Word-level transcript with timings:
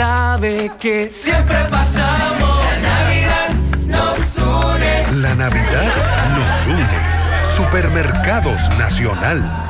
sabe 0.00 0.72
que 0.80 1.12
siempre 1.12 1.58
pasamos. 1.68 2.64
La 2.64 2.78
Navidad 2.88 3.48
nos 3.86 4.38
une. 4.38 5.20
La 5.20 5.34
Navidad 5.34 5.92
nos 6.36 6.66
une. 6.74 6.98
Supermercados 7.54 8.62
Nacional. 8.78 9.69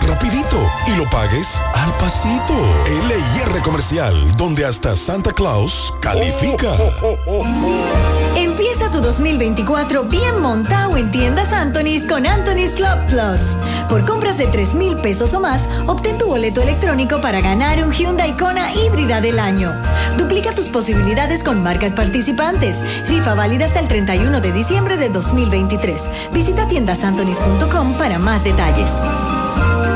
rapidito 0.00 0.70
y 0.86 0.96
lo 0.96 1.08
pagues 1.10 1.60
al 1.74 1.92
pasito. 1.94 2.54
LIR 2.86 3.62
Comercial, 3.62 4.36
donde 4.36 4.64
hasta 4.64 4.94
Santa 4.94 5.32
Claus 5.32 5.92
califica. 6.00 6.68
Empieza 8.36 8.90
tu 8.90 9.00
2024 9.00 10.04
bien 10.04 10.40
montado 10.40 10.96
en 10.96 11.10
tiendas 11.10 11.52
Anthony's 11.52 12.06
con 12.06 12.26
Anthony's 12.26 12.74
Club 12.74 12.96
Plus. 13.08 13.40
Por 13.88 14.06
compras 14.06 14.38
de 14.38 14.46
3 14.46 14.74
mil 14.74 14.96
pesos 14.96 15.34
o 15.34 15.40
más, 15.40 15.62
obtén 15.86 16.16
tu 16.18 16.26
boleto 16.26 16.62
electrónico 16.62 17.20
para 17.20 17.40
ganar 17.40 17.82
un 17.82 17.92
Hyundai 17.92 18.36
Kona 18.36 18.72
híbrida 18.72 19.20
del 19.20 19.38
año. 19.38 19.72
Duplica 20.16 20.54
tus 20.54 20.66
posibilidades 20.66 21.42
con 21.42 21.62
marcas 21.62 21.92
participantes. 21.92 22.78
Rifa 23.08 23.34
válida 23.34 23.64
hasta 23.64 23.80
el 23.80 23.88
31 23.88 24.40
de 24.40 24.52
diciembre 24.52 24.96
de 24.96 25.08
2023. 25.08 26.00
Visita 26.32 26.68
tiendasantonys.com 26.68 27.94
para 27.94 28.18
más 28.18 28.44
detalles. 28.44 28.90
Oh, 29.58 29.95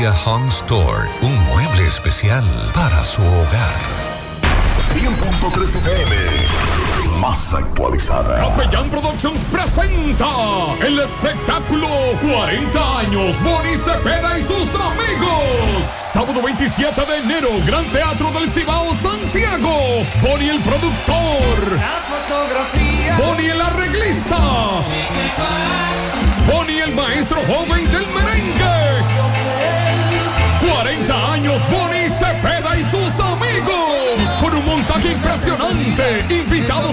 Home 0.09 0.49
Store, 0.49 1.07
un 1.21 1.35
mueble 1.45 1.85
especial 1.85 2.43
para 2.73 3.05
su 3.05 3.21
hogar. 3.21 3.75
100.3 4.95 5.75
FM, 5.75 7.19
más 7.19 7.53
actualizada. 7.53 8.33
Capellán 8.35 8.89
Productions 8.89 9.39
presenta 9.51 10.25
el 10.83 10.99
espectáculo 10.99 11.87
40 12.19 12.97
años 12.97 13.35
Bonnie 13.43 13.77
Cepeda 13.77 14.39
y 14.39 14.41
sus 14.41 14.69
amigos. 14.73 15.85
Sábado 15.99 16.41
27 16.41 16.99
de 17.05 17.17
enero, 17.17 17.49
Gran 17.67 17.85
Teatro 17.91 18.31
del 18.31 18.49
Cibao, 18.49 18.91
Santiago. 18.95 19.99
Bonnie 20.23 20.49
el 20.49 20.61
productor. 20.61 21.77
La 21.77 22.01
fotografía. 22.09 23.17
Bonnie 23.17 23.51
el 23.51 23.61
arreglista. 23.61 24.37
Bonnie 26.51 26.81
el 26.81 26.95
maestro 26.95 27.39
joven 27.47 27.83
del 27.91 28.07
merengue. 28.07 28.30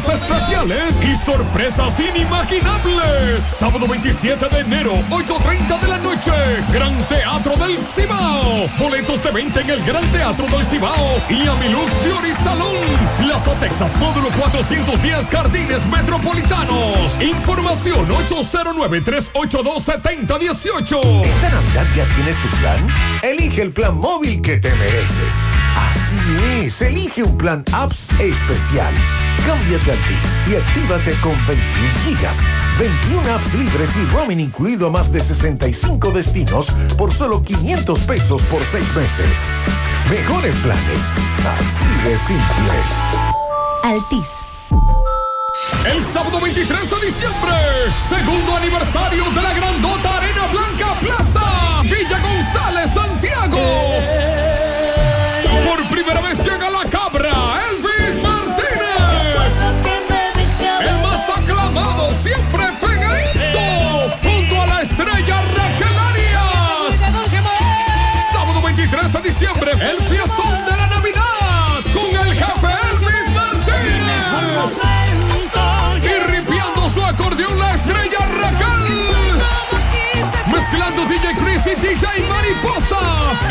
Especiales 0.07 1.03
y 1.03 1.17
sorpresas 1.17 1.99
inimaginables. 1.99 3.43
Sábado 3.43 3.89
27 3.89 4.49
de 4.49 4.61
enero, 4.61 4.93
8.30 5.11 5.81
de 5.81 5.89
la 5.89 5.99
noche, 5.99 6.31
Gran 6.73 6.97
Teatro 7.09 7.57
del 7.57 7.77
Cibao. 7.79 8.69
Boletos 8.79 9.21
de 9.23 9.31
venta 9.33 9.61
en 9.61 9.71
el 9.71 9.83
Gran 9.85 10.07
Teatro 10.09 10.47
del 10.47 10.65
Cibao 10.67 11.17
y 11.29 11.47
Amilux 11.49 11.91
Beauty 12.05 12.33
Salón. 12.33 12.77
Plaza 13.19 13.53
Texas, 13.61 13.97
módulo 13.97 14.29
410, 14.39 15.31
Jardines 15.31 15.85
Metropolitanos. 15.87 17.19
Información 17.21 18.07
809-382-7018. 18.29 21.25
¿Esta 21.25 21.51
Navidad 21.51 21.87
ya 21.97 22.07
tienes 22.15 22.37
tu 22.41 22.49
plan? 22.59 22.87
Elige 23.23 23.63
el 23.63 23.73
plan 23.73 23.97
móvil 23.97 24.41
que 24.43 24.59
te 24.59 24.73
mereces. 24.75 25.35
Así 25.77 26.17
es, 26.65 26.81
elige 26.83 27.23
un 27.23 27.37
plan 27.37 27.65
apps 27.73 28.11
especial. 28.19 28.95
Cámbiate 29.47 29.88
a 29.88 29.88
Altis 29.91 30.51
y 30.51 30.57
actívate 30.57 31.13
con 31.21 31.35
21 31.47 31.95
gigas, 32.05 32.39
21 32.79 33.35
apps 33.35 33.55
libres 33.55 33.91
y 33.97 34.05
roaming 34.07 34.41
incluido 34.41 34.89
a 34.89 34.91
más 34.91 35.11
de 35.11 35.21
65 35.21 36.11
destinos 36.11 36.71
por 36.97 37.13
solo 37.13 37.43
500 37.43 38.01
pesos 38.01 38.43
por 38.43 38.65
6 38.65 38.95
meses. 38.95 39.39
Mejores 40.11 40.57
planes, 40.57 41.01
así 41.59 42.09
de 42.09 42.19
simple. 42.19 42.79
Altis. 43.83 44.29
El 45.87 46.05
sábado 46.05 46.41
23 46.41 46.91
de 46.91 47.07
diciembre, 47.07 47.53
segundo 48.09 48.57
aniversario 48.57 49.25
de 49.31 49.43
la 49.43 49.55
grandota 49.55 50.19
Arena 50.19 50.47
Blanca 50.47 50.78
y 81.71 81.75
DJ 81.75 82.07
Mariposa. 82.29 82.99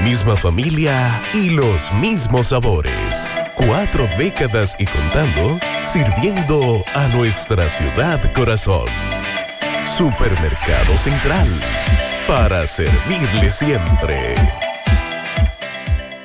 Misma 0.00 0.36
familia 0.36 1.22
y 1.32 1.50
los 1.50 1.92
mismos 1.92 2.48
sabores. 2.48 3.30
Cuatro 3.54 4.08
décadas 4.18 4.74
y 4.80 4.84
contando, 4.84 5.60
sirviendo 5.80 6.82
a 6.94 7.06
nuestra 7.08 7.70
ciudad 7.70 8.20
corazón. 8.32 8.86
Supermercado 9.96 10.98
Central. 10.98 11.46
Para 12.26 12.66
servirle 12.66 13.50
siempre. 13.52 14.34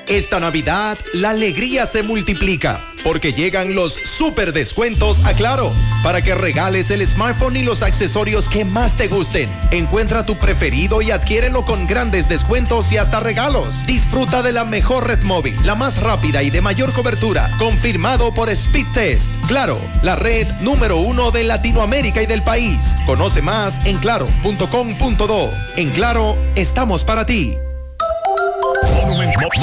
Esta 0.08 0.40
Navidad, 0.40 0.98
la 1.14 1.32
alegría 1.32 1.86
se 1.86 2.02
multiplica. 2.02 2.82
Porque 3.08 3.32
llegan 3.32 3.74
los 3.74 3.94
super 3.94 4.52
descuentos 4.52 5.24
a 5.26 5.34
Claro, 5.34 5.72
para 6.04 6.22
que 6.22 6.36
regales 6.36 6.92
el 6.92 7.08
smartphone 7.08 7.56
y 7.56 7.62
los 7.62 7.82
accesorios 7.82 8.50
que 8.50 8.66
más 8.66 8.98
te 8.98 9.08
gusten. 9.08 9.50
Encuentra 9.72 10.26
tu 10.26 10.36
preferido 10.36 11.02
y 11.02 11.12
adquiérelo 11.12 11.64
con 11.64 11.88
grandes 11.88 12.28
descuentos 12.28 12.92
y 12.92 12.98
hasta 12.98 13.22
regalos. 13.22 13.86
Disfruta 13.86 14.42
de 14.42 14.52
la 14.52 14.66
mejor 14.66 15.08
red 15.08 15.24
móvil, 15.24 15.56
la 15.64 15.76
más 15.76 16.02
rápida 16.02 16.44
y 16.44 16.50
de 16.50 16.60
mayor 16.60 16.92
cobertura, 16.92 17.50
confirmado 17.58 18.34
por 18.34 18.50
Speed 18.50 18.88
Test. 18.94 19.28
Claro, 19.48 19.80
la 20.04 20.18
red 20.18 20.46
número 20.60 20.98
uno 20.98 21.32
de 21.32 21.46
Latinoamérica 21.46 22.22
y 22.22 22.26
del 22.26 22.42
país. 22.42 22.78
Conoce 23.06 23.42
más 23.42 23.86
en 23.86 24.00
claro.com.do. 24.00 25.54
En 25.78 25.92
Claro, 25.92 26.36
estamos 26.58 27.06
para 27.06 27.26
ti. 27.26 27.56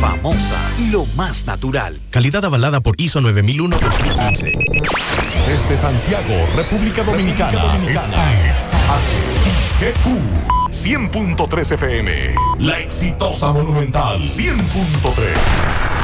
Famosa, 0.00 0.60
lo 0.90 1.06
más 1.16 1.46
natural. 1.46 2.00
Calidad 2.10 2.44
avalada 2.44 2.80
por 2.80 3.00
ISO 3.00 3.20
9001-2015. 3.20 4.52
Desde 5.46 5.76
Santiago, 5.76 6.34
República 6.56 7.02
Dominicana. 7.02 7.78
Es 7.88 8.72
HGQ 9.80 10.44
100.3 10.70 11.72
FM. 11.72 12.34
La 12.58 12.78
exitosa 12.78 13.52
Monumental 13.52 14.20
100.3. 14.20 16.03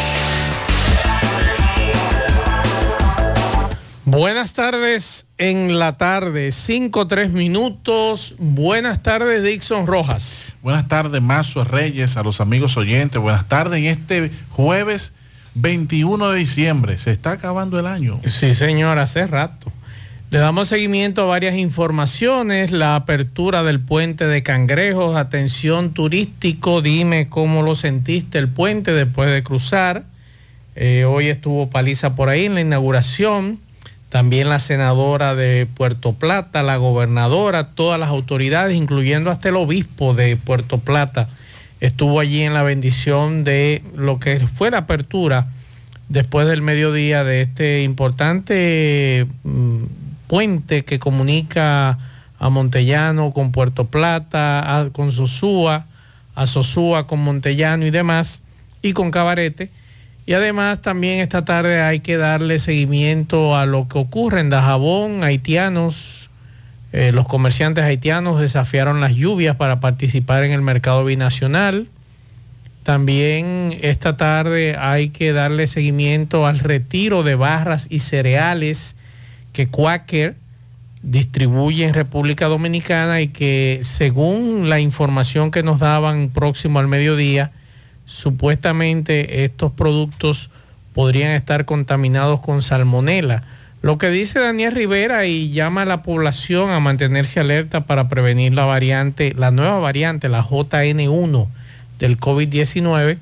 Buenas 4.11 4.53
tardes 4.53 5.25
en 5.37 5.79
la 5.79 5.95
tarde, 5.95 6.51
5 6.51 7.07
3 7.07 7.31
minutos. 7.31 8.35
Buenas 8.39 9.01
tardes, 9.01 9.41
Dixon 9.41 9.87
Rojas. 9.87 10.57
Buenas 10.61 10.89
tardes, 10.89 11.21
Mazo 11.21 11.63
Reyes, 11.63 12.17
a 12.17 12.23
los 12.23 12.41
amigos 12.41 12.75
oyentes. 12.75 13.21
Buenas 13.21 13.47
tardes 13.47 13.79
en 13.79 13.85
este 13.85 14.29
jueves 14.49 15.13
21 15.53 16.31
de 16.31 16.39
diciembre. 16.39 16.97
Se 16.97 17.11
está 17.11 17.31
acabando 17.31 17.79
el 17.79 17.87
año. 17.87 18.19
Sí, 18.25 18.53
señor, 18.53 18.99
hace 18.99 19.27
rato. 19.27 19.71
Le 20.29 20.39
damos 20.39 20.67
seguimiento 20.67 21.21
a 21.21 21.27
varias 21.27 21.55
informaciones, 21.55 22.71
la 22.71 22.97
apertura 22.97 23.63
del 23.63 23.79
puente 23.79 24.27
de 24.27 24.43
Cangrejos, 24.43 25.15
atención 25.15 25.93
turístico, 25.93 26.81
dime 26.81 27.29
cómo 27.29 27.61
lo 27.61 27.75
sentiste 27.75 28.39
el 28.39 28.49
puente 28.49 28.91
después 28.91 29.31
de 29.31 29.41
cruzar. 29.41 30.03
Eh, 30.75 31.05
hoy 31.05 31.29
estuvo 31.29 31.69
Paliza 31.69 32.13
por 32.17 32.27
ahí 32.27 32.43
en 32.43 32.55
la 32.55 32.61
inauguración 32.61 33.59
también 34.11 34.49
la 34.49 34.59
senadora 34.59 35.33
de 35.35 35.65
Puerto 35.65 36.13
Plata, 36.13 36.61
la 36.63 36.75
gobernadora, 36.77 37.69
todas 37.69 37.99
las 37.99 38.09
autoridades, 38.09 38.75
incluyendo 38.77 39.31
hasta 39.31 39.49
el 39.49 39.55
obispo 39.55 40.13
de 40.13 40.35
Puerto 40.35 40.79
Plata, 40.79 41.29
estuvo 41.79 42.19
allí 42.19 42.41
en 42.41 42.53
la 42.53 42.61
bendición 42.61 43.43
de 43.43 43.81
lo 43.95 44.19
que 44.19 44.39
fue 44.53 44.69
la 44.69 44.79
apertura 44.79 45.47
después 46.09 46.45
del 46.45 46.61
mediodía 46.61 47.23
de 47.23 47.41
este 47.41 47.83
importante 47.83 49.25
mm, 49.43 49.83
puente 50.27 50.83
que 50.83 50.99
comunica 50.99 51.97
a 52.37 52.49
Montellano 52.49 53.31
con 53.31 53.51
Puerto 53.53 53.85
Plata, 53.87 54.59
a- 54.81 54.89
con 54.89 55.11
Sosúa, 55.13 55.85
a 56.35 56.47
Sosúa 56.47 57.07
con 57.07 57.19
Montellano 57.23 57.85
y 57.85 57.91
demás, 57.91 58.41
y 58.81 58.91
con 58.93 59.09
Cabarete. 59.09 59.69
Y 60.25 60.33
además 60.33 60.81
también 60.81 61.19
esta 61.19 61.45
tarde 61.45 61.81
hay 61.81 61.99
que 61.99 62.17
darle 62.17 62.59
seguimiento 62.59 63.55
a 63.55 63.65
lo 63.65 63.87
que 63.87 63.97
ocurre 63.97 64.39
en 64.39 64.49
Dajabón, 64.49 65.23
haitianos. 65.23 66.29
eh, 66.93 67.11
los 67.13 67.27
comerciantes 67.27 67.83
haitianos 67.83 68.39
desafiaron 68.39 68.99
las 69.01 69.15
lluvias 69.15 69.55
para 69.55 69.79
participar 69.79 70.43
en 70.43 70.51
el 70.51 70.61
mercado 70.61 71.05
binacional. 71.05 71.87
También 72.83 73.77
esta 73.81 74.17
tarde 74.17 74.75
hay 74.77 75.09
que 75.09 75.33
darle 75.33 75.67
seguimiento 75.67 76.47
al 76.47 76.59
retiro 76.59 77.23
de 77.23 77.35
barras 77.35 77.87
y 77.89 77.99
cereales 77.99 78.95
que 79.53 79.67
Quaker 79.67 80.35
distribuye 81.03 81.85
en 81.85 81.93
República 81.93 82.47
Dominicana 82.47 83.21
y 83.21 83.27
que 83.27 83.79
según 83.83 84.69
la 84.69 84.79
información 84.79 85.51
que 85.51 85.63
nos 85.63 85.79
daban 85.79 86.29
próximo 86.29 86.79
al 86.79 86.87
mediodía, 86.87 87.51
supuestamente 88.11 89.45
estos 89.45 89.71
productos 89.71 90.49
podrían 90.93 91.31
estar 91.31 91.65
contaminados 91.65 92.41
con 92.41 92.61
salmonela. 92.61 93.43
Lo 93.81 93.97
que 93.97 94.09
dice 94.09 94.39
Daniel 94.39 94.75
Rivera 94.75 95.25
y 95.25 95.51
llama 95.51 95.83
a 95.83 95.85
la 95.85 96.03
población 96.03 96.69
a 96.69 96.79
mantenerse 96.79 97.39
alerta 97.39 97.85
para 97.85 98.09
prevenir 98.09 98.53
la 98.53 98.65
variante, 98.65 99.33
la 99.35 99.49
nueva 99.49 99.79
variante, 99.79 100.29
la 100.29 100.43
JN1 100.43 101.47
del 101.99 102.19
COVID-19. 102.19 103.17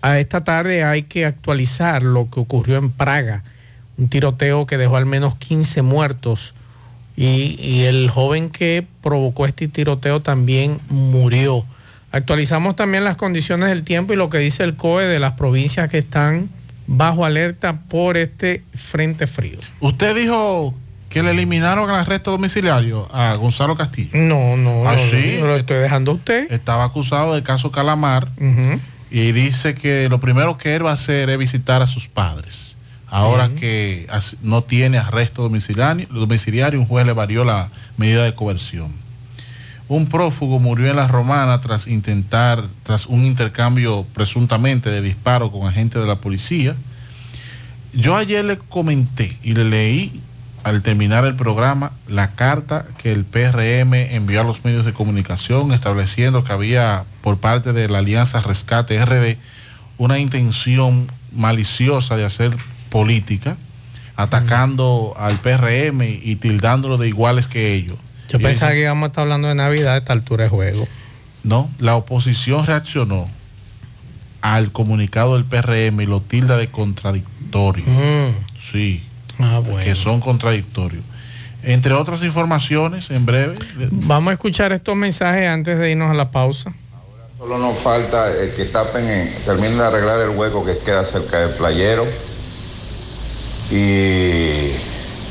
A 0.00 0.18
esta 0.18 0.42
tarde 0.42 0.84
hay 0.84 1.02
que 1.02 1.26
actualizar 1.26 2.02
lo 2.02 2.30
que 2.30 2.40
ocurrió 2.40 2.78
en 2.78 2.90
Praga, 2.90 3.42
un 3.98 4.08
tiroteo 4.08 4.64
que 4.66 4.78
dejó 4.78 4.96
al 4.96 5.06
menos 5.06 5.36
15 5.36 5.82
muertos 5.82 6.54
y, 7.16 7.56
y 7.60 7.82
el 7.82 8.08
joven 8.10 8.48
que 8.48 8.86
provocó 9.02 9.46
este 9.46 9.68
tiroteo 9.68 10.22
también 10.22 10.78
murió. 10.88 11.64
Actualizamos 12.12 12.76
también 12.76 13.04
las 13.04 13.16
condiciones 13.16 13.70
del 13.70 13.84
tiempo 13.84 14.12
y 14.12 14.16
lo 14.16 14.28
que 14.28 14.38
dice 14.38 14.62
el 14.64 14.76
COE 14.76 15.04
de 15.06 15.18
las 15.18 15.32
provincias 15.32 15.90
que 15.90 15.98
están 15.98 16.50
bajo 16.86 17.24
alerta 17.24 17.80
por 17.88 18.16
este 18.18 18.62
frente 18.74 19.26
frío. 19.26 19.58
Usted 19.80 20.14
dijo 20.14 20.74
que 21.08 21.22
le 21.22 21.30
eliminaron 21.30 21.90
el 21.90 21.96
arresto 21.96 22.30
domiciliario 22.30 23.08
a 23.14 23.34
Gonzalo 23.34 23.76
Castillo. 23.76 24.10
No, 24.14 24.56
no, 24.56 24.88
¿Ah, 24.88 24.96
no, 24.96 24.98
sí? 24.98 25.38
no, 25.40 25.46
lo 25.46 25.56
estoy 25.56 25.78
dejando 25.78 26.12
a 26.12 26.14
usted. 26.14 26.52
Estaba 26.52 26.84
acusado 26.84 27.34
del 27.34 27.42
caso 27.42 27.70
Calamar 27.70 28.28
y 29.10 29.32
dice 29.32 29.74
que 29.74 30.08
lo 30.08 30.20
primero 30.20 30.56
que 30.58 30.74
él 30.74 30.84
va 30.84 30.90
a 30.92 30.94
hacer 30.94 31.28
es 31.30 31.38
visitar 31.38 31.82
a 31.82 31.86
sus 31.86 32.08
padres. 32.08 32.76
Ahora 33.08 33.50
que 33.50 34.06
no 34.42 34.62
tiene 34.62 34.96
arresto 34.96 35.42
domiciliario, 35.42 36.06
domiciliario, 36.10 36.80
un 36.80 36.86
juez 36.86 37.04
le 37.04 37.12
varió 37.12 37.44
la 37.44 37.68
medida 37.98 38.24
de 38.24 38.34
coerción. 38.34 38.90
Un 39.92 40.06
prófugo 40.06 40.58
murió 40.58 40.88
en 40.88 40.96
la 40.96 41.06
Romana 41.06 41.60
tras 41.60 41.86
intentar, 41.86 42.64
tras 42.82 43.04
un 43.04 43.26
intercambio 43.26 44.06
presuntamente 44.14 44.88
de 44.88 45.02
disparo 45.02 45.52
con 45.52 45.68
agentes 45.68 46.00
de 46.00 46.08
la 46.08 46.16
policía. 46.16 46.74
Yo 47.92 48.16
ayer 48.16 48.42
le 48.42 48.56
comenté 48.56 49.36
y 49.42 49.52
le 49.52 49.64
leí 49.64 50.22
al 50.64 50.80
terminar 50.80 51.26
el 51.26 51.34
programa 51.34 51.92
la 52.08 52.30
carta 52.30 52.86
que 52.96 53.12
el 53.12 53.26
PRM 53.26 53.92
envió 53.92 54.40
a 54.40 54.44
los 54.44 54.64
medios 54.64 54.86
de 54.86 54.94
comunicación 54.94 55.74
estableciendo 55.74 56.42
que 56.42 56.54
había 56.54 57.04
por 57.20 57.36
parte 57.36 57.74
de 57.74 57.86
la 57.90 57.98
Alianza 57.98 58.40
Rescate 58.40 58.98
RD 59.04 59.36
una 59.98 60.18
intención 60.18 61.06
maliciosa 61.36 62.16
de 62.16 62.24
hacer 62.24 62.56
política, 62.88 63.58
atacando 64.16 65.12
al 65.18 65.38
PRM 65.40 66.00
y 66.00 66.36
tildándolo 66.36 66.96
de 66.96 67.08
iguales 67.08 67.46
que 67.46 67.74
ellos. 67.74 67.98
Yo 68.32 68.38
Y 68.38 68.42
pensaba 68.42 68.72
que 68.72 68.80
íbamos 68.80 69.04
a 69.04 69.06
estar 69.08 69.22
hablando 69.22 69.48
de 69.48 69.54
Navidad 69.54 69.94
a 69.94 69.98
esta 69.98 70.12
altura 70.14 70.44
de 70.44 70.50
juego. 70.50 70.88
no, 71.44 71.68
la 71.78 71.96
oposición 71.96 72.64
reaccionó 72.66 73.28
al 74.40 74.72
comunicado 74.72 75.34
del 75.34 75.44
PRM 75.44 76.00
y 76.02 76.06
lo 76.06 76.20
tilda 76.20 76.56
de 76.56 76.68
contradictorio. 76.68 77.84
Sí, 78.72 79.02
Ah, 79.38 79.60
bueno. 79.64 79.80
que 79.84 79.94
son 79.94 80.20
contradictorios. 80.20 81.02
Entre 81.62 81.92
otras 81.94 82.22
informaciones, 82.22 83.10
en 83.10 83.24
breve. 83.26 83.54
Vamos 83.90 84.30
a 84.30 84.34
escuchar 84.34 84.72
estos 84.72 84.96
mensajes 84.96 85.46
antes 85.48 85.78
de 85.78 85.90
irnos 85.92 86.10
a 86.10 86.14
la 86.14 86.30
pausa. 86.30 86.72
Solo 87.38 87.58
nos 87.58 87.78
falta 87.78 88.30
eh, 88.32 88.52
que 88.56 88.64
tapen, 88.66 89.08
en- 89.08 89.34
terminen 89.44 89.78
de 89.78 89.84
arreglar 89.84 90.20
el 90.20 90.30
hueco 90.30 90.64
que 90.64 90.78
queda 90.78 91.04
cerca 91.04 91.38
del 91.40 91.50
playero 91.56 92.06
y 93.70 94.72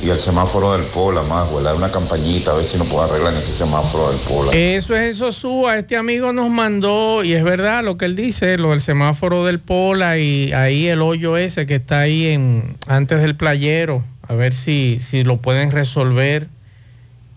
y 0.01 0.09
el 0.09 0.19
semáforo 0.19 0.73
del 0.73 0.87
Pola, 0.87 1.21
más, 1.21 1.47
dar 1.63 1.75
una 1.75 1.91
campañita 1.91 2.51
a 2.51 2.55
ver 2.55 2.67
si 2.67 2.77
nos 2.77 2.87
puede 2.87 3.09
arreglar 3.09 3.33
en 3.33 3.39
ese 3.39 3.53
semáforo 3.55 4.11
del 4.11 4.19
Pola. 4.21 4.51
Eso 4.51 4.95
es 4.95 5.15
eso, 5.15 5.31
Súa. 5.31 5.77
Este 5.77 5.95
amigo 5.95 6.33
nos 6.33 6.49
mandó, 6.49 7.23
y 7.23 7.33
es 7.33 7.43
verdad 7.43 7.83
lo 7.83 7.97
que 7.97 8.05
él 8.05 8.15
dice, 8.15 8.57
lo 8.57 8.71
del 8.71 8.81
semáforo 8.81 9.45
del 9.45 9.59
Pola 9.59 10.17
y 10.17 10.53
ahí 10.53 10.87
el 10.87 11.01
hoyo 11.01 11.37
ese 11.37 11.65
que 11.65 11.75
está 11.75 11.99
ahí 11.99 12.27
en, 12.27 12.75
antes 12.87 13.21
del 13.21 13.35
playero. 13.35 14.03
A 14.27 14.33
ver 14.33 14.53
si, 14.53 14.99
si 15.01 15.23
lo 15.23 15.37
pueden 15.37 15.71
resolver. 15.71 16.47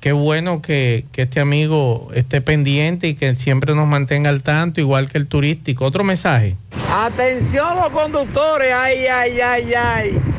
Qué 0.00 0.12
bueno 0.12 0.60
que, 0.62 1.06
que 1.12 1.22
este 1.22 1.40
amigo 1.40 2.10
esté 2.14 2.40
pendiente 2.40 3.08
y 3.08 3.14
que 3.14 3.34
siempre 3.36 3.74
nos 3.74 3.88
mantenga 3.88 4.30
al 4.30 4.42
tanto, 4.42 4.80
igual 4.80 5.08
que 5.08 5.18
el 5.18 5.26
turístico. 5.26 5.86
Otro 5.86 6.04
mensaje. 6.04 6.56
Atención 6.92 7.76
los 7.76 7.88
conductores, 7.88 8.70
ay, 8.72 9.06
ay, 9.06 9.40
ay, 9.40 9.74
ay. 9.74 10.33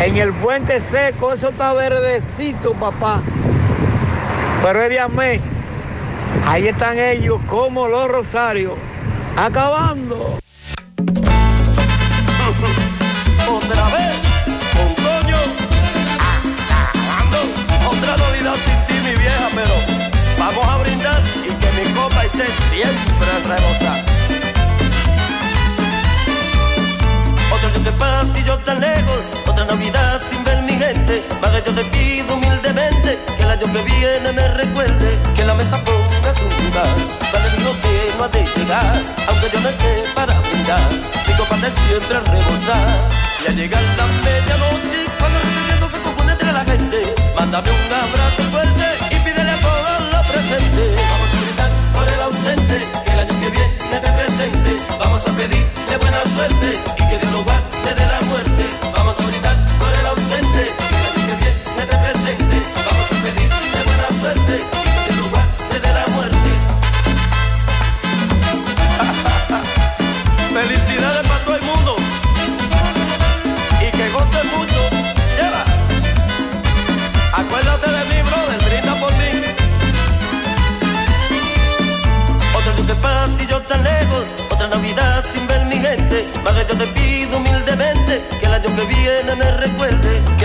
En 0.00 0.16
el 0.16 0.32
puente 0.32 0.80
seco, 0.80 1.32
eso 1.32 1.48
está 1.48 1.74
verdecito, 1.74 2.72
papá. 2.74 3.20
Pero 4.62 4.82
es 4.82 4.90
de. 4.90 5.40
Ahí 6.46 6.68
están 6.68 6.96
ellos 6.98 7.40
como 7.48 7.88
los 7.88 8.06
rosarios, 8.06 8.74
acabando. 9.36 10.38
Otra 13.48 13.84
vez, 13.86 14.14
con 14.72 14.94
Toño, 14.94 15.38
acabando. 16.70 17.38
Otra 17.90 18.16
Navidad 18.16 18.54
sin 18.64 18.78
ti, 18.86 18.94
mi 19.04 19.14
vieja, 19.16 19.48
pero 19.52 19.74
vamos 20.38 20.64
a 20.64 20.76
brindar 20.78 21.22
y 21.42 21.48
que 21.48 21.72
mi 21.82 21.92
copa 21.92 22.24
esté 22.24 22.46
siempre 22.70 23.30
rebosada. 23.48 24.07
Que 27.72 27.80
te 27.80 27.92
pasa 27.92 28.38
y 28.38 28.44
yo 28.44 28.56
tan 28.58 28.80
lejos, 28.80 29.20
otra 29.46 29.64
Navidad 29.66 30.20
sin 30.30 30.42
ver 30.44 30.62
mi 30.62 30.72
gente. 30.72 31.22
Que 31.58 31.62
yo 31.66 31.74
te 31.74 31.84
pido 31.90 32.34
humildemente 32.34 33.18
que 33.36 33.42
el 33.42 33.50
año 33.50 33.66
que 33.72 33.82
viene 33.82 34.32
me 34.32 34.46
recuerde 34.48 35.18
que 35.34 35.44
la 35.44 35.54
mesa 35.54 35.76
ponga 35.84 36.32
su 36.32 36.44
lugar. 36.44 36.96
El 37.34 37.56
vino 37.56 37.72
que 37.82 38.12
no 38.16 38.24
ha 38.24 38.28
de 38.28 38.44
llegar, 38.56 39.02
aunque 39.28 39.50
yo 39.52 39.60
no 39.60 39.68
esté 39.68 40.04
para 40.14 40.40
brindar. 40.40 40.90
Mi 41.26 41.34
copa 41.34 41.56
de 41.56 41.70
siempre 41.82 42.20
rebosar. 42.20 43.08
Y 43.44 43.48
al 43.48 43.56
llegar 43.56 43.82
la 43.98 44.06
medianoche, 44.24 45.00
cuando 45.18 45.38
el 45.38 45.90
se 45.90 45.98
compone 46.02 46.32
entre 46.32 46.52
la 46.52 46.64
gente, 46.64 47.14
mándame 47.36 47.70
un 47.70 47.92
abrazo 47.92 48.42
fuerte 48.52 48.86
y 49.10 49.16
pídele 49.24 49.50
a 49.50 49.60
todos 49.60 50.00
los 50.12 50.26
presentes. 50.26 50.88
Vamos 51.10 51.30
a 51.34 51.40
brindar 51.42 51.70
por 51.92 52.08
el 52.08 52.20
ausente, 52.22 52.76
que 53.04 53.12
el 53.12 53.18
año 53.18 53.40
que 53.40 53.50
viene 53.50 54.00
te 54.00 54.10
presente. 54.12 55.07
Vamos 55.18 55.34
a 55.34 55.36
pedirle 55.36 55.96
buena 55.98 56.22
suerte 56.36 56.78
y 56.96 57.08
que 57.08 57.18
Dios 57.18 57.32
lo 57.32 57.42
guarde 57.42 57.94
de 57.94 58.06
la 58.06 58.20
muerte. 58.20 58.97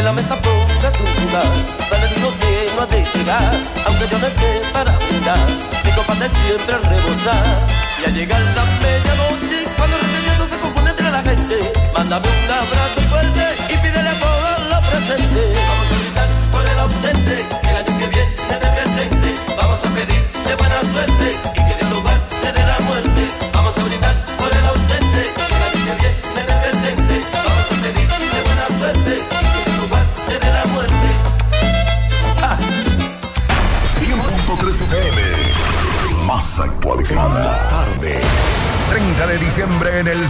La 0.03 0.11
mesa 0.11 0.35
ponga 0.41 0.91
su 0.91 1.03
lugar. 1.03 1.47
El 1.91 2.15
vino 2.15 2.29
que 2.39 2.71
no 2.75 2.81
ha 2.83 2.85
de 2.87 3.05
llegar, 3.13 3.55
aunque 3.87 4.07
yo 4.09 4.19
no 4.19 4.27
esté 4.27 4.61
para 4.73 4.91
brindar. 4.97 5.47
Mi 5.85 5.91
copa 5.91 6.13
de 6.15 6.29
siempre 6.29 6.75
al 6.75 6.83
rebosar. 6.83 7.67
Y 8.01 8.05
al 8.05 8.13
llegar 8.13 8.41
la 8.41 8.63
medianoche, 8.83 9.59
cuando 9.77 9.95
el 9.97 10.21
viento 10.25 10.47
se 10.47 10.57
compone 10.59 10.89
entre 10.89 11.09
la 11.09 11.21
gente, 11.21 11.71
mándame 11.93 12.27
un 12.27 12.51
abrazo 12.51 13.01
fuerte 13.09 13.45
y 13.69 13.77
pídele 13.77 14.09
a 14.09 14.19
todos 14.19 14.59
los 14.71 14.87
presentes. 14.89 15.57
Vamos 15.69 15.87
a 15.91 15.95
brindar 15.95 16.52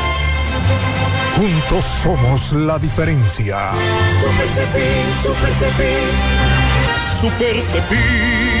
Juntos 1.35 1.85
somos 2.03 2.51
la 2.53 2.77
diferencia. 2.77 3.71
Super 4.21 4.47
Cepín, 4.49 5.05
Super 5.23 5.53
Cepín. 5.53 6.11
Super 7.19 7.63
Cepín 7.63 8.60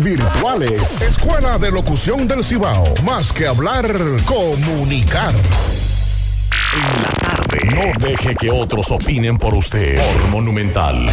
virtuales. 0.00 1.02
Escuela 1.02 1.58
de 1.58 1.70
Locución 1.70 2.26
del 2.26 2.42
Cibao. 2.42 2.94
Más 3.04 3.34
que 3.34 3.46
hablar, 3.46 3.86
comunicar. 4.24 5.34
No 7.74 7.82
deje 8.00 8.34
que 8.34 8.50
otros 8.50 8.90
opinen 8.90 9.36
por 9.36 9.52
usted. 9.54 9.98
Por 9.98 10.28
Monumental. 10.28 11.06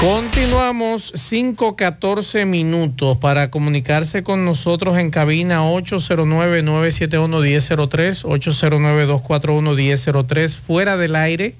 Continuamos 0.00 1.12
5-14 1.14 2.44
minutos 2.44 3.16
para 3.18 3.52
comunicarse 3.52 4.24
con 4.24 4.44
nosotros 4.44 4.98
en 4.98 5.10
cabina 5.10 5.62
809-971-1003, 5.62 8.24
809-241-1003, 8.24 10.58
fuera 10.58 10.96
del 10.96 11.14
aire. 11.14 11.54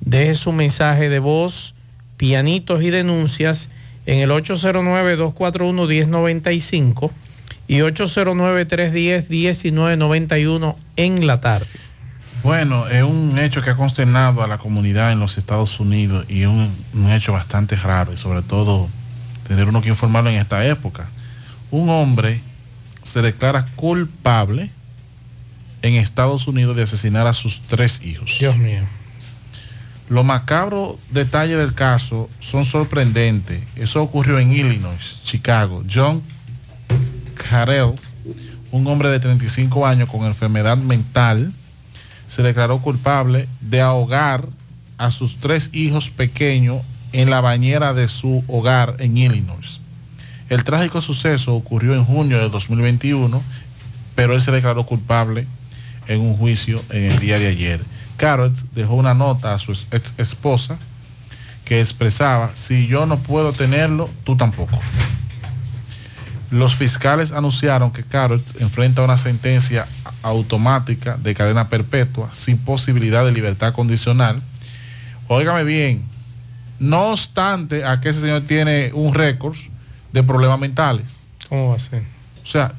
Deje 0.00 0.36
su 0.36 0.52
mensaje 0.52 1.08
de 1.08 1.18
voz, 1.18 1.74
pianitos 2.16 2.84
y 2.84 2.90
denuncias 2.90 3.70
en 4.08 4.18
el 4.20 4.30
809-241-1095 4.30 7.10
y 7.68 7.78
809-310-1991 7.80 10.76
en 10.96 11.26
la 11.26 11.42
tarde. 11.42 11.66
Bueno, 12.42 12.88
es 12.88 13.02
un 13.02 13.38
hecho 13.38 13.60
que 13.60 13.68
ha 13.68 13.76
consternado 13.76 14.42
a 14.42 14.46
la 14.46 14.56
comunidad 14.56 15.12
en 15.12 15.20
los 15.20 15.36
Estados 15.36 15.78
Unidos 15.78 16.24
y 16.30 16.46
un, 16.46 16.74
un 16.94 17.12
hecho 17.12 17.34
bastante 17.34 17.76
raro 17.76 18.14
y 18.14 18.16
sobre 18.16 18.40
todo 18.40 18.88
tener 19.46 19.68
uno 19.68 19.82
que 19.82 19.90
informarlo 19.90 20.30
en 20.30 20.36
esta 20.36 20.66
época. 20.66 21.10
Un 21.70 21.90
hombre 21.90 22.40
se 23.02 23.20
declara 23.20 23.66
culpable 23.76 24.70
en 25.82 25.96
Estados 25.96 26.48
Unidos 26.48 26.74
de 26.76 26.84
asesinar 26.84 27.26
a 27.26 27.34
sus 27.34 27.60
tres 27.60 28.00
hijos. 28.02 28.38
Dios 28.38 28.56
mío. 28.56 28.80
Los 30.08 30.24
macabros 30.24 30.96
detalles 31.10 31.58
del 31.58 31.74
caso 31.74 32.30
son 32.40 32.64
sorprendentes. 32.64 33.62
Eso 33.76 34.02
ocurrió 34.02 34.38
en 34.38 34.52
Illinois, 34.52 35.20
Chicago. 35.24 35.84
John 35.92 36.22
Carell, 37.34 37.92
un 38.70 38.86
hombre 38.86 39.10
de 39.10 39.20
35 39.20 39.86
años 39.86 40.08
con 40.08 40.24
enfermedad 40.24 40.78
mental, 40.78 41.52
se 42.28 42.42
declaró 42.42 42.80
culpable 42.80 43.48
de 43.60 43.82
ahogar 43.82 44.46
a 44.96 45.10
sus 45.10 45.36
tres 45.36 45.70
hijos 45.72 46.08
pequeños 46.08 46.82
en 47.12 47.28
la 47.30 47.40
bañera 47.40 47.92
de 47.92 48.08
su 48.08 48.44
hogar 48.48 48.96
en 49.00 49.16
Illinois. 49.16 49.80
El 50.48 50.64
trágico 50.64 51.02
suceso 51.02 51.54
ocurrió 51.54 51.94
en 51.94 52.04
junio 52.04 52.38
de 52.38 52.48
2021, 52.48 53.42
pero 54.14 54.34
él 54.34 54.40
se 54.40 54.52
declaró 54.52 54.84
culpable 54.84 55.46
en 56.06 56.20
un 56.20 56.36
juicio 56.36 56.82
en 56.90 57.04
el 57.04 57.18
día 57.18 57.38
de 57.38 57.48
ayer. 57.48 57.80
Carrot 58.18 58.52
dejó 58.74 58.94
una 58.94 59.14
nota 59.14 59.54
a 59.54 59.58
su 59.58 59.72
ex 59.72 60.12
esposa 60.18 60.76
que 61.64 61.80
expresaba, 61.80 62.50
si 62.54 62.86
yo 62.86 63.06
no 63.06 63.18
puedo 63.18 63.52
tenerlo, 63.52 64.10
tú 64.24 64.36
tampoco. 64.36 64.78
Los 66.50 66.74
fiscales 66.74 67.30
anunciaron 67.30 67.92
que 67.92 68.02
Carrot 68.02 68.42
enfrenta 68.60 69.02
una 69.02 69.18
sentencia 69.18 69.86
automática 70.22 71.16
de 71.18 71.34
cadena 71.34 71.68
perpetua 71.68 72.30
sin 72.32 72.56
posibilidad 72.58 73.24
de 73.24 73.32
libertad 73.32 73.74
condicional. 73.74 74.42
Óigame 75.28 75.64
bien, 75.64 76.02
No 76.78 77.10
obstante, 77.10 77.84
a 77.84 78.00
que 78.00 78.10
ese 78.10 78.20
señor 78.20 78.42
tiene 78.42 78.92
un 78.94 79.12
récord 79.12 79.56
de 80.12 80.22
problemas 80.22 80.58
mentales. 80.58 81.20
¿Cómo 81.48 81.70
va 81.70 81.76
a 81.76 81.80
ser? 81.80 82.02
O 82.44 82.46
sea, 82.46 82.72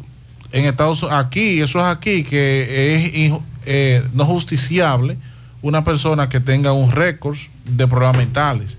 en 0.52 0.65
Estados 0.65 1.04
Unidos, 1.04 1.25
aquí, 1.25 1.62
eso 1.62 1.80
es 1.80 1.86
aquí, 1.86 2.23
que 2.23 2.95
es 2.95 3.34
eh, 3.65 4.04
no 4.13 4.25
justiciable 4.25 5.17
una 5.62 5.84
persona 5.84 6.30
que 6.30 6.39
tenga 6.39 6.72
un 6.74 6.91
récord 6.91 7.38
de 7.65 7.88
problemas 7.88 8.17
mentales, 8.17 8.78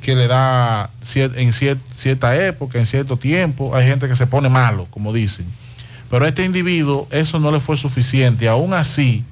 que 0.00 0.14
le 0.14 0.26
da 0.26 0.90
en 1.16 1.50
cier- 1.52 1.78
cierta 1.96 2.36
época, 2.46 2.78
en 2.78 2.86
cierto 2.86 3.16
tiempo, 3.16 3.74
hay 3.74 3.86
gente 3.86 4.06
que 4.08 4.16
se 4.16 4.26
pone 4.26 4.48
malo, 4.48 4.86
como 4.90 5.12
dicen. 5.12 5.46
Pero 6.10 6.26
a 6.26 6.28
este 6.28 6.44
individuo 6.44 7.08
eso 7.10 7.40
no 7.40 7.50
le 7.50 7.60
fue 7.60 7.76
suficiente. 7.76 8.48
Aún 8.48 8.74
así, 8.74 9.24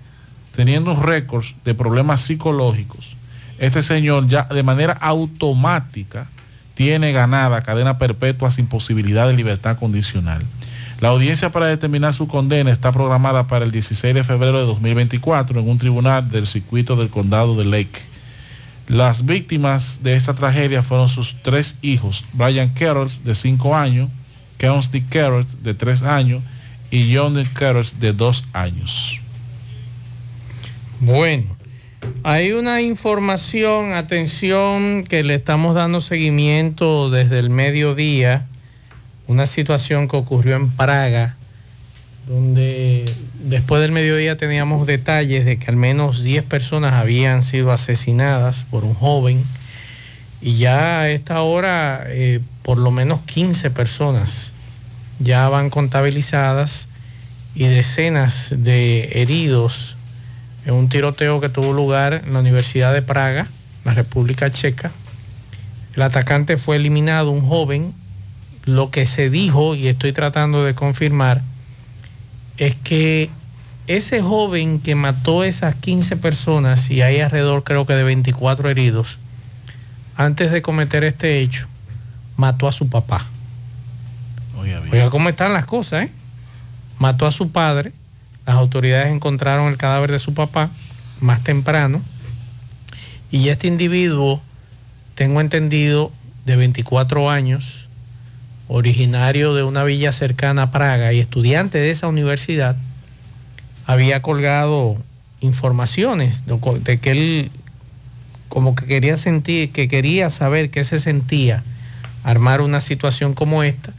teniendo 0.57 0.93
un 0.93 1.03
récord 1.03 1.45
de 1.65 1.75
problemas 1.75 2.23
psicológicos, 2.23 3.17
este 3.59 3.83
señor 3.83 4.27
ya 4.29 4.45
de 4.45 4.63
manera 4.63 4.95
automática 4.95 6.27
tiene 6.75 7.13
ganada 7.13 7.63
cadena 7.63 7.99
perpetua 7.99 8.51
sin 8.51 8.67
posibilidad 8.67 9.29
de 9.29 9.35
libertad 9.35 9.79
condicional. 9.79 10.43
La 11.03 11.09
audiencia 11.09 11.51
para 11.51 11.67
determinar 11.67 12.15
su 12.15 12.29
condena 12.29 12.71
está 12.71 12.93
programada 12.93 13.49
para 13.49 13.65
el 13.65 13.73
16 13.73 14.15
de 14.15 14.23
febrero 14.23 14.61
de 14.61 14.67
2024 14.67 15.59
en 15.59 15.69
un 15.69 15.77
tribunal 15.77 16.31
del 16.31 16.47
circuito 16.47 16.95
del 16.95 17.09
condado 17.09 17.57
de 17.57 17.65
Lake. 17.65 17.99
Las 18.87 19.27
víctimas 19.27 19.99
de 20.05 20.15
esta 20.15 20.33
tragedia 20.33 20.85
fueron 20.85 21.09
sus 21.09 21.35
tres 21.43 21.75
hijos, 21.83 22.23
Brian 22.35 22.69
Carrolls 22.69 23.25
de 23.25 23.35
5 23.35 23.75
años, 23.75 24.11
Keonsti 24.59 25.01
Carrolls 25.01 25.65
de 25.65 25.75
3 25.75 26.03
años 26.03 26.41
y 26.93 27.13
John 27.13 27.35
Carrolls 27.53 27.99
de 27.99 28.13
2 28.13 28.45
años. 28.53 29.19
Bueno, 31.01 31.57
hay 32.23 32.53
una 32.53 32.81
información, 32.81 33.95
atención, 33.95 35.03
que 35.03 35.25
le 35.25 35.35
estamos 35.35 35.75
dando 35.75 36.01
seguimiento 36.01 37.11
desde 37.11 37.41
el 37.41 37.51
mediodía, 37.51 38.47
una 39.27 39.47
situación 39.47 40.09
que 40.09 40.17
ocurrió 40.17 40.57
en 40.57 40.71
Praga, 40.71 41.37
donde 42.27 43.05
después 43.43 43.83
del 43.83 43.93
mediodía 43.93 44.37
teníamos 44.37 44.87
detalles 44.87 45.45
de 45.45 45.59
que 45.59 45.71
al 45.71 45.77
menos 45.77 46.23
10 46.23 46.45
personas 46.45 46.95
habían 46.95 47.43
sido 47.43 47.73
asesinadas 47.73 48.65
por 48.71 48.85
un 48.85 48.95
joven 48.95 49.45
y 50.41 50.59
ya 50.59 51.01
a 51.01 51.11
esta 51.11 51.43
hora 51.43 52.05
eh, 52.07 52.41
por 52.63 52.79
lo 52.79 52.91
menos 52.91 53.21
15 53.27 53.71
personas 53.71 54.53
ya 55.19 55.49
van 55.49 55.71
contabilizadas 55.71 56.89
y 57.55 57.65
decenas 57.67 58.49
de 58.57 59.21
heridos 59.21 59.97
en 60.65 60.75
un 60.75 60.89
tiroteo 60.89 61.41
que 61.41 61.49
tuvo 61.49 61.73
lugar 61.73 62.23
en 62.25 62.33
la 62.33 62.41
Universidad 62.41 62.93
de 62.93 63.03
Praga, 63.03 63.49
la 63.85 63.95
República 63.95 64.51
Checa. 64.51 64.93
El 65.95 66.03
atacante 66.03 66.57
fue 66.57 66.77
eliminado, 66.77 67.31
un 67.31 67.47
joven. 67.47 67.93
Lo 68.65 68.91
que 68.91 69.07
se 69.07 69.31
dijo, 69.31 69.75
y 69.75 69.89
estoy 69.89 70.13
tratando 70.13 70.65
de 70.65 70.75
confirmar, 70.75 71.43
es 72.59 72.77
que 72.77 73.31
ese 73.87 74.23
joven 74.23 74.79
que 74.81 74.95
mató 74.95 75.45
esas 75.45 75.75
15 75.75 76.17
personas, 76.17 76.91
y 76.91 77.03
hay 77.03 77.21
alrededor 77.21 77.65
creo 77.65 77.87
que 77.87 77.95
de 77.95 78.05
24 78.05 78.71
heridos, 78.71 79.19
antes 80.17 80.53
de 80.53 80.63
cometer 80.63 81.05
este 81.05 81.41
hecho, 81.41 81.67
mató 82.37 82.69
a 82.69 82.73
su 82.73 82.89
papá. 82.89 83.27
Oiga 84.93 85.11
cómo 85.11 85.29
están 85.29 85.53
las 85.53 85.65
cosas, 85.65 86.05
¿eh? 86.05 86.11
Mató 86.99 87.27
a 87.27 87.33
su 87.33 87.51
padre. 87.51 87.93
Las 88.47 88.57
autoridades 88.57 89.13
encontraron 89.13 89.69
el 89.69 89.77
cadáver 89.77 90.13
de 90.13 90.19
su 90.19 90.35
papá 90.35 90.71
más 91.21 91.43
temprano. 91.43 92.03
Y 93.31 93.49
este 93.49 93.67
individuo, 93.67 94.41
tengo 95.15 95.41
entendido, 95.41 96.13
de 96.45 96.57
24 96.57 97.31
años, 97.31 97.82
originario 98.69 99.55
de 99.55 99.63
una 99.63 99.85
villa 99.85 100.13
cercana 100.13 100.65
a 100.65 100.71
Praga 100.71 101.13
y 101.13 101.21
estudiante 101.21 101.79
de 101.79 101.91
esa 101.91 102.09
universidad, 102.09 102.77
había 103.87 104.23
colgado 104.23 104.97
informaciones 105.41 106.43
de 106.47 106.99
que 106.99 107.11
él 107.11 107.51
como 108.49 108.75
que 108.75 108.87
quería 108.87 109.17
sentir, 109.17 109.73
que 109.73 109.89
quería 109.89 110.31
saber 110.31 110.71
qué 110.71 110.85
se 110.85 110.99
sentía 110.99 111.63
armar 112.23 112.61
una 112.61 112.81
situación 112.81 113.35
como 113.35 113.63
esta 113.63 113.93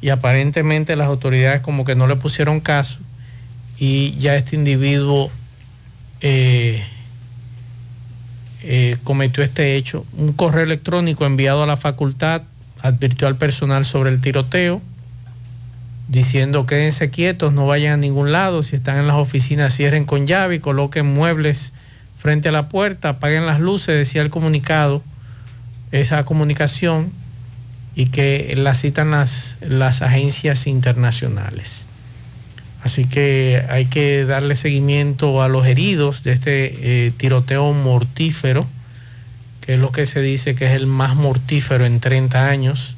y 0.00 0.10
aparentemente 0.10 0.96
las 0.96 1.06
autoridades 1.06 1.62
como 1.62 1.84
que 1.84 1.94
no 1.94 2.06
le 2.06 2.16
pusieron 2.16 2.60
caso 2.60 2.98
y 3.78 4.16
ya 4.18 4.36
este 4.36 4.56
individuo 4.56 5.30
eh, 6.20 6.82
eh, 8.62 8.96
cometió 9.04 9.44
este 9.44 9.76
hecho. 9.76 10.04
Un 10.16 10.32
correo 10.32 10.64
electrónico 10.64 11.24
enviado 11.24 11.62
a 11.62 11.66
la 11.66 11.76
facultad 11.76 12.42
advirtió 12.82 13.28
al 13.28 13.36
personal 13.36 13.84
sobre 13.84 14.10
el 14.10 14.20
tiroteo, 14.20 14.82
diciendo 16.08 16.66
quédense 16.66 17.10
quietos, 17.10 17.52
no 17.52 17.66
vayan 17.66 17.94
a 17.94 17.96
ningún 17.96 18.32
lado, 18.32 18.62
si 18.62 18.76
están 18.76 18.98
en 18.98 19.06
las 19.06 19.16
oficinas 19.16 19.74
cierren 19.74 20.04
con 20.04 20.26
llave 20.26 20.56
y 20.56 20.58
coloquen 20.60 21.06
muebles 21.06 21.72
frente 22.18 22.48
a 22.48 22.52
la 22.52 22.68
puerta, 22.68 23.10
apaguen 23.10 23.46
las 23.46 23.60
luces, 23.60 23.96
decía 23.96 24.22
el 24.22 24.30
comunicado, 24.30 25.02
esa 25.92 26.24
comunicación, 26.24 27.10
y 27.96 28.06
que 28.06 28.52
la 28.56 28.74
citan 28.74 29.10
las, 29.10 29.56
las 29.62 30.02
agencias 30.02 30.66
internacionales. 30.66 31.86
Así 32.82 33.06
que 33.06 33.64
hay 33.68 33.86
que 33.86 34.26
darle 34.26 34.54
seguimiento 34.54 35.42
a 35.42 35.48
los 35.48 35.66
heridos 35.66 36.22
de 36.22 36.32
este 36.32 37.06
eh, 37.06 37.12
tiroteo 37.16 37.72
mortífero, 37.72 38.66
que 39.66 39.74
es 39.74 39.80
lo 39.80 39.90
que 39.90 40.06
se 40.06 40.22
dice 40.22 40.54
que 40.54 40.66
es 40.66 40.72
el 40.72 40.86
más 40.86 41.16
mortífero 41.16 41.84
en 41.84 41.98
30 41.98 42.48
años, 42.48 42.94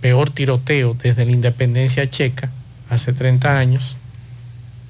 peor 0.00 0.30
tiroteo 0.30 0.94
desde 0.94 1.24
la 1.24 1.32
independencia 1.32 2.08
checa, 2.08 2.48
hace 2.88 3.12
30 3.12 3.58
años, 3.58 3.96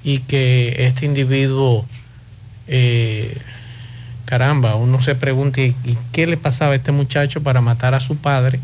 y 0.03 0.19
que 0.19 0.75
este 0.85 1.07
individuo, 1.07 1.87
eh, 2.67 3.35
caramba, 4.25 4.75
uno 4.75 5.01
se 5.01 5.15
pregunta, 5.15 5.59
¿y 5.61 5.75
qué 6.11 6.27
le 6.27 6.37
pasaba 6.37 6.73
a 6.73 6.75
este 6.75 6.91
muchacho 6.91 7.41
para 7.41 7.61
matar 7.61 7.95
a 7.95 7.99
su 7.99 8.17
padre 8.17 8.59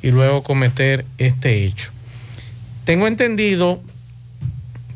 y 0.00 0.12
luego 0.12 0.44
cometer 0.44 1.04
este 1.18 1.64
hecho? 1.64 1.90
Tengo 2.84 3.08
entendido 3.08 3.82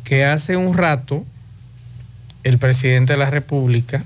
que 0.04 0.24
hace 0.24 0.56
un 0.56 0.76
rato 0.76 1.24
el 2.44 2.58
presidente 2.58 3.14
de 3.14 3.18
la 3.18 3.30
República 3.30 4.04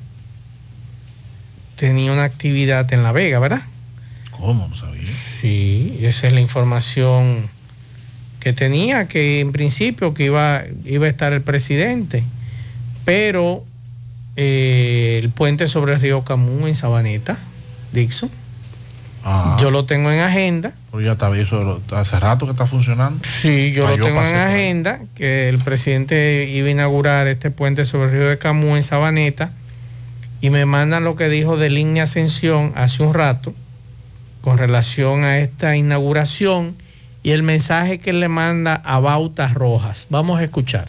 tenía 1.76 2.12
una 2.12 2.24
actividad 2.24 2.92
en 2.92 3.02
La 3.02 3.12
Vega, 3.12 3.38
¿verdad? 3.38 3.62
¿Cómo? 4.30 4.68
No 4.68 4.76
sabía. 4.76 5.02
Sí, 5.40 5.98
esa 6.02 6.26
es 6.28 6.32
la 6.32 6.40
información 6.40 7.48
que 8.40 8.52
tenía, 8.52 9.06
que 9.06 9.40
en 9.40 9.52
principio 9.52 10.14
que 10.14 10.24
iba, 10.24 10.62
iba 10.85 11.06
a 11.06 11.08
estar 11.08 11.32
el 11.32 11.42
presidente, 11.42 12.24
pero 13.04 13.64
eh, 14.37 15.20
el 15.22 15.30
puente 15.30 15.68
sobre 15.68 15.94
el 15.94 16.00
río 16.00 16.24
Camún 16.24 16.66
en 16.68 16.76
Sabaneta, 16.76 17.38
Dixon, 17.92 18.30
Ah, 19.24 19.56
yo 19.61 19.70
lo 19.70 19.85
tengo 19.85 20.11
en 20.11 20.18
agenda. 20.18 20.72
pero 20.90 21.00
ya 21.00 21.12
está 21.12 21.28
bien, 21.30 21.46
eso 21.46 21.80
hace 21.92 22.18
rato 22.18 22.44
que 22.44 22.50
está 22.50 22.66
funcionando. 22.66 23.20
Sí, 23.24 23.70
yo 23.70 23.87
Ah, 23.87 23.96
lo 23.96 24.04
tengo 24.04 24.20
en 24.20 24.35
agenda, 24.35 24.98
que 25.14 25.48
el 25.48 25.58
presidente 25.58 26.48
iba 26.52 26.66
a 26.66 26.70
inaugurar 26.72 27.28
este 27.28 27.52
puente 27.52 27.85
sobre 27.85 28.06
el 28.06 28.11
río 28.12 28.28
de 28.30 28.38
Camú 28.38 28.74
en 28.74 28.82
Sabaneta 28.82 29.52
y 30.42 30.50
me 30.50 30.66
mandan 30.66 31.05
lo 31.05 31.14
que 31.14 31.28
dijo 31.28 31.57
de 31.57 31.70
línea 31.70 32.02
Ascensión 32.02 32.72
hace 32.74 33.05
un 33.05 33.14
rato 33.14 33.55
con 34.42 34.59
relación 34.59 35.22
a 35.22 35.38
esta 35.38 35.76
inauguración 35.76 36.74
y 37.22 37.31
el 37.31 37.44
mensaje 37.44 38.00
que 38.00 38.12
le 38.12 38.28
manda 38.28 38.74
a 38.85 38.98
Bautas 38.98 39.55
Rojas. 39.55 40.09
Vamos 40.11 40.40
a 40.40 40.42
escuchar. 40.42 40.88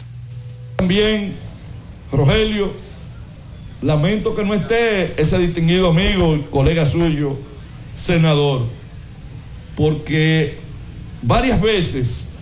También, 0.74 1.34
Rogelio, 2.10 2.72
lamento 3.80 4.34
que 4.34 4.42
no 4.44 4.54
esté 4.54 5.20
ese 5.22 5.38
distinguido 5.38 5.90
amigo, 5.90 6.36
colega 6.50 6.84
suyo, 6.84 7.38
senador, 7.94 8.66
porque 9.76 10.58
varias 11.22 11.60
veces 11.60 12.32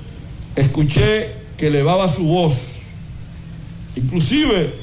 escuché 0.56 1.28
que 1.58 1.66
elevaba 1.66 2.08
su 2.08 2.26
voz, 2.26 2.78
inclusive 3.96 4.81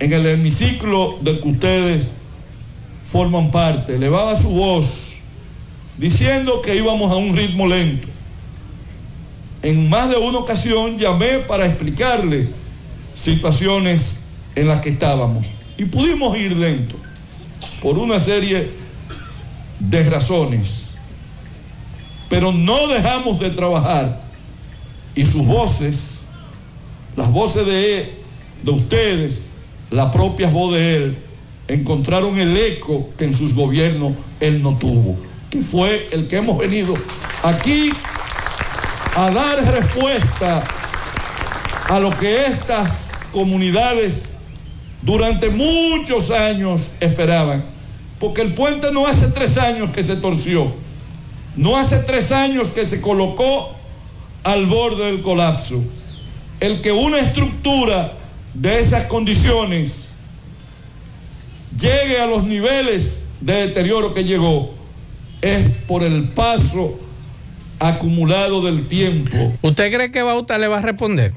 en 0.00 0.12
el 0.12 0.26
hemiciclo 0.26 1.18
del 1.20 1.40
que 1.40 1.48
ustedes 1.48 2.12
forman 3.10 3.50
parte, 3.50 3.96
elevaba 3.96 4.36
su 4.36 4.50
voz 4.50 5.14
diciendo 5.96 6.62
que 6.62 6.76
íbamos 6.76 7.10
a 7.10 7.16
un 7.16 7.36
ritmo 7.36 7.66
lento. 7.66 8.06
En 9.62 9.88
más 9.88 10.08
de 10.08 10.16
una 10.16 10.38
ocasión 10.38 10.98
llamé 10.98 11.38
para 11.40 11.66
explicarle 11.66 12.48
situaciones 13.14 14.22
en 14.54 14.68
las 14.68 14.80
que 14.80 14.90
estábamos 14.90 15.46
y 15.76 15.84
pudimos 15.84 16.38
ir 16.38 16.56
lento 16.56 16.94
por 17.82 17.98
una 17.98 18.20
serie 18.20 18.70
de 19.80 20.10
razones. 20.10 20.90
Pero 22.28 22.52
no 22.52 22.86
dejamos 22.88 23.40
de 23.40 23.50
trabajar 23.50 24.20
y 25.14 25.26
sus 25.26 25.44
voces, 25.46 26.20
las 27.16 27.30
voces 27.32 27.66
de, 27.66 28.14
de 28.62 28.70
ustedes, 28.70 29.40
la 29.90 30.10
propia 30.10 30.48
voz 30.48 30.74
de 30.74 30.96
él, 30.96 31.18
encontraron 31.68 32.38
el 32.38 32.56
eco 32.56 33.10
que 33.16 33.24
en 33.24 33.34
sus 33.34 33.54
gobiernos 33.54 34.14
él 34.40 34.62
no 34.62 34.76
tuvo, 34.76 35.16
que 35.50 35.60
fue 35.60 36.08
el 36.12 36.28
que 36.28 36.36
hemos 36.36 36.58
venido 36.58 36.94
aquí 37.42 37.90
a 39.14 39.30
dar 39.30 39.62
respuesta 39.64 40.64
a 41.88 42.00
lo 42.00 42.10
que 42.10 42.46
estas 42.46 43.10
comunidades 43.32 44.30
durante 45.02 45.48
muchos 45.48 46.30
años 46.30 46.96
esperaban. 47.00 47.64
Porque 48.18 48.42
el 48.42 48.54
puente 48.54 48.90
no 48.92 49.06
hace 49.06 49.28
tres 49.28 49.56
años 49.58 49.90
que 49.90 50.02
se 50.02 50.16
torció, 50.16 50.72
no 51.56 51.76
hace 51.76 51.98
tres 51.98 52.32
años 52.32 52.68
que 52.68 52.84
se 52.84 53.00
colocó 53.00 53.70
al 54.42 54.66
borde 54.66 55.06
del 55.06 55.22
colapso. 55.22 55.82
El 56.58 56.80
que 56.80 56.90
una 56.90 57.20
estructura 57.20 58.17
de 58.54 58.80
esas 58.80 59.04
condiciones 59.04 60.08
llegue 61.78 62.20
a 62.20 62.26
los 62.26 62.44
niveles 62.44 63.28
de 63.40 63.68
deterioro 63.68 64.14
que 64.14 64.24
llegó 64.24 64.74
es 65.40 65.70
por 65.86 66.02
el 66.02 66.24
paso 66.24 66.98
acumulado 67.78 68.62
del 68.62 68.88
tiempo. 68.88 69.54
¿Usted 69.62 69.92
cree 69.92 70.10
que 70.10 70.22
Bauta 70.22 70.58
le 70.58 70.66
va 70.68 70.78
a 70.78 70.82
responder? 70.82 71.32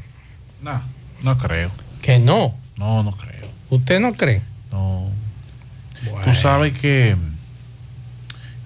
No, 0.62 0.82
no 1.22 1.38
creo. 1.38 1.72
Que 2.02 2.18
no. 2.18 2.56
No, 2.78 3.04
no 3.04 3.12
creo. 3.12 3.48
¿Usted 3.70 4.00
no 4.00 4.14
cree? 4.14 4.42
No. 4.72 5.08
Tú 6.24 6.34
sabes 6.34 6.74
que 6.78 7.16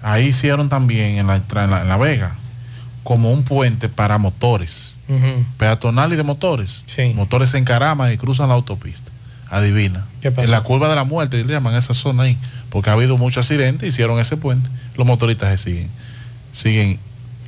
ahí 0.02 0.28
hicieron 0.28 0.68
también 0.68 1.18
en 1.18 1.26
la, 1.26 1.36
en 1.36 1.70
la, 1.70 1.82
en 1.82 1.88
la 1.88 1.96
Vega 1.98 2.36
como 3.02 3.30
un 3.30 3.44
puente 3.44 3.88
para 3.88 4.18
motores, 4.18 4.95
peatonal 5.58 6.12
y 6.12 6.16
de 6.16 6.22
motores. 6.22 6.84
Motores 7.14 7.50
se 7.50 7.58
encaraman 7.58 8.12
y 8.12 8.16
cruzan 8.16 8.48
la 8.48 8.54
autopista. 8.54 9.10
Adivina. 9.48 10.04
En 10.22 10.50
la 10.50 10.62
curva 10.62 10.88
de 10.88 10.96
la 10.96 11.04
muerte, 11.04 11.44
le 11.44 11.52
llaman 11.52 11.74
esa 11.74 11.94
zona 11.94 12.24
ahí, 12.24 12.36
porque 12.68 12.90
ha 12.90 12.94
habido 12.94 13.16
muchos 13.16 13.44
accidentes, 13.44 13.88
hicieron 13.88 14.18
ese 14.18 14.36
puente. 14.36 14.68
Los 14.96 15.06
motoristas 15.06 15.60
se 15.60 15.70
siguen, 15.70 15.88
siguen 16.52 16.98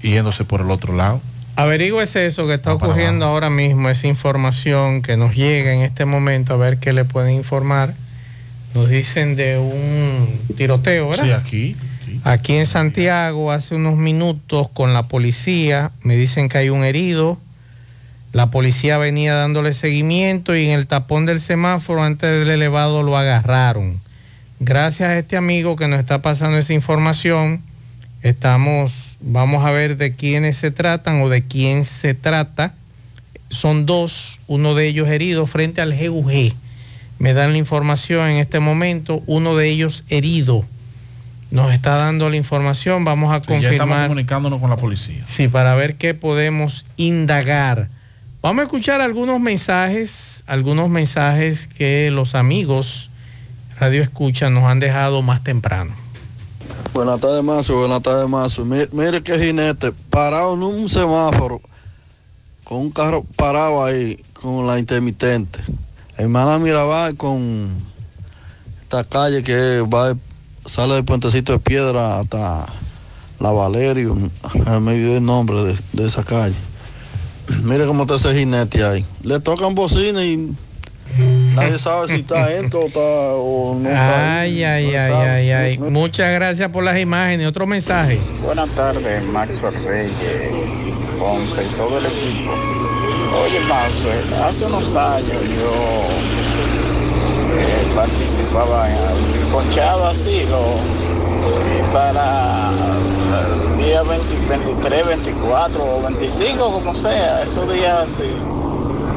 yéndose 0.03 0.45
por 0.45 0.61
el 0.61 0.71
otro 0.71 0.95
lado. 0.95 1.21
Averígüese 1.57 2.27
eso 2.27 2.47
que 2.47 2.55
está 2.55 2.73
ocurriendo 2.73 3.27
ahora 3.27 3.51
mismo, 3.51 3.91
esa 3.91 4.07
información 4.07 5.03
que 5.03 5.17
nos 5.17 5.35
llega 5.35 5.73
en 5.73 5.81
este 5.81 6.05
momento, 6.05 6.55
a 6.55 6.57
ver 6.57 6.79
qué 6.79 6.93
le 6.93 7.05
pueden 7.05 7.35
informar. 7.35 7.95
Nos 8.75 8.89
dicen 8.89 9.35
de 9.35 9.59
un 9.59 10.55
tiroteo, 10.57 11.09
¿verdad? 11.09 11.25
Sí, 11.25 11.33
aquí. 11.33 11.77
Aquí 12.23 12.53
en 12.55 12.67
Santiago, 12.67 13.51
hace 13.51 13.75
unos 13.75 13.97
minutos 13.97 14.69
con 14.69 14.95
la 14.95 15.09
policía, 15.09 15.91
me 16.03 16.15
dicen 16.15 16.49
que 16.49 16.59
hay 16.59 16.69
un 16.71 16.85
herido. 16.85 17.39
La 18.33 18.51
policía 18.51 18.99
venía 18.99 19.35
dándole 19.35 19.73
seguimiento 19.73 20.55
y 20.55 20.67
en 20.67 20.71
el 20.71 20.87
tapón 20.87 21.27
del 21.27 21.41
semáforo 21.41 22.03
antes 22.03 22.29
del 22.29 22.51
elevado 22.51 23.03
lo 23.03 23.17
agarraron. 23.17 24.01
Gracias 24.61 25.09
a 25.09 25.19
este 25.19 25.37
amigo 25.37 25.77
que 25.77 25.89
nos 25.89 26.01
está 26.01 26.21
pasando 26.21 26.59
esa 26.59 26.75
información, 26.75 27.63
estamos, 28.23 29.17
vamos 29.21 29.65
a 29.65 29.71
ver 29.71 29.97
de 29.97 30.15
quiénes 30.15 30.57
se 30.57 30.71
tratan 30.71 31.23
o 31.23 31.29
de 31.29 31.43
quién 31.43 31.85
se 31.85 32.15
trata. 32.15 32.75
Son 33.51 33.87
dos, 33.87 34.41
uno 34.47 34.75
de 34.75 34.89
ellos 34.89 35.09
herido 35.09 35.47
frente 35.47 35.81
al 35.81 35.97
GUG. 35.97 36.53
Me 37.19 37.35
dan 37.35 37.53
la 37.53 37.59
información 37.59 38.29
en 38.29 38.37
este 38.37 38.61
momento, 38.61 39.23
uno 39.27 39.57
de 39.57 39.69
ellos 39.69 40.05
herido 40.09 40.65
nos 41.51 41.73
está 41.73 41.97
dando 41.97 42.29
la 42.29 42.37
información, 42.37 43.05
vamos 43.05 43.33
a 43.33 43.37
Sí, 43.43 43.49
ya 43.49 43.55
estamos 43.57 43.79
confirmar. 43.79 44.09
comunicándonos 44.09 44.61
con 44.61 44.71
la 44.71 44.77
policía. 44.77 45.25
Sí, 45.27 45.49
para 45.49 45.75
ver 45.75 45.95
qué 45.97 46.15
podemos 46.15 46.85
indagar. 46.97 47.89
Vamos 48.41 48.61
a 48.63 48.65
escuchar 48.67 49.01
algunos 49.01 49.41
mensajes, 49.41 50.45
algunos 50.47 50.89
mensajes 50.89 51.67
que 51.67 52.11
los 52.13 52.35
amigos 52.35 53.11
Radio 53.81 54.03
Escucha 54.03 54.51
nos 54.51 54.65
han 54.65 54.81
dejado 54.81 55.23
más 55.23 55.43
temprano. 55.45 55.93
Buenas 56.95 57.21
tardes, 57.21 57.45
Mazo. 57.45 57.79
Buenas 57.81 58.03
tardes, 58.03 58.29
Mazo. 58.29 58.65
Mi- 58.65 58.87
Mire 58.93 59.23
qué 59.23 59.39
jinete, 59.39 59.93
parado 60.11 60.55
en 60.55 60.63
un 60.63 60.89
semáforo, 60.89 61.61
con 62.65 62.79
un 62.79 62.91
carro 62.91 63.25
parado 63.37 63.85
ahí, 63.85 64.23
con 64.33 64.67
la 64.67 64.79
intermitente. 64.79 65.61
Hermana 66.17 66.59
Mirabal 66.59 67.17
con 67.17 67.69
esta 68.83 69.05
calle 69.05 69.43
que 69.45 69.85
sale 70.67 70.95
del 70.95 71.05
puentecito 71.05 71.53
de 71.53 71.59
piedra 71.61 72.19
hasta 72.21 72.67
la 73.39 73.51
Valerio. 73.53 74.17
Me 74.17 74.73
olvidé 74.73 75.19
el 75.19 75.25
nombre 75.25 75.77
de 75.93 76.05
esa 76.07 76.25
calle. 76.25 76.57
Mire 77.63 77.87
cómo 77.87 78.03
está 78.03 78.17
ese 78.17 78.35
jinete 78.35 78.85
ahí. 78.85 79.05
Le 79.23 79.41
tocan 79.41 79.75
bocina 79.75 80.25
y 80.25 80.55
nadie 81.55 81.79
sabe 81.79 82.09
si 82.09 82.15
está 82.17 82.45
adentro 82.45 82.81
o, 82.81 82.87
está, 82.87 83.01
o 83.01 83.75
no 83.75 83.89
está. 83.89 84.41
Ay, 84.41 84.65
ay, 84.65 84.95
ay, 84.95 85.13
ay, 85.13 85.51
ay. 85.51 85.79
Muchas 85.79 86.33
gracias 86.33 86.71
por 86.71 86.85
las 86.85 86.99
imágenes. 86.99 87.47
Otro 87.47 87.67
mensaje. 87.67 88.21
Buenas 88.43 88.71
tardes, 88.71 89.23
Maxo 89.25 89.71
Reyes, 89.71 90.51
Ponce 91.19 91.65
y 91.65 91.75
todo 91.77 91.99
el 91.99 92.07
equipo. 92.07 92.53
Oye, 93.45 93.61
Maxo, 93.69 94.09
hace 94.43 94.65
unos 94.67 94.97
años 94.97 95.43
yo 95.43 95.73
eh, 97.59 97.87
participaba 97.95 98.91
en 98.91 99.29
ponchaba 99.53 100.11
así, 100.11 100.45
lo, 100.49 100.77
y 101.79 101.93
para 101.93 102.73
día 103.77 104.03
20 104.03 104.39
23, 104.49 105.07
24 105.07 105.85
o 105.85 106.03
25, 106.03 106.73
como 106.73 106.95
sea, 106.95 107.43
esos 107.43 107.71
días 107.73 108.03
así. 108.03 108.31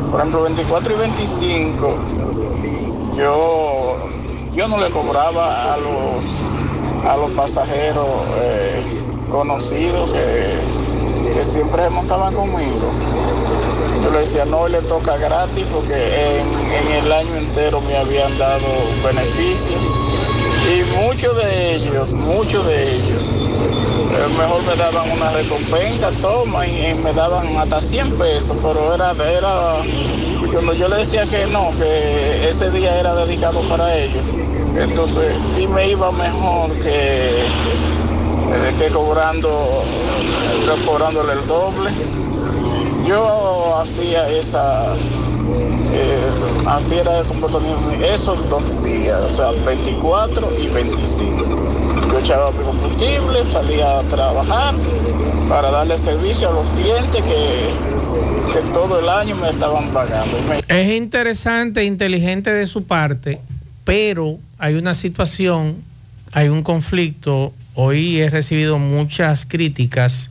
Por 0.10 0.20
ejemplo, 0.20 0.44
24 0.44 0.94
y 0.94 0.98
25, 0.98 1.96
yo, 3.16 3.98
yo 4.54 4.68
no 4.68 4.78
le 4.78 4.90
cobraba 4.90 5.74
a 5.74 5.78
los, 5.78 7.08
a 7.08 7.18
los 7.18 7.32
pasajeros 7.32 8.08
eh, 8.42 8.84
conocidos 9.32 10.10
que, 10.12 11.34
que 11.34 11.44
siempre 11.44 11.90
montaban 11.90 12.34
conmigo. 12.34 12.92
Yo 14.04 14.12
le 14.12 14.20
decía, 14.20 14.46
no, 14.46 14.68
le 14.68 14.82
toca 14.82 15.16
gratis 15.18 15.66
porque 15.72 16.40
en, 16.40 16.48
en 16.72 17.04
el 17.04 17.12
año 17.12 17.36
entero 17.36 17.80
me 17.82 17.96
habían 17.96 18.38
dado 18.38 18.66
beneficios. 19.06 19.80
Y 20.68 20.84
muchos 21.02 21.36
de 21.38 21.76
ellos, 21.76 22.14
muchos 22.14 22.66
de 22.66 22.96
ellos, 22.96 23.41
mejor 24.30 24.64
me 24.64 24.76
daban 24.76 25.10
una 25.12 25.30
recompensa, 25.32 26.12
toma, 26.22 26.68
y, 26.68 26.94
me 26.96 27.14
daban 27.14 27.58
hasta 27.58 27.82
100 27.82 28.18
pesos, 28.18 28.58
pero 28.62 28.94
era, 28.94 29.12
era, 29.12 29.78
cuando 30.52 30.74
yo 30.74 30.88
le 30.88 30.98
decía 30.98 31.26
que 31.26 31.46
no, 31.48 31.72
que 31.78 32.48
ese 32.48 32.70
día 32.72 33.00
era 33.00 33.16
dedicado 33.16 33.62
para 33.62 33.96
ellos, 33.98 34.24
entonces, 34.78 35.36
y 35.60 35.68
me 35.68 35.90
iba 35.90 36.12
mejor 36.12 36.72
que, 36.80 37.42
eh, 37.42 38.76
que 38.78 38.88
cobrando, 38.90 39.84
cobrándole 40.86 41.34
el 41.34 41.48
doble. 41.48 41.92
Yo 43.06 43.76
hacía 43.76 44.30
esa, 44.30 44.94
eh, 45.94 46.32
así 46.68 46.96
era 46.96 47.20
el 47.20 47.26
comportamiento 47.26 47.92
esos 48.06 48.50
dos 48.50 48.64
días, 48.84 49.20
o 49.20 49.30
sea, 49.30 49.52
24 49.52 50.52
y 50.60 50.68
25. 50.68 51.81
Yo 52.22 52.36
echaba 52.36 52.52
mi 52.52 52.64
combustible, 52.64 53.40
salía 53.52 54.00
a 54.00 54.04
trabajar 54.04 54.76
para 55.50 55.72
darle 55.72 55.98
servicio 55.98 56.50
a 56.50 56.54
los 56.54 56.70
clientes 56.74 57.20
que, 57.24 58.54
que 58.54 58.60
todo 58.74 59.00
el 59.00 59.10
año 59.10 59.36
me 59.36 59.50
estaban 59.50 59.90
pagando. 59.92 60.38
Es 60.68 60.92
interesante 60.92 61.84
inteligente 61.84 62.52
de 62.52 62.68
su 62.68 62.84
parte, 62.84 63.40
pero 63.86 64.38
hay 64.60 64.76
una 64.76 64.94
situación, 64.94 65.78
hay 66.32 66.50
un 66.50 66.62
conflicto. 66.62 67.54
Hoy 67.74 68.22
he 68.22 68.30
recibido 68.30 68.78
muchas 68.78 69.48
críticas 69.48 70.30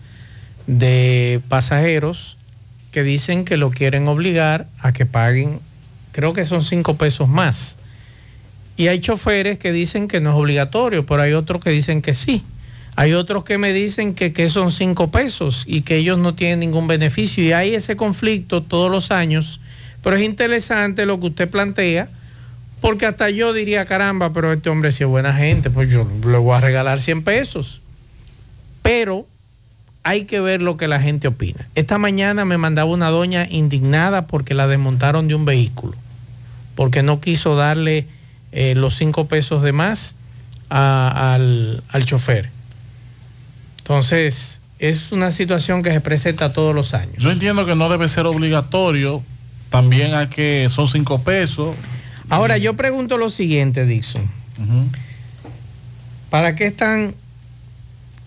de 0.68 1.40
pasajeros 1.48 2.36
que 2.92 3.02
dicen 3.02 3.44
que 3.44 3.56
lo 3.56 3.70
quieren 3.70 4.06
obligar 4.06 4.66
a 4.78 4.92
que 4.92 5.06
paguen, 5.06 5.58
creo 6.12 6.34
que 6.34 6.44
son 6.44 6.62
cinco 6.62 6.96
pesos 6.96 7.28
más. 7.28 7.76
Y 8.80 8.88
hay 8.88 9.00
choferes 9.00 9.58
que 9.58 9.72
dicen 9.72 10.08
que 10.08 10.22
no 10.22 10.30
es 10.30 10.36
obligatorio, 10.36 11.04
pero 11.04 11.20
hay 11.20 11.34
otros 11.34 11.62
que 11.62 11.68
dicen 11.68 12.00
que 12.00 12.14
sí. 12.14 12.42
Hay 12.96 13.12
otros 13.12 13.44
que 13.44 13.58
me 13.58 13.74
dicen 13.74 14.14
que, 14.14 14.48
son 14.48 14.72
cinco 14.72 15.10
pesos 15.10 15.64
y 15.66 15.82
que 15.82 15.96
ellos 15.96 16.18
no 16.18 16.34
tienen 16.34 16.60
ningún 16.60 16.86
beneficio. 16.86 17.44
Y 17.44 17.52
hay 17.52 17.74
ese 17.74 17.94
conflicto 17.96 18.62
todos 18.62 18.90
los 18.90 19.10
años. 19.10 19.60
Pero 20.02 20.16
es 20.16 20.22
interesante 20.22 21.04
lo 21.04 21.20
que 21.20 21.26
usted 21.26 21.50
plantea, 21.50 22.08
porque 22.80 23.04
hasta 23.04 23.28
yo 23.28 23.52
diría, 23.52 23.84
caramba, 23.84 24.32
pero 24.32 24.50
este 24.50 24.70
hombre 24.70 24.92
si 24.92 25.02
es 25.02 25.10
buena 25.10 25.34
gente, 25.34 25.68
pues 25.68 25.92
yo 25.92 26.08
le 26.26 26.38
voy 26.38 26.56
a 26.56 26.60
regalar 26.62 27.02
100 27.02 27.22
pesos. 27.22 27.82
Pero 28.80 29.26
hay 30.04 30.24
que 30.24 30.40
ver 30.40 30.62
lo 30.62 30.78
que 30.78 30.88
la 30.88 31.02
gente 31.02 31.28
opina. 31.28 31.68
Esta 31.74 31.98
mañana 31.98 32.46
me 32.46 32.56
mandaba 32.56 32.90
una 32.90 33.10
doña 33.10 33.46
indignada 33.46 34.26
porque 34.26 34.54
la 34.54 34.66
desmontaron 34.68 35.28
de 35.28 35.34
un 35.34 35.44
vehículo, 35.44 35.98
porque 36.76 37.02
no 37.02 37.20
quiso 37.20 37.56
darle 37.56 38.06
eh, 38.52 38.74
los 38.74 38.96
cinco 38.96 39.26
pesos 39.28 39.62
de 39.62 39.72
más 39.72 40.14
a- 40.70 41.34
al, 41.34 41.82
al 41.88 42.04
chofer. 42.04 42.50
Entonces, 43.78 44.60
es 44.78 45.12
una 45.12 45.30
situación 45.30 45.82
que 45.82 45.92
se 45.92 46.00
presenta 46.00 46.52
todos 46.52 46.74
los 46.74 46.94
años. 46.94 47.16
Yo 47.18 47.30
entiendo 47.30 47.66
que 47.66 47.74
no 47.74 47.88
debe 47.88 48.08
ser 48.08 48.26
obligatorio. 48.26 49.22
También 49.68 50.14
hay 50.14 50.28
que, 50.28 50.68
son 50.70 50.88
cinco 50.88 51.22
pesos. 51.22 51.76
Ahora, 52.28 52.56
yo 52.58 52.74
pregunto 52.74 53.18
lo 53.18 53.28
siguiente, 53.30 53.84
Dixon. 53.86 54.28
¿Para 56.30 56.54
qué 56.54 56.66
están 56.66 57.14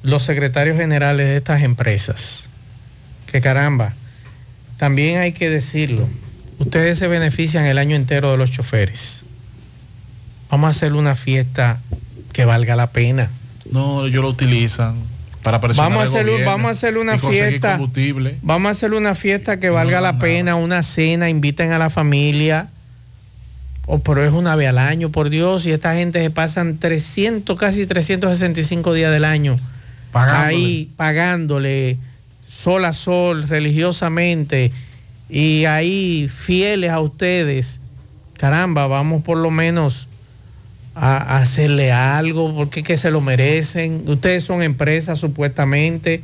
los 0.04 0.24
secretarios 0.24 0.78
generales 0.78 1.28
de 1.28 1.38
estas 1.38 1.62
empresas? 1.64 2.50
Que 3.32 3.40
caramba, 3.42 3.94
también 4.78 5.20
hay 5.20 5.32
que 5.32 5.50
decirlo, 5.50 6.08
ustedes 6.60 7.00
se 7.00 7.08
benefician 7.08 7.66
el 7.66 7.78
año 7.78 7.96
entero 7.96 8.32
de 8.32 8.38
los 8.38 8.52
choferes. 8.52 9.23
Vamos 10.54 10.68
a 10.68 10.70
hacer 10.70 10.94
una 10.94 11.16
fiesta 11.16 11.80
que 12.32 12.46
valga 12.46 12.76
la 12.76 12.92
pena. 12.92 13.32
No, 13.72 14.06
ellos 14.06 14.22
lo 14.22 14.30
utilizan 14.30 14.94
para 15.42 15.60
presionar 15.60 15.90
Vamos 15.90 16.06
a, 16.06 16.10
hacer, 16.10 16.28
gobierno 16.28 16.46
vamos 16.46 16.68
a 16.68 16.72
hacer 16.74 16.96
una 17.00 17.18
fiesta. 17.18 17.72
combustible. 17.72 18.38
Vamos 18.44 18.70
a 18.70 18.72
hacer 18.74 18.94
una 18.94 19.16
fiesta 19.16 19.60
que 19.60 19.72
valga 19.72 20.00
la 20.00 20.20
pena, 20.20 20.54
una 20.54 20.84
cena, 20.84 21.28
inviten 21.28 21.72
a 21.72 21.80
la 21.80 21.90
familia. 21.90 22.68
Oh, 23.88 23.98
pero 23.98 24.24
es 24.24 24.32
una 24.32 24.56
vez 24.56 24.70
al 24.70 24.78
año, 24.78 25.10
por 25.10 25.32
Dios, 25.32 25.66
y 25.66 25.72
esta 25.72 25.96
gente 25.96 26.22
se 26.22 26.30
pasan 26.30 26.78
300, 26.78 27.58
casi 27.58 27.88
365 27.88 28.94
días 28.94 29.12
del 29.12 29.26
año 29.26 29.60
Pagándole. 30.12 30.56
ahí 30.56 30.90
pagándole 30.96 31.98
sol 32.48 32.86
a 32.86 32.94
sol, 32.94 33.50
religiosamente, 33.50 34.72
y 35.32 35.66
ahí 35.66 36.30
fieles 36.32 36.92
a 36.92 37.00
ustedes. 37.00 37.82
Caramba, 38.38 38.86
vamos 38.86 39.24
por 39.24 39.40
lo 39.40 39.50
menos 39.50 40.10
a, 40.96 41.18
a 41.18 41.38
hacerle 41.38 41.92
algo, 41.92 42.54
porque 42.56 42.82
es 42.82 42.86
que 42.86 42.98
se 42.98 43.12
lo 43.12 43.22
merecen. 43.22 44.04
Ustedes 44.08 44.44
son 44.44 44.62
empresas 44.64 45.20
supuestamente, 45.20 46.22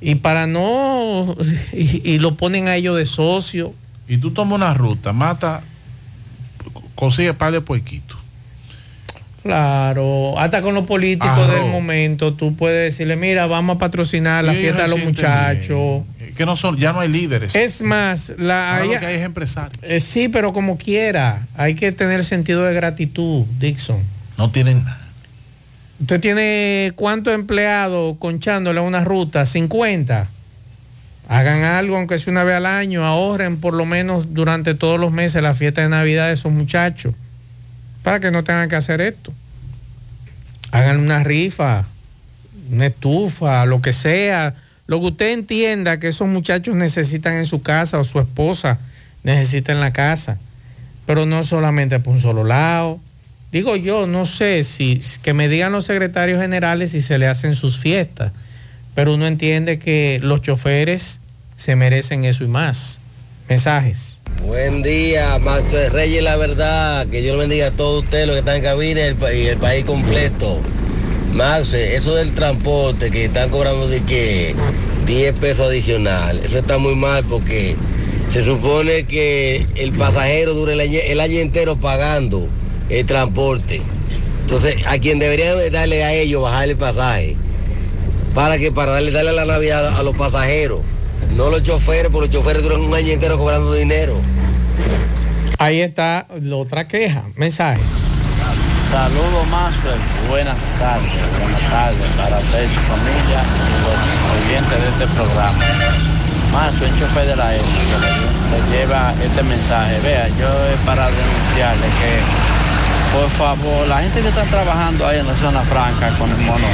y 0.00 0.16
para 0.16 0.46
no, 0.46 1.36
y, 1.72 2.12
y 2.12 2.18
lo 2.18 2.36
ponen 2.36 2.68
a 2.68 2.76
ellos 2.76 2.96
de 2.96 3.06
socio. 3.06 3.72
Y 4.08 4.18
tú 4.18 4.30
tomas 4.30 4.56
una 4.56 4.74
ruta, 4.74 5.12
mata, 5.12 5.62
consigue 6.94 7.34
par 7.34 7.52
de 7.52 7.60
puerquitos. 7.60 8.16
Claro, 9.46 10.36
hasta 10.40 10.60
con 10.60 10.74
los 10.74 10.86
políticos 10.86 11.48
del 11.48 11.70
momento, 11.70 12.34
tú 12.34 12.56
puedes 12.56 12.92
decirle, 12.92 13.14
mira, 13.14 13.46
vamos 13.46 13.76
a 13.76 13.78
patrocinar 13.78 14.44
la 14.44 14.52
fiesta 14.54 14.82
de 14.82 14.88
los 14.88 15.04
muchachos. 15.04 16.02
Que 16.36 16.44
no 16.46 16.56
son, 16.56 16.76
ya 16.76 16.92
no 16.92 17.00
hay 17.00 17.08
líderes. 17.08 17.54
Es 17.54 17.80
más, 17.80 18.32
la, 18.36 18.76
Ahora 18.78 18.84
lo 18.84 19.00
que 19.00 19.06
hay 19.06 19.14
es 19.16 19.22
empresarios. 19.24 19.82
eh, 19.82 20.00
sí, 20.00 20.28
pero 20.28 20.52
como 20.52 20.76
quiera, 20.76 21.46
hay 21.56 21.74
que 21.74 21.92
tener 21.92 22.24
sentido 22.24 22.62
de 22.64 22.74
gratitud, 22.74 23.44
Dixon. 23.58 24.02
No 24.36 24.50
tienen 24.50 24.84
nada. 24.84 25.00
Usted 25.98 26.20
tiene 26.20 26.92
cuántos 26.94 27.32
empleados 27.34 28.16
conchándole 28.18 28.80
una 28.80 29.02
ruta, 29.02 29.46
50. 29.46 30.28
Hagan 31.28 31.64
algo, 31.64 31.96
aunque 31.96 32.18
sea 32.18 32.30
una 32.30 32.44
vez 32.44 32.56
al 32.56 32.66
año, 32.66 33.04
ahorren 33.04 33.58
por 33.58 33.72
lo 33.72 33.86
menos 33.86 34.34
durante 34.34 34.74
todos 34.74 35.00
los 35.00 35.10
meses 35.10 35.42
la 35.42 35.54
fiesta 35.54 35.80
de 35.80 35.88
Navidad 35.88 36.26
de 36.26 36.34
esos 36.34 36.52
muchachos, 36.52 37.14
para 38.02 38.20
que 38.20 38.30
no 38.30 38.44
tengan 38.44 38.68
que 38.68 38.76
hacer 38.76 39.00
esto. 39.00 39.32
Hagan 40.70 40.98
una 40.98 41.24
rifa, 41.24 41.84
una 42.70 42.86
estufa, 42.86 43.64
lo 43.64 43.80
que 43.80 43.92
sea, 43.94 44.54
lo 44.86 45.00
que 45.00 45.06
usted 45.06 45.32
entienda 45.32 45.98
que 45.98 46.08
esos 46.08 46.28
muchachos 46.28 46.74
necesitan 46.74 47.34
en 47.34 47.46
su 47.46 47.62
casa 47.62 47.98
o 47.98 48.04
su 48.04 48.20
esposa 48.20 48.78
necesita 49.22 49.72
en 49.72 49.80
la 49.80 49.92
casa, 49.92 50.38
pero 51.06 51.26
no 51.26 51.42
solamente 51.42 51.98
por 51.98 52.14
un 52.14 52.20
solo 52.20 52.44
lado. 52.44 53.00
Digo 53.50 53.76
yo, 53.76 54.06
no 54.06 54.26
sé 54.26 54.64
si 54.64 55.00
que 55.22 55.32
me 55.32 55.48
digan 55.48 55.72
los 55.72 55.86
secretarios 55.86 56.40
generales 56.40 56.92
si 56.92 57.00
se 57.00 57.18
le 57.18 57.26
hacen 57.26 57.54
sus 57.54 57.78
fiestas, 57.78 58.32
pero 58.94 59.14
uno 59.14 59.26
entiende 59.26 59.78
que 59.78 60.20
los 60.22 60.42
choferes 60.42 61.20
se 61.56 61.74
merecen 61.74 62.24
eso 62.24 62.44
y 62.44 62.48
más. 62.48 62.98
Mensajes. 63.48 64.18
Buen 64.44 64.82
día, 64.82 65.38
Maestro 65.38 65.78
de 65.78 65.88
Reyes, 65.88 66.22
la 66.22 66.36
verdad. 66.36 67.06
Que 67.06 67.22
Dios 67.22 67.38
bendiga 67.38 67.68
a 67.68 67.70
todos 67.70 68.04
ustedes, 68.04 68.26
los 68.26 68.34
que 68.34 68.40
están 68.40 68.56
en 68.56 68.62
cabina 68.62 69.04
el, 69.04 69.16
y 69.36 69.46
el 69.46 69.56
país 69.58 69.84
completo. 69.84 70.60
Max, 71.36 71.74
eso 71.74 72.14
del 72.14 72.32
transporte 72.32 73.10
que 73.10 73.26
están 73.26 73.50
cobrando 73.50 73.86
de 73.88 74.00
que 74.00 74.54
10 75.06 75.38
pesos 75.38 75.66
adicional, 75.66 76.40
eso 76.42 76.56
está 76.56 76.78
muy 76.78 76.96
mal 76.96 77.24
porque 77.24 77.76
se 78.26 78.42
supone 78.42 79.04
que 79.04 79.66
el 79.74 79.92
pasajero 79.92 80.54
dure 80.54 80.72
el 80.72 81.20
año, 81.20 81.38
entero 81.38 81.76
pagando 81.76 82.48
el 82.88 83.04
transporte. 83.04 83.82
Entonces, 84.42 84.76
a 84.86 84.98
quien 84.98 85.18
debería 85.18 85.54
darle 85.70 86.04
a 86.04 86.14
ellos 86.14 86.42
bajar 86.42 86.70
el 86.70 86.76
pasaje, 86.76 87.36
para 88.34 88.56
que 88.56 88.72
para 88.72 88.92
darle, 88.92 89.10
darle 89.10 89.32
la 89.32 89.44
Navidad 89.44 89.86
a, 89.88 89.98
a 89.98 90.02
los 90.02 90.16
pasajeros, 90.16 90.80
no 91.36 91.50
los 91.50 91.62
choferes, 91.62 92.10
porque 92.10 92.28
los 92.28 92.36
choferes 92.36 92.62
duran 92.62 92.80
un 92.80 92.94
año 92.94 93.12
entero 93.12 93.36
cobrando 93.36 93.74
dinero. 93.74 94.16
Ahí 95.58 95.82
está 95.82 96.28
la 96.40 96.56
otra 96.56 96.88
queja. 96.88 97.24
Mensajes. 97.36 97.84
Saludos 98.90 99.46
Maxwell, 99.48 100.00
buenas 100.28 100.56
tardes, 100.78 101.10
buenas 101.40 101.70
tardes 101.70 102.10
para 102.16 102.38
usted 102.38 102.64
y 102.64 102.68
su 102.68 102.80
familia 102.80 103.42
y 103.42 103.76
los 103.82 103.98
oyentes 104.46 104.80
de 104.80 104.88
este 104.88 105.06
programa. 105.14 105.58
Maxwell, 106.52 106.98
chofer 106.98 107.26
de 107.26 107.36
la 107.36 107.54
E, 107.54 107.58
que 107.58 107.96
le, 108.00 108.10
le 108.52 108.78
lleva 108.78 109.12
este 109.22 109.42
mensaje. 109.42 109.98
Vea, 110.00 110.28
yo 110.28 110.48
es 110.72 110.80
para 110.86 111.06
denunciarle 111.10 111.86
que, 111.98 113.18
por 113.18 113.28
favor, 113.30 113.86
la 113.88 114.02
gente 114.02 114.22
que 114.22 114.28
está 114.28 114.44
trabajando 114.44 115.06
ahí 115.06 115.18
en 115.18 115.26
la 115.26 115.34
zona 115.34 115.62
franca 115.62 116.10
con 116.18 116.30
el 116.30 116.38
mono 116.38 116.66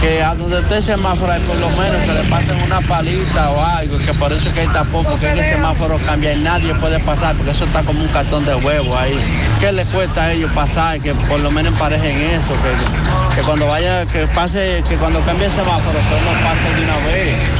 que 0.00 0.22
a 0.22 0.34
donde 0.34 0.60
esté 0.60 0.80
semáforo 0.80 1.30
hay 1.30 1.40
por 1.42 1.56
lo 1.56 1.68
menos 1.70 2.00
que 2.02 2.12
le 2.14 2.22
pasen 2.30 2.60
una 2.62 2.80
palita 2.80 3.50
o 3.50 3.64
algo, 3.64 3.98
que 3.98 4.14
por 4.14 4.32
eso 4.32 4.48
es 4.48 4.54
que 4.54 4.60
hay 4.60 4.68
tampoco 4.68 5.18
que 5.18 5.30
el 5.30 5.38
semáforo 5.38 5.98
cambia 6.06 6.32
y 6.32 6.38
nadie 6.38 6.74
puede 6.76 6.98
pasar, 7.00 7.36
porque 7.36 7.50
eso 7.50 7.64
está 7.64 7.82
como 7.82 8.00
un 8.00 8.08
cartón 8.08 8.44
de 8.46 8.54
huevo 8.54 8.96
ahí. 8.96 9.18
¿Qué 9.60 9.72
le 9.72 9.84
cuesta 9.86 10.24
a 10.24 10.32
ellos 10.32 10.50
pasar? 10.52 11.00
Que 11.00 11.12
por 11.14 11.40
lo 11.40 11.50
menos 11.50 11.74
emparejen 11.74 12.18
eso, 12.18 12.52
que, 12.62 13.36
que 13.36 13.42
cuando 13.42 13.66
vaya, 13.66 14.06
que 14.06 14.26
pase, 14.28 14.82
que 14.88 14.96
cuando 14.96 15.20
cambie 15.20 15.46
el 15.46 15.52
semáforo, 15.52 15.98
que 15.98 16.14
no 16.24 16.48
pase 16.48 16.74
de 16.76 16.84
una 16.84 17.06
vez. 17.06 17.59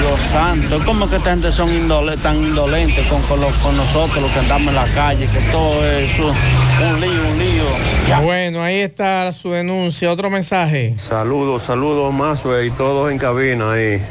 Dios 0.00 0.20
santo, 0.30 0.80
¿cómo 0.84 1.08
que 1.08 1.16
esta 1.16 1.30
gente 1.30 1.52
son 1.52 1.68
indole- 1.68 2.16
tan 2.20 2.36
indolentes 2.36 3.06
con, 3.06 3.22
con, 3.22 3.40
los- 3.40 3.56
con 3.58 3.76
nosotros, 3.76 4.22
los 4.22 4.30
que 4.32 4.40
andamos 4.40 4.68
en 4.68 4.74
la 4.74 4.86
calle, 4.94 5.28
que 5.28 5.40
todo 5.52 5.86
es 5.86 6.10
un, 6.18 7.00
lío, 7.00 7.28
un 7.30 7.38
lío? 7.38 7.64
Ya. 8.08 8.20
Bueno, 8.20 8.62
ahí 8.62 8.80
está 8.80 9.32
su 9.32 9.50
denuncia. 9.50 10.12
Otro 10.12 10.30
mensaje. 10.30 10.94
Saludos, 10.96 11.62
saludos 11.62 12.12
Mazue 12.12 12.66
y 12.66 12.70
todos 12.70 13.10
en 13.12 13.18
cabina 13.18 13.72
ahí. 13.72 14.02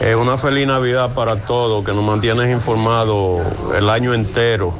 Eh, 0.00 0.14
una 0.14 0.38
feliz 0.38 0.66
Navidad 0.66 1.12
para 1.14 1.36
todos, 1.44 1.84
que 1.84 1.92
nos 1.92 2.04
mantienen 2.04 2.50
informados 2.52 3.42
el 3.76 3.90
año 3.90 4.14
entero 4.14 4.72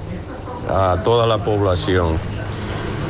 a 0.70 0.98
toda 1.02 1.26
la 1.26 1.38
población. 1.38 2.16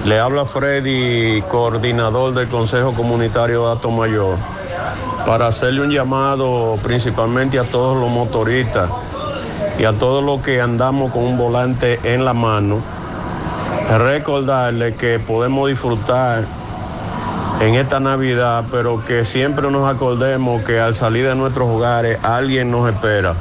Le 0.07 0.19
habla 0.19 0.47
Freddy, 0.47 1.43
coordinador 1.51 2.33
del 2.33 2.49
Consejo 2.49 2.95
Comunitario 2.95 3.67
de 3.67 3.73
Ato 3.73 3.91
Mayor, 3.91 4.37
para 5.27 5.47
hacerle 5.47 5.83
un 5.83 5.91
llamado 5.91 6.79
principalmente 6.83 7.59
a 7.59 7.65
todos 7.65 7.97
los 7.97 8.11
motoristas 8.11 8.91
y 9.79 9.85
a 9.85 9.93
todos 9.93 10.25
los 10.25 10.43
que 10.43 10.61
andamos 10.61 11.13
con 11.13 11.25
un 11.25 11.39
volante 11.39 12.01
en 12.03 12.25
la 12.25 12.35
mano. 12.35 12.81
Recordarle 13.99 14.95
que 14.95 15.19
podemos 15.19 15.69
disfrutar 15.69 16.45
en 17.61 17.75
esta 17.75 18.01
Navidad, 18.01 18.65
pero 18.71 19.05
que 19.05 19.25
siempre 19.25 19.71
nos 19.71 19.89
acordemos 19.89 20.63
que 20.63 20.81
al 20.81 20.95
salir 20.95 21.27
de 21.27 21.35
nuestros 21.35 21.69
hogares 21.69 22.19
alguien 22.23 22.71
nos 22.71 22.89
espera. 22.89 23.35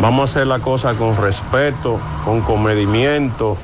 Vamos 0.00 0.20
a 0.20 0.24
hacer 0.24 0.46
la 0.46 0.58
cosa 0.58 0.94
con 0.94 1.16
respeto, 1.16 2.00
con 2.24 2.40
comedimiento, 2.40 3.56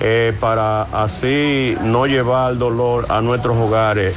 eh, 0.00 0.36
para 0.40 0.82
así 0.92 1.76
no 1.82 2.06
llevar 2.06 2.56
dolor 2.56 3.06
a 3.08 3.20
nuestros 3.20 3.56
hogares. 3.56 4.14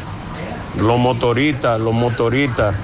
Los 0.80 1.00
motoristas, 1.00 1.80
los 1.80 1.94
motoristas 1.94 2.76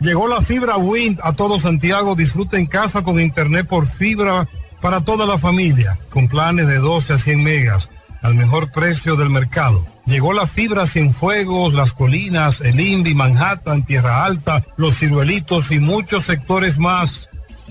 Llegó 0.00 0.26
la 0.26 0.42
fibra 0.42 0.76
Wind 0.76 1.20
a 1.22 1.34
todo 1.34 1.60
Santiago. 1.60 2.16
Disfruta 2.16 2.58
en 2.58 2.66
casa 2.66 3.02
con 3.02 3.20
internet 3.20 3.68
por 3.68 3.88
fibra 3.88 4.48
para 4.82 5.00
toda 5.00 5.24
la 5.24 5.38
familia, 5.38 5.96
con 6.10 6.28
planes 6.28 6.66
de 6.66 6.76
12 6.78 7.14
a 7.14 7.18
100 7.18 7.42
megas, 7.42 7.88
al 8.20 8.34
mejor 8.34 8.70
precio 8.72 9.16
del 9.16 9.30
mercado. 9.30 9.86
Llegó 10.04 10.32
la 10.32 10.48
fibra 10.48 10.86
Cienfuegos, 10.86 11.72
Las 11.72 11.92
Colinas, 11.92 12.60
El 12.60 12.80
Indy, 12.80 13.14
Manhattan, 13.14 13.84
Tierra 13.84 14.24
Alta, 14.24 14.64
Los 14.76 14.98
Ciruelitos 14.98 15.70
y 15.70 15.78
muchos 15.78 16.24
sectores 16.24 16.78
más. 16.78 17.28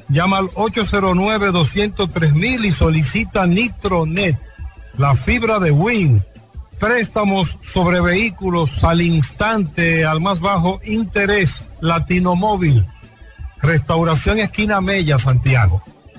Llama 0.08 0.38
al 0.38 0.50
809-203 0.52 2.66
y 2.66 2.72
solicita 2.72 3.46
Nitronet, 3.46 4.38
la 4.98 5.16
fibra 5.16 5.60
de 5.60 5.72
Win. 5.72 6.24
Préstamos 6.80 7.58
sobre 7.62 8.00
vehículos 8.00 8.82
al 8.84 9.02
instante, 9.02 10.06
al 10.06 10.22
más 10.22 10.40
bajo 10.40 10.80
interés, 10.86 11.66
Latino 11.82 12.36
Móvil. 12.36 12.86
Restauración 13.62 14.40
Esquina 14.40 14.80
Mella, 14.82 15.20
Santiago. 15.20 15.84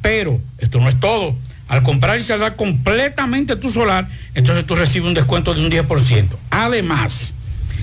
Pero 0.00 0.40
esto 0.58 0.78
no 0.78 0.88
es 0.88 1.00
todo. 1.00 1.34
Al 1.66 1.82
comprar 1.82 2.18
y 2.18 2.22
saldar 2.22 2.56
completamente 2.56 3.56
tu 3.56 3.68
solar, 3.68 4.08
entonces 4.34 4.64
tú 4.64 4.76
recibes 4.76 5.08
un 5.08 5.14
descuento 5.14 5.52
de 5.54 5.64
un 5.64 5.70
10%. 5.70 6.28
Además, 6.50 7.34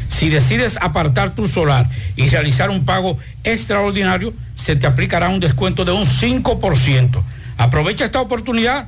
si 0.09 0.29
decides 0.29 0.77
apartar 0.81 1.35
tu 1.35 1.47
solar 1.47 1.89
y 2.15 2.27
realizar 2.29 2.69
un 2.69 2.85
pago 2.85 3.17
extraordinario, 3.43 4.33
se 4.55 4.75
te 4.75 4.87
aplicará 4.87 5.29
un 5.29 5.39
descuento 5.39 5.85
de 5.85 5.91
un 5.91 6.05
5%. 6.05 7.21
Aprovecha 7.57 8.05
esta 8.05 8.21
oportunidad 8.21 8.87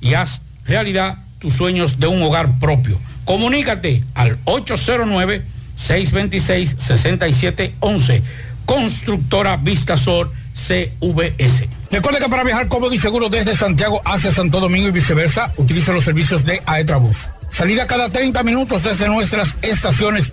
y 0.00 0.14
haz 0.14 0.40
realidad 0.64 1.18
tus 1.40 1.54
sueños 1.54 1.98
de 1.98 2.06
un 2.06 2.22
hogar 2.22 2.58
propio. 2.58 2.98
Comunícate 3.24 4.04
al 4.14 4.38
809 4.44 5.42
626-6711. 5.80 8.22
Constructora 8.66 9.56
Vistasor 9.56 10.30
CVS. 10.54 11.68
Recuerde 11.90 12.20
que 12.20 12.28
para 12.28 12.44
viajar 12.44 12.68
cómodo 12.68 12.94
y 12.94 12.98
seguro 12.98 13.28
desde 13.28 13.56
Santiago 13.56 14.00
hacia 14.04 14.32
Santo 14.32 14.60
Domingo 14.60 14.86
y 14.88 14.92
viceversa, 14.92 15.52
utilice 15.56 15.92
los 15.92 16.04
servicios 16.04 16.44
de 16.44 16.62
Aetrabús. 16.66 17.26
Salida 17.50 17.86
cada 17.86 18.10
30 18.10 18.42
minutos 18.44 18.84
desde 18.84 19.08
nuestras 19.08 19.56
estaciones 19.62 20.32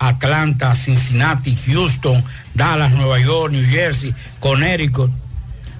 Atlanta, 0.00 0.74
Cincinnati, 0.74 1.56
Houston, 1.66 2.24
Dallas, 2.54 2.90
Nueva 2.90 3.20
York, 3.20 3.52
New 3.52 3.64
Jersey, 3.64 4.12
Connecticut, 4.40 5.12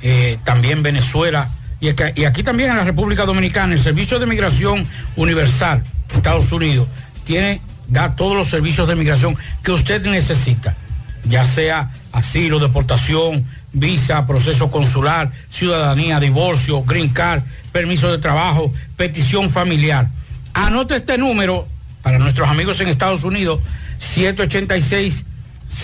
eh, 0.02 0.38
también 0.44 0.84
Venezuela 0.84 1.50
y 1.80 1.88
aquí, 1.88 2.42
también 2.42 2.70
en 2.70 2.76
la 2.76 2.84
República 2.84 3.24
Dominicana. 3.24 3.72
El 3.72 3.82
Servicio 3.82 4.20
de 4.20 4.26
Migración 4.26 4.86
Universal, 5.16 5.82
Estados 6.14 6.52
Unidos, 6.52 6.86
tiene, 7.24 7.60
da 7.88 8.14
todos 8.14 8.36
los 8.36 8.48
servicios 8.48 8.86
de 8.86 8.94
migración 8.94 9.36
que 9.62 9.72
usted 9.72 10.06
necesita 10.06 10.76
ya 11.24 11.44
sea 11.44 11.90
asilo, 12.12 12.58
deportación, 12.58 13.46
visa, 13.72 14.26
proceso 14.26 14.70
consular, 14.70 15.30
ciudadanía, 15.50 16.20
divorcio, 16.20 16.82
green 16.82 17.10
card, 17.10 17.42
permiso 17.72 18.10
de 18.10 18.18
trabajo, 18.18 18.72
petición 18.96 19.50
familiar. 19.50 20.08
Anote 20.54 20.96
este 20.96 21.18
número 21.18 21.66
para 22.02 22.18
nuestros 22.18 22.48
amigos 22.48 22.80
en 22.80 22.88
Estados 22.88 23.24
Unidos, 23.24 23.60
786 24.00 25.24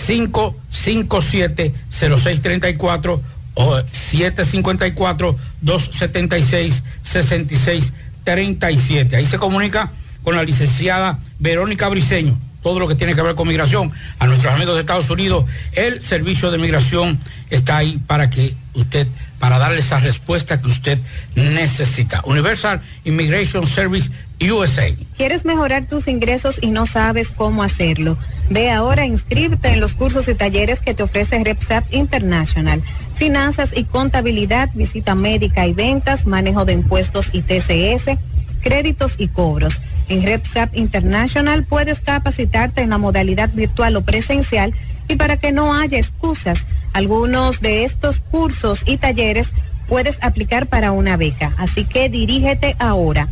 557 0.05 1.73
0634 1.89 3.21
o 3.53 3.81
754 3.89 5.37
276 5.61 6.83
6637. 7.03 9.15
Ahí 9.15 9.25
se 9.25 9.37
comunica 9.37 9.93
con 10.23 10.35
la 10.35 10.43
licenciada 10.43 11.19
Verónica 11.39 11.87
Briceño 11.87 12.37
todo 12.67 12.79
lo 12.79 12.87
que 12.89 12.95
tiene 12.95 13.15
que 13.15 13.21
ver 13.21 13.35
con 13.35 13.47
migración, 13.47 13.93
a 14.19 14.27
nuestros 14.27 14.53
amigos 14.53 14.75
de 14.75 14.81
Estados 14.81 15.09
Unidos, 15.09 15.45
el 15.71 16.03
servicio 16.03 16.51
de 16.51 16.57
migración 16.57 17.17
está 17.49 17.77
ahí 17.77 17.97
para 18.07 18.29
que 18.29 18.55
usted, 18.73 19.07
para 19.39 19.57
darle 19.57 19.79
esa 19.79 19.99
respuesta 19.99 20.61
que 20.61 20.67
usted 20.67 20.99
necesita. 21.35 22.21
Universal 22.25 22.81
Immigration 23.05 23.65
Service 23.65 24.11
USA. 24.41 24.93
¿Quieres 25.15 25.45
mejorar 25.45 25.87
tus 25.87 26.07
ingresos 26.07 26.57
y 26.61 26.69
no 26.69 26.85
sabes 26.85 27.29
cómo 27.29 27.63
hacerlo? 27.63 28.17
Ve 28.49 28.71
ahora, 28.71 29.05
inscríbete 29.05 29.69
en 29.69 29.79
los 29.79 29.93
cursos 29.93 30.27
y 30.27 30.35
talleres 30.35 30.79
que 30.79 30.93
te 30.93 31.03
ofrece 31.03 31.43
RepSap 31.43 31.91
International. 31.93 32.81
Finanzas 33.15 33.71
y 33.75 33.83
contabilidad, 33.83 34.69
visita 34.73 35.15
médica 35.15 35.65
y 35.65 35.73
ventas, 35.73 36.25
manejo 36.25 36.65
de 36.65 36.73
impuestos 36.73 37.29
y 37.33 37.41
TCS, 37.41 38.17
créditos 38.61 39.15
y 39.17 39.27
cobros. 39.27 39.81
En 40.07 40.23
RedSap 40.23 40.75
International 40.77 41.65
puedes 41.65 41.99
capacitarte 41.99 42.81
en 42.81 42.91
la 42.91 42.97
modalidad 42.97 43.49
virtual 43.53 43.97
o 43.97 44.03
presencial 44.03 44.73
y 45.09 45.15
para 45.15 45.37
que 45.37 45.51
no 45.51 45.73
haya 45.73 45.97
excusas, 45.97 46.65
algunos 46.93 47.59
de 47.59 47.83
estos 47.83 48.19
cursos 48.19 48.81
y 48.85 48.97
talleres 48.97 49.49
puedes 49.87 50.17
aplicar 50.21 50.67
para 50.67 50.91
una 50.91 51.17
beca. 51.17 51.53
Así 51.57 51.85
que 51.85 52.09
dirígete 52.09 52.75
ahora 52.79 53.27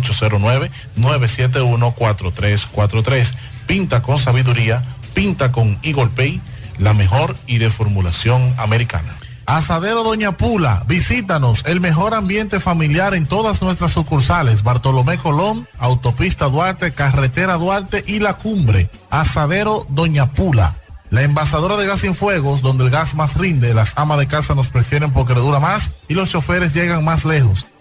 809-971-4343. 0.97 3.33
Pinta 3.67 4.01
con 4.01 4.17
sabiduría, 4.19 4.83
pinta 5.13 5.51
con 5.51 5.77
Eagle 5.83 6.09
Paint 6.15 6.41
la 6.81 6.93
mejor 6.93 7.35
y 7.47 7.59
de 7.59 7.69
formulación 7.69 8.53
americana. 8.57 9.15
Asadero 9.45 10.03
Doña 10.03 10.33
Pula, 10.33 10.83
visítanos, 10.87 11.63
el 11.65 11.81
mejor 11.81 12.13
ambiente 12.13 12.59
familiar 12.59 13.13
en 13.13 13.25
todas 13.25 13.61
nuestras 13.61 13.91
sucursales, 13.91 14.63
Bartolomé 14.63 15.17
Colón, 15.17 15.67
Autopista 15.77 16.45
Duarte, 16.45 16.93
Carretera 16.93 17.57
Duarte 17.57 18.03
y 18.07 18.19
La 18.19 18.35
Cumbre. 18.35 18.89
Asadero 19.09 19.85
Doña 19.89 20.31
Pula. 20.31 20.75
La 21.09 21.23
envasadora 21.23 21.75
de 21.75 21.85
gas 21.85 21.99
sin 21.99 22.15
fuegos, 22.15 22.61
donde 22.61 22.85
el 22.85 22.89
gas 22.89 23.15
más 23.15 23.35
rinde, 23.35 23.73
las 23.73 23.93
amas 23.97 24.19
de 24.19 24.27
casa 24.27 24.55
nos 24.55 24.67
prefieren 24.67 25.11
porque 25.11 25.33
le 25.33 25.41
dura 25.41 25.59
más 25.59 25.91
y 26.07 26.13
los 26.13 26.29
choferes 26.29 26.73
llegan 26.73 27.03
más 27.03 27.25
lejos. 27.25 27.65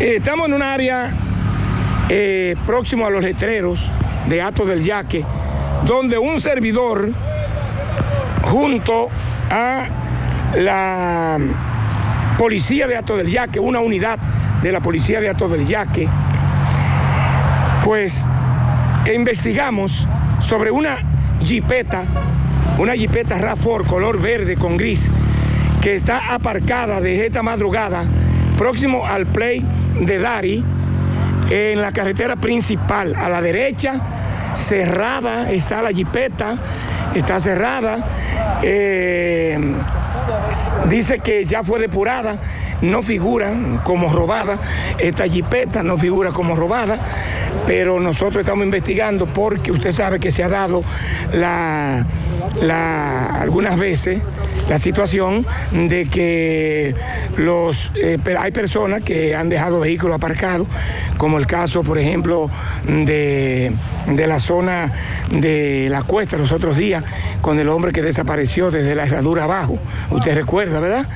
eh, 0.00 0.14
estamos 0.16 0.48
en 0.48 0.54
un 0.54 0.62
área 0.62 1.12
eh, 2.08 2.56
próximo 2.64 3.06
a 3.06 3.10
los 3.10 3.22
letreros 3.22 3.80
de 4.30 4.40
Ato 4.40 4.64
del 4.64 4.82
Yaque, 4.82 5.26
donde 5.86 6.16
un 6.16 6.40
servidor 6.40 7.12
junto 8.50 9.08
a 9.50 9.86
la 10.56 11.38
policía 12.38 12.86
de 12.86 12.96
Ato 12.96 13.16
del 13.16 13.28
Yaque, 13.28 13.60
una 13.60 13.80
unidad 13.80 14.18
de 14.62 14.72
la 14.72 14.80
policía 14.80 15.20
de 15.20 15.28
Ato 15.28 15.48
del 15.48 15.66
Yaque, 15.66 16.08
pues 17.84 18.24
investigamos 19.14 20.06
sobre 20.40 20.70
una 20.70 20.98
jipeta, 21.42 22.02
una 22.78 22.94
jipeta 22.94 23.38
RAFOR 23.38 23.86
color 23.86 24.20
verde 24.20 24.56
con 24.56 24.76
gris, 24.76 25.08
que 25.80 25.94
está 25.94 26.34
aparcada 26.34 27.00
desde 27.00 27.26
esta 27.26 27.42
madrugada, 27.42 28.04
próximo 28.58 29.06
al 29.06 29.26
play 29.26 29.64
de 30.00 30.18
Dari, 30.18 30.64
en 31.50 31.80
la 31.80 31.92
carretera 31.92 32.36
principal, 32.36 33.14
a 33.14 33.28
la 33.28 33.40
derecha, 33.40 33.94
cerrada 34.54 35.50
está 35.50 35.80
la 35.82 35.92
jipeta, 35.92 36.56
está 37.14 37.40
cerrada. 37.40 37.98
Eh, 38.62 39.58
dice 40.88 41.18
que 41.20 41.44
ya 41.44 41.62
fue 41.62 41.78
depurada, 41.78 42.36
no 42.82 43.02
figura 43.02 43.52
como 43.84 44.12
robada, 44.12 44.58
esta 44.98 45.26
jipeta 45.28 45.82
no 45.82 45.98
figura 45.98 46.30
como 46.30 46.56
robada, 46.56 46.98
pero 47.66 48.00
nosotros 48.00 48.40
estamos 48.40 48.64
investigando 48.64 49.26
porque 49.26 49.72
usted 49.72 49.92
sabe 49.92 50.20
que 50.20 50.30
se 50.30 50.42
ha 50.42 50.48
dado 50.48 50.82
la, 51.32 52.04
algunas 53.40 53.78
veces 53.78 54.20
la 54.68 54.78
situación 54.78 55.46
de 55.70 56.06
que 56.06 56.94
los, 57.36 57.92
eh, 57.94 58.18
hay 58.38 58.50
personas 58.50 59.02
que 59.02 59.36
han 59.36 59.48
dejado 59.48 59.80
vehículos 59.80 60.16
aparcados, 60.16 60.66
como 61.18 61.38
el 61.38 61.46
caso, 61.46 61.84
por 61.84 61.98
ejemplo, 61.98 62.50
de, 62.86 63.72
de 64.06 64.26
la 64.26 64.40
zona 64.40 64.92
de 65.30 65.88
la 65.90 66.02
cuesta 66.02 66.36
los 66.36 66.50
otros 66.50 66.76
días, 66.76 67.04
con 67.42 67.60
el 67.60 67.68
hombre 67.68 67.92
que 67.92 68.02
desapareció 68.02 68.70
desde 68.70 68.94
la 68.94 69.04
herradura 69.04 69.44
abajo. 69.44 69.78
Usted 70.10 70.34
recuerda, 70.34 70.80
¿verdad? 70.80 71.06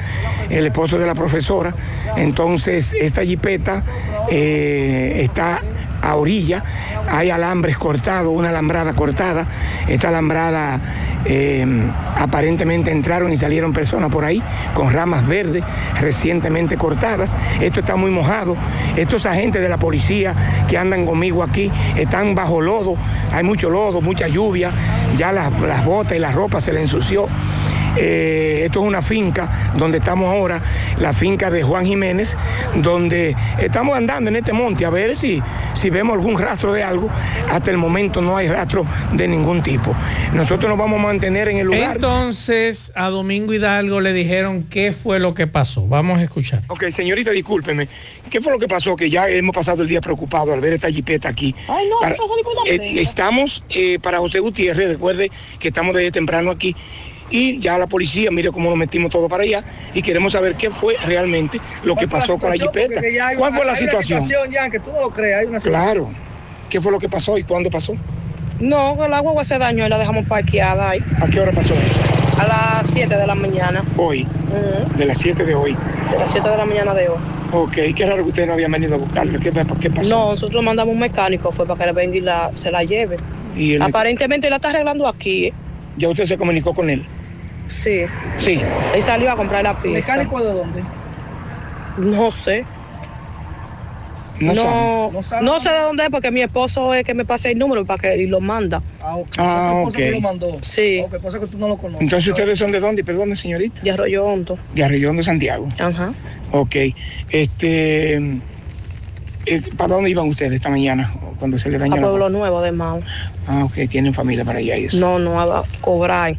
El 0.49 0.67
esposo 0.67 0.99
de 0.99 1.07
la 1.07 1.15
profesora. 1.15 1.75
Entonces, 2.17 2.95
esta 3.01 3.25
jipeta 3.25 3.83
eh, 4.31 5.23
está 5.25 5.61
a 6.03 6.15
orilla, 6.17 6.65
hay 7.11 7.31
alambres 7.31 7.77
cortados, 7.77 8.33
una 8.35 8.49
alambrada 8.51 8.95
cortada, 8.95 9.47
esta 9.87 10.09
alambrada 10.09 10.81
eh, 11.25 11.67
aparentemente 12.17 12.91
entraron 12.91 13.33
y 13.33 13.37
salieron 13.37 13.73
personas 13.73 14.11
por 14.11 14.25
ahí 14.25 14.43
con 14.75 14.93
ramas 14.93 15.27
verdes 15.27 15.63
recientemente 16.01 16.77
cortadas. 16.77 17.37
Esto 17.61 17.81
está 17.81 17.97
muy 17.97 18.11
mojado. 18.11 18.57
Estos 18.97 19.27
agentes 19.27 19.63
de 19.63 19.69
la 19.69 19.77
policía 19.77 20.35
que 20.69 20.79
andan 20.79 21.07
conmigo 21.07 21.43
aquí 21.43 21.71
están 21.97 22.35
bajo 22.35 22.61
lodo. 22.61 22.97
Hay 23.33 23.45
mucho 23.45 23.71
lodo, 23.71 24.01
mucha 24.01 24.29
lluvia. 24.29 24.71
Ya 25.17 25.33
las, 25.33 25.53
las 25.61 25.85
botas 25.85 26.17
y 26.17 26.21
la 26.21 26.33
ropa 26.33 26.61
se 26.61 26.73
le 26.73 26.81
ensució. 26.81 27.29
Eh, 27.97 28.63
esto 28.67 28.81
es 28.81 28.87
una 28.87 29.03
finca 29.03 29.73
donde 29.77 29.99
estamos 29.99 30.29
ahora, 30.29 30.63
la 30.99 31.13
finca 31.13 31.51
de 31.51 31.63
Juan 31.63 31.85
Jiménez, 31.87 32.37
donde 32.77 33.35
estamos 33.59 33.97
andando 33.97 34.31
en 34.31 34.37
este 34.37 34.53
monte 34.53 34.85
a 34.85 34.91
ver 34.91 35.17
si, 35.17 35.43
si 35.75 35.91
vemos 35.91 36.15
algún 36.15 36.39
rastro 36.39 36.73
de 36.73 36.83
algo. 36.83 37.09
Hasta 37.51 37.71
el 37.71 37.79
momento 37.79 38.21
no 38.23 38.37
hay 38.37 38.49
rastro 38.49 38.87
de 39.13 39.27
ningún 39.29 39.63
tipo. 39.63 39.95
Nosotros 40.33 40.69
nos 40.69 40.79
vamos 40.79 41.01
a 41.01 41.03
mantener 41.03 41.49
en 41.49 41.59
el 41.59 41.67
lugar. 41.67 41.97
Entonces, 41.97 42.93
a 42.95 43.09
Domingo 43.09 43.53
Hidalgo 43.53 44.01
le 44.01 44.13
dijeron 44.13 44.65
qué 44.65 44.93
fue 44.93 45.19
lo 45.19 45.35
que 45.35 45.47
pasó. 45.47 45.87
Vamos 45.87 46.19
a 46.19 46.23
escuchar. 46.23 46.63
Ok, 46.69 46.85
señorita, 46.91 47.31
discúlpeme. 47.33 47.89
¿Qué 48.29 48.41
fue 48.41 48.53
lo 48.53 48.59
que 48.59 48.69
pasó? 48.69 48.95
Que 48.95 49.11
ya 49.11 49.29
hemos 49.29 49.55
pasado 49.55 49.83
el 49.83 49.89
día 49.89 50.01
preocupado 50.01 50.53
al 50.53 50.61
ver 50.61 50.75
esta 50.75 50.89
jipeta 50.91 51.29
aquí. 51.29 51.55
Ay, 51.69 51.87
no, 51.89 51.99
Para- 52.01 52.11
no 52.17 52.17
pasó 52.23 52.37
ni 52.37 52.43
por 52.43 52.55
la 52.55 52.61
eh, 52.73 53.01
estamos 53.01 53.65
eh, 53.71 53.99
para 54.01 54.19
José 54.19 54.39
Gutiérrez, 54.41 54.89
recuerde 54.91 55.31
que 55.59 55.69
estamos 55.69 55.95
desde 55.95 56.13
temprano 56.13 56.51
aquí. 56.51 56.77
Y 57.31 57.59
ya 57.61 57.79
la 57.79 57.87
policía, 57.87 58.31
mire 58.31 58.51
cómo 58.51 58.69
nos 58.71 58.79
metimos 58.79 59.11
todo 59.11 59.29
para 59.29 59.45
allá 59.45 59.63
y 59.95 60.03
queremos 60.03 60.33
saber 60.33 60.55
qué 60.57 60.71
fue 60.71 60.97
realmente 61.07 61.61
lo 61.85 61.95
que 61.97 62.09
pasó 62.09 62.37
con 62.39 62.51
la 62.51 62.57
jipeta. 62.57 63.01
¿Cuál 63.37 63.51
una- 63.51 63.57
fue 63.57 63.67
la 63.67 63.75
situación? 63.77 64.23
ya, 64.51 64.69
que 64.69 64.81
tú 64.81 64.91
no 64.93 65.01
lo 65.01 65.11
creas, 65.11 65.41
hay 65.41 65.47
una 65.47 65.61
situación. 65.61 65.93
Claro. 65.93 66.11
¿Qué 66.69 66.81
fue 66.81 66.91
lo 66.93 66.99
que 66.99 67.09
pasó 67.09 67.39
y 67.39 67.43
cuándo 67.45 67.71
pasó? 67.71 67.95
No, 68.61 69.05
el 69.05 69.15
agua 69.15 69.45
se 69.45 69.59
dañó 69.59 69.87
y 69.87 69.89
la 69.89 69.99
dejamos 69.99 70.27
parqueada 70.27 70.91
ahí. 70.91 71.01
¿A 71.21 71.27
qué 71.29 71.41
hora 71.41 71.53
pasó 71.53 71.73
eso? 71.75 72.01
A 72.39 72.47
las 72.47 72.87
7 72.93 73.17
de 73.17 73.27
la 73.27 73.35
mañana. 73.35 73.83
Hoy, 73.97 74.27
de 74.97 75.05
las 75.05 75.19
7 75.19 75.45
de 75.45 75.55
hoy. 75.55 75.77
De 76.11 76.19
las 76.19 76.31
7 76.31 76.49
de 76.49 76.57
la 76.57 76.65
mañana 76.67 76.95
de 76.95 77.09
hoy. 77.09 77.19
Ok, 77.53 77.73
qué 77.97 78.07
raro 78.07 78.23
que 78.23 78.29
ustedes 78.29 78.47
no 78.49 78.55
habían 78.55 78.71
venido 78.71 78.95
a 78.95 78.99
buscarlo. 78.99 79.39
¿Qué, 79.41 79.51
qué 79.81 79.91
pasó? 79.91 80.09
No, 80.09 80.31
nosotros 80.31 80.63
mandamos 80.63 80.93
un 80.93 81.01
mecánico, 81.01 81.51
fue 81.53 81.67
para 81.67 81.79
que 81.81 81.87
le 81.87 81.93
venga 81.93 82.17
y 82.17 82.21
la, 82.21 82.51
se 82.55 82.71
la 82.71 82.85
lleve. 82.85 83.17
Y 83.57 83.75
el- 83.75 83.83
Aparentemente 83.83 84.49
la 84.51 84.57
está 84.57 84.71
arreglando 84.71 85.09
aquí. 85.09 85.47
¿eh? 85.47 85.53
¿Ya 85.97 86.09
usted 86.09 86.27
se 86.27 86.39
comunicó 86.39 86.73
con 86.73 86.89
él? 86.91 87.05
Sí. 87.71 88.03
Sí. 88.39 88.61
Él 88.95 89.03
salió 89.03 89.31
a 89.31 89.37
comprar 89.37 89.63
la 89.63 89.75
pizza. 89.81 89.95
¿Mecánico 90.15 90.41
de 90.43 90.53
dónde? 90.53 90.83
No 91.99 92.31
sé. 92.31 92.65
No 94.41 94.55
No, 94.55 95.23
sabe. 95.23 95.45
no, 95.45 95.61
sé 95.61 95.69
de 95.71 95.79
dónde 95.81 96.05
es 96.05 96.11
porque 96.11 96.31
mi 96.31 96.41
esposo 96.41 96.95
es 96.95 97.05
que 97.05 97.13
me 97.13 97.27
pase 97.27 97.53
el 97.53 97.59
número 97.59 97.85
para 97.85 98.01
que 98.01 98.17
y 98.17 98.27
lo 98.27 98.41
manda. 98.41 98.83
Ah, 99.03 99.17
ok. 99.17 99.29
Ah, 99.39 99.71
¿Tu 99.73 99.79
esposo 99.89 99.99
que 99.99 100.11
lo 100.13 100.21
mandó? 100.21 100.59
Sí. 100.63 101.03
Ok, 101.05 101.19
pasa 101.23 101.39
que 101.41 101.47
tú 101.47 101.59
no 101.59 101.69
lo 101.69 101.77
conoces. 101.77 102.03
Entonces 102.03 102.29
ustedes 102.31 102.59
son 102.59 102.73
de 102.73 102.81
dónde, 102.81 103.05
perdón, 103.05 103.37
señorita? 103.37 103.83
De 103.83 103.91
Arroyo 103.91 104.25
Hondo. 104.25 104.59
De 104.75 104.83
Arroyón 104.83 105.17
de 105.19 105.23
Santiago. 105.23 105.69
Ajá. 105.79 106.15
Ok. 106.53 106.75
Este, 107.29 108.15
eh, 109.47 109.63
¿para 109.77 109.95
dónde 109.95 110.09
iban 110.11 110.27
ustedes 110.29 110.53
esta 110.55 110.71
mañana 110.71 111.13
cuando 111.39 111.59
se 111.59 111.69
le 111.69 111.77
A 111.77 111.81
dañó 111.81 111.97
la 111.97 112.03
Pueblo 112.03 112.29
Nuevo 112.31 112.63
de 112.63 112.73
Mao. 112.73 113.03
Ah, 113.47 113.65
ok, 113.65 113.75
tienen 113.91 114.15
familia 114.15 114.45
para 114.45 114.59
allá 114.59 114.77
y 114.79 114.87
eso. 114.87 114.99
No, 114.99 115.19
no, 115.19 115.39
a 115.41 115.65
cobrar. 115.83 116.35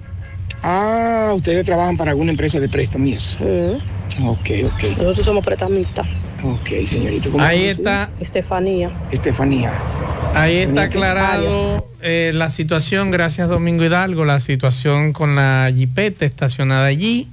Ah, 0.64 1.32
ustedes 1.36 1.66
trabajan 1.66 1.98
para 1.98 2.12
alguna 2.12 2.32
empresa 2.32 2.60
de 2.60 2.70
préstamo 2.70 3.06
y 3.08 3.14
eso. 3.14 3.38
Ok, 4.24 4.50
ok. 4.66 4.98
Nosotros 4.98 5.26
somos 5.26 5.46
prestamistas. 5.46 6.08
Ok, 6.44 6.86
señorita. 6.86 7.30
¿cómo 7.30 7.44
Ahí 7.44 7.66
está. 7.66 8.10
Estefanía. 8.20 8.90
Estefanía. 9.12 9.72
Ahí 10.34 10.58
está 10.58 10.84
aclarado 10.84 11.86
eh, 12.02 12.32
la 12.34 12.50
situación, 12.50 13.12
gracias 13.12 13.50
Domingo 13.50 13.84
Hidalgo, 13.84 14.24
la 14.24 14.40
situación 14.40 15.14
con 15.14 15.36
la 15.36 15.72
jipeta 15.76 16.26
estacionada 16.26 16.86
allí, 16.86 17.28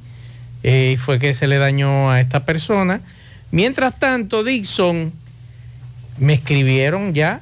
eh, 0.62 0.93
y 0.95 0.97
fue 0.97 1.18
que 1.18 1.33
se 1.33 1.47
le 1.47 1.59
dañó 1.59 2.11
a 2.11 2.20
esta 2.20 2.45
persona. 2.45 3.01
Mientras 3.51 3.99
tanto, 3.99 4.43
Dixon, 4.43 5.12
me 6.18 6.35
escribieron 6.35 7.14
ya 7.14 7.41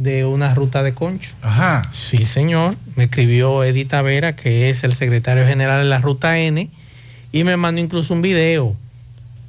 de 0.00 0.24
una 0.24 0.54
ruta 0.54 0.82
de 0.82 0.94
concho. 0.94 1.30
Ajá. 1.42 1.82
Sí, 1.92 2.24
señor. 2.24 2.74
Me 2.96 3.04
escribió 3.04 3.62
Edita 3.64 4.00
Vera, 4.02 4.34
que 4.34 4.70
es 4.70 4.82
el 4.82 4.94
secretario 4.94 5.46
general 5.46 5.82
de 5.82 5.88
la 5.88 5.98
ruta 5.98 6.38
N, 6.38 6.68
y 7.32 7.44
me 7.44 7.56
mandó 7.56 7.80
incluso 7.80 8.14
un 8.14 8.22
video. 8.22 8.74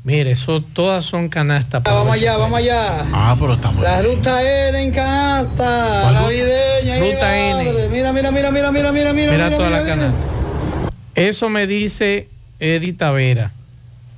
Mire, 0.04 0.32
eso 0.32 0.62
todas 0.62 1.06
son 1.06 1.30
canastas. 1.30 1.84
para 1.84 1.96
Vamos 1.96 2.14
allá, 2.16 2.36
vamos 2.36 2.58
allá. 2.58 3.06
Ah, 3.14 3.36
pero 3.40 3.54
estamos. 3.54 3.82
La 3.84 4.02
ruta 4.02 4.42
N 4.70 4.84
en 4.84 4.92
canasta, 4.92 6.00
¿Cuál 6.02 6.14
navideña. 6.16 6.94
ahí 6.96 7.12
Ruta 7.14 7.26
va, 7.26 7.38
N. 7.38 7.88
Mira, 7.90 8.12
mira, 8.12 8.32
mira, 8.32 8.52
mira, 8.52 8.72
mira, 8.72 8.92
mira, 8.92 9.14
mira. 9.14 9.32
Mira 9.32 9.50
toda 9.56 9.70
la 9.70 9.84
mira. 9.84 9.96
canasta. 9.96 10.18
Eso 11.16 11.50
me 11.50 11.68
dice 11.68 12.28
Edita 12.60 13.12
Vera. 13.12 13.52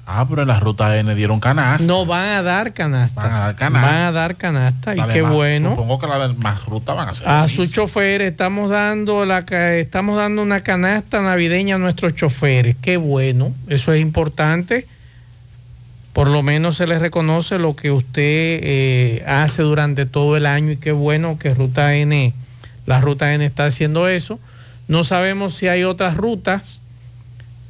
Ah, 0.06 0.26
pero 0.30 0.42
en 0.42 0.50
la 0.50 0.60
ruta 0.60 0.98
N 0.98 1.16
dieron 1.16 1.40
canasta. 1.40 1.86
No 1.86 2.06
van 2.06 2.28
a 2.30 2.44
dar 2.44 2.74
canastas. 2.74 3.24
Van 3.24 3.34
a 3.34 3.40
dar 3.40 3.56
canasta. 3.56 3.88
Van 3.88 4.00
a 4.00 4.12
dar 4.12 4.36
canasta. 4.36 4.94
Y 4.96 4.98
Dale, 4.98 5.14
qué 5.14 5.24
más. 5.24 5.32
bueno. 5.32 5.70
Supongo 5.70 6.00
que 6.00 6.08
la 6.08 6.28
más 6.38 6.66
ruta 6.66 6.94
van 6.94 7.10
a 7.10 7.14
ser. 7.14 7.28
A 7.28 7.48
sus 7.48 7.72
choferes 7.72 8.32
estamos 8.32 8.70
dando 8.70 9.26
la 9.26 9.40
estamos 9.40 10.18
dando 10.18 10.42
una 10.42 10.62
canasta 10.62 11.22
navideña 11.22 11.76
a 11.76 11.78
nuestros 11.78 12.16
choferes. 12.16 12.76
Qué 12.82 12.98
bueno, 12.98 13.54
eso 13.70 13.94
es 13.94 14.02
importante. 14.02 14.88
Por 16.12 16.28
lo 16.28 16.44
menos 16.44 16.76
se 16.76 16.86
les 16.86 17.02
reconoce 17.02 17.58
lo 17.58 17.76
que 17.76 17.92
usted 17.92 18.60
eh, 18.62 19.24
hace 19.26 19.64
durante 19.64 20.06
todo 20.06 20.36
el 20.38 20.46
año 20.46 20.72
y 20.72 20.78
qué 20.78 20.92
bueno 20.92 21.40
que 21.40 21.54
Ruta 21.54 21.96
N, 21.96 22.34
la 22.86 23.02
Ruta 23.02 23.34
N 23.34 23.44
está 23.44 23.66
haciendo 23.66 24.08
eso. 24.10 24.38
No 24.88 25.06
sabemos 25.06 25.56
si 25.56 25.70
hay 25.70 25.86
otras 25.86 26.18
rutas. 26.18 26.82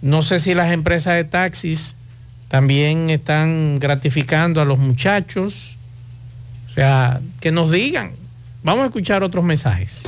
No 0.02 0.24
sé 0.24 0.40
si 0.40 0.54
las 0.54 0.74
empresas 0.74 1.14
de 1.14 1.24
taxis 1.24 1.96
también 2.54 3.10
están 3.10 3.80
gratificando 3.80 4.62
a 4.62 4.66
los 4.66 4.78
muchachos. 4.78 5.76
O 6.70 6.74
sea, 6.76 7.20
que 7.42 7.52
nos 7.52 7.72
digan. 7.72 8.12
Vamos 8.62 8.84
a 8.84 8.86
escuchar 8.86 9.24
otros 9.24 9.44
mensajes. 9.44 10.04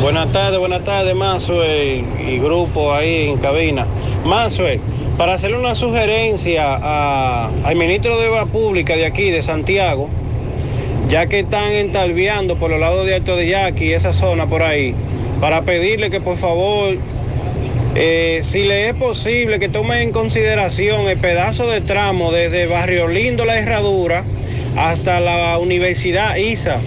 Buenas 0.00 0.32
tardes, 0.32 0.60
buenas 0.60 0.84
tardes, 0.84 1.16
Mazue 1.16 2.04
y 2.24 2.38
grupo 2.38 2.94
ahí 2.94 3.30
en 3.30 3.38
cabina. 3.38 3.84
Mazue, 4.24 4.78
para 5.16 5.34
hacerle 5.34 5.58
una 5.58 5.74
sugerencia 5.74 6.76
al 7.64 7.74
ministro 7.74 8.16
de 8.20 8.28
Obras 8.28 8.46
Públicas 8.46 8.96
de 8.96 9.04
aquí, 9.04 9.32
de 9.32 9.42
Santiago, 9.42 10.08
ya 11.10 11.26
que 11.26 11.40
están 11.40 11.72
entalviando 11.72 12.54
por 12.54 12.70
los 12.70 12.78
lados 12.78 13.06
de 13.06 13.16
Alto 13.16 13.34
de 13.34 13.48
Yaqui, 13.48 13.92
esa 13.92 14.12
zona 14.12 14.46
por 14.46 14.62
ahí, 14.62 14.94
para 15.40 15.62
pedirle 15.62 16.10
que 16.10 16.20
por 16.20 16.36
favor, 16.36 16.94
eh, 17.94 18.40
si 18.42 18.64
le 18.64 18.88
es 18.88 18.94
posible, 18.94 19.58
que 19.58 19.68
tome 19.68 20.02
en 20.02 20.12
consideración 20.12 21.08
el 21.08 21.18
pedazo 21.18 21.68
de 21.68 21.80
tramo 21.80 22.32
desde 22.32 22.66
Barrio 22.66 23.08
Lindo, 23.08 23.44
La 23.44 23.58
Herradura, 23.58 24.24
hasta 24.76 25.20
la 25.20 25.58
Universidad 25.58 26.36
ISA 26.36 26.78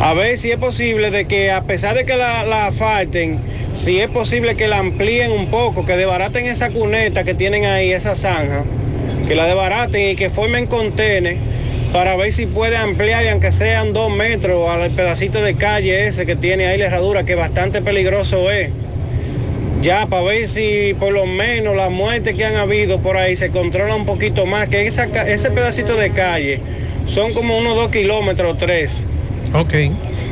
a 0.00 0.14
ver 0.14 0.38
si 0.38 0.50
es 0.50 0.58
posible 0.58 1.10
de 1.10 1.26
que 1.26 1.50
a 1.50 1.62
pesar 1.62 1.94
de 1.94 2.06
que 2.06 2.16
la, 2.16 2.44
la 2.44 2.66
asfalten, 2.66 3.38
si 3.74 4.00
es 4.00 4.08
posible 4.08 4.56
que 4.56 4.66
la 4.66 4.78
amplíen 4.78 5.30
un 5.30 5.46
poco, 5.46 5.84
que 5.84 5.94
desbaraten 5.94 6.46
esa 6.46 6.70
cuneta 6.70 7.22
que 7.22 7.34
tienen 7.34 7.66
ahí, 7.66 7.92
esa 7.92 8.14
zanja, 8.14 8.64
que 9.28 9.34
la 9.34 9.44
desbaraten 9.44 10.08
y 10.08 10.16
que 10.16 10.30
formen 10.30 10.66
contenes 10.66 11.36
para 11.92 12.16
ver 12.16 12.32
si 12.32 12.46
puede 12.46 12.78
ampliar 12.78 13.24
y 13.24 13.28
aunque 13.28 13.52
sean 13.52 13.92
dos 13.92 14.10
metros 14.10 14.70
al 14.70 14.90
pedacito 14.90 15.42
de 15.42 15.54
calle 15.56 16.06
ese 16.06 16.24
que 16.24 16.34
tiene 16.34 16.66
ahí 16.66 16.78
la 16.78 16.86
herradura, 16.86 17.24
que 17.24 17.34
bastante 17.34 17.82
peligroso 17.82 18.50
es. 18.50 18.72
Ya 19.82 20.06
para 20.06 20.22
ver 20.22 20.46
si 20.46 20.94
por 20.98 21.12
lo 21.12 21.24
menos 21.24 21.74
las 21.74 21.90
muertes 21.90 22.34
que 22.34 22.44
han 22.44 22.56
habido 22.56 22.98
por 23.00 23.16
ahí 23.16 23.34
se 23.34 23.48
controla 23.50 23.94
un 23.94 24.04
poquito 24.04 24.44
más, 24.44 24.68
que 24.68 24.86
esa 24.86 25.04
ese 25.26 25.50
pedacito 25.50 25.96
de 25.96 26.10
calle 26.10 26.60
son 27.06 27.32
como 27.32 27.56
unos 27.56 27.76
dos 27.76 27.90
kilómetros, 27.90 28.58
tres 28.58 28.98
Ok. 29.54 29.74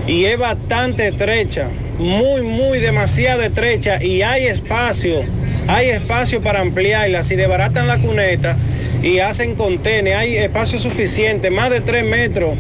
y 0.07 0.27
es 0.27 0.39
bastante 0.39 1.09
estrecha, 1.09 1.69
muy, 1.99 2.43
muy 2.43 2.79
demasiado 2.79 3.43
estrecha 3.43 4.03
y 4.03 4.21
hay 4.21 4.47
espacio, 4.47 5.23
hay 5.67 5.89
espacio 5.89 6.43
para 6.43 6.61
ampliarla. 6.61 7.23
Si 7.23 7.35
desbaratan 7.35 7.89
la 7.89 7.99
cuneta 7.99 8.55
y 9.03 9.21
hacen 9.21 9.55
contenes, 9.55 10.15
hay 10.15 10.37
espacio 10.37 10.79
suficiente, 10.79 11.51
más 11.51 11.71
de 11.71 11.81
tres 11.81 12.05
metros 12.05 12.51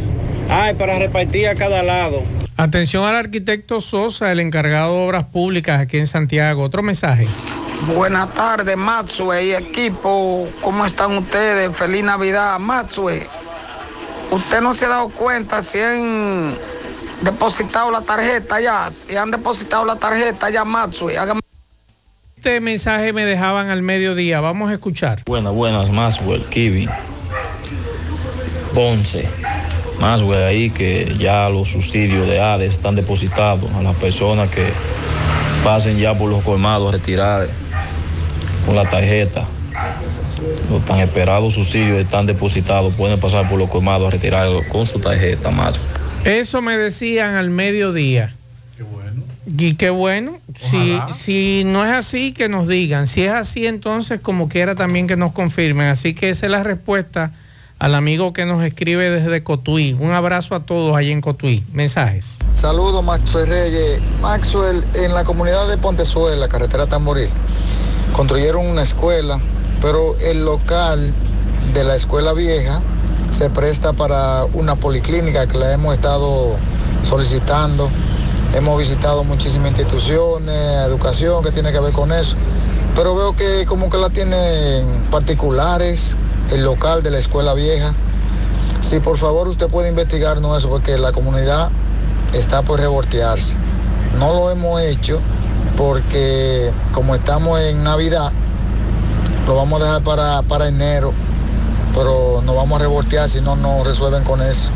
hay 0.51 0.74
para 0.74 0.99
repartir 0.99 1.49
a 1.49 1.55
cada 1.55 1.82
lado. 1.82 2.22
Atención 2.59 3.04
al 3.04 3.14
arquitecto 3.14 3.80
Sosa, 3.80 4.32
el 4.32 4.40
encargado 4.40 4.92
de 4.92 5.06
obras 5.06 5.24
públicas 5.26 5.80
aquí 5.80 5.96
en 5.96 6.09
Santiago. 6.09 6.64
Otro 6.64 6.82
mensaje. 6.82 7.28
Buenas 7.94 8.34
tardes, 8.34 8.76
Maxue 8.76 9.44
y 9.44 9.54
equipo. 9.54 10.48
¿Cómo 10.61 10.84
están 10.84 11.16
ustedes? 11.16 11.74
Feliz 11.76 12.02
Navidad, 12.02 12.59
Maxue. 12.59 13.28
Usted 14.32 14.61
no 14.61 14.74
se 14.74 14.86
ha 14.86 14.88
dado 14.88 15.09
cuenta 15.11 15.62
si 15.62 15.78
han 15.78 16.56
depositado 17.22 17.92
la 17.92 18.00
tarjeta 18.00 18.61
ya, 18.61 18.90
si 18.90 19.16
han 19.16 19.30
depositado 19.30 19.84
la 19.84 19.94
tarjeta 19.94 20.50
ya, 20.50 20.64
Maxue. 20.64 21.16
Hágame 21.16 21.40
Este 22.36 22.61
mensaje 22.61 23.12
me 23.12 23.24
dejaban 23.24 23.70
al 23.70 23.82
mediodía. 23.82 24.40
Vamos 24.40 24.70
a 24.70 24.74
escuchar. 24.74 25.22
Buenas, 25.26 25.54
buenas, 25.54 25.90
Maswell, 25.90 26.44
Kiwi, 26.46 26.88
Ponce, 28.74 29.28
Maswell 30.01 30.44
ahí 30.44 30.70
que 30.70 31.16
ya 31.18 31.49
los 31.49 31.70
subsidios 31.70 32.26
de 32.28 32.40
ADE 32.40 32.66
están 32.66 32.94
depositados 32.94 33.72
a 33.74 33.82
las 33.82 33.96
personas 33.96 34.51
que 34.51 34.66
pasen 35.64 35.99
ya 35.99 36.16
por 36.16 36.30
los 36.30 36.42
colmados 36.42 36.88
a 36.88 36.99
retirar 36.99 37.49
con 38.64 38.76
la 38.76 38.84
tarjeta. 38.84 39.46
Los 40.70 40.84
tan 40.84 41.01
esperados 41.01 41.55
subsidios 41.55 41.99
están 41.99 42.26
depositados, 42.26 42.94
pueden 42.94 43.18
pasar 43.18 43.49
por 43.49 43.59
los 43.59 43.68
colmados 43.68 44.09
a 44.09 44.11
retirar 44.11 44.49
con 44.68 44.86
su 44.86 45.01
tarjeta, 45.01 45.51
Maswell. 45.51 45.84
Eso 46.24 46.62
me 46.62 46.76
decían 46.76 47.34
al 47.34 47.51
mediodía. 47.51 48.34
Y 49.57 49.74
qué 49.74 49.88
bueno, 49.88 50.38
si, 50.55 50.99
si 51.12 51.62
no 51.64 51.84
es 51.84 51.90
así, 51.90 52.32
que 52.32 52.49
nos 52.49 52.68
digan. 52.68 53.07
Si 53.07 53.22
es 53.22 53.32
así, 53.32 53.66
entonces 53.66 54.20
como 54.20 54.49
quiera 54.49 54.74
también 54.74 55.07
que 55.07 55.16
nos 55.16 55.32
confirmen. 55.32 55.86
Así 55.86 56.12
que 56.12 56.28
esa 56.28 56.46
es 56.46 56.53
la 56.53 56.62
respuesta 56.62 57.32
al 57.79 57.95
amigo 57.95 58.33
que 58.33 58.45
nos 58.45 58.62
escribe 58.64 59.11
desde 59.11 59.43
Cotuí. 59.43 59.97
Un 59.99 60.12
abrazo 60.12 60.55
a 60.55 60.61
todos 60.61 60.97
allí 60.97 61.12
en 61.12 61.20
Cotuí. 61.20 61.64
Mensajes. 61.72 62.39
Saludos, 62.55 63.05
Maxwell 63.05 63.47
Reyes. 63.47 64.01
Maxwell, 64.20 64.85
en 64.95 65.14
la 65.14 65.24
comunidad 65.24 65.68
de 65.68 65.79
Pontezuela, 65.79 66.49
carretera 66.49 66.87
Tamboril, 66.87 67.29
construyeron 68.12 68.66
una 68.66 68.83
escuela, 68.83 69.41
pero 69.81 70.16
el 70.18 70.45
local 70.45 71.14
de 71.72 71.85
la 71.85 71.95
escuela 71.95 72.33
vieja 72.33 72.83
se 73.31 73.51
presta 73.51 73.93
para 73.93 74.45
una 74.55 74.76
policlínica 74.76 75.47
que 75.47 75.59
la 75.59 75.72
hemos 75.72 75.95
estado 75.95 76.57
solicitando. 77.03 77.91
Hemos 78.55 78.79
visitado 78.79 79.24
muchísimas 79.24 79.70
instituciones, 79.70 80.55
educación 80.87 81.45
que 81.45 81.53
tiene 81.53 81.70
que 81.70 81.81
ver 81.81 81.93
con 81.93 82.12
eso, 82.12 82.35
pero 82.97 83.14
veo 83.14 83.37
que 83.37 83.66
como 83.66 83.91
que 83.91 83.99
la 83.99 84.09
tienen 84.09 85.05
particulares, 85.11 86.16
el 86.51 86.64
local 86.64 87.03
de 87.03 87.11
la 87.11 87.18
escuela 87.18 87.55
vieja. 87.55 87.94
Si 88.80 89.01
por 89.01 89.18
favor 89.18 89.49
usted 89.49 89.68
puede 89.68 89.88
investigarnos 89.88 90.59
eso, 90.59 90.68
porque 90.68 90.96
la 90.99 91.12
comunidad 91.12 91.70
está 92.32 92.62
por 92.62 92.80
revoltearse. 92.80 93.57
No 94.18 94.34
lo 94.34 94.51
hemos 94.51 94.80
hecho 94.80 95.20
porque 95.76 96.72
como 96.92 97.14
estamos 97.14 97.61
en 97.61 97.82
Navidad, 97.82 98.32
lo 99.46 99.57
vamos 99.57 99.80
a 99.80 99.84
dejar 99.84 100.03
para, 100.03 100.42
para 100.42 100.68
enero, 100.68 101.12
pero 101.94 102.42
nos 102.42 102.55
vamos 102.55 102.78
a 102.78 102.82
revoltear 102.82 103.28
si 103.28 103.40
no 103.40 103.57
nos 103.57 103.86
resuelven 103.86 104.24
con 104.24 104.42
eso. 104.42 104.70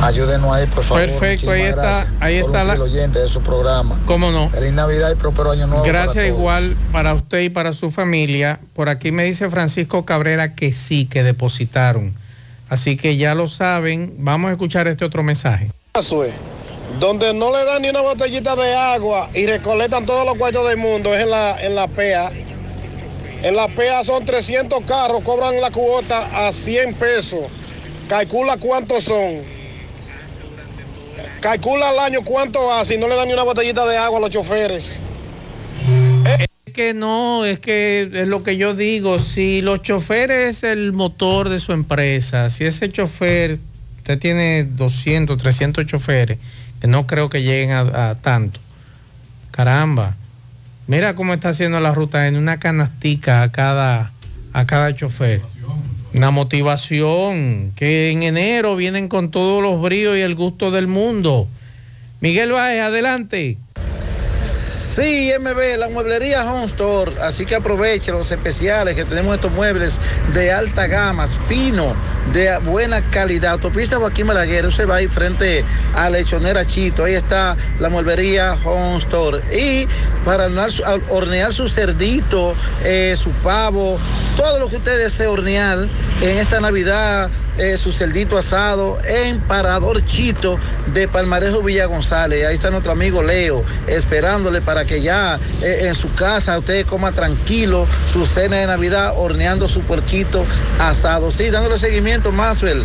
Ayúdenos 0.00 0.52
ahí, 0.52 0.66
por 0.66 0.82
favor. 0.84 1.04
Perfecto, 1.06 1.50
ahí 1.50 1.62
está, 1.62 1.82
gracias 1.82 2.08
ahí 2.20 2.40
por 2.40 2.50
está 2.50 2.62
un 2.62 2.68
la- 2.68 2.84
oyente 2.84 3.18
de 3.20 3.28
su 3.28 3.40
programa. 3.40 4.00
¿Cómo 4.06 4.30
no? 4.32 4.50
Feliz 4.50 4.72
Navidad 4.72 5.10
y 5.12 5.14
próspero 5.14 5.52
año 5.52 5.66
nuevo. 5.66 5.84
Gracias 5.84 6.14
para 6.14 6.26
igual 6.26 6.76
para 6.90 7.14
usted 7.14 7.40
y 7.40 7.50
para 7.50 7.72
su 7.72 7.90
familia. 7.90 8.58
Por 8.74 8.88
aquí 8.88 9.12
me 9.12 9.24
dice 9.24 9.48
Francisco 9.50 10.04
Cabrera 10.04 10.54
que 10.54 10.72
sí, 10.72 11.06
que 11.06 11.22
depositaron. 11.22 12.14
Así 12.68 12.96
que 12.96 13.16
ya 13.16 13.34
lo 13.34 13.46
saben. 13.48 14.14
Vamos 14.18 14.48
a 14.48 14.52
escuchar 14.52 14.88
este 14.88 15.04
otro 15.04 15.22
mensaje. 15.22 15.70
Donde 16.98 17.32
no 17.32 17.52
le 17.52 17.64
dan 17.64 17.82
ni 17.82 17.90
una 17.90 18.00
botellita 18.00 18.56
de 18.56 18.74
agua 18.74 19.28
y 19.34 19.46
recolectan 19.46 20.04
todos 20.04 20.26
los 20.26 20.34
cuartos 20.36 20.66
del 20.68 20.78
mundo 20.78 21.14
es 21.14 21.22
en 21.22 21.30
la, 21.30 21.62
en 21.62 21.74
la 21.74 21.86
PEA. 21.86 22.32
En 23.42 23.56
la 23.56 23.68
PEA 23.68 24.04
son 24.04 24.24
300 24.24 24.80
carros, 24.84 25.22
cobran 25.22 25.60
la 25.60 25.70
cuota 25.70 26.46
a 26.48 26.52
100 26.52 26.94
pesos. 26.94 27.40
Calcula 28.08 28.56
cuántos 28.56 29.04
son. 29.04 29.40
Calcula 31.42 31.88
al 31.88 31.98
año 31.98 32.22
cuánto 32.22 32.72
hace 32.72 32.94
y 32.94 32.98
no 32.98 33.08
le 33.08 33.16
dan 33.16 33.26
ni 33.26 33.34
una 33.34 33.42
botellita 33.42 33.84
de 33.84 33.96
agua 33.96 34.18
a 34.18 34.20
los 34.20 34.30
choferes. 34.30 35.00
Es 36.38 36.72
que 36.72 36.94
no, 36.94 37.44
es 37.44 37.58
que 37.58 38.08
es 38.12 38.28
lo 38.28 38.44
que 38.44 38.56
yo 38.56 38.74
digo. 38.74 39.18
Si 39.18 39.60
los 39.60 39.82
choferes 39.82 40.58
es 40.58 40.62
el 40.62 40.92
motor 40.92 41.48
de 41.48 41.58
su 41.58 41.72
empresa, 41.72 42.48
si 42.48 42.64
ese 42.64 42.92
chofer, 42.92 43.58
usted 43.98 44.20
tiene 44.20 44.62
200, 44.62 45.36
300 45.36 45.84
choferes, 45.84 46.38
que 46.80 46.86
no 46.86 47.08
creo 47.08 47.28
que 47.28 47.42
lleguen 47.42 47.72
a, 47.72 48.10
a 48.10 48.14
tanto. 48.14 48.60
Caramba, 49.50 50.14
mira 50.86 51.16
cómo 51.16 51.34
está 51.34 51.48
haciendo 51.48 51.80
la 51.80 51.92
ruta 51.92 52.28
en 52.28 52.36
una 52.36 52.60
canastica 52.60 53.42
a 53.42 53.50
cada, 53.50 54.12
a 54.52 54.64
cada 54.64 54.94
chofer. 54.94 55.40
Una 56.14 56.30
motivación, 56.30 57.72
que 57.74 58.10
en 58.10 58.22
enero 58.22 58.76
vienen 58.76 59.08
con 59.08 59.30
todos 59.30 59.62
los 59.62 59.80
bríos 59.80 60.16
y 60.16 60.20
el 60.20 60.34
gusto 60.34 60.70
del 60.70 60.86
mundo. 60.86 61.48
Miguel 62.20 62.52
Báez, 62.52 62.82
adelante. 62.82 63.56
Sí, 64.94 65.32
MB, 65.40 65.78
la 65.78 65.88
mueblería 65.88 66.44
Home 66.44 66.66
Store, 66.66 67.12
así 67.22 67.46
que 67.46 67.54
aproveche 67.54 68.12
los 68.12 68.30
especiales 68.30 68.94
que 68.94 69.06
tenemos 69.06 69.34
estos 69.34 69.50
muebles 69.50 69.98
de 70.34 70.52
alta 70.52 70.86
gama, 70.86 71.26
fino, 71.28 71.96
de 72.34 72.58
buena 72.58 73.00
calidad. 73.00 73.52
Autopista 73.52 73.96
Joaquín 73.96 74.26
Malaguer, 74.26 74.66
usted 74.66 74.86
va 74.86 74.96
ahí 74.96 75.08
frente 75.08 75.64
a 75.94 76.10
Lechonera 76.10 76.66
Chito, 76.66 77.04
ahí 77.04 77.14
está 77.14 77.56
la 77.80 77.88
mueblería 77.88 78.54
Home 78.64 78.98
Store. 78.98 79.40
Y 79.50 79.88
para 80.26 80.50
hornear 81.08 81.54
su, 81.54 81.68
cerdito, 81.68 82.54
eh, 82.84 83.14
su 83.16 83.30
pavo, 83.30 83.98
todo 84.36 84.58
lo 84.58 84.68
que 84.68 84.76
usted 84.76 84.98
desee 84.98 85.26
hornear 85.26 85.88
en 86.20 86.36
esta 86.36 86.60
Navidad, 86.60 87.30
eh, 87.58 87.76
su 87.76 87.92
celdito 87.92 88.38
asado 88.38 88.98
en 89.04 89.38
Parador 89.40 90.04
Chito 90.04 90.58
de 90.94 91.08
Palmarejo 91.08 91.62
Villa 91.62 91.86
González. 91.86 92.46
Ahí 92.46 92.56
está 92.56 92.70
nuestro 92.70 92.92
amigo 92.92 93.22
Leo, 93.22 93.64
esperándole 93.86 94.60
para 94.60 94.84
que 94.84 95.02
ya 95.02 95.38
eh, 95.62 95.80
en 95.82 95.94
su 95.94 96.12
casa 96.14 96.58
usted 96.58 96.86
coma 96.86 97.12
tranquilo 97.12 97.86
su 98.10 98.26
cena 98.26 98.56
de 98.56 98.66
Navidad, 98.66 99.14
horneando 99.16 99.68
su 99.68 99.80
puerquito 99.82 100.44
asado. 100.78 101.30
Sí, 101.30 101.50
dándole 101.50 101.76
seguimiento, 101.76 102.32
Maxwell, 102.32 102.84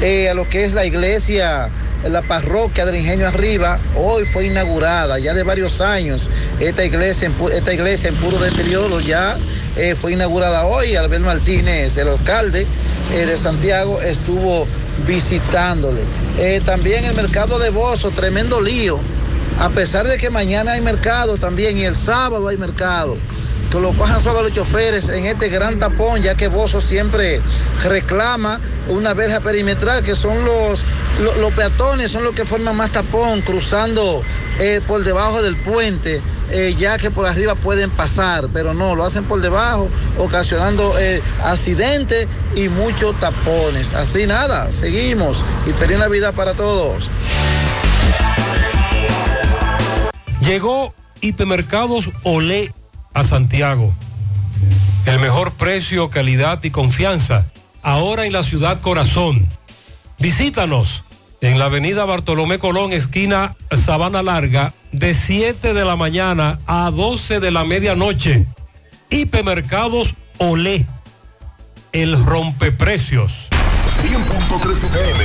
eh, 0.00 0.28
a 0.28 0.34
lo 0.34 0.48
que 0.48 0.64
es 0.64 0.74
la 0.74 0.84
iglesia 0.84 1.68
la 2.08 2.22
parroquia 2.22 2.84
del 2.84 2.96
Ingenio 2.96 3.28
Arriba 3.28 3.78
hoy 3.96 4.24
fue 4.24 4.46
inaugurada 4.46 5.18
ya 5.18 5.34
de 5.34 5.42
varios 5.42 5.80
años. 5.80 6.30
Esta 6.60 6.84
iglesia, 6.84 7.30
esta 7.52 7.72
iglesia 7.72 8.08
en 8.08 8.14
puro 8.16 8.38
deterioro 8.38 9.00
ya 9.00 9.36
eh, 9.76 9.94
fue 10.00 10.12
inaugurada 10.12 10.66
hoy. 10.66 10.96
Albert 10.96 11.24
Martínez, 11.24 11.96
el 11.96 12.08
alcalde 12.08 12.66
eh, 13.12 13.26
de 13.26 13.36
Santiago, 13.36 14.00
estuvo 14.00 14.66
visitándole. 15.06 16.00
Eh, 16.38 16.60
también 16.64 17.04
el 17.04 17.14
mercado 17.14 17.58
de 17.58 17.70
Bozo, 17.70 18.10
tremendo 18.10 18.60
lío. 18.60 18.98
A 19.60 19.70
pesar 19.70 20.06
de 20.06 20.18
que 20.18 20.30
mañana 20.30 20.72
hay 20.72 20.80
mercado 20.80 21.36
también 21.36 21.78
y 21.78 21.84
el 21.84 21.94
sábado 21.94 22.48
hay 22.48 22.56
mercado 22.56 23.16
que 23.70 23.80
lo 23.80 23.92
cojan 23.92 24.20
solo 24.20 24.42
los 24.42 24.54
choferes 24.54 25.08
en 25.08 25.26
este 25.26 25.48
gran 25.48 25.78
tapón, 25.78 26.22
ya 26.22 26.34
que 26.34 26.48
Bozo 26.48 26.80
siempre 26.80 27.40
reclama 27.82 28.60
una 28.88 29.14
verja 29.14 29.40
perimetral, 29.40 30.02
que 30.04 30.14
son 30.14 30.44
los, 30.44 30.82
lo- 31.22 31.34
los, 31.40 31.52
peatones, 31.54 32.10
son 32.10 32.24
los 32.24 32.34
que 32.34 32.44
forman 32.44 32.76
más 32.76 32.90
tapón, 32.92 33.40
cruzando 33.42 34.22
eh, 34.60 34.80
por 34.86 35.02
debajo 35.04 35.42
del 35.42 35.56
puente, 35.56 36.20
eh, 36.50 36.74
ya 36.78 36.98
que 36.98 37.10
por 37.10 37.26
arriba 37.26 37.54
pueden 37.54 37.90
pasar, 37.90 38.48
pero 38.52 38.74
no, 38.74 38.94
lo 38.94 39.04
hacen 39.04 39.24
por 39.24 39.40
debajo, 39.40 39.88
ocasionando 40.18 40.94
eh, 40.98 41.22
accidentes 41.42 42.28
y 42.54 42.68
muchos 42.68 43.18
tapones. 43.18 43.94
Así 43.94 44.26
nada, 44.26 44.70
seguimos 44.70 45.44
y 45.66 45.72
feliz 45.72 45.98
Navidad 45.98 46.34
para 46.34 46.54
todos. 46.54 47.08
Llegó 50.40 50.94
Hipermercados 51.22 52.10
Olé 52.22 52.72
a 53.14 53.24
Santiago. 53.24 53.94
El 55.06 55.20
mejor 55.20 55.52
precio, 55.52 56.10
calidad 56.10 56.62
y 56.62 56.70
confianza. 56.70 57.46
Ahora 57.82 58.26
en 58.26 58.32
la 58.32 58.42
ciudad 58.42 58.80
corazón. 58.80 59.46
Visítanos 60.18 61.04
en 61.40 61.58
la 61.58 61.66
avenida 61.66 62.04
Bartolomé 62.04 62.58
Colón, 62.58 62.92
esquina 62.92 63.54
Sabana 63.70 64.22
Larga, 64.22 64.72
de 64.92 65.12
7 65.14 65.74
de 65.74 65.84
la 65.84 65.96
mañana 65.96 66.58
a 66.66 66.90
12 66.90 67.40
de 67.40 67.50
la 67.50 67.64
medianoche. 67.64 68.46
Hipermercados 69.10 70.14
Olé. 70.38 70.86
El 71.92 72.24
rompeprecios. 72.24 73.48
100.3 74.02 74.84
FM. 74.84 75.24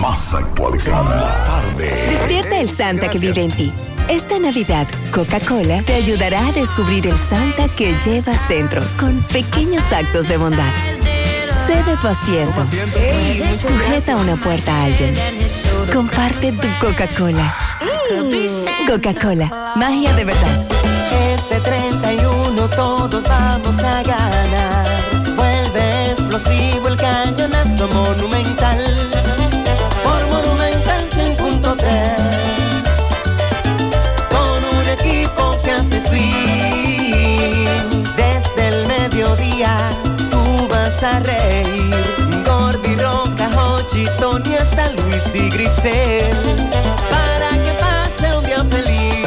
Más 0.00 0.34
actualizada. 0.34 1.44
Tarde. 1.46 2.08
Despierta 2.10 2.60
el 2.60 2.68
Santa 2.68 3.08
que 3.08 3.18
vive 3.18 3.42
en 3.42 3.52
ti. 3.52 3.72
Esta 4.08 4.38
Navidad, 4.38 4.86
Coca-Cola 5.12 5.82
te 5.82 5.94
ayudará 5.94 6.46
a 6.46 6.52
descubrir 6.52 7.08
el 7.08 7.18
Santa 7.18 7.66
que 7.76 7.92
llevas 8.04 8.48
dentro 8.48 8.80
con 8.98 9.20
pequeños 9.24 9.82
actos 9.92 10.28
de 10.28 10.36
bondad. 10.36 10.72
Cede 11.66 11.96
tu 12.00 12.06
asiento. 12.06 12.64
Sujeta 12.64 14.16
una 14.16 14.36
puerta 14.36 14.72
a 14.72 14.84
alguien. 14.84 15.14
Comparte 15.92 16.52
tu 16.52 16.68
Coca-Cola. 16.80 17.52
Mm, 18.12 18.86
Coca-Cola, 18.86 19.74
magia 19.74 20.14
de 20.14 20.24
verdad. 20.24 20.66
Este 21.34 21.60
31 21.60 22.68
todos 22.68 23.24
vamos 23.24 23.78
a 23.82 24.02
ganar. 24.04 24.35
Y 45.46 45.50
Grisel. 45.50 46.56
Para 47.10 47.50
que 47.62 47.72
pase 47.80 48.36
un 48.36 48.44
día 48.44 48.64
feliz 48.64 49.26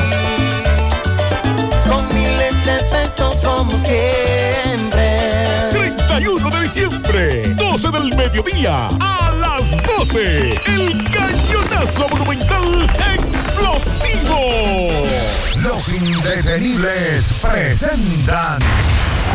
con 1.87 2.07
miles 2.09 2.65
de 2.65 2.77
pesos 2.91 3.35
como 3.43 3.71
siempre. 3.85 5.69
31 5.71 6.49
de 6.49 6.61
diciembre, 6.61 7.53
12 7.55 7.91
del 7.91 8.15
mediodía, 8.15 8.89
a 8.99 9.31
las 9.39 9.71
12, 9.97 10.59
el 10.65 11.09
cañonazo 11.11 12.07
monumental 12.09 12.87
explosivo. 13.15 14.39
Los 15.61 15.87
indetenibles 15.89 17.33
presentan. 17.41 18.59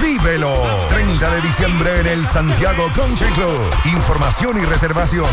Vívelo. 0.00 0.54
30 0.88 1.30
de 1.30 1.40
diciembre 1.40 2.00
en 2.00 2.06
el 2.06 2.24
Santiago 2.26 2.88
Country 2.94 3.26
Club. 3.32 3.58
Información 3.92 4.56
y 4.60 4.64
reservación 4.64 5.26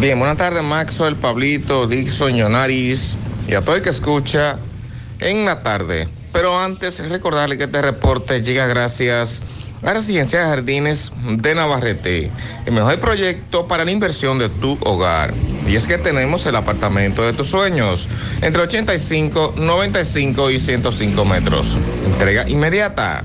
Bien, 0.00 0.18
buenas 0.18 0.36
tardes, 0.36 0.62
Maxo, 0.62 1.08
el 1.08 1.16
Pablito, 1.16 1.86
Dixon, 1.86 2.36
Yonaris 2.36 3.16
y 3.48 3.54
a 3.54 3.62
todo 3.62 3.76
el 3.76 3.82
que 3.82 3.90
escucha 3.90 4.56
en 5.18 5.44
la 5.44 5.60
tarde. 5.60 6.17
Pero 6.38 6.56
antes, 6.56 7.00
recordarle 7.08 7.58
que 7.58 7.64
este 7.64 7.82
reporte 7.82 8.42
llega 8.42 8.68
gracias 8.68 9.42
a 9.82 9.92
Residencia 9.92 10.38
de 10.38 10.46
Jardines 10.46 11.12
de 11.28 11.52
Navarrete, 11.52 12.30
el 12.64 12.72
mejor 12.72 13.00
proyecto 13.00 13.66
para 13.66 13.84
la 13.84 13.90
inversión 13.90 14.38
de 14.38 14.48
tu 14.48 14.78
hogar. 14.84 15.34
Y 15.66 15.74
es 15.74 15.88
que 15.88 15.98
tenemos 15.98 16.46
el 16.46 16.54
apartamento 16.54 17.24
de 17.24 17.32
tus 17.32 17.48
sueños, 17.48 18.08
entre 18.40 18.62
85, 18.62 19.54
95 19.56 20.50
y 20.52 20.60
105 20.60 21.24
metros. 21.24 21.76
Entrega 22.06 22.48
inmediata. 22.48 23.24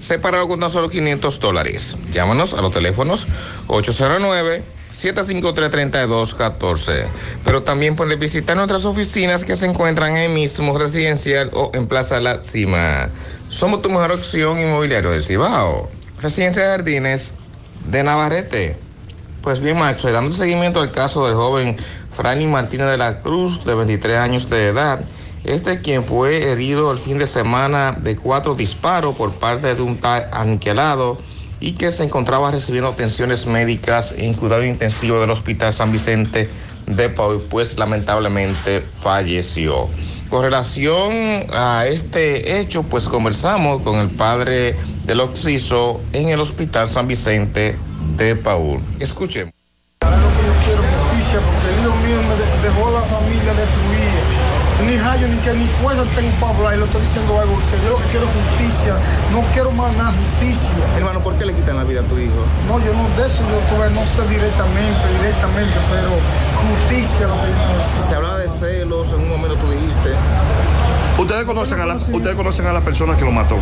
Separado 0.00 0.48
con 0.48 0.58
tan 0.58 0.70
solo 0.70 0.90
500 0.90 1.38
dólares. 1.38 1.96
Llámanos 2.12 2.54
a 2.54 2.60
los 2.60 2.74
teléfonos 2.74 3.28
809 3.68 4.77
753-3214. 4.92 7.06
Pero 7.44 7.62
también 7.62 7.96
puedes 7.96 8.18
visitar 8.18 8.56
nuestras 8.56 8.84
oficinas 8.84 9.44
que 9.44 9.56
se 9.56 9.66
encuentran 9.66 10.16
en 10.16 10.34
mismo 10.34 10.76
residencial 10.76 11.50
o 11.52 11.70
en 11.74 11.86
Plaza 11.86 12.20
La 12.20 12.42
Cima. 12.42 13.10
Somos 13.48 13.82
tu 13.82 13.90
mejor 13.90 14.12
opción 14.12 14.58
inmobiliario 14.58 15.10
del 15.10 15.22
Cibao. 15.22 15.88
Residencia 16.20 16.62
de 16.62 16.68
Jardines 16.68 17.34
de 17.88 18.02
Navarrete. 18.02 18.76
Pues 19.42 19.60
bien, 19.60 19.78
Macho, 19.78 20.10
dando 20.10 20.32
seguimiento 20.32 20.80
al 20.80 20.90
caso 20.90 21.26
del 21.26 21.34
joven 21.34 21.76
Franny 22.12 22.46
Martínez 22.46 22.88
de 22.88 22.98
la 22.98 23.20
Cruz, 23.20 23.64
de 23.64 23.74
23 23.74 24.16
años 24.16 24.50
de 24.50 24.68
edad, 24.68 25.04
este 25.44 25.80
quien 25.80 26.02
fue 26.02 26.50
herido 26.50 26.90
el 26.90 26.98
fin 26.98 27.18
de 27.18 27.26
semana 27.26 27.92
de 27.92 28.16
cuatro 28.16 28.54
disparos 28.54 29.16
por 29.16 29.34
parte 29.34 29.74
de 29.74 29.82
un 29.82 29.98
tal 29.98 30.28
aniquilado 30.32 31.18
y 31.60 31.72
que 31.72 31.90
se 31.90 32.04
encontraba 32.04 32.50
recibiendo 32.50 32.90
atenciones 32.90 33.46
médicas 33.46 34.14
en 34.16 34.34
cuidado 34.34 34.64
intensivo 34.64 35.20
del 35.20 35.30
Hospital 35.30 35.72
San 35.72 35.92
Vicente 35.92 36.48
de 36.86 37.08
Pau, 37.10 37.42
pues 37.48 37.78
lamentablemente 37.78 38.82
falleció. 38.94 39.88
Con 40.30 40.42
relación 40.42 41.12
a 41.52 41.86
este 41.86 42.60
hecho, 42.60 42.82
pues 42.82 43.08
conversamos 43.08 43.82
con 43.82 43.98
el 43.98 44.08
padre 44.10 44.76
del 45.06 45.20
occiso 45.20 46.00
en 46.12 46.28
el 46.28 46.40
Hospital 46.40 46.88
San 46.88 47.06
Vicente 47.08 47.76
de 48.16 48.36
Paul. 48.36 48.80
Escuchemos. 49.00 49.57
Ni 55.26 55.36
que 55.38 55.52
ni 55.52 55.66
fuerza 55.82 56.04
tengo 56.14 56.30
para 56.40 56.54
hablar 56.54 56.74
y 56.74 56.78
lo 56.78 56.84
estoy 56.84 57.02
diciendo 57.02 57.40
algo 57.40 57.54
usted. 57.54 57.78
Yo 57.82 57.90
lo 57.90 57.98
que 57.98 58.04
quiero 58.14 58.26
es 58.26 58.32
justicia. 58.38 58.94
No 59.32 59.42
quiero 59.52 59.72
más 59.72 59.90
nada, 59.96 60.12
justicia. 60.14 60.70
Hermano, 60.96 61.20
¿por 61.20 61.34
qué 61.34 61.44
le 61.44 61.54
quitan 61.54 61.76
la 61.76 61.82
vida 61.82 62.00
a 62.00 62.04
tu 62.04 62.16
hijo? 62.18 62.38
No, 62.68 62.78
yo 62.78 62.94
no 62.94 63.02
de 63.18 63.26
eso 63.26 63.42
yo 63.50 63.58
todavía 63.66 63.98
no 63.98 64.06
sé 64.06 64.22
directamente, 64.30 65.02
directamente, 65.18 65.74
pero 65.90 66.14
justicia 66.62 67.26
lo 67.26 67.34
que 67.34 67.50
yo 67.50 67.58
necesito. 67.66 68.08
Se 68.08 68.14
hablaba 68.14 68.38
de 68.38 68.48
celos, 68.48 69.08
en 69.08 69.18
un 69.18 69.28
momento 69.28 69.56
tú 69.56 69.70
dijiste. 69.70 70.14
¿Ustedes 71.18 71.44
conocen, 71.44 71.80
a 71.80 71.86
la, 71.86 71.94
¿Ustedes 71.96 72.36
conocen 72.36 72.66
a 72.66 72.72
la 72.72 72.80
persona 72.80 73.16
que 73.16 73.24
lo 73.24 73.32
mató? 73.32 73.56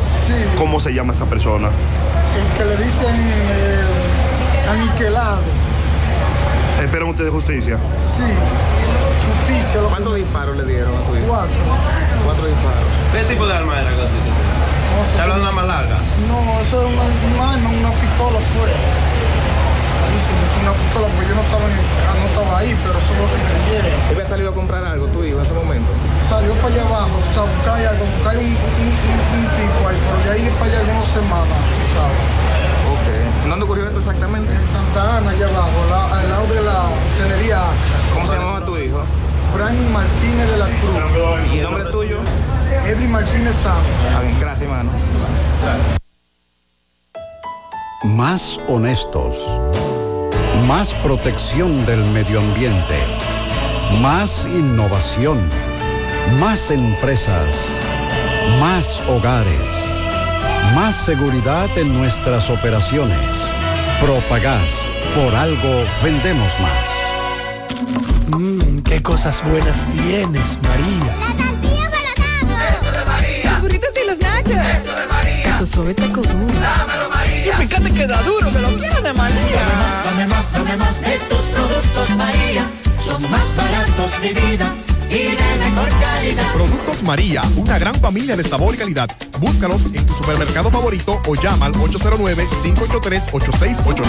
¿Cómo 0.58 0.78
se 0.78 0.92
llama 0.92 1.14
esa 1.14 1.24
persona? 1.24 1.68
El 1.68 2.58
que 2.58 2.64
le 2.66 2.76
dicen 2.84 3.14
eh, 3.16 4.68
aniquilado. 4.68 5.40
¿Esperan 6.84 7.08
ustedes 7.08 7.30
justicia? 7.30 7.78
Sí, 8.18 8.24
Lo 9.46 9.88
¿Cuántos 9.88 10.14
disparos 10.16 10.56
le 10.56 10.64
dieron 10.64 10.90
a 10.90 11.00
tu 11.06 11.14
hijo? 11.14 11.26
Cuatro. 11.28 11.54
Cuatro 12.24 12.46
disparos. 12.46 12.88
¿Qué 13.14 13.22
tipo 13.30 13.46
de 13.46 13.54
arma 13.54 13.78
era 13.80 13.90
que 13.90 13.96
tú 13.96 14.18
¿Está 15.06 15.22
hablando 15.22 15.44
de 15.44 15.50
una 15.52 15.62
más 15.62 15.66
larga? 15.70 15.96
No, 16.26 16.38
eso 16.66 16.76
es 16.82 16.86
una, 16.90 17.04
un 17.06 17.36
arma, 17.38 17.68
una 17.70 17.90
pistola 18.00 18.40
fue. 18.56 18.70
Una 20.62 20.72
pistola 20.72 21.06
porque 21.14 21.28
yo 21.30 21.34
no 21.36 21.42
estaba, 21.46 21.64
en 21.68 21.72
el- 21.78 21.86
no 21.86 22.26
estaba 22.26 22.58
ahí, 22.58 22.72
pero 22.82 22.96
eso 22.98 23.10
es 23.14 23.18
lo 23.22 23.26
que 23.30 23.36
me 23.38 23.50
dijeron. 23.54 24.00
¿Él 24.10 24.14
había 24.16 24.26
salido 24.26 24.50
a 24.50 24.54
comprar 24.54 24.82
algo 24.84 25.06
tu 25.14 25.22
hijo 25.22 25.38
en 25.38 25.44
ese 25.44 25.54
momento? 25.54 25.90
Salió 26.26 26.52
para 26.58 26.74
allá 26.74 26.82
abajo, 26.82 27.14
o 27.22 27.30
sea, 27.34 27.44
buscar 27.46 27.76
algo, 27.86 28.02
buscar 28.16 28.34
un, 28.40 28.50
un, 28.50 28.90
un- 29.06 29.26
un 29.36 29.44
tipo 29.54 29.78
ahí, 29.86 29.98
pero 30.02 30.18
de 30.26 30.30
ahí 30.34 30.44
para 30.58 30.70
allá 30.72 30.80
no 30.90 30.94
más 30.98 31.46
nada, 31.46 31.62
tú 31.70 31.86
sabes. 31.94 32.22
Ok. 32.96 33.06
¿Dónde 33.46 33.64
ocurrió 33.64 33.86
esto 33.86 34.00
exactamente? 34.00 34.50
Brani 39.66 39.88
Martínez 39.88 40.48
de 40.48 40.56
la 40.58 40.66
Cruz. 40.66 41.52
¿Y 41.52 41.58
el 41.58 41.64
nombre 41.64 41.84
tuyo? 41.90 42.20
Ebri 42.86 43.08
Martínez 43.08 43.56
Santos. 43.56 43.90
Ah, 44.14 44.20
bien, 44.20 44.38
Gracias, 44.38 44.62
hermano. 44.62 44.90
Más 48.04 48.60
honestos. 48.68 49.60
Más 50.68 50.94
protección 50.94 51.84
del 51.84 52.04
medio 52.12 52.38
ambiente. 52.38 52.94
Más 54.00 54.46
innovación. 54.46 55.40
Más 56.38 56.70
empresas. 56.70 57.48
Más 58.60 59.00
hogares. 59.08 60.00
Más 60.76 60.94
seguridad 60.94 61.76
en 61.76 61.92
nuestras 61.92 62.50
operaciones. 62.50 63.18
Propagás. 64.00 64.86
Por 65.16 65.34
algo 65.34 65.84
vendemos 66.04 66.52
más. 66.60 66.95
Mmm, 68.28 68.78
qué 68.80 69.02
cosas 69.02 69.42
buenas 69.48 69.86
tienes, 69.92 70.58
María. 70.62 71.12
Eso 72.68 72.92
de 72.92 73.04
María. 73.04 73.52
Los 73.52 73.60
burritos 73.62 73.90
y 74.02 74.06
los 74.06 74.18
nachos. 74.18 74.50
Eso 74.50 74.94
de 74.94 75.06
María. 75.06 75.44
Taco 75.44 75.66
suave, 75.66 75.94
taco 75.94 76.22
duro. 76.22 76.60
Dámelo, 76.60 77.10
María. 77.10 77.62
Y 77.62 77.66
fíjate 77.66 77.94
que 77.94 78.06
da 78.06 78.22
duro, 78.22 78.50
que 78.50 78.58
lo 78.58 78.76
quiero 78.76 79.00
de 79.00 79.12
María. 79.12 79.62
Dame 80.04 80.26
más, 80.26 80.52
dame 80.52 80.76
más 80.76 81.00
de 81.00 81.18
tus 81.28 81.38
productos, 81.38 82.10
María. 82.16 82.70
Son 83.04 83.22
más 83.30 83.56
baratos 83.56 84.20
de 84.20 84.32
vida 84.32 84.74
y 85.08 85.18
de 85.36 85.58
mejor 85.64 85.88
calidad. 86.00 86.52
Productos 86.52 87.02
María, 87.04 87.42
una 87.56 87.78
gran 87.78 87.94
familia 87.94 88.36
de 88.36 88.42
sabor 88.42 88.74
y 88.74 88.78
calidad. 88.78 89.08
Búscalos 89.40 89.86
en 89.92 90.06
tu 90.06 90.14
supermercado 90.14 90.70
favorito 90.70 91.20
o 91.26 91.34
llama 91.34 91.66
al 91.66 91.72
809-583-8689. 91.74 94.04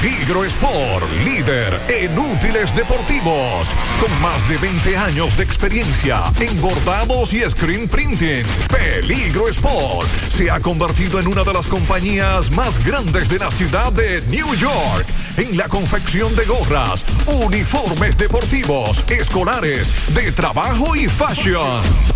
Peligro 0.00 0.44
Sport, 0.44 1.04
líder 1.24 1.80
en 1.88 2.18
útiles 2.18 2.74
deportivos, 2.74 3.68
con 4.00 4.10
más 4.20 4.48
de 4.48 4.58
20 4.58 4.96
años 4.96 5.36
de 5.36 5.44
experiencia 5.44 6.24
en 6.40 6.60
bordados 6.60 7.32
y 7.32 7.48
screen 7.48 7.88
printing. 7.88 8.44
Peligro 8.68 9.48
Sport 9.48 10.08
se 10.28 10.50
ha 10.50 10.58
convertido 10.60 11.20
en 11.20 11.28
una 11.28 11.44
de 11.44 11.52
las 11.52 11.66
compañías 11.66 12.50
más 12.50 12.84
grandes 12.84 13.28
de 13.28 13.38
la 13.38 13.50
ciudad 13.50 13.92
de 13.92 14.22
New 14.28 14.54
York 14.54 15.06
en 15.36 15.56
la 15.56 15.68
confección 15.68 16.34
de 16.36 16.44
gorras, 16.44 17.04
uniformes 17.26 18.16
deportivos, 18.16 19.02
escolares, 19.08 19.92
de 20.14 20.30
trabajo 20.32 20.94
y 20.94 21.08
fashion. 21.08 21.82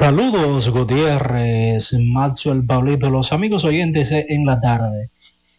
Saludos 0.00 0.70
Gutiérrez, 0.70 1.92
Macho, 1.92 2.52
el 2.52 2.64
Pablito, 2.64 3.10
los 3.10 3.34
amigos 3.34 3.66
oyentes 3.66 4.10
en 4.10 4.46
la 4.46 4.58
tarde. 4.58 5.10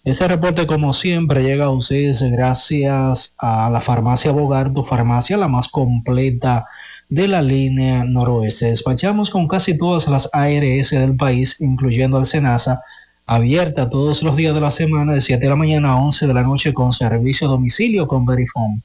Este 0.04 0.28
reporte 0.28 0.66
como 0.66 0.94
siempre 0.94 1.44
llega 1.44 1.66
a 1.66 1.70
ustedes 1.70 2.24
gracias 2.24 3.36
a 3.38 3.70
la 3.70 3.82
farmacia 3.82 4.32
Bogar, 4.32 4.74
tu 4.74 4.84
farmacia 4.84 5.38
la 5.38 5.48
más 5.48 5.68
completa 5.68 6.66
de 7.08 7.28
la 7.28 7.44
línea 7.44 8.04
noroeste. 8.04 8.66
Despachamos 8.66 9.30
con 9.30 9.48
casi 9.48 9.78
todas 9.78 10.08
las 10.08 10.28
ARS 10.34 10.90
del 10.90 11.16
país, 11.18 11.62
incluyendo 11.62 12.18
al 12.18 12.26
Senasa, 12.26 12.82
abierta 13.28 13.92
todos 13.92 14.24
los 14.24 14.36
días 14.36 14.56
de 14.56 14.62
la 14.62 14.72
semana 14.72 15.14
de 15.14 15.22
7 15.22 15.40
de 15.40 15.50
la 15.50 15.56
mañana 15.56 15.92
a 15.92 15.98
11 15.98 16.26
de 16.26 16.34
la 16.34 16.42
noche 16.42 16.74
con 16.74 16.94
servicio 16.94 17.46
a 17.46 17.52
domicilio 17.52 18.08
con 18.08 18.26
Verifone. 18.26 18.82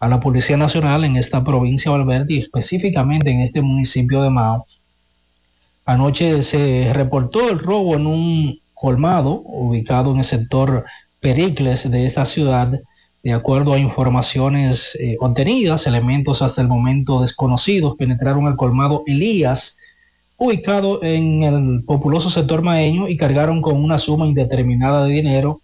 a 0.00 0.08
la 0.08 0.20
Policía 0.20 0.56
Nacional 0.56 1.04
en 1.04 1.16
esta 1.16 1.42
provincia 1.42 1.90
de 1.90 1.98
Valverde 1.98 2.34
y 2.34 2.38
específicamente 2.38 3.30
en 3.30 3.40
este 3.40 3.60
municipio 3.60 4.22
de 4.22 4.30
Mao. 4.30 4.64
Anoche 5.84 6.42
se 6.42 6.92
reportó 6.94 7.50
el 7.50 7.58
robo 7.58 7.96
en 7.96 8.06
un 8.06 8.60
colmado 8.74 9.42
ubicado 9.44 10.12
en 10.12 10.18
el 10.18 10.24
sector 10.24 10.84
Pericles 11.20 11.90
de 11.90 12.06
esta 12.06 12.24
ciudad. 12.24 12.80
De 13.22 13.32
acuerdo 13.32 13.74
a 13.74 13.78
informaciones 13.78 14.96
eh, 15.00 15.16
obtenidas, 15.20 15.86
elementos 15.86 16.40
hasta 16.40 16.62
el 16.62 16.68
momento 16.68 17.20
desconocidos 17.20 17.96
penetraron 17.96 18.46
el 18.46 18.56
colmado 18.56 19.02
Elías 19.06 19.76
ubicado 20.36 21.02
en 21.02 21.42
el 21.42 21.84
populoso 21.84 22.30
sector 22.30 22.62
maeño 22.62 23.08
y 23.08 23.16
cargaron 23.16 23.60
con 23.60 23.82
una 23.82 23.98
suma 23.98 24.26
indeterminada 24.26 25.04
de 25.04 25.12
dinero 25.14 25.60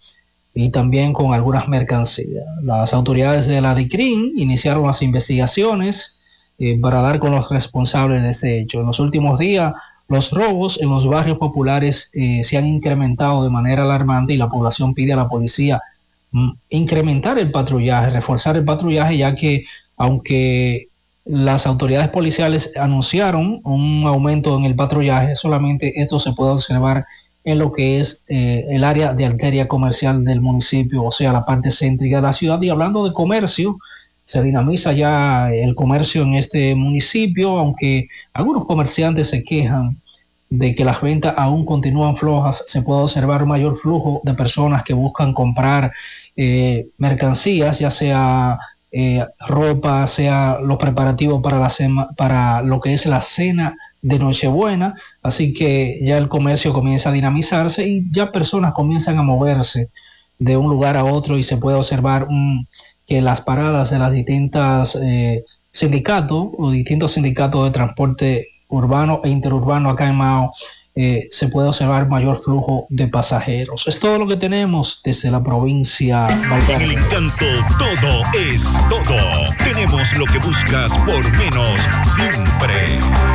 y 0.53 0.69
también 0.69 1.13
con 1.13 1.33
algunas 1.33 1.69
mercancías. 1.69 2.43
Las 2.61 2.93
autoridades 2.93 3.47
de 3.47 3.61
la 3.61 3.73
DICRIN 3.73 4.33
iniciaron 4.35 4.85
las 4.85 5.01
investigaciones 5.01 6.19
eh, 6.59 6.77
para 6.79 7.01
dar 7.01 7.19
con 7.19 7.31
los 7.31 7.49
responsables 7.49 8.21
de 8.21 8.29
este 8.29 8.59
hecho. 8.59 8.81
En 8.81 8.87
los 8.87 8.99
últimos 8.99 9.39
días, 9.39 9.73
los 10.09 10.31
robos 10.31 10.79
en 10.81 10.89
los 10.89 11.07
barrios 11.07 11.37
populares 11.37 12.09
eh, 12.13 12.43
se 12.43 12.57
han 12.57 12.67
incrementado 12.67 13.43
de 13.43 13.49
manera 13.49 13.83
alarmante 13.83 14.33
y 14.33 14.37
la 14.37 14.49
población 14.49 14.93
pide 14.93 15.13
a 15.13 15.17
la 15.17 15.29
policía 15.29 15.81
incrementar 16.69 17.39
el 17.39 17.51
patrullaje, 17.51 18.09
reforzar 18.11 18.57
el 18.57 18.65
patrullaje, 18.65 19.17
ya 19.17 19.35
que 19.35 19.65
aunque 19.97 20.87
las 21.25 21.65
autoridades 21.65 22.09
policiales 22.09 22.75
anunciaron 22.77 23.59
un 23.63 24.03
aumento 24.05 24.57
en 24.57 24.65
el 24.65 24.75
patrullaje, 24.75 25.35
solamente 25.35 26.01
esto 26.01 26.19
se 26.19 26.33
puede 26.33 26.51
observar 26.51 27.05
en 27.43 27.59
lo 27.59 27.71
que 27.71 27.99
es 27.99 28.23
eh, 28.27 28.65
el 28.69 28.83
área 28.83 29.13
de 29.13 29.25
arteria 29.25 29.67
comercial 29.67 30.23
del 30.23 30.41
municipio, 30.41 31.03
o 31.03 31.11
sea, 31.11 31.31
la 31.31 31.45
parte 31.45 31.71
céntrica 31.71 32.17
de 32.17 32.21
la 32.23 32.33
ciudad. 32.33 32.61
Y 32.61 32.69
hablando 32.69 33.05
de 33.05 33.13
comercio, 33.13 33.77
se 34.25 34.41
dinamiza 34.41 34.93
ya 34.93 35.51
el 35.53 35.75
comercio 35.75 36.23
en 36.23 36.35
este 36.35 36.73
municipio, 36.75 37.57
aunque 37.57 38.07
algunos 38.33 38.65
comerciantes 38.65 39.29
se 39.29 39.43
quejan 39.43 39.97
de 40.49 40.73
que 40.73 40.85
las 40.85 41.01
ventas 41.01 41.35
aún 41.37 41.65
continúan 41.65 42.17
flojas, 42.17 42.63
se 42.67 42.81
puede 42.81 43.01
observar 43.01 43.43
un 43.43 43.49
mayor 43.49 43.75
flujo 43.75 44.21
de 44.23 44.33
personas 44.33 44.83
que 44.83 44.93
buscan 44.93 45.33
comprar 45.33 45.91
eh, 46.35 46.87
mercancías, 46.97 47.79
ya 47.79 47.91
sea 47.91 48.57
eh, 48.91 49.25
ropa, 49.47 50.07
sea 50.07 50.59
los 50.61 50.77
preparativos 50.77 51.41
para, 51.41 51.59
la 51.59 51.69
para 52.15 52.61
lo 52.61 52.79
que 52.79 52.93
es 52.93 53.05
la 53.05 53.21
cena 53.21 53.75
de 54.01 54.19
Nochebuena, 54.19 54.95
así 55.21 55.53
que 55.53 55.99
ya 56.01 56.17
el 56.17 56.29
comercio 56.29 56.71
comienza 56.71 57.09
a 57.09 57.13
dinamizarse 57.13 57.87
y 57.87 58.09
ya 58.11 58.31
personas 58.31 58.73
comienzan 58.73 59.17
a 59.17 59.23
moverse 59.23 59.89
de 60.39 60.57
un 60.57 60.69
lugar 60.69 60.95
a 60.97 61.03
otro 61.03 61.37
y 61.37 61.43
se 61.43 61.57
puede 61.57 61.77
observar 61.77 62.27
que 63.05 63.21
las 63.21 63.41
paradas 63.41 63.89
de 63.89 63.99
las 63.99 64.11
distintas 64.11 64.97
eh, 65.01 65.43
sindicatos 65.71 66.49
o 66.57 66.71
distintos 66.71 67.13
sindicatos 67.13 67.65
de 67.65 67.71
transporte 67.71 68.47
urbano 68.69 69.21
e 69.23 69.29
interurbano 69.29 69.89
acá 69.89 70.07
en 70.07 70.15
Mao 70.15 70.53
eh, 70.95 71.27
se 71.29 71.49
puede 71.49 71.67
observar 71.67 72.07
mayor 72.07 72.37
flujo 72.41 72.87
de 72.89 73.07
pasajeros. 73.07 73.85
Es 73.85 73.99
todo 73.99 74.17
lo 74.17 74.27
que 74.27 74.37
tenemos 74.37 75.01
desde 75.03 75.29
la 75.29 75.43
provincia 75.43 76.27
En 76.69 76.81
el 76.81 76.91
encanto 76.93 77.45
todo 77.77 78.23
es 78.33 78.63
todo. 78.89 79.53
Tenemos 79.57 80.17
lo 80.17 80.25
que 80.25 80.39
buscas 80.39 80.93
por 81.05 81.29
menos 81.37 81.79
siempre. 82.15 83.34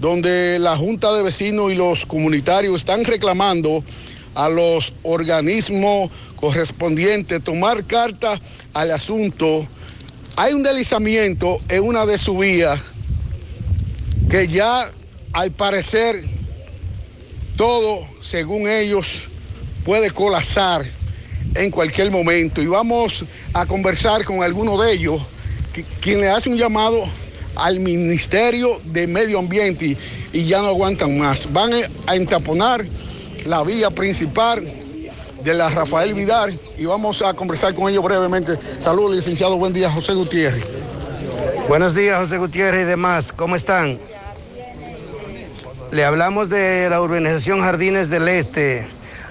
donde 0.00 0.58
la 0.58 0.76
Junta 0.76 1.12
de 1.12 1.22
Vecinos 1.22 1.70
y 1.70 1.74
los 1.74 2.06
comunitarios 2.06 2.76
están 2.76 3.04
reclamando 3.04 3.84
a 4.34 4.48
los 4.48 4.92
organismos 5.02 6.10
correspondientes 6.36 7.42
tomar 7.42 7.84
carta 7.84 8.40
al 8.72 8.90
asunto. 8.92 9.66
Hay 10.36 10.52
un 10.54 10.62
deslizamiento 10.62 11.58
en 11.68 11.82
una 11.82 12.06
de 12.06 12.16
sus 12.18 12.38
vías 12.38 12.80
que 14.30 14.46
ya 14.48 14.90
al 15.32 15.50
parecer 15.50 16.24
todo, 17.56 18.06
según 18.22 18.68
ellos, 18.68 19.06
puede 19.84 20.10
colapsar 20.10 20.84
en 21.54 21.70
cualquier 21.70 22.10
momento. 22.10 22.62
Y 22.62 22.66
vamos 22.66 23.24
a 23.52 23.66
conversar 23.66 24.24
con 24.24 24.42
alguno 24.42 24.80
de 24.80 24.92
ellos, 24.92 25.20
que- 25.72 25.84
quien 26.00 26.20
le 26.20 26.28
hace 26.28 26.48
un 26.48 26.56
llamado 26.56 27.04
al 27.56 27.80
Ministerio 27.80 28.80
de 28.84 29.06
Medio 29.06 29.38
Ambiente 29.38 29.84
y, 29.84 29.98
y 30.32 30.44
ya 30.46 30.60
no 30.60 30.68
aguantan 30.68 31.18
más. 31.18 31.52
Van 31.52 31.72
a 32.06 32.14
entaponar 32.16 32.86
la 33.46 33.62
vía 33.62 33.90
principal 33.90 34.62
de 35.42 35.54
la 35.54 35.68
Rafael 35.68 36.14
Vidal 36.14 36.58
y 36.76 36.84
vamos 36.84 37.22
a 37.22 37.34
conversar 37.34 37.74
con 37.74 37.88
ellos 37.88 38.04
brevemente. 38.04 38.58
Saludos, 38.78 39.16
licenciado. 39.16 39.56
Buen 39.56 39.72
día, 39.72 39.90
José 39.90 40.14
Gutiérrez. 40.14 40.64
Buenos 41.68 41.94
días, 41.94 42.18
José 42.18 42.38
Gutiérrez 42.38 42.82
y 42.82 42.84
demás. 42.84 43.32
¿Cómo 43.32 43.56
están? 43.56 43.98
Le 45.90 46.04
hablamos 46.04 46.48
de 46.48 46.88
la 46.90 47.00
urbanización 47.00 47.60
Jardines 47.60 48.10
del 48.10 48.28
Este. 48.28 48.86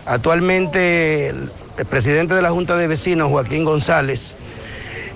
Actualmente 0.05 1.28
el, 1.28 1.51
presidente 1.89 2.34
de 2.34 2.41
la 2.41 2.51
Junta 2.51 2.76
de 2.76 2.88
Vecinos, 2.88 3.30
Joaquín 3.30 3.64
González. 3.64 4.38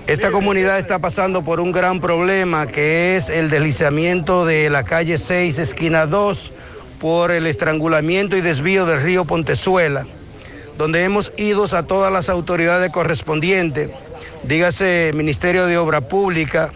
Esta 0.06 0.30
comunidad 0.30 0.78
está 0.78 0.98
pasando 0.98 1.42
por 1.42 1.60
un 1.60 1.72
gran 1.72 2.00
problema 2.00 2.66
que 2.66 3.16
es 3.16 3.28
el 3.28 3.50
deslizamiento 3.50 4.44
de 4.44 4.70
la 4.70 4.84
calle 4.84 5.18
6, 5.18 5.58
esquina 5.58 6.06
2, 6.06 6.52
por 7.04 7.32
el 7.32 7.46
estrangulamiento 7.46 8.34
y 8.34 8.40
desvío 8.40 8.86
del 8.86 9.02
río 9.02 9.26
Pontezuela, 9.26 10.06
donde 10.78 11.04
hemos 11.04 11.32
ido 11.36 11.66
a 11.76 11.82
todas 11.82 12.10
las 12.10 12.30
autoridades 12.30 12.90
correspondientes 12.92 13.90
dígase 14.44 15.10
Ministerio 15.14 15.66
de 15.66 15.76
Obra 15.76 16.00
Pública, 16.00 16.72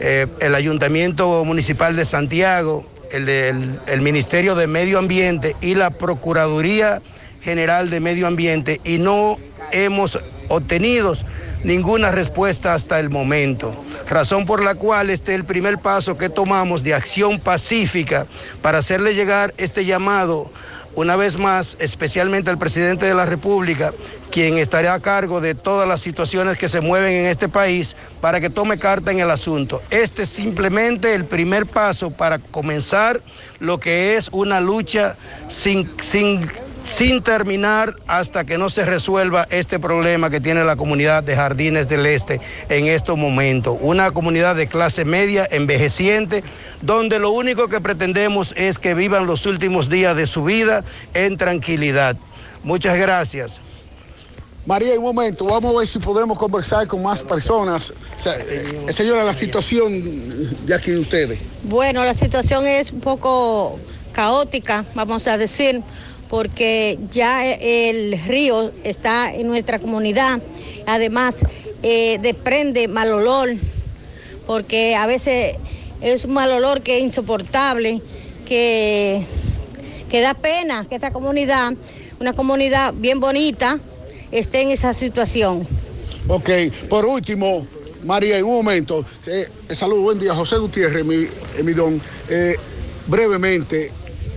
eh, 0.00 0.26
el 0.40 0.56
Ayuntamiento 0.56 1.44
Municipal 1.44 1.94
de 1.94 2.04
Santiago, 2.04 2.84
el, 3.12 3.26
del- 3.26 3.78
el 3.86 4.00
Ministerio 4.00 4.56
de 4.56 4.66
Medio 4.66 4.98
Ambiente 4.98 5.54
y 5.60 5.76
la 5.76 5.90
Procuraduría 5.90 7.00
General 7.40 7.90
de 7.90 8.00
Medio 8.00 8.26
Ambiente 8.26 8.80
y 8.82 8.98
no 8.98 9.38
hemos 9.70 10.18
obtenido 10.48 11.14
ninguna 11.62 12.10
respuesta 12.10 12.74
hasta 12.74 12.98
el 12.98 13.08
momento. 13.08 13.84
Razón 14.08 14.44
por 14.46 14.62
la 14.62 14.74
cual 14.74 15.10
este 15.10 15.32
es 15.32 15.36
el 15.36 15.44
primer 15.44 15.78
paso 15.78 16.18
que 16.18 16.28
tomamos 16.28 16.82
de 16.82 16.94
acción 16.94 17.40
pacífica 17.40 18.26
para 18.62 18.78
hacerle 18.78 19.14
llegar 19.14 19.54
este 19.56 19.84
llamado 19.84 20.50
una 20.96 21.16
vez 21.16 21.38
más, 21.38 21.76
especialmente 21.80 22.50
al 22.50 22.58
presidente 22.58 23.06
de 23.06 23.14
la 23.14 23.26
República, 23.26 23.92
quien 24.30 24.58
estará 24.58 24.94
a 24.94 25.00
cargo 25.00 25.40
de 25.40 25.54
todas 25.54 25.88
las 25.88 26.00
situaciones 26.00 26.56
que 26.56 26.68
se 26.68 26.80
mueven 26.80 27.12
en 27.12 27.26
este 27.26 27.48
país, 27.48 27.96
para 28.20 28.40
que 28.40 28.50
tome 28.50 28.78
carta 28.78 29.10
en 29.10 29.20
el 29.20 29.30
asunto. 29.30 29.82
Este 29.90 30.22
es 30.22 30.28
simplemente 30.28 31.14
el 31.14 31.24
primer 31.24 31.66
paso 31.66 32.10
para 32.10 32.38
comenzar 32.38 33.20
lo 33.58 33.78
que 33.78 34.16
es 34.16 34.28
una 34.30 34.60
lucha 34.60 35.16
sin, 35.48 35.90
sin, 36.00 36.48
sin 36.86 37.22
terminar 37.22 37.96
hasta 38.06 38.44
que 38.44 38.58
no 38.58 38.68
se 38.70 38.84
resuelva 38.84 39.46
este 39.50 39.78
problema 39.78 40.30
que 40.30 40.40
tiene 40.40 40.64
la 40.64 40.76
comunidad 40.76 41.22
de 41.22 41.34
Jardines 41.34 41.88
del 41.88 42.06
Este 42.06 42.40
en 42.68 42.86
estos 42.86 43.18
momentos. 43.18 43.76
Una 43.80 44.10
comunidad 44.10 44.56
de 44.56 44.68
clase 44.68 45.04
media, 45.04 45.48
envejeciente, 45.50 46.44
donde 46.82 47.18
lo 47.18 47.30
único 47.30 47.68
que 47.68 47.80
pretendemos 47.80 48.52
es 48.56 48.78
que 48.78 48.94
vivan 48.94 49.26
los 49.26 49.46
últimos 49.46 49.88
días 49.88 50.16
de 50.16 50.26
su 50.26 50.44
vida 50.44 50.84
en 51.14 51.36
tranquilidad. 51.36 52.16
Muchas 52.62 52.96
gracias. 52.96 53.60
María, 54.66 54.96
un 54.98 55.02
momento, 55.02 55.44
vamos 55.44 55.74
a 55.74 55.78
ver 55.80 55.88
si 55.88 55.98
podemos 55.98 56.38
conversar 56.38 56.86
con 56.86 57.02
más 57.02 57.22
personas. 57.22 57.92
O 58.18 58.22
sea, 58.22 58.34
eh, 58.38 58.86
señora, 58.90 59.22
la 59.22 59.34
situación 59.34 60.66
de 60.66 60.74
aquí 60.74 60.90
de 60.90 61.00
ustedes. 61.00 61.38
Bueno, 61.64 62.02
la 62.02 62.14
situación 62.14 62.66
es 62.66 62.90
un 62.90 63.00
poco 63.00 63.78
caótica, 64.12 64.86
vamos 64.94 65.26
a 65.26 65.36
decir, 65.36 65.82
porque 66.34 66.98
ya 67.12 67.48
el 67.54 68.20
río 68.26 68.72
está 68.82 69.32
en 69.32 69.46
nuestra 69.46 69.78
comunidad. 69.78 70.42
Además, 70.84 71.36
eh, 71.84 72.18
desprende 72.22 72.88
mal 72.88 73.12
olor, 73.12 73.50
porque 74.44 74.96
a 74.96 75.06
veces 75.06 75.54
es 76.00 76.24
un 76.24 76.32
mal 76.32 76.50
olor 76.50 76.82
que 76.82 76.98
es 76.98 77.04
insoportable, 77.04 78.02
que, 78.44 79.24
que 80.10 80.20
da 80.22 80.34
pena 80.34 80.84
que 80.88 80.96
esta 80.96 81.12
comunidad, 81.12 81.72
una 82.18 82.32
comunidad 82.32 82.92
bien 82.94 83.20
bonita, 83.20 83.78
esté 84.32 84.62
en 84.62 84.70
esa 84.72 84.92
situación. 84.92 85.64
Ok, 86.26 86.50
por 86.88 87.06
último, 87.06 87.64
María, 88.02 88.38
en 88.38 88.44
un 88.44 88.56
momento, 88.56 89.06
eh, 89.24 89.46
salud, 89.68 90.00
buen 90.00 90.18
día, 90.18 90.34
José 90.34 90.56
Gutiérrez, 90.56 91.04
mi, 91.04 91.14
eh, 91.14 91.74
don. 91.76 92.02
Eh, 92.28 92.56
brevemente, 93.06 93.92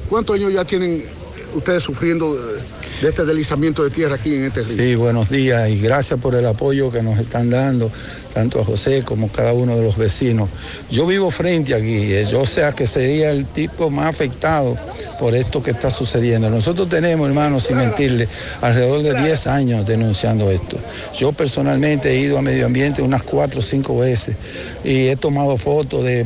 ¿cuántos 0.07 0.35
años 0.35 0.53
ya 0.53 0.63
tienen 0.63 1.16
ustedes 1.57 1.83
sufriendo 1.83 2.35
de, 2.35 2.61
de 3.01 3.09
este 3.09 3.25
deslizamiento 3.25 3.83
de 3.83 3.89
tierra 3.89 4.15
aquí 4.15 4.35
en 4.35 4.45
este 4.45 4.61
río? 4.61 4.75
Sí, 4.75 4.95
buenos 4.95 5.29
días 5.29 5.69
y 5.69 5.79
gracias 5.79 6.19
por 6.19 6.35
el 6.35 6.45
apoyo 6.45 6.91
que 6.91 7.01
nos 7.01 7.19
están 7.19 7.49
dando, 7.49 7.91
tanto 8.33 8.59
a 8.59 8.65
José 8.65 9.03
como 9.03 9.31
cada 9.31 9.53
uno 9.53 9.75
de 9.75 9.83
los 9.83 9.97
vecinos. 9.97 10.49
Yo 10.89 11.05
vivo 11.05 11.31
frente 11.31 11.73
aquí, 11.73 12.13
eh, 12.13 12.25
yo 12.29 12.45
sea 12.45 12.71
que 12.71 12.87
sería 12.87 13.31
el 13.31 13.45
tipo 13.45 13.89
más 13.89 14.07
afectado 14.07 14.77
por 15.19 15.35
esto 15.35 15.61
que 15.61 15.71
está 15.71 15.89
sucediendo. 15.89 16.49
Nosotros 16.49 16.89
tenemos, 16.89 17.27
hermano, 17.27 17.59
sin 17.59 17.77
mentirle, 17.77 18.27
alrededor 18.61 19.03
de 19.03 19.13
10 19.21 19.47
años 19.47 19.85
denunciando 19.85 20.49
esto. 20.51 20.77
Yo 21.17 21.31
personalmente 21.31 22.11
he 22.11 22.19
ido 22.19 22.37
a 22.37 22.41
medio 22.41 22.65
ambiente 22.65 23.01
unas 23.01 23.23
4 23.23 23.59
o 23.59 23.63
5 23.63 23.97
veces 23.97 24.35
y 24.83 25.07
he 25.07 25.15
tomado 25.15 25.57
fotos 25.57 26.03
de 26.03 26.25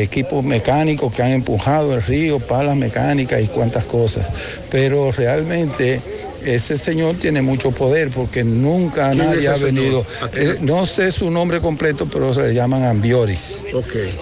equipos 0.00 0.42
mecánicos 0.42 1.12
que 1.14 1.22
han 1.22 1.32
empujado 1.32 1.94
el 1.94 2.02
río, 2.02 2.40
palas 2.40 2.76
mecánicas 2.76 3.42
y 3.42 3.48
cuantas 3.48 3.84
cosas. 3.84 4.26
Pero 4.70 5.12
realmente 5.12 6.00
ese 6.44 6.76
señor 6.76 7.16
tiene 7.16 7.42
mucho 7.42 7.70
poder 7.70 8.10
porque 8.10 8.44
nunca 8.44 9.10
¿Quién 9.10 9.26
nadie 9.26 9.40
es 9.40 9.48
ha 9.48 9.64
venido. 9.64 10.04
Eh, 10.34 10.58
no 10.60 10.86
sé 10.86 11.10
su 11.12 11.30
nombre 11.30 11.60
completo, 11.60 12.08
pero 12.10 12.32
se 12.32 12.42
le 12.42 12.54
llaman 12.54 12.84
Ambioris. 12.84 13.64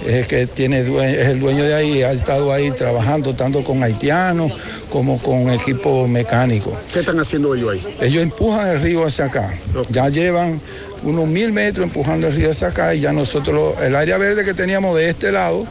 Es 0.06 0.14
el 0.14 0.26
que 0.26 0.46
tiene 0.46 0.80
es 0.80 1.28
el 1.28 1.40
dueño 1.40 1.64
de 1.64 1.74
ahí, 1.74 2.02
ha 2.02 2.12
estado 2.12 2.52
ahí 2.52 2.70
trabajando 2.70 3.34
tanto 3.34 3.62
con 3.62 3.82
haitianos 3.82 4.52
como 4.90 5.18
con 5.18 5.50
equipo 5.50 6.06
mecánico. 6.06 6.76
¿Qué 6.92 7.00
están 7.00 7.18
haciendo 7.18 7.54
ellos 7.54 7.72
ahí? 7.72 7.96
Ellos 8.00 8.22
empujan 8.22 8.68
el 8.68 8.80
río 8.80 9.04
hacia 9.06 9.26
acá. 9.26 9.54
Ya 9.90 10.08
llevan 10.08 10.60
unos 11.02 11.26
mil 11.26 11.52
metros 11.52 11.86
empujando 11.86 12.26
el 12.26 12.36
río 12.36 12.50
hacia 12.50 12.68
acá 12.68 12.94
y 12.94 13.00
ya 13.00 13.12
nosotros, 13.12 13.74
el 13.82 13.94
área 13.94 14.18
verde 14.18 14.44
que 14.44 14.54
teníamos 14.54 14.96
de 14.96 15.08
este 15.08 15.32
lado, 15.32 15.66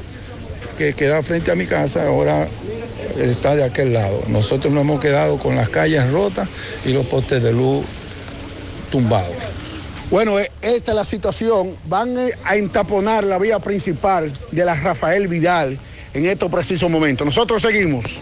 que 0.78 0.94
queda 0.94 1.22
frente 1.22 1.52
a 1.52 1.56
mi 1.56 1.66
casa, 1.66 2.08
ahora 2.08 2.48
está 3.20 3.56
de 3.56 3.64
aquel 3.64 3.94
lado. 3.94 4.22
Nosotros 4.28 4.74
nos 4.74 4.82
hemos 4.82 5.00
quedado 5.00 5.38
con 5.38 5.56
las 5.56 5.70
calles 5.70 6.10
rotas 6.12 6.48
y 6.86 6.94
los 6.94 7.06
postes 7.06 7.42
de 7.42 7.52
luz 7.52 7.86
tumbados. 8.92 9.36
Bueno, 10.10 10.40
eh, 10.40 10.52
esta 10.62 10.92
es 10.92 10.96
la 10.96 11.06
situación. 11.06 11.76
Van 11.86 12.18
eh, 12.18 12.32
a 12.44 12.56
entaponar 12.56 13.24
la 13.24 13.38
vía 13.38 13.60
principal 13.60 14.36
de 14.52 14.66
la 14.66 14.76
Rafael 14.76 15.28
Vidal 15.28 15.78
en 16.14 16.26
estos 16.26 16.50
precisos 16.50 16.90
momentos. 16.90 17.26
Nosotros 17.26 17.62
seguimos. 17.62 18.22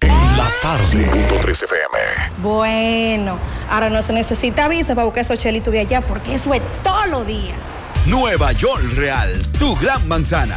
La 0.00 0.48
tarde. 0.62 0.84
5.3 0.86 1.64
FM. 1.64 2.42
Bueno, 2.42 3.38
ahora 3.68 3.90
no 3.90 4.00
se 4.00 4.14
necesita 4.14 4.68
visa 4.68 4.94
para 4.94 5.04
buscar 5.04 5.22
esos 5.22 5.38
chelitos 5.38 5.72
de 5.72 5.80
allá 5.80 6.00
porque 6.00 6.34
eso 6.34 6.54
es 6.54 6.62
todos 6.82 7.08
los 7.10 7.26
días. 7.26 7.56
Nueva 8.06 8.52
York 8.52 8.82
Real, 8.96 9.30
tu 9.58 9.76
gran 9.76 10.08
manzana. 10.08 10.56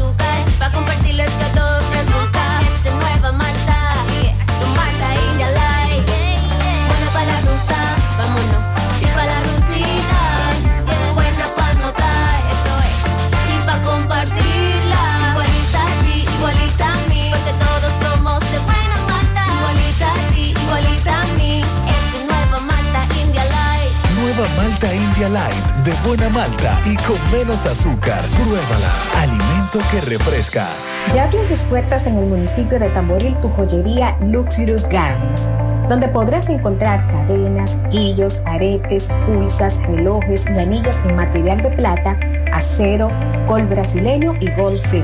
India 24.87 25.29
Light, 25.29 25.65
de 25.85 25.93
buena 26.07 26.29
malta 26.29 26.79
y 26.85 26.95
con 26.97 27.17
menos 27.31 27.65
azúcar. 27.65 28.21
Pruébala. 28.35 28.91
Alimento 29.19 29.79
que 29.91 30.01
refresca. 30.01 30.67
Ya 31.13 31.25
abrió 31.25 31.45
sus 31.45 31.59
puertas 31.61 32.07
en 32.07 32.17
el 32.17 32.25
municipio 32.25 32.79
de 32.79 32.89
Tamboril 32.89 33.35
tu 33.41 33.49
joyería 33.49 34.15
Luxurious 34.21 34.87
Garments, 34.89 35.43
donde 35.87 36.07
podrás 36.07 36.49
encontrar 36.49 37.05
cadenas, 37.11 37.79
guillos, 37.91 38.41
aretes, 38.45 39.11
pulsas, 39.27 39.77
relojes 39.83 40.45
y 40.49 40.57
anillos 40.57 40.97
en 41.05 41.15
material 41.15 41.61
de 41.61 41.69
plata, 41.69 42.17
acero, 42.51 43.11
gol 43.47 43.63
brasileño 43.67 44.35
y 44.39 44.49
gol 44.51 44.79
C. 44.79 45.03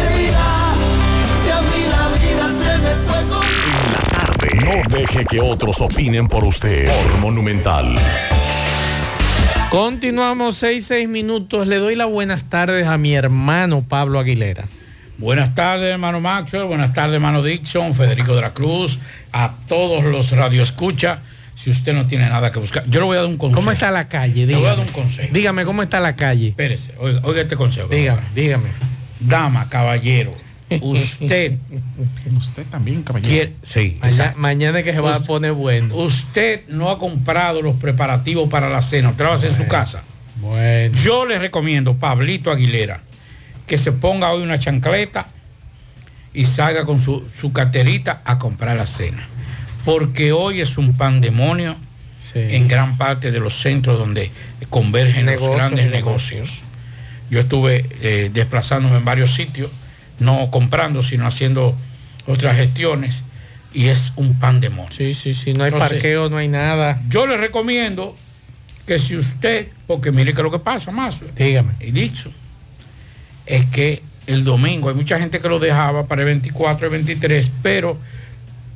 No 4.52 4.96
deje 4.96 5.24
que 5.24 5.40
otros 5.40 5.80
opinen 5.80 6.28
por 6.28 6.44
usted. 6.44 6.86
Por 6.88 7.18
Monumental. 7.20 7.94
Continuamos 9.70 10.56
6, 10.56 10.86
6 10.86 11.08
minutos. 11.08 11.66
Le 11.66 11.76
doy 11.76 11.96
las 11.96 12.08
buenas 12.08 12.44
tardes 12.44 12.86
a 12.86 12.96
mi 12.98 13.14
hermano 13.14 13.82
Pablo 13.88 14.18
Aguilera. 14.20 14.64
Buenas 15.18 15.54
tardes, 15.54 15.92
hermano 15.92 16.20
Maxwell. 16.20 16.64
Buenas 16.64 16.92
tardes, 16.92 17.14
hermano 17.14 17.42
Dixon, 17.42 17.94
Federico 17.94 18.34
de 18.34 18.42
la 18.42 18.52
Cruz, 18.52 18.98
a 19.32 19.52
todos 19.68 20.04
los 20.04 20.30
radioescucha. 20.30 21.20
Si 21.56 21.70
usted 21.70 21.94
no 21.94 22.06
tiene 22.06 22.28
nada 22.28 22.50
que 22.52 22.58
buscar, 22.58 22.84
yo 22.86 23.00
le 23.00 23.06
voy 23.06 23.16
a 23.16 23.20
dar 23.20 23.28
un 23.28 23.38
consejo. 23.38 23.60
¿Cómo 23.60 23.70
está 23.72 23.90
la 23.90 24.08
calle? 24.08 24.44
Le 24.46 24.54
voy 24.56 24.64
a 24.66 24.70
Dígame. 24.70 24.76
dar 24.76 24.86
un 24.86 24.92
consejo. 24.92 25.28
Dígame, 25.32 25.64
¿cómo 25.64 25.82
está 25.82 26.00
la 26.00 26.16
calle? 26.16 26.48
Espérese, 26.48 26.92
oiga, 26.98 27.20
oiga 27.22 27.42
este 27.42 27.56
consejo. 27.56 27.88
Dígame, 27.88 28.20
dígame. 28.34 28.68
Dama, 29.20 29.68
caballero, 29.68 30.32
usted. 30.81 31.59
usted 32.36 32.65
también, 32.70 33.03
caballero. 33.03 33.28
quiere- 33.28 33.53
sí, 33.65 33.99
mañana 34.36 34.78
es 34.78 34.85
que 34.85 34.93
se 34.93 35.01
va 35.01 35.16
a 35.16 35.20
poner 35.20 35.53
bueno. 35.53 35.95
Usted 35.97 36.62
no 36.69 36.91
ha 36.91 36.99
comprado 36.99 37.62
los 37.62 37.77
preparativos 37.77 38.49
para 38.49 38.69
la 38.69 38.82
cena, 38.82 39.11
usted 39.11 39.24
lo 39.24 39.28
va 39.31 39.35
a 39.35 39.39
hacer 39.39 39.51
en 39.51 39.57
su 39.57 39.66
casa. 39.66 40.03
Bueno. 40.41 40.97
Yo 41.03 41.27
le 41.27 41.39
recomiendo, 41.39 41.95
Pablito 41.97 42.51
Aguilera, 42.51 43.01
que 43.66 43.78
se 43.78 43.93
ponga 43.93 44.31
hoy 44.32 44.43
una 44.43 44.59
chancleta 44.59 45.28
y 46.32 46.45
salga 46.47 46.85
con 46.85 47.01
su, 47.01 47.24
su 47.32 47.53
carterita 47.53 48.23
a 48.24 48.39
comprar 48.39 48.77
la 48.77 48.86
cena. 48.86 49.27
Porque 49.85 50.32
hoy 50.32 50.61
es 50.61 50.77
un 50.78 50.97
pandemonio 50.97 51.77
en 52.35 52.66
gran 52.69 52.97
parte 52.97 53.31
de 53.31 53.39
los 53.39 53.61
centros 53.61 53.99
donde 53.99 54.31
convergen 54.70 55.27
Negocios, 55.27 55.49
los 55.51 55.57
grandes 55.59 55.91
negocios. 55.91 56.32
negocios. 56.41 56.61
Yo 57.31 57.41
estuve 57.41 57.86
eh, 58.03 58.31
desplazándome 58.32 58.97
en 58.97 59.05
varios 59.05 59.35
sitios, 59.35 59.70
no 60.19 60.51
comprando, 60.51 61.03
sino 61.03 61.27
haciendo 61.27 61.77
otras 62.27 62.57
gestiones, 62.57 63.23
y 63.73 63.89
es 63.89 64.12
un 64.16 64.39
pandemonio. 64.39 64.93
Sí, 64.97 65.15
sí, 65.15 65.35
sí, 65.35 65.53
no 65.53 65.65
hay 65.65 65.73
Entonces, 65.73 65.99
parqueo, 65.99 66.31
no 66.31 66.36
hay 66.36 66.49
nada. 66.49 67.03
Yo 67.09 67.27
le 67.27 67.36
recomiendo 67.36 68.16
que 68.86 68.99
si 68.99 69.16
usted, 69.16 69.69
porque 69.86 70.12
mire 70.12 70.32
que 70.32 70.43
lo 70.43 70.51
que 70.51 70.59
pasa 70.59 70.93
más, 70.93 71.20
dígame, 71.36 71.73
y 71.81 71.91
dicho, 71.91 72.31
es 73.47 73.65
que 73.66 74.03
el 74.27 74.45
domingo 74.45 74.89
hay 74.89 74.95
mucha 74.95 75.19
gente 75.19 75.41
que 75.41 75.49
lo 75.49 75.59
dejaba 75.59 76.07
para 76.07 76.23
el 76.23 76.27
24, 76.27 76.86
el 76.86 76.93
23, 76.93 77.51
pero 77.62 77.99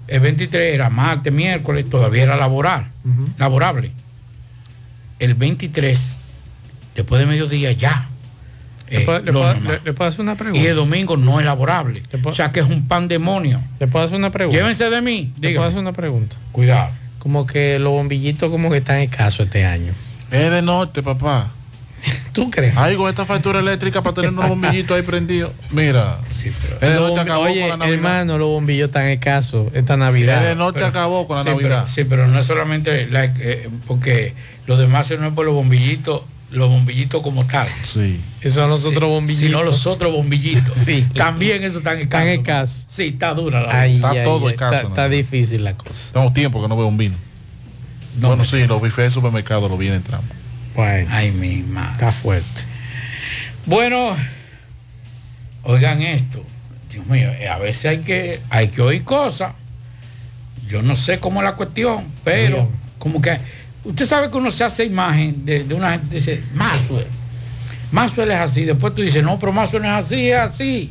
el 0.08 0.20
23 0.20 0.74
era 0.74 0.90
martes, 0.90 1.32
miércoles, 1.32 1.88
todavía 1.88 2.24
era 2.24 2.36
laboral, 2.36 2.90
laborable. 3.38 3.92
El 5.18 5.34
23, 5.34 6.16
después 6.94 7.20
de 7.20 7.26
mediodía 7.26 7.72
ya. 7.72 8.08
¿Le 8.90 8.98
eh, 9.02 9.04
puedo, 9.04 9.18
le 9.20 9.32
puedo- 9.32 9.44
normal. 9.54 9.80
le- 9.84 9.90
le 9.90 9.92
puedo 9.92 10.08
hacer 10.08 10.20
una 10.20 10.34
pregunta? 10.36 10.60
y 10.60 10.66
el 10.66 10.76
domingo 10.76 11.16
no 11.16 11.38
es 11.40 11.46
laborable. 11.46 12.02
O 12.24 12.32
sea 12.32 12.50
que 12.50 12.60
es 12.60 12.66
un 12.66 12.86
pandemonio. 12.88 13.60
¿Le 13.80 13.86
puedo 13.86 14.04
hacer 14.04 14.16
una 14.18 14.30
pregunta? 14.30 14.58
Llévense 14.58 14.88
de 14.90 15.00
mí. 15.02 15.32
¿Le 15.34 15.40
puedo 15.40 15.48
dígame. 15.50 15.66
hacer 15.66 15.80
una 15.80 15.92
pregunta? 15.92 16.36
Cuidado. 16.52 16.90
Como 17.18 17.46
que 17.46 17.78
los 17.78 17.92
bombillitos 17.92 18.50
como 18.50 18.70
que 18.70 18.78
están 18.78 18.98
escasos 18.98 19.46
este 19.46 19.64
año. 19.64 19.92
Es 20.30 20.50
de 20.50 20.62
norte, 20.62 21.02
papá. 21.02 21.50
¿Tú 22.32 22.48
crees? 22.50 22.74
Ay, 22.76 22.94
con 22.94 23.08
esta 23.08 23.24
factura 23.24 23.58
eléctrica 23.58 24.02
para 24.02 24.14
tener 24.14 24.30
unos 24.30 24.48
bombillitos 24.50 24.96
ahí 24.96 25.02
prendidos. 25.02 25.50
Mira. 25.70 26.18
Es 26.28 26.44
de 26.80 26.94
Los 26.94 27.08
norte 27.08 27.20
acabó 27.20 27.42
Oye, 27.42 27.60
con 27.60 27.70
la 27.70 27.76
Navidad. 27.78 27.94
hermano, 27.96 28.38
los 28.38 28.48
bombillos 28.48 28.86
están 28.88 29.06
escasos 29.06 29.66
esta 29.74 29.96
Navidad. 29.96 30.40
Sí, 30.40 30.46
de 30.46 30.54
norte 30.54 30.84
acabó 30.84 31.26
con 31.26 31.38
la 31.38 31.42
sí, 31.42 31.48
Navidad. 31.50 31.68
Pero, 31.84 31.88
sí, 31.88 32.04
pero 32.04 32.28
no 32.28 32.38
es 32.38 32.46
solamente 32.46 33.06
la- 33.08 33.24
eh, 33.24 33.68
porque 33.86 34.34
los 34.66 34.78
demás 34.78 35.10
no 35.18 35.26
es 35.26 35.32
por 35.32 35.44
los 35.44 35.54
bombillitos, 35.54 36.22
los 36.50 36.68
bombillitos 36.70 37.22
como 37.22 37.46
tal. 37.46 37.68
Sí. 37.92 38.18
Esos 38.40 38.54
son 38.54 38.70
los 38.70 38.84
otros 38.84 39.08
bombillitos. 39.08 39.46
Sino 39.46 39.62
los 39.62 39.86
otros 39.86 40.12
bombillitos. 40.12 40.76
Sí. 40.84 41.06
También 41.14 41.62
eso 41.62 41.78
están 41.78 41.98
Están 41.98 42.26
escasos. 42.28 42.76
escasos. 42.78 42.94
Sí, 42.96 43.02
está 43.08 43.34
dura 43.34 43.60
la 43.62 43.80
Ay, 43.82 43.96
Está 43.96 44.10
ay, 44.10 44.24
todo 44.24 44.46
ay, 44.48 44.54
escaso, 44.54 44.74
Está, 44.74 44.82
¿no? 44.84 44.88
está 44.90 45.08
difícil 45.08 45.64
la 45.64 45.74
cosa. 45.74 46.12
Tengo 46.12 46.32
tiempo 46.32 46.62
que 46.62 46.68
no 46.68 46.76
veo 46.76 46.86
un 46.86 46.96
vino. 46.96 47.16
bueno, 48.16 48.44
sí, 48.44 48.66
los 48.66 48.80
bifes 48.80 49.04
de 49.04 49.10
supermercado 49.10 49.68
lo 49.68 49.76
vienen 49.76 49.98
entrando. 49.98 50.26
Bueno. 50.74 51.08
Ay, 51.12 51.30
mi 51.32 51.56
madre. 51.62 51.92
Está 51.92 52.12
fuerte. 52.12 52.62
Bueno, 53.66 54.16
oigan 55.64 56.00
esto. 56.02 56.42
Dios 56.90 57.06
mío, 57.06 57.28
eh, 57.38 57.48
a 57.48 57.58
veces 57.58 57.84
hay 57.86 57.98
que, 57.98 58.40
hay 58.50 58.68
que 58.68 58.80
oír 58.80 59.04
cosas. 59.04 59.52
Yo 60.66 60.82
no 60.82 60.96
sé 60.96 61.18
cómo 61.18 61.40
es 61.40 61.44
la 61.44 61.54
cuestión, 61.56 62.06
pero 62.24 62.68
como 62.98 63.20
que 63.20 63.38
usted 63.84 64.06
sabe 64.06 64.30
que 64.30 64.36
uno 64.36 64.50
se 64.50 64.64
hace 64.64 64.84
imagen 64.84 65.44
de, 65.44 65.64
de 65.64 65.74
una 65.74 65.92
gente 65.92 66.16
dice, 66.16 66.42
Maxwell. 66.54 67.06
Maxwell 67.90 68.30
es 68.30 68.36
así. 68.38 68.64
Después 68.64 68.94
tú 68.94 69.02
dices, 69.02 69.22
no, 69.22 69.38
pero 69.38 69.52
Maxwell 69.52 69.82
no 69.82 69.88
es 69.98 70.04
así, 70.04 70.30
es 70.30 70.38
así. 70.38 70.90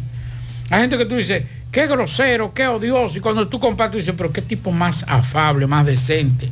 Hay 0.70 0.82
gente 0.82 0.98
que 0.98 1.06
tú 1.06 1.16
dices, 1.16 1.44
qué 1.72 1.88
grosero, 1.88 2.54
qué 2.54 2.68
odioso. 2.68 3.18
Y 3.18 3.22
cuando 3.22 3.48
tú 3.48 3.60
compartes, 3.60 3.92
tú 3.92 3.98
dices, 4.00 4.14
pero 4.18 4.34
qué 4.34 4.42
tipo 4.42 4.72
más 4.72 5.06
afable, 5.08 5.68
más 5.68 5.86
decente. 5.86 6.50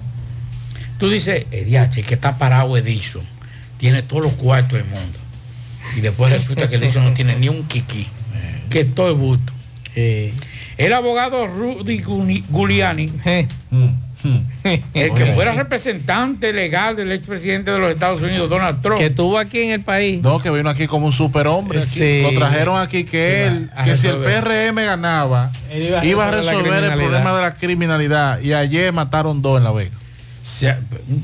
Tú 1.00 1.10
dices, 1.10 1.46
Ediache, 1.52 2.04
que 2.04 2.14
está 2.14 2.38
parado 2.38 2.78
Edison. 2.78 3.24
Tiene 3.78 4.02
todos 4.04 4.24
los 4.24 4.34
cuartos 4.34 4.80
del 4.80 4.88
mundo. 4.88 5.20
Y 5.98 6.02
después 6.02 6.32
resulta 6.32 6.70
que 6.70 6.76
Edison 6.76 7.04
no 7.04 7.14
tiene 7.14 7.36
ni 7.36 7.50
un 7.50 7.64
kiki. 7.68 8.08
Que 8.70 8.86
todo 8.86 9.12
es 9.12 9.18
busto. 9.18 9.52
El 9.96 10.94
abogado 10.94 11.48
Rudy 11.48 12.02
Giuliani, 12.02 13.12
el 14.66 15.14
que 15.14 15.26
fuera 15.28 15.54
representante 15.54 16.52
legal 16.52 16.96
del 16.96 17.12
expresidente 17.12 17.72
de 17.72 17.80
los 17.80 17.92
Estados 17.92 18.22
Unidos, 18.22 18.50
Donald 18.50 18.82
Trump. 18.82 19.00
Que 19.00 19.08
estuvo 19.08 19.38
aquí 19.38 19.62
en 19.62 19.72
el 19.72 19.82
país. 19.82 20.22
No, 20.22 20.40
que 20.40 20.50
vino 20.50 20.70
aquí 20.70 20.88
como 20.88 21.06
un 21.06 21.12
superhombre. 21.12 21.80
aquí. 21.80 21.88
Sí. 21.88 22.22
Lo 22.24 22.34
trajeron 22.34 22.80
aquí 22.80 23.04
que 23.04 23.46
él, 23.46 23.70
a 23.76 23.84
que 23.84 23.96
si 23.96 24.08
el. 24.08 24.18
PRM 24.18 24.76
ganaba, 24.76 25.52
Él 25.72 25.84
iba 25.84 26.06
iba 26.06 26.28
a 26.28 26.32
resolver 26.32 26.84
el 26.84 26.94
problema 26.94 27.36
de 27.36 27.42
la 27.42 27.54
criminalidad. 27.54 28.42
Y 28.42 28.54
ayer 28.54 28.92
mataron 28.92 29.42
dos 29.42 29.58
en 29.58 29.64
La 29.64 29.72
Vega. 29.72 29.92
Se- 30.42 30.76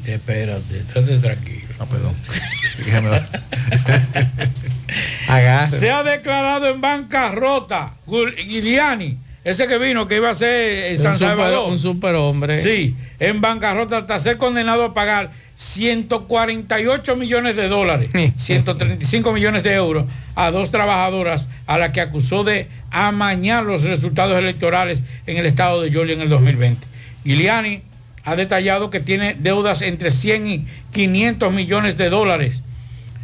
espérate, 0.05 0.79
estate 0.79 1.17
tranquilo. 1.17 1.67
Ah, 1.79 1.85
perdón. 1.85 2.13
Se 5.69 5.91
ha 5.91 6.03
declarado 6.03 6.67
en 6.67 6.81
bancarrota 6.81 7.93
Giuliani, 8.07 9.17
ese 9.43 9.67
que 9.67 9.77
vino, 9.77 10.07
que 10.07 10.17
iba 10.17 10.29
a 10.29 10.33
ser 10.33 10.91
Un 10.93 10.97
San 10.99 11.13
super- 11.15 11.29
Salvador. 11.29 11.69
un 11.71 11.79
superhombre. 11.79 12.61
Sí, 12.61 12.95
en 13.19 13.41
bancarrota 13.41 13.97
hasta 13.97 14.19
ser 14.19 14.37
condenado 14.37 14.83
a 14.85 14.93
pagar 14.93 15.31
148 15.55 17.15
millones 17.15 17.55
de 17.55 17.67
dólares, 17.69 18.09
135 18.37 19.31
millones 19.31 19.63
de 19.63 19.73
euros 19.73 20.05
a 20.35 20.51
dos 20.51 20.71
trabajadoras 20.71 21.47
a 21.67 21.77
las 21.77 21.89
que 21.91 22.01
acusó 22.01 22.43
de 22.43 22.67
amañar 22.91 23.63
los 23.63 23.83
resultados 23.83 24.37
electorales 24.37 25.01
en 25.27 25.37
el 25.37 25.45
estado 25.45 25.81
de 25.81 25.91
Georgia 25.91 26.13
en 26.15 26.21
el 26.21 26.29
2020. 26.29 26.85
Giuliani 27.25 27.81
ha 28.23 28.35
detallado 28.35 28.89
que 28.89 28.99
tiene 28.99 29.35
deudas 29.37 29.81
entre 29.81 30.11
100 30.11 30.47
y 30.47 30.65
500 30.91 31.51
millones 31.53 31.97
de 31.97 32.09
dólares, 32.09 32.61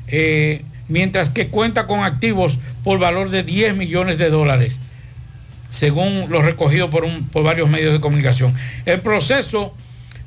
eh, 0.07 0.63
mientras 0.87 1.29
que 1.29 1.47
cuenta 1.47 1.85
con 1.87 2.03
activos 2.03 2.57
por 2.83 2.97
valor 2.99 3.29
de 3.29 3.43
10 3.43 3.75
millones 3.75 4.17
de 4.17 4.29
dólares 4.29 4.79
según 5.69 6.25
lo 6.29 6.41
recogido 6.41 6.89
por, 6.89 7.05
varios 7.43 7.69
medios 7.69 7.93
de 7.93 7.99
comunicación. 7.99 8.53
El 8.85 9.01
proceso 9.01 9.75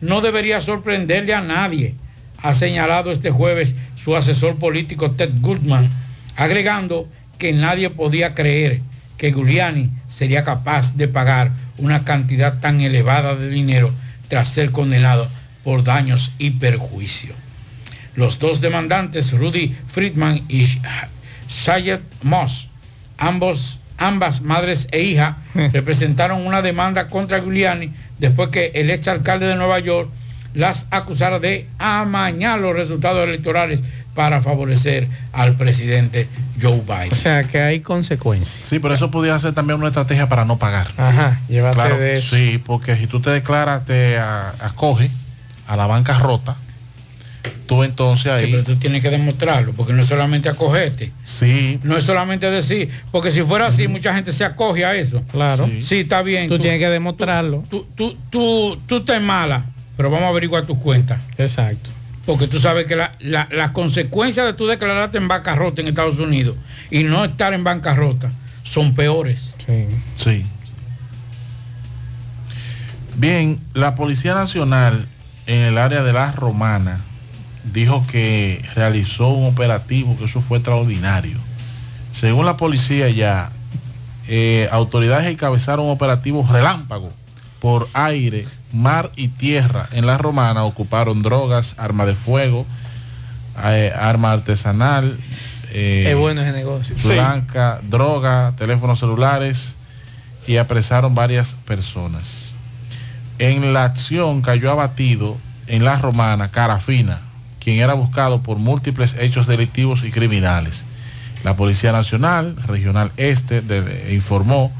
no 0.01 0.21
debería 0.21 0.61
sorprenderle 0.61 1.35
a 1.35 1.41
nadie, 1.41 1.95
ha 2.39 2.55
señalado 2.55 3.12
este 3.12 3.31
jueves 3.31 3.75
su 3.97 4.17
asesor 4.17 4.57
político 4.57 5.11
Ted 5.12 5.31
Goodman, 5.41 5.91
agregando 6.37 7.09
que 7.39 7.53
nadie 7.53 7.91
podía 7.91 8.35
creer 8.35 8.81
que 9.19 9.33
Giuliani 9.33 9.91
sería 10.09 10.45
capaz 10.45 10.97
de 10.97 11.09
pagar 11.09 11.51
una 11.77 12.05
cantidad 12.05 12.61
tan 12.61 12.81
elevada 12.81 13.37
de 13.37 13.51
dinero 13.51 13.93
tras 14.29 14.49
ser 14.49 14.71
condenado 14.71 15.29
por 15.65 15.85
daños 15.85 16.33
y 16.39 16.53
perjuicio. 16.53 17.35
Los 18.15 18.39
dos 18.39 18.61
demandantes, 18.61 19.33
Rudy 19.33 19.77
Friedman 19.89 20.43
y 20.49 20.67
Sayed 21.49 22.01
Moss, 22.23 22.69
ambos, 23.19 23.80
ambas 24.01 24.40
madres 24.40 24.89
e 24.90 25.02
hija, 25.02 25.36
representaron 25.72 26.44
una 26.44 26.60
demanda 26.62 27.06
contra 27.06 27.40
Giuliani 27.40 27.93
después 28.18 28.48
que 28.48 28.72
el 28.74 28.90
ex 28.90 29.06
alcalde 29.06 29.47
de 29.47 29.55
Nueva 29.55 29.78
York 29.78 30.09
las 30.55 30.86
acusara 30.90 31.39
de 31.39 31.68
amañar 31.78 32.59
los 32.59 32.74
resultados 32.74 33.28
electorales 33.28 33.78
para 34.14 34.40
favorecer 34.43 35.06
al 35.32 35.55
presidente 35.55 36.27
Joe 36.60 36.81
Biden. 36.85 37.12
O 37.12 37.14
sea 37.14 37.44
que 37.44 37.60
hay 37.60 37.78
consecuencias. 37.81 38.68
Sí, 38.68 38.81
pero 38.81 38.93
eso 38.94 39.10
podría 39.10 39.39
ser 39.39 39.55
también 39.55 39.78
una 39.78 39.86
estrategia 39.89 40.28
para 40.28 40.44
no 40.44 40.59
pagar. 40.59 40.89
Ajá, 40.97 41.39
llévate 41.48 41.77
Claro, 41.77 41.98
de 41.98 42.18
eso. 42.18 42.35
Sí, 42.35 42.60
porque 42.64 42.97
si 42.97 43.06
tú 43.06 43.20
te 43.20 43.31
declaras, 43.31 43.85
te 43.85 44.18
acoge 44.18 45.10
a 45.68 45.77
la 45.77 45.86
bancarrota, 45.86 46.56
tú 47.67 47.83
entonces 47.85 48.33
ahí... 48.33 48.47
Sí, 48.47 48.51
pero 48.53 48.65
tú 48.65 48.77
tienes 48.77 49.01
que 49.03 49.11
demostrarlo, 49.11 49.73
porque 49.73 49.93
no 49.93 50.03
es 50.03 50.09
solamente 50.09 50.49
acogerte. 50.49 51.12
Sí. 51.25 51.79
No 51.83 51.97
es 51.97 52.05
solamente 52.05 52.51
decir, 52.51 52.91
porque 53.12 53.31
si 53.31 53.43
fuera 53.43 53.67
así, 53.69 53.87
mucha 53.89 54.15
gente 54.15 54.33
se 54.33 54.45
acoge 54.45 54.85
a 54.85 54.95
eso. 54.95 55.23
Claro. 55.31 55.69
Sí, 55.81 56.01
está 56.01 56.23
bien. 56.23 56.49
Tú 56.49 56.59
tienes 56.59 56.81
que 56.81 56.89
demostrarlo. 56.89 57.65
Tú, 57.71 57.87
tú, 57.95 58.17
tú, 58.31 58.79
tú 58.87 58.97
estás 58.99 59.23
mala, 59.23 59.65
pero 59.97 60.11
vamos 60.11 60.27
a 60.27 60.29
averiguar 60.31 60.67
tus 60.67 60.79
cuentas. 60.79 61.21
Exacto. 61.39 61.91
Porque 62.27 62.47
tú 62.47 62.59
sabes 62.61 62.85
que 62.87 62.97
la- 62.97 63.15
la- 63.21 63.49
las 63.51 63.71
consecuencias 63.71 64.47
de 64.47 64.53
tú 64.53 64.67
declararte 64.67 65.19
en 65.19 65.27
bancarrota 65.29 65.81
en 65.81 65.89
Estados 65.89 66.19
Unidos 66.19 66.57
y 66.91 67.03
no 67.05 67.25
estar 67.25 67.53
en 67.55 67.65
bancarrota 67.65 68.31
son 68.62 68.95
peores. 68.95 69.55
Sí. 70.17 70.45
Bien, 73.17 73.59
la 73.75 73.95
Policía 73.95 74.35
Nacional 74.35 75.07
en 75.47 75.61
el 75.62 75.79
área 75.79 76.03
de 76.03 76.12
la 76.12 76.33
Romana 76.33 77.01
dijo 77.73 78.05
que 78.11 78.65
realizó 78.75 79.29
un 79.29 79.47
operativo, 79.47 80.17
que 80.17 80.25
eso 80.25 80.41
fue 80.41 80.59
extraordinario. 80.59 81.39
Según 82.13 82.47
la 82.47 82.57
policía 82.57 83.09
ya, 83.09 83.51
eh, 84.29 84.69
autoridades 84.71 85.29
encabezaron 85.29 85.87
un 85.87 85.93
operativo 85.93 86.47
relámpago 86.51 87.13
por 87.61 87.89
aire, 87.93 88.47
mar 88.73 89.11
y 89.17 89.29
tierra 89.29 89.89
en 89.93 90.07
la 90.07 90.19
Romana. 90.19 90.65
Ocuparon 90.65 91.23
drogas, 91.23 91.75
arma 91.79 92.07
de 92.07 92.15
fuego, 92.15 92.67
eh, 93.65 93.93
arma 93.99 94.33
artesanal. 94.33 95.17
eh, 95.73 96.07
es 96.09 96.17
bueno 96.17 96.43
ese 96.43 96.53
negocio. 96.53 96.95
blanca, 97.05 97.81
droga, 97.89 98.55
teléfonos 98.57 98.99
celulares 98.99 99.75
y 100.47 100.57
apresaron 100.57 101.15
varias 101.15 101.53
personas. 101.67 102.53
En 103.39 103.73
la 103.73 103.85
acción 103.85 104.43
cayó 104.43 104.71
abatido 104.71 105.37
en 105.67 105.85
la 105.85 105.97
romana 105.97 106.51
Carafina, 106.51 107.21
quien 107.61 107.78
era 107.78 107.95
buscado 107.95 108.43
por 108.43 108.59
múltiples 108.59 109.15
hechos 109.19 109.47
delictivos 109.47 110.03
y 110.05 110.11
criminales. 110.11 110.85
La 111.45 111.55
Policía 111.55 111.93
Nacional 111.93 112.57
Regional 112.66 113.12
Este 113.16 113.62
informó 114.11 114.73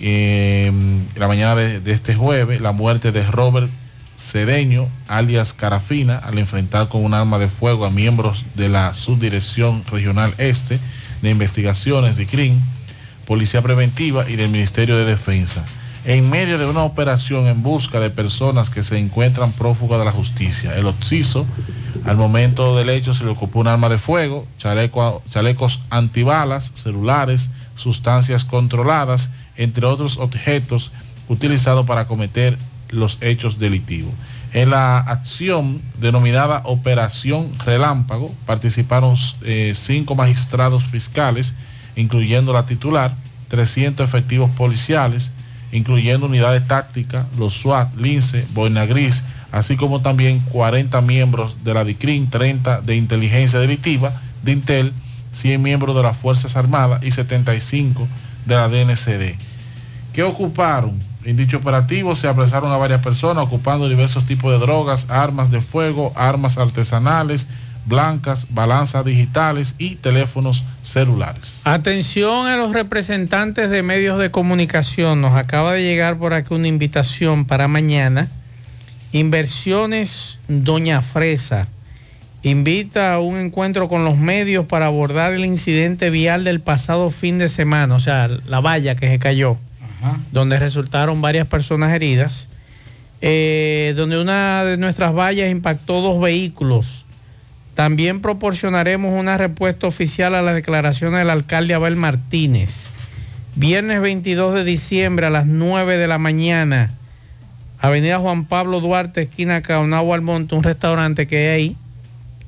eh, 0.00 0.72
la 1.16 1.28
mañana 1.28 1.54
de, 1.54 1.80
de 1.80 1.92
este 1.92 2.14
jueves 2.14 2.60
la 2.60 2.72
muerte 2.72 3.12
de 3.12 3.22
Robert 3.24 3.70
Cedeño, 4.20 4.88
alias 5.08 5.54
Carafina, 5.54 6.18
al 6.18 6.38
enfrentar 6.38 6.88
con 6.88 7.04
un 7.04 7.14
arma 7.14 7.38
de 7.38 7.48
fuego 7.48 7.86
a 7.86 7.90
miembros 7.90 8.44
de 8.54 8.68
la 8.68 8.94
Subdirección 8.94 9.84
Regional 9.90 10.34
Este 10.36 10.78
de 11.22 11.30
Investigaciones 11.30 12.16
de 12.16 12.26
CRIM, 12.26 12.60
Policía 13.26 13.62
Preventiva 13.62 14.28
y 14.28 14.36
del 14.36 14.50
Ministerio 14.50 14.96
de 14.96 15.04
Defensa, 15.04 15.64
en 16.04 16.30
medio 16.30 16.58
de 16.58 16.66
una 16.66 16.82
operación 16.82 17.46
en 17.46 17.62
busca 17.62 18.00
de 18.00 18.10
personas 18.10 18.70
que 18.70 18.82
se 18.82 18.98
encuentran 18.98 19.52
prófugas 19.52 19.98
de 19.98 20.04
la 20.06 20.12
justicia. 20.12 20.74
El 20.76 20.86
occiso, 20.86 21.46
al 22.04 22.16
momento 22.16 22.76
del 22.76 22.88
hecho, 22.88 23.12
se 23.14 23.24
le 23.24 23.30
ocupó 23.30 23.60
un 23.60 23.66
arma 23.68 23.88
de 23.88 23.98
fuego, 23.98 24.46
chaleco- 24.58 25.22
chalecos 25.30 25.80
antibalas, 25.90 26.72
celulares, 26.74 27.50
sustancias 27.76 28.44
controladas, 28.44 29.30
entre 29.56 29.84
otros 29.86 30.16
objetos 30.18 30.90
utilizados 31.28 31.86
para 31.86 32.06
cometer 32.06 32.56
los 32.88 33.18
hechos 33.20 33.58
delictivos. 33.58 34.12
En 34.52 34.70
la 34.70 34.98
acción 34.98 35.80
denominada 36.00 36.62
Operación 36.64 37.48
Relámpago 37.64 38.34
participaron 38.46 39.16
eh, 39.42 39.74
cinco 39.76 40.14
magistrados 40.16 40.82
fiscales, 40.84 41.54
incluyendo 41.94 42.52
la 42.52 42.66
titular, 42.66 43.14
300 43.48 44.08
efectivos 44.08 44.50
policiales, 44.50 45.30
incluyendo 45.72 46.26
unidades 46.26 46.66
tácticas, 46.66 47.26
los 47.38 47.54
SWAT, 47.54 47.94
Lince, 47.96 48.46
Boina 48.52 48.86
Gris, 48.86 49.22
así 49.52 49.76
como 49.76 50.00
también 50.00 50.40
40 50.40 51.00
miembros 51.00 51.56
de 51.64 51.74
la 51.74 51.84
DICRIN, 51.84 52.30
30 52.30 52.80
de 52.80 52.96
inteligencia 52.96 53.58
delictiva, 53.58 54.12
de 54.42 54.52
Intel, 54.52 54.92
100 55.32 55.62
miembros 55.62 55.94
de 55.96 56.02
las 56.02 56.16
Fuerzas 56.16 56.56
Armadas 56.56 57.02
y 57.02 57.12
75 57.12 58.08
de 58.46 58.54
la 58.54 58.68
DNCD. 58.68 59.36
¿Qué 60.12 60.22
ocuparon? 60.22 60.98
En 61.24 61.36
dicho 61.36 61.58
operativo 61.58 62.16
se 62.16 62.28
apresaron 62.28 62.72
a 62.72 62.78
varias 62.78 63.02
personas 63.02 63.44
ocupando 63.44 63.88
diversos 63.88 64.24
tipos 64.24 64.50
de 64.52 64.58
drogas, 64.58 65.06
armas 65.10 65.50
de 65.50 65.60
fuego, 65.60 66.12
armas 66.16 66.56
artesanales, 66.56 67.46
blancas, 67.86 68.46
balanzas 68.50 69.04
digitales 69.04 69.74
y 69.78 69.96
teléfonos 69.96 70.64
celulares. 70.82 71.60
Atención 71.64 72.46
a 72.46 72.56
los 72.56 72.72
representantes 72.72 73.70
de 73.70 73.82
medios 73.82 74.18
de 74.18 74.30
comunicación. 74.30 75.20
Nos 75.20 75.36
acaba 75.36 75.72
de 75.72 75.82
llegar 75.82 76.16
por 76.16 76.34
aquí 76.34 76.54
una 76.54 76.68
invitación 76.68 77.44
para 77.44 77.68
mañana. 77.68 78.28
Inversiones 79.12 80.38
Doña 80.48 81.02
Fresa 81.02 81.66
invita 82.42 83.14
a 83.14 83.20
un 83.20 83.36
encuentro 83.36 83.88
con 83.88 84.04
los 84.04 84.16
medios 84.16 84.66
para 84.66 84.86
abordar 84.86 85.32
el 85.32 85.44
incidente 85.44 86.10
vial 86.10 86.44
del 86.44 86.60
pasado 86.60 87.10
fin 87.10 87.38
de 87.38 87.48
semana, 87.48 87.94
o 87.94 88.00
sea, 88.00 88.28
la 88.46 88.60
valla 88.60 88.94
que 88.94 89.08
se 89.08 89.18
cayó, 89.18 89.58
donde 90.32 90.58
resultaron 90.58 91.20
varias 91.20 91.46
personas 91.46 91.92
heridas, 91.92 92.48
eh, 93.20 93.92
donde 93.96 94.18
una 94.18 94.64
de 94.64 94.76
nuestras 94.78 95.14
vallas 95.14 95.50
impactó 95.50 96.00
dos 96.00 96.20
vehículos. 96.20 97.04
También 97.80 98.20
proporcionaremos 98.20 99.18
una 99.18 99.38
respuesta 99.38 99.86
oficial 99.86 100.34
a 100.34 100.42
las 100.42 100.54
declaraciones 100.54 101.20
del 101.20 101.30
alcalde 101.30 101.72
Abel 101.72 101.96
Martínez. 101.96 102.90
Viernes 103.54 104.02
22 104.02 104.54
de 104.54 104.64
diciembre 104.64 105.24
a 105.24 105.30
las 105.30 105.46
9 105.46 105.96
de 105.96 106.06
la 106.06 106.18
mañana, 106.18 106.90
Avenida 107.80 108.18
Juan 108.18 108.44
Pablo 108.44 108.80
Duarte, 108.80 109.22
esquina 109.22 109.62
Caonagua 109.62 110.14
Almonte, 110.14 110.54
un 110.56 110.62
restaurante 110.62 111.26
que 111.26 111.38
hay 111.38 111.46
ahí. 111.48 111.76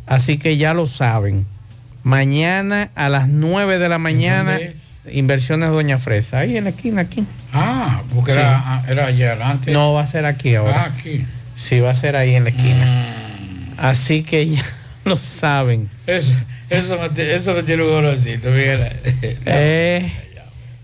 Así 0.07 0.37
que 0.37 0.59
ya 0.59 0.75
lo 0.75 0.87
saben. 0.87 1.47
Mañana 2.03 2.91
a 2.95 3.09
las 3.09 3.27
9 3.27 3.79
de 3.79 3.89
la 3.89 3.97
mañana, 3.97 4.59
Inversiones 5.11 5.71
Doña 5.71 5.97
Fresa. 5.97 6.41
Ahí 6.41 6.59
en 6.59 6.65
la 6.65 6.71
esquina, 6.71 7.01
aquí. 7.01 7.25
Ah, 7.55 8.03
porque 8.15 8.33
Sí. 8.33 8.39
era, 8.39 8.85
era 8.87 9.07
allá 9.07 9.29
adelante. 9.29 9.73
No, 9.73 9.95
va 9.95 10.03
a 10.03 10.07
ser 10.07 10.27
aquí 10.27 10.57
ahora. 10.57 10.83
Ah, 10.83 10.93
aquí. 10.95 11.25
Sí, 11.57 11.81
va 11.81 11.89
a 11.93 11.97
ser 11.97 12.17
ahí 12.17 12.35
en 12.35 12.45
la 12.45 12.51
esquina. 12.51 12.87
Así 13.79 14.25
que 14.25 14.47
ya 14.51 14.63
lo 15.05 15.17
saben. 15.17 15.89
Eso, 16.07 16.33
eso, 16.71 16.97
no, 16.97 17.23
eso 17.23 17.55
no 17.55 17.65
tiene 17.65 17.83
un 17.83 17.93
olorcito, 17.93 18.49
mira. 18.51 18.91
Eh, 19.47 20.13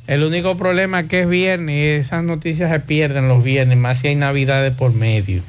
el 0.07 0.23
único 0.23 0.57
problema 0.57 1.03
que 1.05 1.23
es 1.23 1.29
viernes 1.29 1.75
y 1.77 1.85
esas 2.01 2.25
noticias 2.25 2.71
se 2.73 2.81
pierden 2.81 3.29
los 3.29 3.45
viernes, 3.45 3.77
más 3.77 3.99
si 3.99 4.09
hay 4.09 4.15
navidades 4.15 4.75
por 4.75 4.93
medio. 4.95 5.43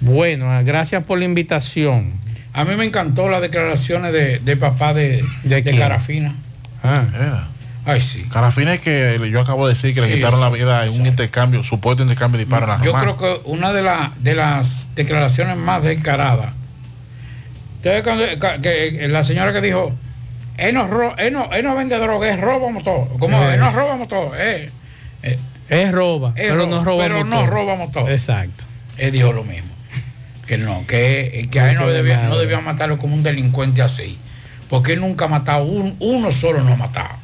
Bueno, 0.00 0.50
ah, 0.50 0.62
gracias 0.62 1.02
por 1.04 1.18
la 1.18 1.24
invitación. 1.24 2.12
A 2.52 2.64
mí 2.64 2.74
me 2.76 2.84
encantó 2.84 3.28
las 3.28 3.40
declaraciones 3.40 4.12
de, 4.12 4.38
de 4.40 4.56
papá 4.56 4.92
de, 4.92 5.24
de? 5.44 5.62
Carafina. 5.62 6.34
Ah. 6.82 7.46
Ay, 7.86 8.00
sí. 8.00 8.24
Carafina 8.30 8.74
es 8.74 8.80
que 8.80 9.18
yo 9.30 9.40
acabo 9.40 9.66
de 9.66 9.74
decir 9.74 9.94
que 9.94 10.00
le 10.02 10.08
Sí, 10.08 10.14
quitaron 10.14 10.40
la 10.40 10.50
vida 10.50 10.84
en 10.86 11.00
un 11.00 11.06
intercambio, 11.06 11.62
supuesto 11.64 12.02
intercambio 12.02 12.38
de 12.38 12.44
disparos 12.44 12.84
Yo 12.84 12.92
creo 12.92 13.16
que 13.16 13.40
una 13.44 13.72
de, 13.72 13.82
la- 13.82 14.12
de 14.18 14.34
las 14.34 14.88
declaraciones 14.94 15.56
más 15.56 15.82
descaradas. 15.82 16.52
Ustedes 17.80 18.02
cuando 18.02 18.24
que 18.60 19.08
la 19.08 19.24
señora 19.24 19.52
que 19.54 19.62
dijo, 19.62 19.90
él 20.58 20.74
no, 20.74 20.86
ro- 20.86 21.14
él 21.16 21.32
no, 21.32 21.50
él 21.52 21.64
no 21.64 21.74
vende 21.74 21.96
droga, 21.98 22.28
es 22.28 22.38
roba 22.38 22.68
motor. 22.70 23.08
Como 23.18 23.42
Eh, 23.42 23.54
él 23.54 23.60
no 23.60 23.70
roba 23.72 23.96
motor, 23.96 24.32
eh, 24.38 24.70
eh, 25.22 25.38
Es 25.70 25.90
roba, 25.90 26.34
es 26.36 26.42
pero 26.44 26.56
roba, 26.56 26.66
no 26.68 26.84
roba 26.84 27.02
pero 27.04 27.24
motor. 27.24 27.44
no 27.44 27.46
roba 27.50 27.74
motor. 27.76 28.10
Exacto. 28.10 28.64
Él 28.98 29.12
dijo 29.12 29.32
lo 29.32 29.44
mismo. 29.44 29.70
Que 30.46 30.58
no, 30.58 30.84
que, 30.86 31.48
que 31.50 31.60
a 31.60 31.70
él 31.70 31.78
no 31.78 31.86
debía, 31.88 32.20
de 32.22 32.28
no 32.28 32.36
debía 32.36 32.60
matarlo 32.60 32.98
como 32.98 33.14
un 33.14 33.22
delincuente 33.22 33.80
así. 33.82 34.18
Porque 34.68 34.92
él 34.92 35.00
nunca 35.00 35.24
ha 35.24 35.28
matado 35.28 35.64
un- 35.64 35.96
uno 36.00 36.32
solo, 36.32 36.60
no 36.62 36.72
ha 36.74 36.76
matado. 36.76 37.14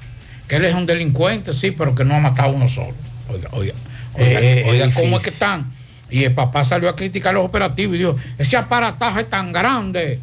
Que 0.49 0.57
él 0.57 0.65
es 0.65 0.75
un 0.75 0.87
delincuente, 0.87 1.53
sí, 1.53 1.73
pero 1.73 1.95
que 1.95 2.05
no 2.05 2.15
ha 2.15 2.21
matado 2.21 2.51
uno 2.53 2.69
solo. 2.69 2.95
Oiga, 3.29 3.49
oiga, 3.53 3.75
oiga, 4.15 4.41
Eh, 4.41 4.61
eh, 4.65 4.71
oiga, 4.71 4.87
es 4.87 4.95
¿cómo 4.95 5.19
es 5.19 5.23
que 5.25 5.31
están? 5.31 5.67
Y 6.09 6.25
el 6.25 6.33
papá 6.33 6.65
salió 6.65 6.89
a 6.89 6.97
criticar 6.97 7.35
los 7.35 7.45
operativos 7.45 7.97
y 7.97 7.99
dijo, 7.99 8.17
ese 8.39 8.57
aparataje 8.57 9.21
es 9.23 9.29
tan 9.29 9.53
grande. 9.53 10.21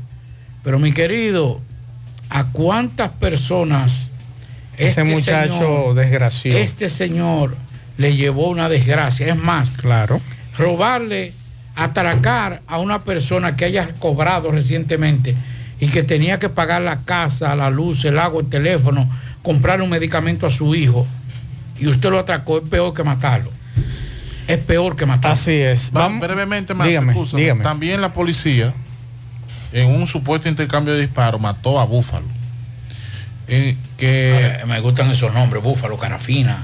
Pero 0.64 0.80
mi 0.80 0.92
querido, 0.92 1.60
¿a 2.30 2.46
cuántas 2.46 3.12
personas 3.12 4.12
Ese 4.78 5.04
muchacho 5.04 5.54
señor- 5.54 5.94
desgració. 5.96 6.58
Este 6.58 6.90
señor 6.90 7.56
le 7.98 8.16
llevó 8.16 8.50
una 8.50 8.70
desgracia. 8.70 9.28
Es 9.28 9.36
más, 9.38 9.78
claro. 9.78 10.20
robarle, 10.58 11.34
atracar 11.76 12.62
a 12.68 12.78
una 12.80 13.04
persona 13.04 13.56
que 13.56 13.66
haya 13.66 13.90
cobrado 14.00 14.52
recientemente 14.52 15.36
y 15.80 15.88
que 15.88 16.04
tenía 16.04 16.38
que 16.40 16.48
pagar 16.50 16.82
la 16.84 17.02
casa, 17.02 17.56
la 17.56 17.70
luz, 17.70 18.06
el 18.06 18.18
agua, 18.20 18.42
el 18.42 18.48
teléfono, 18.50 19.10
comprar 19.42 19.82
un 19.82 19.90
medicamento 19.90 20.46
a 20.48 20.50
su 20.52 20.76
hijo 20.76 21.06
y 21.80 21.88
usted 21.88 22.10
lo 22.12 22.20
atracó, 22.20 22.60
es 22.60 22.64
peor 22.70 22.94
que 22.94 23.04
matarlo. 23.04 23.52
Es 24.48 24.58
peor 24.60 24.96
que 24.96 25.06
matarlo. 25.06 25.34
Así 25.34 25.52
es. 25.54 25.92
Va, 25.96 26.08
brevemente 26.08 26.74
más, 26.74 26.88
dígame, 26.88 27.14
excúsame. 27.14 27.42
dígame. 27.42 27.64
También 27.64 28.00
la 28.02 28.14
policía 28.14 28.74
en 29.74 29.90
un 29.90 30.08
supuesto 30.08 30.48
intercambio 30.48 30.94
de 30.94 31.02
disparos 31.02 31.42
mató 31.42 31.80
a 31.80 31.86
Búfalo. 31.86 32.26
Eh, 33.48 33.76
que 33.98 34.60
me 34.68 34.80
gustan 34.80 35.12
esos 35.12 35.34
nombres, 35.34 35.62
Búfalo, 35.64 35.98
Carafina. 35.98 36.64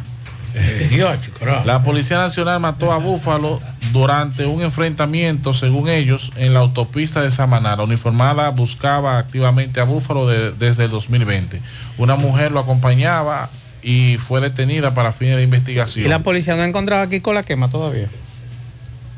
Eh, 0.56 0.88
Dios. 0.90 1.18
La 1.66 1.84
Policía 1.84 2.18
Nacional 2.18 2.60
mató 2.60 2.92
a 2.92 2.98
Búfalo 2.98 3.60
durante 3.92 4.46
un 4.46 4.62
enfrentamiento, 4.64 5.54
según 5.54 5.90
ellos, 5.90 6.32
en 6.38 6.54
la 6.54 6.62
autopista 6.62 7.22
de 7.22 7.30
Samaná. 7.32 7.76
La 7.76 7.84
uniformada 7.84 8.50
buscaba 8.50 9.20
activamente 9.20 9.80
a 9.80 9.84
Búfalo 9.84 10.28
de- 10.28 10.52
desde 10.52 10.86
el 10.86 10.92
2020. 10.92 11.62
Una 11.98 12.16
mujer 12.16 12.52
lo 12.52 12.60
acompañaba 12.62 13.50
y 13.84 14.18
fue 14.18 14.42
detenida 14.42 14.94
para 14.96 15.12
fines 15.12 15.36
de 15.38 15.44
investigación. 15.44 16.06
Y 16.06 16.10
la 16.10 16.20
policía 16.20 16.56
no 16.56 16.64
ha 16.64 16.66
encontrado 16.66 17.04
aquí 17.04 17.20
con 17.22 17.36
la 17.36 17.44
quema 17.44 17.70
todavía. 17.70 18.08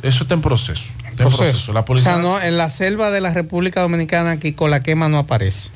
Eso 0.03 0.23
está 0.23 0.34
en 0.34 0.41
proceso. 0.41 0.89
En 1.11 1.17
proceso. 1.17 1.73
La 1.73 1.81
O 1.81 1.85
policía 1.85 2.13
sea, 2.13 2.21
no, 2.21 2.41
en 2.41 2.57
la 2.57 2.69
selva 2.69 3.11
de 3.11 3.21
la 3.21 3.33
República 3.33 3.81
Dominicana 3.81 4.31
aquí 4.31 4.53
con 4.53 4.71
la 4.71 4.81
quema 4.81 5.09
no 5.09 5.17
aparece. 5.19 5.69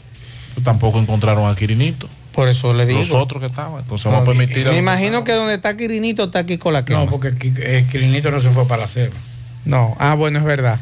tampoco 0.63 0.99
encontraron 0.99 1.49
a 1.49 1.55
Quirinito. 1.55 2.07
Por 2.31 2.47
eso 2.49 2.73
le 2.73 2.85
digo. 2.85 2.99
Los 2.99 3.11
otros 3.13 3.39
que 3.41 3.47
estaban. 3.47 3.81
Entonces 3.81 4.05
vamos 4.05 4.21
a 4.21 4.25
permitir 4.25 4.67
a- 4.67 4.71
Me 4.71 4.77
imagino 4.77 5.23
que 5.23 5.31
donde 5.33 5.55
está 5.55 5.77
Quirinito 5.77 6.25
está 6.25 6.39
aquí 6.39 6.57
con 6.57 6.73
la 6.73 6.83
quema. 6.83 7.05
No, 7.05 7.09
porque 7.11 7.33
eh, 7.57 7.85
Quirinito 7.89 8.31
no 8.31 8.41
se 8.41 8.49
fue 8.49 8.67
para 8.67 8.83
la 8.83 8.87
selva. 8.87 9.15
No, 9.63 9.95
ah, 9.99 10.15
bueno, 10.15 10.39
es 10.39 10.45
verdad. 10.45 10.79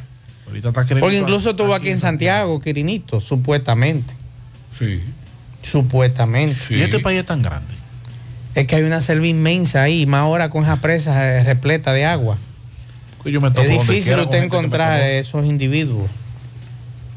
Ahorita 0.47 0.69
está 0.69 0.81
Quirinito 0.83 1.05
Porque 1.05 1.17
incluso 1.17 1.51
estuvo 1.51 1.73
aquí 1.75 1.89
en 1.89 1.99
Santiago, 1.99 2.59
Quirinito, 2.59 3.21
supuestamente. 3.21 4.13
Sí. 4.77 5.01
Supuestamente. 5.61 6.57
¿Y 6.71 6.81
este 6.81 6.99
país 6.99 7.19
es 7.19 7.25
tan 7.25 7.41
grande? 7.41 7.73
Es 8.55 8.67
que 8.67 8.75
hay 8.75 8.83
una 8.83 9.01
selva 9.01 9.25
inmensa 9.27 9.81
ahí, 9.81 10.05
más 10.05 10.21
ahora 10.21 10.49
con 10.49 10.63
esa 10.63 10.77
presa 10.81 11.37
eh, 11.39 11.43
repleta 11.43 11.93
de 11.93 12.05
agua. 12.05 12.37
Yo 13.25 13.41
me 13.41 13.49
topo 13.49 13.61
es 13.61 13.69
difícil 13.69 14.03
quiera 14.03 14.23
usted 14.23 14.43
encontrar 14.43 15.01
esos 15.01 15.45
individuos. 15.45 16.09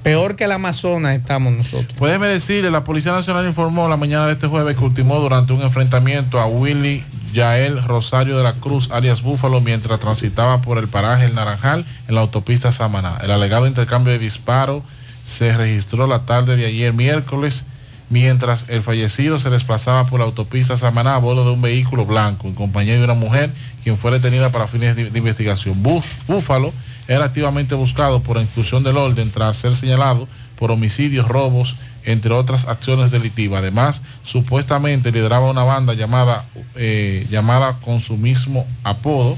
Peor 0.02 0.36
que 0.36 0.44
el 0.44 0.52
Amazonas 0.52 1.16
estamos 1.16 1.52
nosotros. 1.52 1.98
Puede 1.98 2.16
decirle, 2.18 2.70
la 2.70 2.84
Policía 2.84 3.10
Nacional 3.10 3.44
informó 3.44 3.88
la 3.88 3.96
mañana 3.96 4.26
de 4.26 4.34
este 4.34 4.46
jueves 4.46 4.76
que 4.76 4.84
ultimó 4.84 5.18
durante 5.18 5.52
un 5.52 5.62
enfrentamiento 5.62 6.38
a 6.38 6.46
Willy 6.46 7.02
Yael 7.32 7.82
Rosario 7.82 8.36
de 8.36 8.44
la 8.44 8.52
Cruz, 8.52 8.88
alias 8.92 9.20
Búfalo, 9.22 9.60
mientras 9.60 9.98
transitaba 9.98 10.62
por 10.62 10.78
el 10.78 10.86
paraje 10.86 11.26
El 11.26 11.34
Naranjal 11.34 11.84
en 12.06 12.14
la 12.14 12.20
autopista 12.20 12.70
Samaná. 12.70 13.18
El 13.22 13.32
alegado 13.32 13.66
intercambio 13.66 14.12
de 14.12 14.20
disparos 14.20 14.84
se 15.24 15.56
registró 15.56 16.06
la 16.06 16.20
tarde 16.20 16.56
de 16.56 16.66
ayer 16.66 16.92
miércoles, 16.92 17.64
mientras 18.08 18.66
el 18.68 18.82
fallecido 18.82 19.40
se 19.40 19.50
desplazaba 19.50 20.06
por 20.06 20.20
la 20.20 20.26
autopista 20.26 20.76
Samaná 20.76 21.14
a 21.14 21.18
bordo 21.18 21.44
de 21.44 21.50
un 21.50 21.62
vehículo 21.62 22.06
blanco 22.06 22.46
en 22.46 22.54
compañía 22.54 22.94
de 22.96 23.04
una 23.04 23.14
mujer 23.14 23.50
quien 23.82 23.96
fue 23.96 24.12
detenida 24.12 24.50
para 24.50 24.68
fines 24.68 24.94
de, 24.96 25.18
investigación. 25.18 25.82
Bú- 25.82 26.02
Búfalo 26.28 26.72
era 27.08 27.24
activamente 27.24 27.74
buscado 27.74 28.20
por 28.22 28.36
inclusión 28.40 28.82
del 28.84 28.96
orden 28.96 29.30
tras 29.30 29.56
ser 29.56 29.74
señalado 29.74 30.28
por 30.56 30.70
homicidios, 30.70 31.28
robos, 31.28 31.76
entre 32.04 32.32
otras 32.32 32.66
acciones 32.66 33.10
delictivas. 33.10 33.58
Además, 33.60 34.02
supuestamente 34.24 35.10
lideraba 35.12 35.50
una 35.50 35.64
banda 35.64 35.94
llamada, 35.94 36.44
eh, 36.76 37.26
llamada 37.30 37.74
con 37.80 38.00
su 38.00 38.16
mismo 38.16 38.66
apodo, 38.84 39.36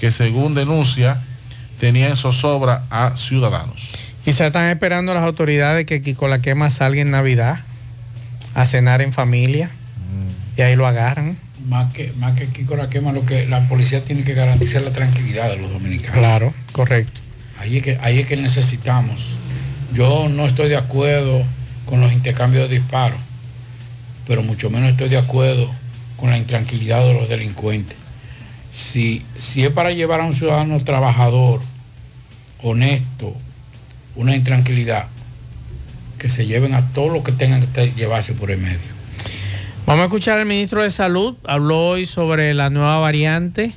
que 0.00 0.10
según 0.10 0.54
denuncia 0.54 1.22
tenía 1.78 2.08
en 2.08 2.16
zozobra 2.16 2.82
a 2.90 3.16
ciudadanos. 3.16 3.90
Quizás 4.24 4.48
están 4.48 4.68
esperando 4.70 5.14
las 5.14 5.22
autoridades 5.24 5.86
que 5.86 6.02
Kiko 6.02 6.28
la 6.28 6.40
quema 6.40 6.70
salga 6.70 7.00
en 7.00 7.10
Navidad 7.10 7.60
a 8.54 8.66
cenar 8.66 9.00
en 9.02 9.12
familia 9.12 9.70
Mm. 10.12 10.58
y 10.58 10.62
ahí 10.62 10.76
lo 10.76 10.86
agarran. 10.86 11.36
Más 11.68 11.92
que, 11.92 12.12
más 12.18 12.34
que 12.38 12.46
Kiko 12.48 12.76
la 12.76 12.88
quema, 12.90 13.12
lo 13.12 13.24
que 13.24 13.46
la 13.46 13.66
policía 13.68 14.04
tiene 14.04 14.22
que 14.24 14.34
garantizar 14.34 14.82
la 14.82 14.90
tranquilidad 14.92 15.48
de 15.50 15.56
los 15.56 15.70
dominicanos. 15.72 16.16
Claro, 16.18 16.52
correcto. 16.72 17.20
Ahí 17.60 17.76
es 17.78 17.82
que, 17.84 17.98
ahí 18.02 18.18
es 18.18 18.26
que 18.26 18.36
necesitamos. 18.36 19.36
Yo 19.94 20.28
no 20.28 20.46
estoy 20.46 20.68
de 20.68 20.76
acuerdo 20.76 21.42
con 21.86 22.00
los 22.00 22.12
intercambios 22.12 22.68
de 22.68 22.78
disparos, 22.78 23.18
pero 24.26 24.42
mucho 24.42 24.70
menos 24.70 24.90
estoy 24.90 25.08
de 25.08 25.18
acuerdo 25.18 25.70
con 26.16 26.30
la 26.30 26.36
intranquilidad 26.38 27.04
de 27.04 27.14
los 27.14 27.28
delincuentes. 27.28 27.96
Si, 28.72 29.22
si 29.36 29.64
es 29.64 29.70
para 29.70 29.92
llevar 29.92 30.20
a 30.20 30.24
un 30.24 30.32
ciudadano 30.34 30.82
trabajador, 30.82 31.60
honesto, 32.62 33.36
una 34.16 34.34
intranquilidad, 34.34 35.06
que 36.22 36.28
se 36.28 36.46
lleven 36.46 36.72
a 36.72 36.92
todo 36.92 37.08
lo 37.08 37.24
que 37.24 37.32
tengan 37.32 37.66
que 37.66 37.92
llevarse 37.96 38.32
por 38.32 38.52
el 38.52 38.58
medio. 38.58 38.78
Vamos 39.86 40.02
a 40.02 40.06
escuchar 40.06 40.38
al 40.38 40.46
ministro 40.46 40.80
de 40.80 40.90
Salud. 40.90 41.34
Habló 41.42 41.88
hoy 41.88 42.06
sobre 42.06 42.54
la 42.54 42.70
nueva 42.70 42.98
variante. 42.98 43.72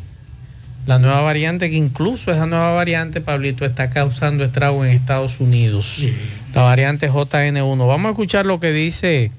La 0.85 0.99
nueva 0.99 1.21
variante 1.21 1.71
que 1.71 1.75
incluso 1.75 2.31
esa 2.31 2.45
nueva 2.45 2.73
variante, 2.73 3.19
Pablito, 3.19 3.65
está 3.65 3.89
causando 3.89 4.43
estrago 4.43 4.85
en 4.85 4.91
Estados 4.91 5.39
Unidos. 5.39 6.05
La 6.53 6.61
variante 6.61 7.09
JN1. 7.09 7.87
Vamos 7.87 8.09
a 8.09 8.11
escuchar 8.11 8.45
lo 8.45 8.59
que 8.59 8.71
dice, 8.71 9.31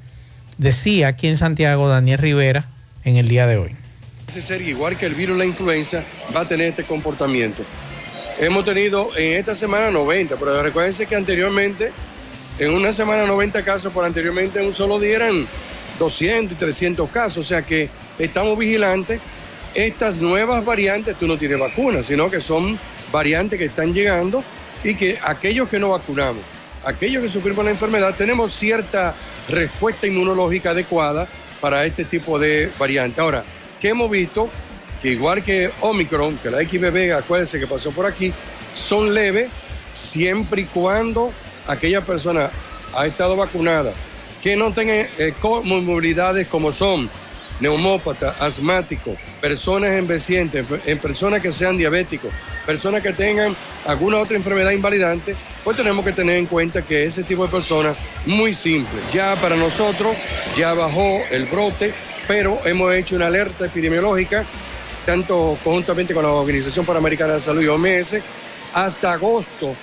decía 0.58 1.06
aquí 1.06 1.28
en 1.28 1.36
Santiago 1.36 1.88
Daniel 1.88 2.18
Rivera 2.18 2.64
en 3.04 3.14
el 3.14 3.28
día 3.28 3.46
de 3.46 3.58
hoy. 3.58 3.70
Parece 4.26 4.42
ser 4.42 4.62
igual 4.62 4.98
que 4.98 5.06
el 5.06 5.14
virus 5.14 5.36
de 5.36 5.44
la 5.44 5.46
influenza 5.46 6.02
va 6.34 6.40
a 6.40 6.48
tener 6.48 6.70
este 6.70 6.82
comportamiento. 6.82 7.62
Hemos 8.40 8.64
tenido 8.64 9.16
en 9.16 9.34
esta 9.36 9.54
semana 9.54 9.92
90, 9.92 10.36
pero 10.36 10.60
recuérdense 10.60 11.06
que 11.06 11.14
anteriormente, 11.14 11.92
en 12.58 12.72
una 12.72 12.92
semana 12.92 13.26
90 13.26 13.64
casos, 13.64 13.92
por 13.92 14.04
anteriormente 14.04 14.60
en 14.60 14.66
un 14.66 14.74
solo 14.74 14.98
día 14.98 15.16
eran 15.16 15.46
200 15.98 16.52
y 16.52 16.58
300 16.58 17.10
casos. 17.10 17.38
O 17.38 17.48
sea 17.48 17.62
que 17.62 17.88
estamos 18.18 18.58
vigilantes. 18.58 19.20
Estas 19.74 20.18
nuevas 20.18 20.64
variantes, 20.64 21.18
tú 21.18 21.26
no 21.26 21.36
tienes 21.36 21.58
vacunas, 21.58 22.06
sino 22.06 22.30
que 22.30 22.40
son 22.40 22.78
variantes 23.12 23.58
que 23.58 23.66
están 23.66 23.92
llegando 23.92 24.42
y 24.82 24.94
que 24.94 25.18
aquellos 25.22 25.68
que 25.68 25.78
no 25.78 25.90
vacunamos, 25.90 26.42
aquellos 26.84 27.22
que 27.22 27.28
sufrimos 27.28 27.62
la 27.62 27.72
enfermedad, 27.72 28.14
tenemos 28.16 28.52
cierta 28.52 29.14
respuesta 29.48 30.06
inmunológica 30.06 30.70
adecuada 30.70 31.28
para 31.60 31.84
este 31.84 32.06
tipo 32.06 32.38
de 32.38 32.72
variante. 32.78 33.20
Ahora, 33.20 33.44
que 33.78 33.90
hemos 33.90 34.10
visto 34.10 34.48
que 35.02 35.10
igual 35.10 35.42
que 35.42 35.70
Omicron, 35.80 36.38
que 36.38 36.48
la 36.48 36.62
XBB, 36.62 37.12
acuérdense 37.12 37.60
que 37.60 37.66
pasó 37.66 37.90
por 37.90 38.06
aquí, 38.06 38.32
son 38.72 39.12
leves 39.12 39.48
siempre 39.92 40.62
y 40.62 40.64
cuando 40.66 41.32
aquella 41.66 42.04
persona 42.04 42.50
ha 42.94 43.06
estado 43.06 43.36
vacunada, 43.36 43.92
que 44.42 44.56
no 44.56 44.72
tenga 44.72 44.94
eh, 44.94 45.34
comorbilidades 45.40 46.46
como 46.46 46.72
son 46.72 47.10
neumópatas, 47.60 48.40
asmáticos, 48.40 49.16
personas 49.40 49.90
envejecientes, 49.92 50.66
en 50.84 50.98
personas 50.98 51.40
que 51.40 51.50
sean 51.50 51.76
diabéticos, 51.76 52.30
personas 52.66 53.02
que 53.02 53.12
tengan 53.12 53.56
alguna 53.86 54.18
otra 54.18 54.36
enfermedad 54.36 54.70
invalidante, 54.70 55.34
pues 55.64 55.76
tenemos 55.76 56.04
que 56.04 56.12
tener 56.12 56.36
en 56.38 56.46
cuenta 56.46 56.82
que 56.82 57.04
ese 57.04 57.22
tipo 57.22 57.44
de 57.44 57.50
personas, 57.50 57.96
muy 58.26 58.52
simple. 58.52 59.00
Ya 59.12 59.40
para 59.40 59.56
nosotros, 59.56 60.14
ya 60.56 60.74
bajó 60.74 61.20
el 61.30 61.46
brote, 61.46 61.94
pero 62.28 62.58
hemos 62.66 62.92
hecho 62.94 63.16
una 63.16 63.26
alerta 63.26 63.66
epidemiológica, 63.66 64.44
tanto 65.04 65.56
conjuntamente 65.64 66.12
con 66.12 66.24
la 66.24 66.32
Organización 66.32 66.84
Panamericana 66.84 67.34
de 67.34 67.40
Salud 67.40 67.62
y 67.62 67.68
OMS, 67.68 68.18
hasta 68.74 69.12
agosto 69.12 69.74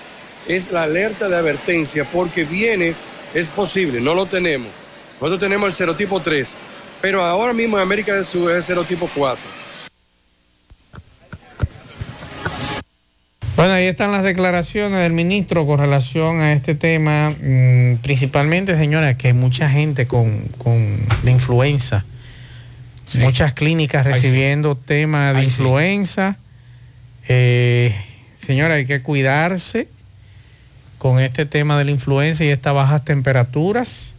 es 0.48 0.72
la 0.72 0.84
alerta 0.84 1.30
de 1.30 1.36
advertencia 1.36 2.06
porque 2.10 2.44
viene, 2.46 2.96
es 3.34 3.50
posible, 3.50 4.02
no 4.02 4.14
lo 4.16 4.26
tenemos. 4.26 4.70
Nosotros 5.16 5.40
tenemos 5.40 5.68
el 5.68 5.74
serotipo 5.74 6.22
3, 6.22 6.58
pero 7.02 7.24
ahora 7.24 7.54
mismo 7.54 7.78
en 7.78 7.84
América 7.84 8.14
del 8.14 8.26
Sur 8.26 8.52
es 8.52 8.58
el 8.58 8.64
serotipo 8.64 9.10
4. 9.16 9.64
Bueno, 13.56 13.74
ahí 13.74 13.86
están 13.86 14.12
las 14.12 14.24
declaraciones 14.24 15.00
del 15.00 15.14
ministro 15.14 15.66
con 15.68 15.80
relación 15.80 16.42
a 16.42 16.54
este 16.54 16.74
tema, 16.74 17.30
mm, 17.30 17.98
principalmente, 18.02 18.76
señora, 18.76 19.16
que 19.16 19.28
hay 19.28 19.34
mucha 19.34 19.70
gente 19.70 20.08
con, 20.08 20.40
con 20.58 20.98
la 21.24 21.30
influenza, 21.32 22.04
muchas 23.20 23.54
clínicas 23.54 24.06
Ay, 24.08 24.14
sí. 24.14 24.20
recibiendo 24.22 24.76
temas 24.76 25.36
de 25.36 25.42
Ay, 25.42 25.46
sí. 25.46 25.52
influenza. 25.52 26.38
Eh, 27.28 27.96
señora, 28.46 28.74
hay 28.74 28.86
que 28.88 29.02
cuidarse 29.04 29.88
con 31.04 31.20
este 31.20 31.46
tema 31.46 31.78
de 31.78 31.84
la 31.84 31.92
influenza 31.92 32.46
y 32.46 32.48
estas 32.48 32.74
bajas 32.74 33.04
temperaturas, 33.04 34.14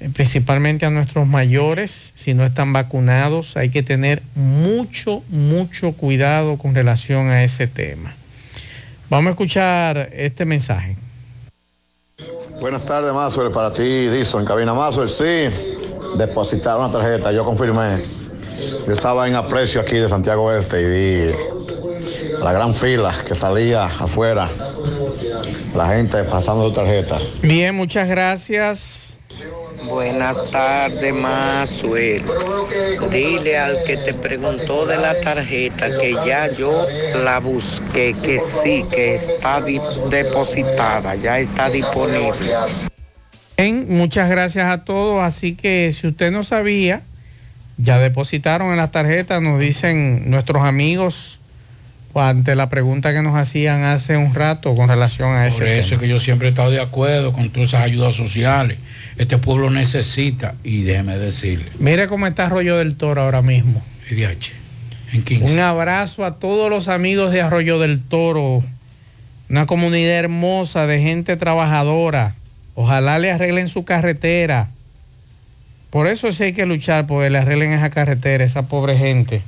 eh, 0.00 0.10
principalmente 0.12 0.84
a 0.84 0.90
nuestros 0.90 1.28
mayores, 1.28 2.12
si 2.16 2.34
no 2.34 2.42
están 2.42 2.72
vacunados, 2.72 3.56
hay 3.56 3.70
que 3.70 3.84
tener 3.84 4.20
mucho, 4.34 5.22
mucho 5.28 5.92
cuidado 5.92 6.58
con 6.58 6.74
relación 6.74 7.28
a 7.28 7.44
ese 7.44 7.68
tema. 7.68 8.16
Vamos 9.10 9.28
a 9.28 9.30
escuchar 9.30 10.10
este 10.12 10.44
mensaje. 10.44 10.96
Buenas 12.60 12.84
tardes, 12.84 13.12
Mazuel, 13.12 13.52
para 13.52 13.72
ti, 13.72 14.08
Dison, 14.08 14.44
cabina 14.44 14.74
Mazuel, 14.74 15.08
sí, 15.08 15.54
depositar 16.18 16.78
una 16.78 16.90
tarjeta, 16.90 17.30
yo 17.30 17.44
confirmé. 17.44 18.02
Yo 18.88 18.92
estaba 18.92 19.28
en 19.28 19.36
aprecio 19.36 19.80
aquí 19.80 19.94
de 19.94 20.08
Santiago 20.08 20.52
Este 20.52 20.82
y 20.82 20.84
vi 20.84 21.34
la 22.42 22.52
gran 22.52 22.74
fila 22.74 23.14
que 23.24 23.36
salía 23.36 23.84
afuera, 23.84 24.48
la 25.74 25.88
gente 25.88 26.22
pasando 26.24 26.70
tarjetas. 26.72 27.34
Bien, 27.42 27.74
muchas 27.74 28.08
gracias. 28.08 29.16
Buenas 29.88 30.50
tardes, 30.50 31.14
Mazuel. 31.14 32.22
Dile 33.10 33.58
al 33.58 33.76
que 33.84 33.96
te 33.96 34.14
preguntó 34.14 34.86
de 34.86 34.96
la 34.96 35.18
tarjeta 35.20 35.98
que 35.98 36.12
ya 36.24 36.46
yo 36.48 36.86
la 37.24 37.40
busqué, 37.40 38.14
que 38.22 38.38
sí, 38.38 38.84
que 38.90 39.14
está 39.14 39.60
depositada, 39.60 41.16
ya 41.16 41.38
está 41.38 41.68
disponible. 41.68 42.48
Bien, 43.56 43.86
muchas 43.88 44.30
gracias 44.30 44.66
a 44.66 44.84
todos. 44.84 45.22
Así 45.22 45.56
que 45.56 45.92
si 45.92 46.06
usted 46.06 46.30
no 46.30 46.42
sabía, 46.44 47.02
ya 47.76 47.98
depositaron 47.98 48.70
en 48.70 48.76
las 48.76 48.92
tarjetas, 48.92 49.42
nos 49.42 49.58
dicen 49.58 50.30
nuestros 50.30 50.62
amigos 50.62 51.40
ante 52.14 52.54
la 52.54 52.68
pregunta 52.68 53.12
que 53.12 53.22
nos 53.22 53.34
hacían 53.36 53.84
hace 53.84 54.16
un 54.16 54.34
rato 54.34 54.74
con 54.74 54.88
relación 54.88 55.34
a 55.34 55.46
ese 55.46 55.58
Por 55.58 55.68
eso 55.68 55.88
tema. 55.90 56.00
que 56.02 56.08
yo 56.08 56.18
siempre 56.18 56.48
he 56.48 56.50
estado 56.50 56.70
de 56.70 56.80
acuerdo 56.80 57.32
con 57.32 57.50
todas 57.50 57.70
esas 57.70 57.82
ayudas 57.82 58.14
sociales. 58.14 58.78
Este 59.16 59.38
pueblo 59.38 59.70
necesita, 59.70 60.54
y 60.64 60.82
déjeme 60.82 61.16
decirle, 61.18 61.66
Mire 61.78 62.08
cómo 62.08 62.26
está 62.26 62.46
Arroyo 62.46 62.76
del 62.78 62.96
Toro 62.96 63.22
ahora 63.22 63.42
mismo. 63.42 63.82
IDH, 64.10 64.52
en 65.12 65.22
15. 65.22 65.52
Un 65.52 65.60
abrazo 65.60 66.24
a 66.24 66.36
todos 66.36 66.68
los 66.70 66.88
amigos 66.88 67.32
de 67.32 67.40
Arroyo 67.42 67.78
del 67.78 68.00
Toro, 68.02 68.62
una 69.48 69.66
comunidad 69.66 70.14
hermosa 70.18 70.86
de 70.86 71.00
gente 71.00 71.36
trabajadora. 71.36 72.34
Ojalá 72.74 73.18
le 73.18 73.30
arreglen 73.30 73.68
su 73.68 73.84
carretera. 73.84 74.68
Por 75.90 76.06
eso 76.06 76.32
sí 76.32 76.44
hay 76.44 76.52
que 76.54 76.64
luchar, 76.64 77.06
porque 77.06 77.28
le 77.28 77.36
arreglen 77.38 77.72
esa 77.72 77.90
carretera, 77.90 78.44
esa 78.44 78.62
pobre 78.62 78.96
gente. 78.96 79.42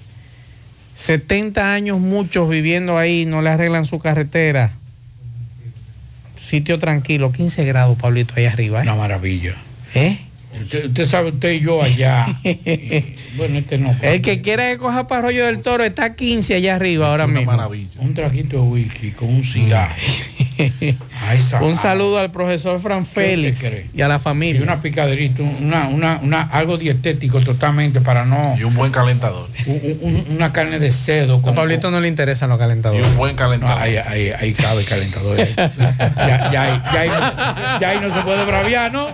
70 0.95 1.73
años 1.73 1.99
muchos 1.99 2.49
viviendo 2.49 2.97
ahí, 2.97 3.27
no 3.27 3.43
le 3.43 3.51
arreglan 3.51 3.87
su 3.87 3.99
carretera. 3.99 4.73
Sitio 6.37 6.79
tranquilo, 6.79 7.33
15 7.33 7.65
grados, 7.65 7.99
Pablito, 7.99 8.35
ahí 8.37 8.47
arriba. 8.47 8.81
¿eh? 8.81 8.83
Una 8.83 8.95
maravilla. 8.95 9.55
¿Eh? 9.95 10.19
Usted, 10.61 10.87
usted 10.87 11.07
sabe, 11.07 11.31
usted 11.31 11.53
y 11.53 11.61
yo 11.61 11.83
allá. 11.83 12.27
y, 12.45 13.16
bueno, 13.37 13.59
este 13.59 13.79
no. 13.79 13.95
El 14.03 14.23
que 14.23 14.41
quiera 14.41 14.71
que 14.71 14.79
coja 14.79 15.09
para 15.09 15.21
Arroyo 15.21 15.47
del 15.47 15.62
Toro 15.62 15.83
está 15.85 16.05
a 16.05 16.15
15 16.15 16.55
allá 16.55 16.77
arriba 16.77 17.11
ahora 17.11 17.27
mismo. 17.27 17.53
Un 17.99 18.15
traguito 18.15 18.57
de 18.57 18.62
whisky 18.62 19.11
con 19.11 19.31
un 19.31 19.43
cigarro. 19.43 19.95
Ay, 21.26 21.40
Un 21.62 21.76
saludo 21.76 22.18
al 22.18 22.30
profesor 22.30 22.80
Fran 22.80 23.06
Félix 23.06 23.64
y 23.94 24.02
a 24.02 24.09
la 24.09 24.18
familia. 24.18 24.60
Y 24.60 24.62
una 24.62 24.80
picaderita, 24.82 25.42
una, 25.42 25.88
una, 25.88 26.20
una, 26.22 26.42
algo 26.42 26.76
dietético 26.76 27.40
totalmente 27.40 28.01
para 28.01 28.24
no. 28.24 28.55
Y 28.59 28.64
un 28.64 28.74
buen 28.74 28.92
calentador. 28.92 29.48
un- 29.66 29.98
un- 30.02 30.26
una 30.36 30.52
carne 30.52 30.78
de 30.78 30.90
cerdo. 30.90 31.40
A 31.46 31.52
Pablito 31.55 31.90
no 31.90 32.01
le 32.01 32.09
interesan 32.09 32.48
los 32.51 32.59
calentadores. 32.59 33.05
Y 33.06 33.09
un 33.09 33.16
buen 33.16 33.36
calentador. 33.36 33.76
No, 33.76 33.82
ahí, 33.82 33.96
ahí, 33.96 34.30
ahí 34.38 34.52
cabe 34.55 34.84
calentador. 34.84 35.36
ya, 35.56 36.51
ya, 36.52 36.62
ahí- 36.62 36.82
ya, 36.92 37.01
ahí 37.01 37.09
no, 37.09 37.80
ya 37.80 37.88
ahí 37.90 37.98
no 38.01 38.14
se 38.14 38.22
puede 38.22 38.44
braviar, 38.44 38.92
¿no? 38.92 39.09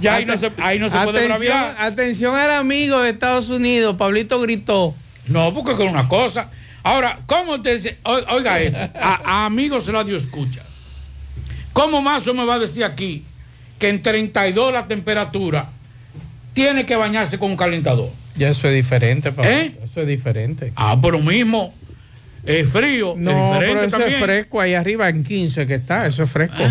Ya 0.00 0.14
ahí 0.14 0.24
no 0.24 0.36
se, 0.36 0.50
ahí 0.58 0.78
no 0.78 0.88
se 0.88 0.96
puede 0.98 1.24
atención, 1.26 1.28
braviar. 1.28 1.76
atención 1.78 2.36
al 2.36 2.50
amigo 2.52 3.00
de 3.00 3.10
Estados 3.10 3.48
Unidos, 3.48 3.96
Pablito 3.96 4.40
gritó. 4.40 4.94
No, 5.28 5.52
porque 5.54 5.74
con 5.74 5.88
una 5.88 6.08
cosa. 6.08 6.48
Ahora, 6.82 7.18
¿cómo 7.26 7.62
te 7.62 7.76
dice? 7.76 7.96
Oiga, 8.04 8.60
esto, 8.60 8.78
a, 9.00 9.20
a 9.24 9.46
amigos 9.46 9.86
radio 9.86 10.16
escucha. 10.16 10.60
¿Cómo 11.74 12.00
Mazo 12.00 12.32
me 12.32 12.44
va 12.46 12.54
a 12.54 12.58
decir 12.58 12.84
aquí 12.84 13.22
que 13.78 13.90
en 13.90 14.00
32 14.02 14.72
la 14.72 14.86
temperatura 14.86 15.68
tiene 16.54 16.86
que 16.86 16.96
bañarse 16.96 17.38
con 17.38 17.50
un 17.50 17.56
calentador? 17.58 18.08
Ya 18.36 18.48
eso 18.48 18.66
es 18.68 18.74
diferente, 18.74 19.30
Pablito. 19.32 19.56
¿Eh? 19.58 19.74
Eso 19.84 20.00
es 20.00 20.06
diferente. 20.08 20.72
Ah, 20.76 20.96
pero 21.00 21.18
mismo. 21.20 21.74
Es 22.46 22.68
frío, 22.68 23.14
No, 23.16 23.30
es 23.30 23.36
pero 23.36 23.52
diferente 23.60 23.86
eso 23.86 23.90
también. 23.96 24.14
es 24.18 24.22
fresco 24.24 24.60
ahí 24.60 24.74
arriba 24.74 25.08
en 25.08 25.24
15 25.24 25.66
que 25.66 25.74
está, 25.76 26.06
eso 26.06 26.22
es 26.24 26.30
fresco. 26.30 26.62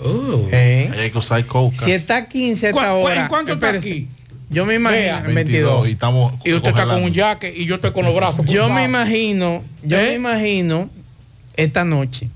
Oh. 0.00 0.48
Eh. 0.50 0.90
Ahí 0.92 1.00
hay 1.00 1.10
que 1.10 1.18
usar 1.18 1.44
coca. 1.46 1.84
Si 1.84 1.92
está 1.92 2.16
a 2.16 2.26
15 2.28 2.66
a 2.66 2.70
esta 2.70 2.80
¿Cu- 2.92 3.00
cu- 3.00 3.06
hora. 3.06 3.20
¿En 3.22 3.28
cuánto 3.28 3.52
está 3.52 3.66
espérese. 3.68 3.88
aquí? 3.92 4.08
Yo 4.50 4.66
me 4.66 4.74
imagino 4.74 5.00
Vea. 5.02 5.24
en 5.26 5.34
22. 5.34 5.88
Y 5.88 5.92
estamos 5.92 6.32
Y 6.44 6.52
usted 6.52 6.68
está 6.70 6.84
con 6.86 7.02
un 7.02 7.14
jaque 7.14 7.52
y 7.56 7.64
yo 7.64 7.76
estoy 7.76 7.92
con 7.92 8.04
los 8.04 8.14
brazos 8.14 8.44
Yo 8.46 8.68
me 8.68 8.84
imagino, 8.84 9.62
yo 9.84 9.98
¿Eh? 9.98 10.02
me 10.08 10.14
imagino 10.14 10.90
esta 11.56 11.84
noche 11.84 12.28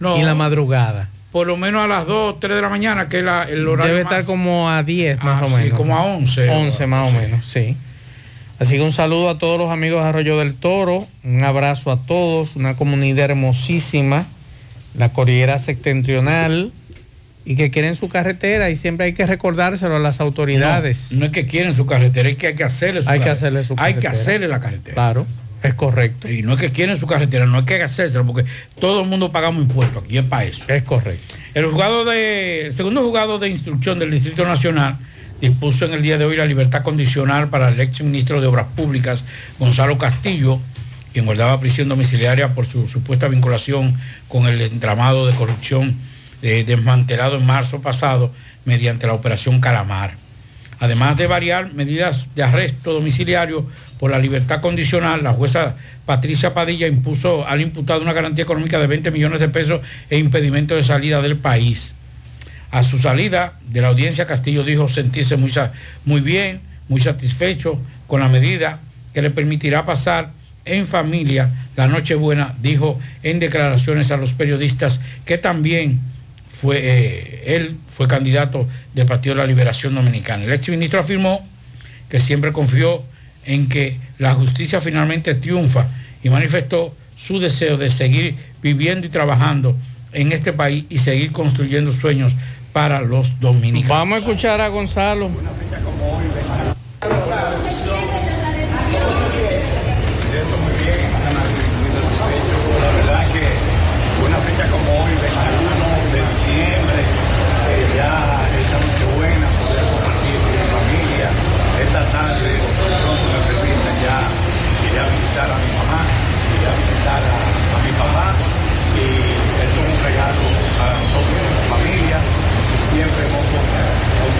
No. 0.00 0.18
y 0.18 0.22
la 0.22 0.34
madrugada. 0.34 1.10
Por 1.34 1.48
lo 1.48 1.56
menos 1.56 1.82
a 1.82 1.88
las 1.88 2.06
2, 2.06 2.38
3 2.38 2.54
de 2.54 2.62
la 2.62 2.68
mañana, 2.68 3.08
que 3.08 3.18
es 3.18 3.24
la- 3.24 3.42
el 3.42 3.66
horario 3.66 3.92
Debe 3.94 4.04
más- 4.04 4.12
estar 4.12 4.24
como 4.24 4.70
a 4.70 4.84
10 4.84 5.20
más 5.20 5.42
Ah, 5.42 5.46
o 5.46 5.48
sí, 5.48 5.54
menos. 5.64 5.76
como 5.76 5.96
a 5.96 6.02
11. 6.04 6.48
11 6.48 6.86
más 6.86 7.10
Sí. 7.10 7.16
o 7.16 7.20
menos, 7.20 7.44
sí. 7.44 7.76
Así 8.60 8.76
que 8.76 8.82
un 8.82 8.92
saludo 8.92 9.28
a 9.30 9.36
todos 9.36 9.58
los 9.58 9.72
amigos 9.72 10.00
de 10.04 10.10
Arroyo 10.10 10.38
del 10.38 10.54
Toro, 10.54 11.08
un 11.24 11.42
abrazo 11.42 11.90
a 11.90 11.96
todos, 12.06 12.54
una 12.54 12.76
comunidad 12.76 13.30
hermosísima, 13.30 14.26
la 14.96 15.08
Cordillera 15.08 15.58
Septentrional, 15.58 16.70
y 17.44 17.56
que 17.56 17.72
quieren 17.72 17.96
su 17.96 18.08
carretera 18.08 18.70
y 18.70 18.76
siempre 18.76 19.06
hay 19.06 19.12
que 19.14 19.26
recordárselo 19.26 19.96
a 19.96 19.98
las 19.98 20.20
autoridades. 20.20 21.08
No, 21.10 21.18
no 21.18 21.24
es 21.24 21.30
que 21.32 21.46
quieren 21.46 21.74
su 21.74 21.84
carretera, 21.84 22.28
es 22.28 22.36
que 22.36 22.46
hay 22.46 22.54
que 22.54 22.62
hacerle 22.62 23.02
su 23.02 23.08
Hay 23.08 23.18
que 23.18 23.24
carretera. 23.24 23.32
hacerle 23.32 23.64
su 23.64 23.74
Hay 23.76 23.94
que 23.94 24.02
carretera. 24.02 24.10
hacerle 24.22 24.46
la 24.48 24.60
carretera. 24.60 24.94
Claro, 24.94 25.26
es 25.64 25.74
correcto. 25.74 26.30
Y 26.30 26.42
no 26.42 26.54
es 26.54 26.60
que 26.60 26.70
quieren 26.70 26.98
su 26.98 27.06
carretera, 27.06 27.46
no 27.46 27.58
es 27.58 27.64
que 27.64 27.82
hacérselo, 27.82 28.26
porque 28.26 28.44
todo 28.78 29.02
el 29.02 29.08
mundo 29.08 29.32
pagamos 29.32 29.62
impuestos, 29.62 30.04
aquí 30.04 30.18
es 30.18 30.24
para 30.24 30.44
eso. 30.44 30.64
Es 30.68 30.82
correcto. 30.82 31.34
El 31.54 31.66
juzgado 31.66 32.04
de, 32.04 32.66
el 32.66 32.72
segundo 32.72 33.02
juzgado 33.02 33.38
de 33.38 33.48
instrucción 33.48 33.98
del 33.98 34.10
Distrito 34.10 34.44
Nacional 34.44 34.98
dispuso 35.40 35.86
en 35.86 35.94
el 35.94 36.02
día 36.02 36.18
de 36.18 36.26
hoy 36.26 36.36
la 36.36 36.44
libertad 36.44 36.82
condicional 36.82 37.48
para 37.48 37.68
el 37.68 37.80
ex 37.80 38.02
ministro 38.02 38.40
de 38.40 38.46
Obras 38.46 38.66
Públicas, 38.76 39.24
Gonzalo 39.58 39.96
Castillo, 39.98 40.60
quien 41.12 41.24
guardaba 41.24 41.60
prisión 41.60 41.88
domiciliaria 41.88 42.54
por 42.54 42.66
su 42.66 42.86
supuesta 42.86 43.28
vinculación 43.28 43.94
con 44.28 44.46
el 44.46 44.60
entramado 44.60 45.26
de 45.26 45.34
corrupción 45.34 45.96
eh, 46.42 46.64
desmantelado 46.66 47.38
en 47.38 47.46
marzo 47.46 47.80
pasado 47.80 48.30
mediante 48.66 49.06
la 49.06 49.14
operación 49.14 49.60
Calamar. 49.60 50.14
Además 50.80 51.16
de 51.16 51.26
variar 51.26 51.72
medidas 51.72 52.34
de 52.34 52.42
arresto 52.42 52.92
domiciliario 52.92 53.66
por 54.04 54.10
la 54.10 54.18
libertad 54.18 54.60
condicional, 54.60 55.22
la 55.22 55.32
jueza 55.32 55.76
Patricia 56.04 56.52
Padilla 56.52 56.86
impuso 56.86 57.48
al 57.48 57.62
imputado 57.62 58.02
una 58.02 58.12
garantía 58.12 58.44
económica 58.44 58.78
de 58.78 58.86
20 58.86 59.10
millones 59.10 59.40
de 59.40 59.48
pesos 59.48 59.80
e 60.10 60.18
impedimento 60.18 60.76
de 60.76 60.84
salida 60.84 61.22
del 61.22 61.36
país. 61.36 61.94
A 62.70 62.82
su 62.82 62.98
salida 62.98 63.54
de 63.66 63.80
la 63.80 63.88
audiencia, 63.88 64.26
Castillo 64.26 64.62
dijo 64.62 64.88
sentirse 64.88 65.38
muy, 65.38 65.50
muy 66.04 66.20
bien, 66.20 66.60
muy 66.86 67.00
satisfecho 67.00 67.80
con 68.06 68.20
la 68.20 68.28
medida 68.28 68.78
que 69.14 69.22
le 69.22 69.30
permitirá 69.30 69.86
pasar 69.86 70.32
en 70.66 70.86
familia 70.86 71.48
la 71.74 71.88
Nochebuena, 71.88 72.54
dijo 72.60 73.00
en 73.22 73.40
declaraciones 73.40 74.10
a 74.10 74.18
los 74.18 74.34
periodistas 74.34 75.00
que 75.24 75.38
también 75.38 75.98
fue, 76.52 76.76
eh, 76.82 77.56
él 77.56 77.78
fue 77.90 78.06
candidato 78.06 78.68
del 78.92 79.06
Partido 79.06 79.34
de 79.34 79.40
la 79.40 79.46
Liberación 79.46 79.94
Dominicana. 79.94 80.44
El 80.44 80.52
exministro 80.52 81.00
afirmó 81.00 81.42
que 82.10 82.20
siempre 82.20 82.52
confió 82.52 83.02
en 83.46 83.68
que 83.68 83.98
la 84.18 84.34
justicia 84.34 84.80
finalmente 84.80 85.34
triunfa 85.34 85.86
y 86.22 86.30
manifestó 86.30 86.94
su 87.16 87.38
deseo 87.38 87.76
de 87.76 87.90
seguir 87.90 88.36
viviendo 88.62 89.06
y 89.06 89.10
trabajando 89.10 89.76
en 90.12 90.32
este 90.32 90.52
país 90.52 90.84
y 90.88 90.98
seguir 90.98 91.32
construyendo 91.32 91.92
sueños 91.92 92.32
para 92.72 93.00
los 93.00 93.40
dominicanos. 93.40 93.88
Vamos 93.88 94.16
a 94.16 94.18
escuchar 94.20 94.60
a 94.60 94.68
Gonzalo. 94.68 95.30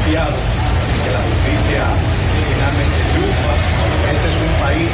que 0.04 0.12
la 0.12 1.22
justicia 1.24 1.80
finalmente 2.52 3.00
triunfa. 3.08 3.54
Este 4.04 4.26
es 4.28 4.36
un 4.36 4.54
país 4.60 4.92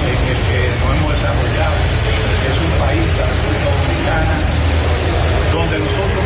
en 0.00 0.16
el 0.32 0.38
que 0.48 0.60
nos 0.80 0.88
hemos 0.96 1.12
desarrollado, 1.12 1.76
es 1.76 2.56
un 2.64 2.72
país, 2.80 3.04
la 3.20 3.26
República 3.36 3.68
Dominicana, 3.68 4.36
donde 5.52 5.76
nosotros 5.76 6.24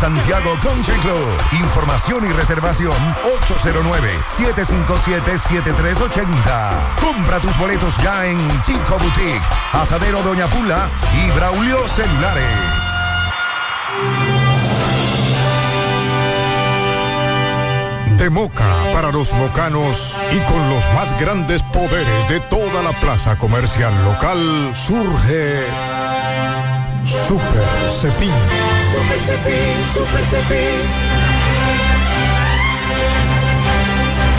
Santiago 0.00 0.56
Country 0.62 0.96
Club. 0.98 1.26
Información 1.60 2.24
y 2.26 2.32
reservación 2.32 2.92
809-757-7380. 4.36 6.96
Compra 7.00 7.40
tus 7.40 7.56
boletos 7.58 7.96
ya 8.02 8.26
en 8.26 8.38
Chico 8.62 8.98
Boutique, 8.98 9.42
Asadero 9.72 10.22
Doña 10.22 10.48
Pula 10.48 10.90
y 11.24 11.30
Braulio 11.30 11.88
Celulares. 11.88 12.44
De 18.18 18.28
Moca 18.30 18.66
para 18.92 19.10
los 19.12 19.32
mocanos 19.34 20.16
y 20.30 20.38
con 20.50 20.68
los 20.70 20.84
más 20.94 21.18
grandes 21.20 21.62
poderes 21.62 22.28
de 22.28 22.40
toda 22.40 22.82
la 22.82 22.90
plaza 22.92 23.38
comercial 23.38 23.92
local 24.04 24.72
surge 24.74 25.64
Super 27.26 27.64
Cepín. 28.00 28.30
Super 28.92 29.18
Cepín, 29.20 29.76
Super 29.94 30.24
Cepín. 30.24 31.16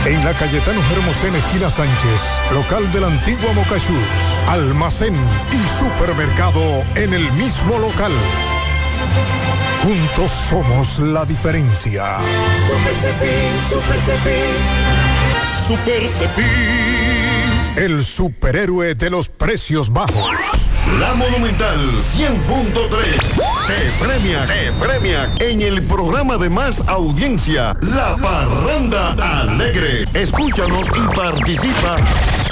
En 0.05 0.23
la 0.23 0.33
Cayetano 0.33 0.79
Hermosén, 0.93 1.35
esquina 1.35 1.69
Sánchez, 1.69 2.21
local 2.53 2.89
de 2.93 3.01
la 3.01 3.07
antigua 3.07 3.51
Moca 3.53 3.77
Shoes, 3.77 4.47
almacén 4.47 5.15
y 5.51 5.79
supermercado 5.79 6.61
en 6.95 7.13
el 7.13 7.29
mismo 7.33 7.77
local. 7.79 8.13
Juntos 9.83 10.31
somos 10.49 10.99
la 10.99 11.25
diferencia. 11.25 12.17
Super 12.69 12.95
Cepín, 13.01 13.59
Super 13.69 13.99
Cepín. 13.99 14.87
Super 15.67 16.09
Cepín. 16.09 17.67
El 17.75 18.03
superhéroe 18.05 18.95
de 18.95 19.09
los 19.09 19.29
precios 19.29 19.91
bajos. 19.91 20.66
La 20.99 21.13
Monumental 21.13 21.77
100.3 22.15 23.47
te 23.67 24.05
premia, 24.05 24.45
te 24.45 24.71
premia 24.73 25.31
en 25.39 25.61
el 25.61 25.83
programa 25.83 26.37
de 26.37 26.49
más 26.49 26.87
audiencia, 26.87 27.75
La 27.81 28.15
Parranda 28.15 29.41
Alegre. 29.41 30.05
Escúchanos 30.13 30.87
y 30.95 31.15
participa 31.15 31.97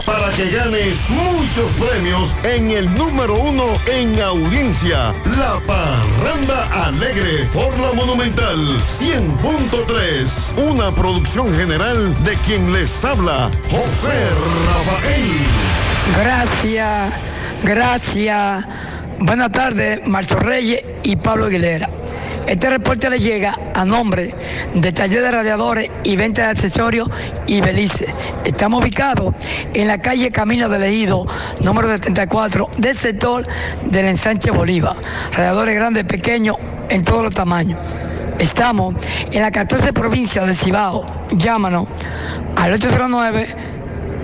para 0.06 0.32
que 0.34 0.52
ganes 0.52 0.96
muchos 1.10 1.72
premios 1.80 2.36
en 2.44 2.70
el 2.70 2.94
número 2.94 3.34
uno 3.36 3.64
en 3.88 4.22
audiencia, 4.22 5.14
La 5.38 5.60
Parranda 5.66 6.86
Alegre 6.86 7.46
por 7.54 7.76
La 7.80 7.94
Monumental 7.94 8.60
100.3. 9.00 10.70
Una 10.70 10.92
producción 10.92 11.52
general 11.54 12.14
de 12.24 12.36
quien 12.46 12.72
les 12.72 13.04
habla, 13.04 13.50
José 13.72 14.30
Rafael. 14.68 15.76
Gracias, 16.18 17.14
gracias. 17.64 18.66
Buenas 19.20 19.52
tardes, 19.52 20.06
Marcho 20.06 20.38
Reyes 20.38 20.84
y 21.04 21.16
Pablo 21.16 21.46
Aguilera. 21.46 21.90
Este 22.48 22.70
reporte 22.70 23.10
le 23.10 23.20
llega 23.20 23.58
a 23.74 23.86
nombre 23.86 24.36
de 24.76 24.92
Taller 24.92 25.22
de 25.22 25.32
Radiadores 25.32 25.90
y 26.04 26.16
Venta 26.16 26.44
de 26.44 26.48
Accesorios 26.50 27.10
y 27.48 27.60
Belice. 27.60 28.06
Estamos 28.44 28.84
ubicados 28.84 29.34
en 29.74 29.88
la 29.88 29.98
calle 29.98 30.30
Camino 30.30 30.70
del 30.70 30.84
Ejido, 30.84 31.26
número 31.62 31.88
74, 31.88 32.70
del 32.78 32.96
sector 32.96 33.48
del 33.86 34.06
ensanche 34.06 34.52
Bolívar. 34.52 34.96
Radiadores 35.32 35.76
grandes, 35.76 36.04
pequeños, 36.04 36.58
en 36.90 37.04
todos 37.04 37.24
los 37.24 37.34
tamaños. 37.34 37.80
Estamos 38.38 38.96
en 39.32 39.42
la 39.42 39.50
14 39.50 39.92
provincia 39.94 40.46
de 40.46 40.54
Cibao. 40.54 41.06
Llámanos 41.32 41.88
al 42.56 42.74
809 42.74 43.75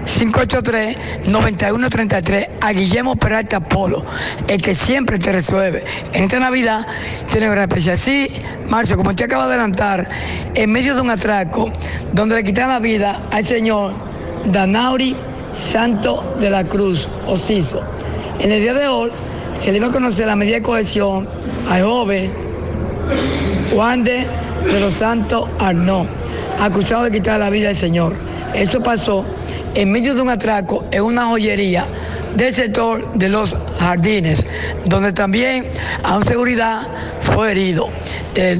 583-9133 0.05 2.49
a 2.59 2.71
Guillermo 2.71 3.15
Peralta 3.15 3.59
Polo, 3.59 4.03
el 4.47 4.61
que 4.61 4.75
siempre 4.75 5.17
te 5.19 5.31
resuelve. 5.31 5.83
En 6.13 6.23
esta 6.23 6.39
Navidad 6.39 6.87
tiene 7.29 7.49
gran 7.49 7.69
especial. 7.69 7.97
Sí, 7.97 8.31
Marcio, 8.69 8.97
como 8.97 9.15
te 9.15 9.25
acaba 9.25 9.47
de 9.47 9.53
adelantar, 9.53 10.09
en 10.53 10.71
medio 10.71 10.95
de 10.95 11.01
un 11.01 11.09
atraco 11.09 11.71
donde 12.13 12.35
le 12.35 12.43
quitan 12.43 12.69
la 12.69 12.79
vida 12.79 13.21
al 13.31 13.45
señor 13.45 13.93
Danauri 14.45 15.15
Santo 15.53 16.35
de 16.39 16.49
la 16.49 16.63
Cruz, 16.63 17.07
Ociso. 17.27 17.81
En 18.39 18.51
el 18.51 18.61
día 18.61 18.73
de 18.73 18.87
hoy 18.87 19.11
se 19.57 19.71
le 19.71 19.77
iba 19.77 19.87
a 19.87 19.91
conocer 19.91 20.27
la 20.27 20.35
medida 20.35 20.55
de 20.55 20.63
cohesión 20.63 21.27
al 21.69 21.83
joven 21.83 22.31
Juan 23.73 24.03
de, 24.03 24.25
de 24.65 24.79
los 24.79 24.93
Santos 24.93 25.47
Arnó, 25.59 26.05
acusado 26.59 27.03
de 27.03 27.11
quitar 27.11 27.39
la 27.39 27.49
vida 27.49 27.69
al 27.69 27.75
señor. 27.75 28.15
Eso 28.53 28.81
pasó 28.81 29.25
en 29.75 29.91
medio 29.91 30.13
de 30.13 30.21
un 30.21 30.29
atraco 30.29 30.85
en 30.91 31.03
una 31.03 31.27
joyería 31.27 31.85
del 32.35 32.53
sector 32.53 33.13
de 33.13 33.29
los 33.29 33.55
jardines, 33.79 34.45
donde 34.85 35.13
también 35.13 35.67
a 36.03 36.17
un 36.17 36.25
seguridad 36.25 36.87
fue 37.21 37.51
herido. 37.51 37.89
Eh, 38.35 38.57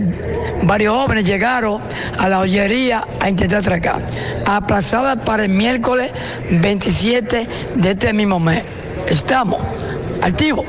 varios 0.64 0.96
jóvenes 0.96 1.24
llegaron 1.24 1.82
a 2.18 2.30
la 2.30 2.38
joyería 2.40 3.08
a 3.20 3.30
intentar 3.30 3.60
atracar, 3.60 4.02
aplazada 4.46 5.16
para 5.16 5.44
el 5.44 5.50
miércoles 5.50 6.12
27 6.50 7.48
de 7.76 7.92
este 7.92 8.14
mismo 8.14 8.40
mes. 8.40 8.64
Estamos 9.08 9.62
activos. 10.22 10.66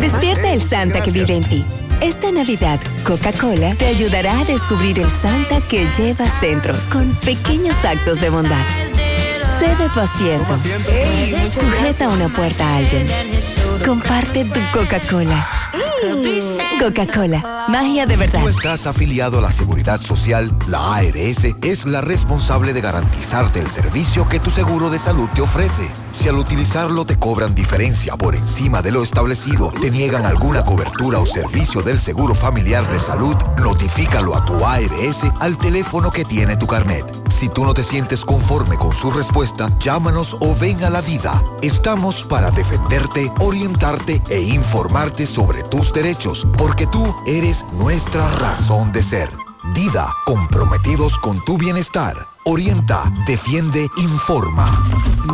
Despierta 0.00 0.52
el 0.52 0.60
Santa 0.60 1.00
que 1.00 1.10
vive 1.10 1.36
en 1.36 1.44
ti. 1.44 1.64
Esta 2.02 2.30
Navidad, 2.30 2.78
Coca-Cola 3.04 3.74
te 3.74 3.86
ayudará 3.86 4.38
a 4.38 4.44
descubrir 4.44 4.98
el 4.98 5.08
Santa 5.08 5.58
que 5.70 5.88
llevas 5.96 6.38
dentro 6.42 6.74
con 6.92 7.14
pequeños 7.24 7.84
actos 7.84 8.20
de 8.20 8.28
bondad. 8.28 8.85
Sé 9.58 9.74
de 9.76 9.88
tu 9.88 10.00
asiento. 10.00 10.56
Sujeta 10.58 12.08
una 12.08 12.28
puerta 12.28 12.66
a 12.66 12.76
alguien. 12.76 13.06
Comparte 13.84 14.44
tu 14.44 14.60
Coca-Cola. 14.72 15.46
Coca-Cola, 16.78 17.66
magia 17.68 18.04
de 18.04 18.16
verdad. 18.16 18.40
tú 18.42 18.48
estás 18.48 18.86
afiliado 18.86 19.38
a 19.38 19.40
la 19.40 19.50
Seguridad 19.50 20.00
Social, 20.00 20.52
la 20.68 20.96
ARS 20.96 21.44
es 21.62 21.86
la 21.86 22.02
responsable 22.02 22.74
de 22.74 22.82
garantizarte 22.82 23.60
el 23.60 23.68
servicio 23.68 24.28
que 24.28 24.38
tu 24.38 24.50
seguro 24.50 24.90
de 24.90 24.98
salud 24.98 25.28
te 25.34 25.40
ofrece. 25.40 25.88
Si 26.12 26.28
al 26.28 26.36
utilizarlo 26.36 27.06
te 27.06 27.16
cobran 27.16 27.54
diferencia 27.54 28.16
por 28.16 28.34
encima 28.34 28.82
de 28.82 28.92
lo 28.92 29.02
establecido, 29.02 29.72
te 29.80 29.90
niegan 29.90 30.26
alguna 30.26 30.64
cobertura 30.64 31.18
o 31.18 31.26
servicio 31.26 31.82
del 31.82 31.98
seguro 31.98 32.34
familiar 32.34 32.86
de 32.88 33.00
salud, 33.00 33.36
notifícalo 33.62 34.36
a 34.36 34.44
tu 34.44 34.64
ARS 34.64 35.24
al 35.40 35.56
teléfono 35.56 36.10
que 36.10 36.24
tiene 36.24 36.56
tu 36.56 36.66
carnet. 36.66 37.25
Si 37.28 37.48
tú 37.48 37.64
no 37.64 37.74
te 37.74 37.82
sientes 37.82 38.24
conforme 38.24 38.76
con 38.76 38.94
su 38.94 39.10
respuesta, 39.10 39.70
llámanos 39.78 40.36
o 40.40 40.54
ven 40.54 40.82
a 40.84 40.90
la 40.90 41.00
vida. 41.00 41.42
Estamos 41.62 42.24
para 42.24 42.50
defenderte, 42.50 43.32
orientarte 43.40 44.22
e 44.30 44.40
informarte 44.40 45.26
sobre 45.26 45.62
tus 45.62 45.92
derechos, 45.92 46.46
porque 46.56 46.86
tú 46.86 47.14
eres 47.26 47.64
nuestra 47.72 48.28
razón 48.38 48.92
de 48.92 49.02
ser. 49.02 49.30
Dida, 49.74 50.14
comprometidos 50.24 51.18
con 51.18 51.44
tu 51.44 51.58
bienestar. 51.58 52.14
Orienta, 52.44 53.02
defiende, 53.26 53.88
informa. 53.96 54.66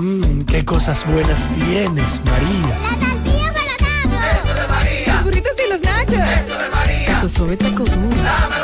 Mmm, 0.01 0.43
qué 0.43 0.65
cosas 0.65 1.07
buenas 1.07 1.49
tienes, 1.53 2.23
María. 2.25 2.77
Eso 4.33 4.55
de 4.55 4.69
María. 4.69 5.15
Los 5.15 5.25
burritos 5.25 5.53
y 5.65 5.71
los 5.71 5.81
nachos. 5.83 6.15
Eso 6.15 6.59
de 6.59 6.69
María. 6.71 7.21
Tu 7.21 7.29
suave 7.29 7.57
taco 7.59 7.85
duro. 7.85 8.23
Dámelo, 8.23 8.62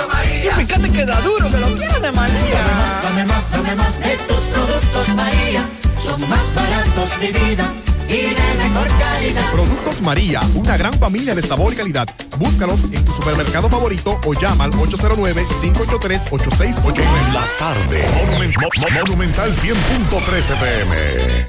María. 0.58 0.62
Y 0.62 0.66
fíjate 0.66 0.90
que 0.92 1.04
da 1.06 1.20
duro, 1.20 1.50
que 1.50 1.58
lo 1.58 1.74
quiero 1.74 2.00
de 2.00 2.12
María. 2.12 2.60
Dame 3.02 3.24
más, 3.24 3.50
dame 3.50 3.74
más 3.76 3.98
de 4.00 4.16
tus 4.26 4.36
productos, 4.52 5.08
María. 5.14 5.68
Son 6.04 6.20
más 6.28 6.54
baratos 6.54 7.20
de 7.20 7.32
vida 7.32 7.72
y 8.08 8.16
de 8.16 8.54
mejor 8.58 8.86
calidad. 8.98 9.50
Productos 9.52 10.00
María, 10.02 10.40
una 10.54 10.76
gran 10.76 10.92
familia 10.94 11.34
de 11.34 11.42
sabor 11.42 11.72
y 11.72 11.76
calidad. 11.76 12.06
Búscalos 12.38 12.80
en 12.92 13.04
tu 13.04 13.12
supermercado 13.12 13.68
favorito 13.68 14.18
o 14.24 14.32
llama 14.34 14.64
al 14.64 14.72
809-583-8689. 14.72 17.32
La 17.34 17.44
tarde. 17.58 18.04
Monumen- 18.14 18.54
Mo- 18.60 18.68
Mo- 18.80 18.90
Monumental 19.00 19.52
100.13 19.54 20.54
pm. 20.56 21.48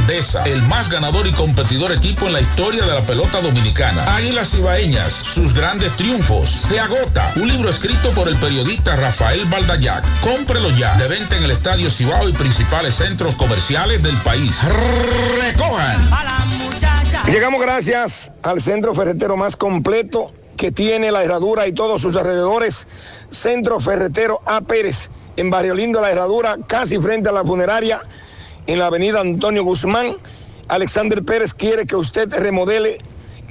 grandeza, 0.00 0.44
el 0.44 0.62
más 0.62 0.88
ganador 0.88 1.26
y 1.26 1.32
competidor 1.32 1.92
equipo 1.92 2.26
en 2.26 2.32
la 2.32 2.40
historia 2.40 2.84
de 2.84 2.92
la 2.92 3.02
pelota 3.02 3.40
dominicana. 3.40 4.16
Águilas 4.16 4.54
Ibaeñas, 4.54 5.12
sus 5.12 5.52
grandes 5.52 5.94
triunfos. 5.96 6.48
Se 6.48 6.80
agota. 6.80 7.32
Un 7.36 7.48
libro 7.48 7.68
escrito 7.68 8.10
por 8.10 8.28
el 8.28 8.36
periodista 8.36 8.96
Rafael 8.96 9.44
Baldayac. 9.46 10.04
Cómprelo 10.20 10.70
ya. 10.70 10.96
De 10.96 11.08
venta 11.08 11.36
en 11.36 11.44
el 11.44 11.50
Estadio 11.50 11.90
Cibao 11.90 12.28
y 12.28 12.32
principales 12.32 12.94
centros 12.94 13.34
comerciales 13.34 14.02
del 14.02 14.16
país. 14.18 14.58
Recojan. 15.42 16.08
Llegamos 17.26 17.60
gracias 17.60 18.32
al 18.42 18.60
centro 18.60 18.94
ferretero 18.94 19.36
más 19.36 19.56
completo 19.56 20.32
que 20.56 20.72
tiene 20.72 21.10
la 21.12 21.22
herradura 21.24 21.66
y 21.66 21.72
todos 21.72 22.00
sus 22.00 22.16
alrededores. 22.16 22.88
Centro 23.30 23.80
Ferretero 23.80 24.40
A. 24.46 24.60
Pérez, 24.62 25.10
en 25.36 25.50
Barrio 25.50 25.74
Lindo, 25.74 26.00
la 26.00 26.10
herradura, 26.10 26.56
casi 26.66 26.98
frente 26.98 27.28
a 27.28 27.32
la 27.32 27.44
funeraria, 27.44 28.02
en 28.70 28.78
la 28.78 28.86
avenida 28.86 29.20
Antonio 29.20 29.64
Guzmán. 29.64 30.14
Alexander 30.68 31.24
Pérez 31.24 31.52
quiere 31.52 31.86
que 31.86 31.96
usted 31.96 32.32
remodele 32.32 32.98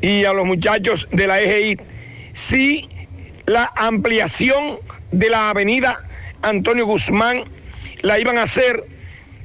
y 0.00 0.24
a 0.24 0.32
los 0.32 0.46
muchachos 0.46 1.08
de 1.10 1.26
la 1.26 1.40
EGI 1.40 1.78
si 2.32 2.88
la 3.46 3.70
ampliación 3.74 4.78
de 5.10 5.30
la 5.30 5.50
avenida 5.50 6.00
Antonio 6.42 6.86
Guzmán 6.86 7.44
la 8.02 8.18
iban 8.18 8.38
a 8.38 8.42
hacer. 8.44 8.84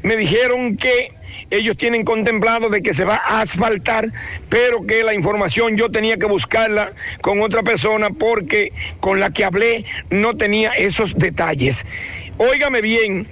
Me 0.04 0.16
dijeron 0.18 0.78
que 0.78 1.12
ellos 1.50 1.78
tienen 1.78 2.04
contemplado 2.04 2.70
de 2.70 2.82
que 2.82 2.94
se 2.94 3.06
va 3.06 3.16
a 3.16 3.42
asfaltar, 3.42 4.10
pero 4.50 4.86
que 4.86 5.04
la 5.04 5.14
información 5.14 5.78
yo 5.78 5.90
tenía 5.90 6.18
que 6.18 6.26
buscarla 6.26 6.92
con 7.22 7.42
otra 7.42 7.64
persona 7.64 8.10
porque 8.10 8.72
con 9.00 9.20
la 9.20 9.32
que 9.32 9.46
hablé 9.46 9.86
no 10.10 10.36
tenía 10.36 10.72
esos 10.72 11.16
detalles. 11.16 11.86
Óigame 12.38 12.82
bien, 12.82 13.28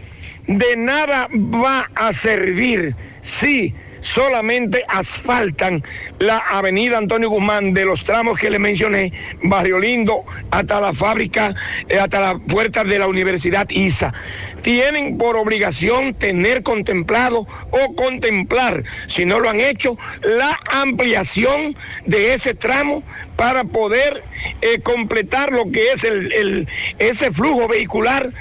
de 0.48 0.76
nada 0.78 1.28
va 1.34 1.90
a 1.96 2.14
servir 2.14 2.96
si 3.22 3.74
solamente 4.02 4.84
asfaltan 4.88 5.84
la 6.20 6.38
avenida 6.38 6.98
Antonio 6.98 7.30
Guzmán 7.30 7.74
de 7.74 7.86
los 7.86 8.04
tramos 8.04 8.40
que 8.40 8.50
le 8.50 8.60
mencioné, 8.60 9.14
Barrio 9.44 9.80
Lindo, 9.80 10.24
hasta 10.50 10.82
la 10.82 10.94
fábrica, 10.94 11.56
eh, 11.88 12.00
hasta 12.00 12.20
la 12.20 12.38
puerta 12.38 12.84
de 12.84 13.00
la 13.00 13.08
Universidad 13.08 13.70
ISA. 13.70 14.14
Tienen 14.62 15.18
por 15.18 15.38
obligación 15.38 16.14
tener 16.14 16.64
contemplado 16.64 17.48
o 17.72 17.96
contemplar, 17.96 18.84
si 19.08 19.26
no 19.26 19.40
lo 19.40 19.50
han 19.50 19.60
hecho, 19.60 19.98
la 20.22 20.60
ampliación 20.72 21.76
de 22.06 22.34
ese 22.34 22.54
tramo 22.54 23.04
para 23.36 23.64
poder 23.64 24.24
eh, 24.62 24.80
completar 24.82 25.52
lo 25.52 25.72
que 25.72 25.92
es 25.94 26.04
el, 26.04 26.68
ese 27.00 27.32
flujo 27.32 27.68
vehicular 27.68 28.32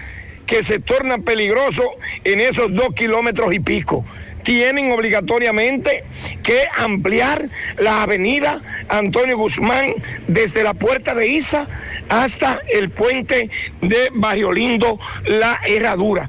que 0.47 0.63
se 0.63 0.81
torna 0.81 1.19
peligroso 1.19 1.85
en 2.25 2.41
esos 2.41 2.75
dos 2.75 2.95
kilómetros 2.95 3.55
y 3.55 3.61
pico. 3.61 4.05
Tienen 4.43 4.93
obligatoriamente 4.93 6.05
que 6.43 6.63
ampliar 6.77 7.49
la 7.79 8.03
avenida 8.03 8.61
Antonio 8.89 9.37
Guzmán 9.37 9.95
desde 10.27 10.63
la 10.63 10.75
puerta 10.75 11.15
de 11.15 11.29
Isa 11.29 11.67
hasta 12.09 12.61
el 12.69 12.91
puente 12.91 13.51
de 13.81 14.09
Barrio 14.13 14.53
Lindo, 14.53 14.99
la 15.27 15.61
Herradura. 15.67 16.29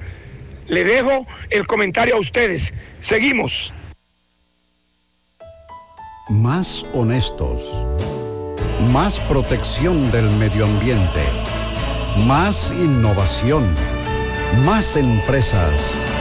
Le 0.68 0.84
dejo 0.84 1.26
el 1.50 1.68
comentario 1.68 2.16
a 2.16 2.20
ustedes. 2.20 2.74
Seguimos. 3.02 3.74
Más 6.30 6.86
honestos. 6.94 7.86
Más 8.94 9.20
protección 9.20 10.12
del 10.12 10.30
medio 10.32 10.66
ambiente. 10.66 11.22
Más 12.26 12.72
innovación. 12.80 13.66
Más 14.66 14.96
empresas. 14.96 16.21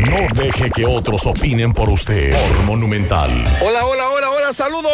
No 0.00 0.28
deje 0.34 0.70
que 0.70 0.84
otros 0.84 1.24
opinen 1.26 1.72
por 1.72 1.88
usted. 1.88 2.36
Monumental. 2.66 3.30
Hola, 3.62 3.86
hola, 3.86 4.10
hola, 4.10 4.30
hola, 4.30 4.52
saludos. 4.52 4.92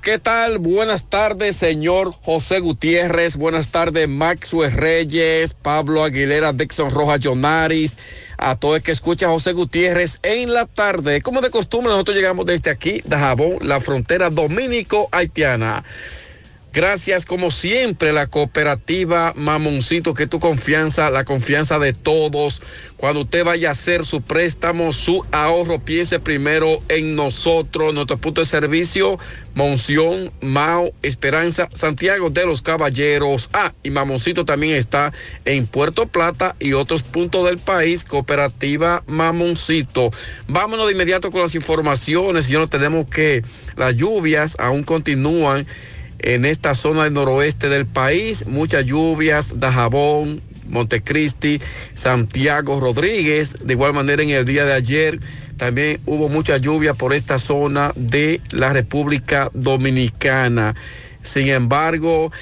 ¿Qué 0.00 0.20
tal? 0.20 0.58
Buenas 0.58 1.06
tardes, 1.06 1.56
señor 1.56 2.12
José 2.22 2.60
Gutiérrez. 2.60 3.36
Buenas 3.36 3.68
tardes, 3.68 4.08
Maxwell 4.08 4.72
Reyes, 4.72 5.54
Pablo 5.54 6.04
Aguilera, 6.04 6.52
Dixon 6.52 6.90
Rojas 6.92 7.18
Jonaris. 7.20 7.96
A 8.38 8.54
todo 8.54 8.76
el 8.76 8.82
que 8.82 8.92
escucha 8.92 9.28
José 9.28 9.52
Gutiérrez 9.52 10.20
en 10.22 10.54
la 10.54 10.66
tarde. 10.66 11.20
Como 11.20 11.40
de 11.40 11.50
costumbre, 11.50 11.90
nosotros 11.92 12.16
llegamos 12.16 12.46
desde 12.46 12.70
aquí, 12.70 13.00
de 13.04 13.16
Jabón, 13.16 13.58
la 13.62 13.80
frontera 13.80 14.30
dominico-haitiana. 14.30 15.84
Gracias 16.74 17.26
como 17.26 17.50
siempre 17.50 18.14
la 18.14 18.28
cooperativa 18.28 19.34
Mamoncito, 19.36 20.14
que 20.14 20.26
tu 20.26 20.40
confianza, 20.40 21.10
la 21.10 21.26
confianza 21.26 21.78
de 21.78 21.92
todos. 21.92 22.62
Cuando 22.96 23.22
usted 23.22 23.44
vaya 23.44 23.68
a 23.68 23.72
hacer 23.72 24.06
su 24.06 24.22
préstamo, 24.22 24.94
su 24.94 25.22
ahorro, 25.32 25.80
piense 25.80 26.18
primero 26.18 26.80
en 26.88 27.14
nosotros, 27.14 27.92
nuestro 27.92 28.16
punto 28.16 28.40
de 28.40 28.46
servicio, 28.46 29.18
Monción, 29.54 30.30
Mao, 30.40 30.92
Esperanza, 31.02 31.68
Santiago 31.74 32.30
de 32.30 32.46
los 32.46 32.62
Caballeros. 32.62 33.50
Ah, 33.52 33.72
y 33.82 33.90
Mamoncito 33.90 34.46
también 34.46 34.74
está 34.74 35.12
en 35.44 35.66
Puerto 35.66 36.06
Plata 36.06 36.56
y 36.58 36.72
otros 36.72 37.02
puntos 37.02 37.44
del 37.44 37.58
país, 37.58 38.02
cooperativa 38.02 39.02
Mamoncito. 39.06 40.10
Vámonos 40.48 40.86
de 40.86 40.92
inmediato 40.92 41.30
con 41.30 41.42
las 41.42 41.54
informaciones. 41.54 42.50
No 42.50 42.66
tenemos 42.66 43.06
que 43.08 43.44
las 43.76 43.94
lluvias 43.94 44.56
aún 44.58 44.84
continúan 44.84 45.66
en 46.22 46.44
esta 46.44 46.74
zona 46.74 47.04
del 47.04 47.14
noroeste 47.14 47.68
del 47.68 47.86
país. 47.86 48.46
Muchas 48.46 48.84
lluvias, 48.84 49.58
Dajabón, 49.58 50.40
Montecristi, 50.68 51.60
Santiago 51.94 52.80
Rodríguez. 52.80 53.56
De 53.60 53.74
igual 53.74 53.92
manera 53.92 54.22
en 54.22 54.30
el 54.30 54.44
día 54.44 54.64
de 54.64 54.72
ayer 54.72 55.20
también 55.56 56.00
hubo 56.06 56.28
mucha 56.28 56.56
lluvia 56.56 56.94
por 56.94 57.12
esta 57.12 57.38
zona 57.38 57.92
de 57.94 58.40
la 58.50 58.72
República 58.72 59.50
Dominicana. 59.54 60.74
Sin 61.22 61.48
embargo, 61.48 62.32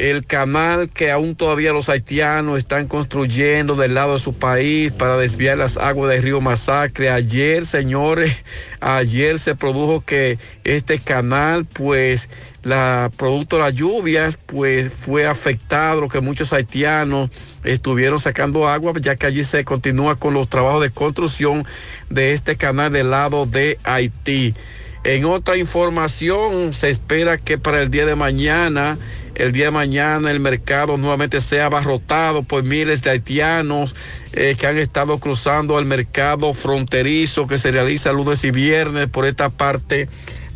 el 0.00 0.24
canal 0.24 0.88
que 0.88 1.10
aún 1.10 1.36
todavía 1.36 1.74
los 1.74 1.90
haitianos 1.90 2.56
están 2.56 2.88
construyendo 2.88 3.76
del 3.76 3.92
lado 3.92 4.14
de 4.14 4.18
su 4.18 4.32
país 4.32 4.92
para 4.92 5.18
desviar 5.18 5.58
las 5.58 5.76
aguas 5.76 6.10
del 6.10 6.22
río 6.22 6.40
Masacre. 6.40 7.10
Ayer, 7.10 7.66
señores, 7.66 8.34
ayer 8.80 9.38
se 9.38 9.54
produjo 9.54 10.02
que 10.02 10.38
este 10.64 10.98
canal, 10.98 11.66
pues, 11.66 12.30
la, 12.62 13.10
producto 13.14 13.56
de 13.56 13.62
las 13.64 13.74
lluvias, 13.74 14.38
pues 14.46 14.90
fue 14.90 15.26
afectado, 15.26 16.08
que 16.08 16.22
muchos 16.22 16.54
haitianos 16.54 17.30
estuvieron 17.62 18.18
sacando 18.18 18.68
agua, 18.68 18.94
ya 19.02 19.16
que 19.16 19.26
allí 19.26 19.44
se 19.44 19.66
continúa 19.66 20.16
con 20.16 20.32
los 20.32 20.48
trabajos 20.48 20.80
de 20.80 20.90
construcción 20.90 21.66
de 22.08 22.32
este 22.32 22.56
canal 22.56 22.90
del 22.90 23.10
lado 23.10 23.44
de 23.44 23.78
Haití. 23.84 24.54
En 25.02 25.24
otra 25.24 25.56
información, 25.56 26.74
se 26.74 26.90
espera 26.90 27.38
que 27.38 27.56
para 27.56 27.80
el 27.80 27.90
día 27.90 28.04
de 28.04 28.16
mañana, 28.16 28.98
el 29.34 29.52
día 29.52 29.66
de 29.66 29.70
mañana 29.70 30.30
el 30.30 30.40
mercado 30.40 30.98
nuevamente 30.98 31.40
sea 31.40 31.66
abarrotado 31.66 32.42
por 32.42 32.62
miles 32.64 33.02
de 33.02 33.10
haitianos 33.10 33.96
eh, 34.34 34.56
que 34.58 34.66
han 34.66 34.76
estado 34.76 35.18
cruzando 35.18 35.78
el 35.78 35.86
mercado 35.86 36.52
fronterizo 36.52 37.46
que 37.46 37.58
se 37.58 37.70
realiza 37.70 38.12
lunes 38.12 38.44
y 38.44 38.50
viernes 38.50 39.08
por 39.08 39.24
esta 39.24 39.48
parte 39.48 40.06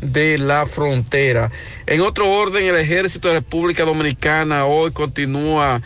de 0.02 0.36
la 0.36 0.66
frontera. 0.66 1.50
En 1.86 2.02
otro 2.02 2.30
orden, 2.30 2.66
el 2.66 2.76
ejército 2.76 3.28
de 3.28 3.34
República 3.34 3.84
Dominicana 3.84 4.66
hoy 4.66 4.90
continúa 4.90 5.80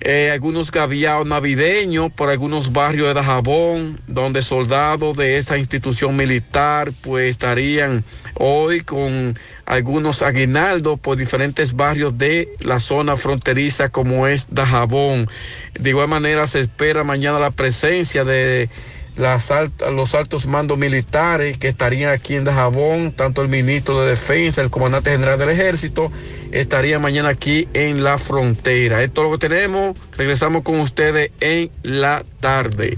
eh, 0.00 0.30
algunos 0.30 0.70
gaviados 0.70 1.26
navideños 1.26 2.12
por 2.12 2.28
algunos 2.28 2.72
barrios 2.72 3.08
de 3.08 3.14
Dajabón, 3.14 3.98
donde 4.06 4.42
soldados 4.42 5.16
de 5.16 5.38
esta 5.38 5.56
institución 5.56 6.16
militar 6.16 6.92
pues 7.00 7.30
estarían 7.30 8.04
hoy 8.34 8.82
con 8.82 9.38
algunos 9.64 10.22
aguinaldos 10.22 11.00
por 11.00 11.16
diferentes 11.16 11.74
barrios 11.74 12.16
de 12.18 12.48
la 12.60 12.78
zona 12.78 13.16
fronteriza 13.16 13.88
como 13.88 14.26
es 14.26 14.46
Dajabón. 14.50 15.28
De 15.74 15.90
igual 15.90 16.08
manera 16.08 16.46
se 16.46 16.60
espera 16.60 17.02
mañana 17.02 17.38
la 17.38 17.50
presencia 17.50 18.22
de 18.22 18.68
las 19.16 19.50
alt- 19.50 19.90
los 19.92 20.14
altos 20.14 20.46
mandos 20.46 20.76
militares 20.78 21.56
que 21.58 21.68
estarían 21.68 22.12
aquí 22.12 22.34
en 22.36 22.44
Dajabón, 22.44 23.12
tanto 23.12 23.42
el 23.42 23.48
ministro 23.48 24.00
de 24.02 24.10
Defensa, 24.10 24.60
el 24.62 24.70
comandante 24.70 25.10
general 25.10 25.38
del 25.38 25.48
ejército, 25.48 26.12
estaría 26.52 26.98
mañana 26.98 27.30
aquí 27.30 27.68
en 27.74 28.04
la 28.04 28.18
frontera. 28.18 29.02
Esto 29.02 29.22
es 29.24 29.30
lo 29.30 29.38
que 29.38 29.48
tenemos. 29.48 29.96
Regresamos 30.16 30.62
con 30.62 30.80
ustedes 30.80 31.30
en 31.40 31.70
la 31.82 32.24
tarde. 32.40 32.96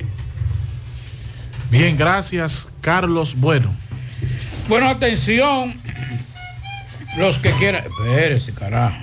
Bien, 1.70 1.96
gracias, 1.96 2.68
Carlos 2.80 3.34
Bueno. 3.36 3.74
Bueno, 4.68 4.88
atención. 4.88 5.80
Los 7.16 7.38
que 7.38 7.52
quieran. 7.52 7.84
Espérese, 7.84 8.52
carajo. 8.52 8.96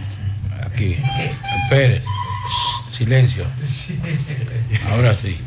Aquí. 0.66 0.98
Espérese. 1.64 2.08
Silencio. 2.92 3.46
Ahora 4.92 5.16
sí. 5.16 5.38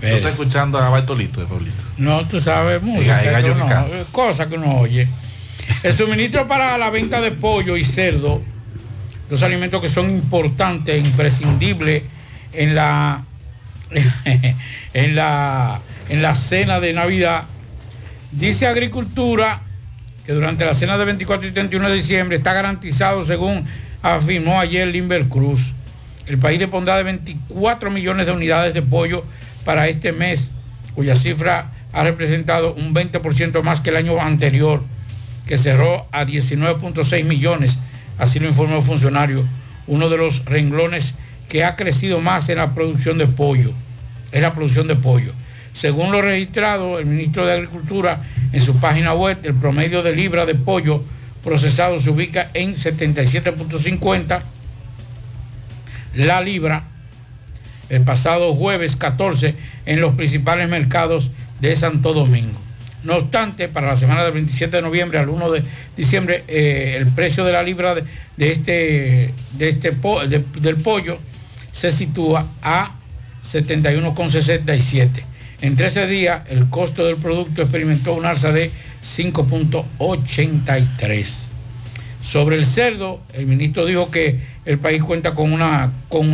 Tú 0.00 0.06
estás 0.06 0.32
escuchando 0.32 0.78
a 0.78 0.88
Bartolito, 0.88 1.42
eh, 1.42 1.46
Pablito. 1.48 1.84
No, 1.98 2.26
tú 2.26 2.40
sabes, 2.40 2.82
música. 2.82 3.22
El 3.22 3.32
gallo 3.32 3.54
que 3.54 4.04
cosa 4.10 4.48
que 4.48 4.56
uno 4.56 4.78
oye. 4.78 5.06
El 5.82 5.92
suministro 5.92 6.48
para 6.48 6.76
la 6.78 6.90
venta 6.90 7.20
de 7.20 7.32
pollo 7.32 7.76
y 7.76 7.84
cerdo, 7.84 8.40
dos 9.28 9.42
alimentos 9.42 9.80
que 9.80 9.88
son 9.88 10.10
importantes, 10.10 10.94
e 10.94 10.98
imprescindibles 10.98 12.02
en 12.52 12.74
la 12.74 13.22
en 14.94 15.14
la 15.14 15.80
en 16.08 16.22
la 16.22 16.34
cena 16.34 16.80
de 16.80 16.92
Navidad. 16.94 17.44
Dice 18.32 18.66
Agricultura 18.66 19.60
que 20.24 20.32
durante 20.32 20.64
la 20.64 20.74
cena 20.74 20.96
de 20.96 21.04
24 21.04 21.48
y 21.48 21.52
31 21.52 21.88
de 21.88 21.94
diciembre 21.94 22.36
está 22.36 22.52
garantizado 22.52 23.24
según 23.24 23.66
afirmó 24.02 24.60
ayer 24.60 24.88
Limber 24.88 25.28
Cruz. 25.28 25.72
El 26.26 26.38
país 26.38 26.58
dispondrá 26.58 26.96
de 26.96 27.02
24 27.02 27.90
millones 27.90 28.26
de 28.26 28.32
unidades 28.32 28.72
de 28.72 28.82
pollo 28.82 29.24
para 29.64 29.88
este 29.88 30.12
mes, 30.12 30.52
cuya 30.94 31.16
cifra 31.16 31.70
ha 31.92 32.02
representado 32.02 32.74
un 32.74 32.94
20% 32.94 33.62
más 33.62 33.80
que 33.80 33.90
el 33.90 33.96
año 33.96 34.20
anterior, 34.20 34.82
que 35.46 35.58
cerró 35.58 36.06
a 36.12 36.24
19.6 36.24 37.24
millones, 37.24 37.78
así 38.18 38.38
lo 38.38 38.48
informó 38.48 38.76
el 38.76 38.82
funcionario, 38.82 39.44
uno 39.86 40.08
de 40.08 40.16
los 40.16 40.44
renglones 40.44 41.14
que 41.48 41.64
ha 41.64 41.74
crecido 41.74 42.20
más 42.20 42.48
en 42.48 42.58
la 42.58 42.74
producción 42.74 43.18
de 43.18 43.26
pollo, 43.26 43.72
es 44.30 44.40
la 44.40 44.54
producción 44.54 44.86
de 44.86 44.96
pollo. 44.96 45.32
Según 45.72 46.12
lo 46.12 46.22
registrado, 46.22 46.98
el 46.98 47.06
ministro 47.06 47.46
de 47.46 47.54
Agricultura 47.54 48.22
en 48.52 48.60
su 48.60 48.76
página 48.76 49.14
web, 49.14 49.38
el 49.42 49.54
promedio 49.54 50.02
de 50.02 50.14
libra 50.14 50.46
de 50.46 50.54
pollo 50.54 51.02
procesado 51.42 51.98
se 51.98 52.10
ubica 52.10 52.50
en 52.54 52.74
77.50 52.74 54.42
la 56.14 56.40
libra 56.40 56.84
el 57.90 58.02
pasado 58.02 58.54
jueves 58.54 58.96
14 58.96 59.54
en 59.86 60.00
los 60.00 60.14
principales 60.14 60.68
mercados 60.68 61.30
de 61.60 61.76
Santo 61.76 62.14
Domingo. 62.14 62.58
No 63.02 63.16
obstante, 63.16 63.68
para 63.68 63.88
la 63.88 63.96
semana 63.96 64.22
del 64.24 64.34
27 64.34 64.76
de 64.76 64.82
noviembre 64.82 65.18
al 65.18 65.28
1 65.28 65.50
de 65.50 65.62
diciembre, 65.96 66.44
eh, 66.48 66.96
el 66.98 67.06
precio 67.06 67.44
de 67.44 67.52
la 67.52 67.62
libra 67.62 67.94
de, 67.94 68.04
este, 68.38 69.32
este 69.58 69.92
del 70.60 70.76
pollo 70.76 71.18
se 71.72 71.90
sitúa 71.90 72.46
a 72.62 72.92
71,67. 73.42 75.08
En 75.62 75.76
13 75.76 76.06
días, 76.06 76.42
el 76.48 76.68
costo 76.68 77.06
del 77.06 77.16
producto 77.16 77.62
experimentó 77.62 78.12
un 78.14 78.26
alza 78.26 78.52
de 78.52 78.70
5.83. 79.02 81.46
Sobre 82.22 82.56
el 82.56 82.66
cerdo, 82.66 83.22
el 83.32 83.46
ministro 83.46 83.86
dijo 83.86 84.10
que 84.10 84.38
el 84.66 84.78
país 84.78 85.02
cuenta 85.02 85.34
con 85.34 85.50
una 85.52 85.90
con 86.08 86.28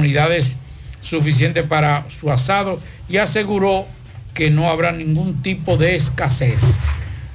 unidades 1.06 1.24
suficientes 1.24 1.64
para 1.64 2.04
su 2.10 2.30
asado 2.30 2.80
y 3.08 3.16
aseguró 3.18 3.86
que 4.34 4.50
no 4.50 4.68
habrá 4.70 4.92
ningún 4.92 5.42
tipo 5.42 5.76
de 5.76 5.96
escasez. 5.96 6.78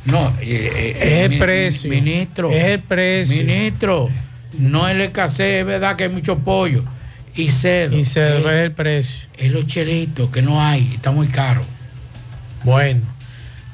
No, 0.05 0.29
eh, 0.41 0.71
eh, 0.75 0.97
Es 0.99 1.23
el 1.25 1.29
mi- 1.31 1.37
precio. 1.37 1.89
Ministro. 1.89 2.51
Es 2.51 2.63
el 2.65 2.79
precio. 2.81 3.35
Ministro, 3.43 4.09
no 4.57 4.87
es 4.87 4.95
la 4.97 5.05
escasez, 5.05 5.59
es 5.61 5.65
verdad 5.65 5.95
que 5.95 6.03
hay 6.05 6.09
mucho 6.09 6.37
pollo. 6.39 6.83
Y 7.35 7.49
cerdo. 7.49 7.97
Y 7.97 8.03
se 8.05 8.37
es, 8.39 8.43
ve 8.43 8.63
el 8.65 8.71
precio. 8.73 9.21
es 9.37 9.51
los 9.51 9.65
chelitos 9.67 10.29
que 10.31 10.41
no 10.41 10.61
hay, 10.61 10.89
está 10.93 11.11
muy 11.11 11.27
caro. 11.27 11.61
Bueno, 12.63 13.01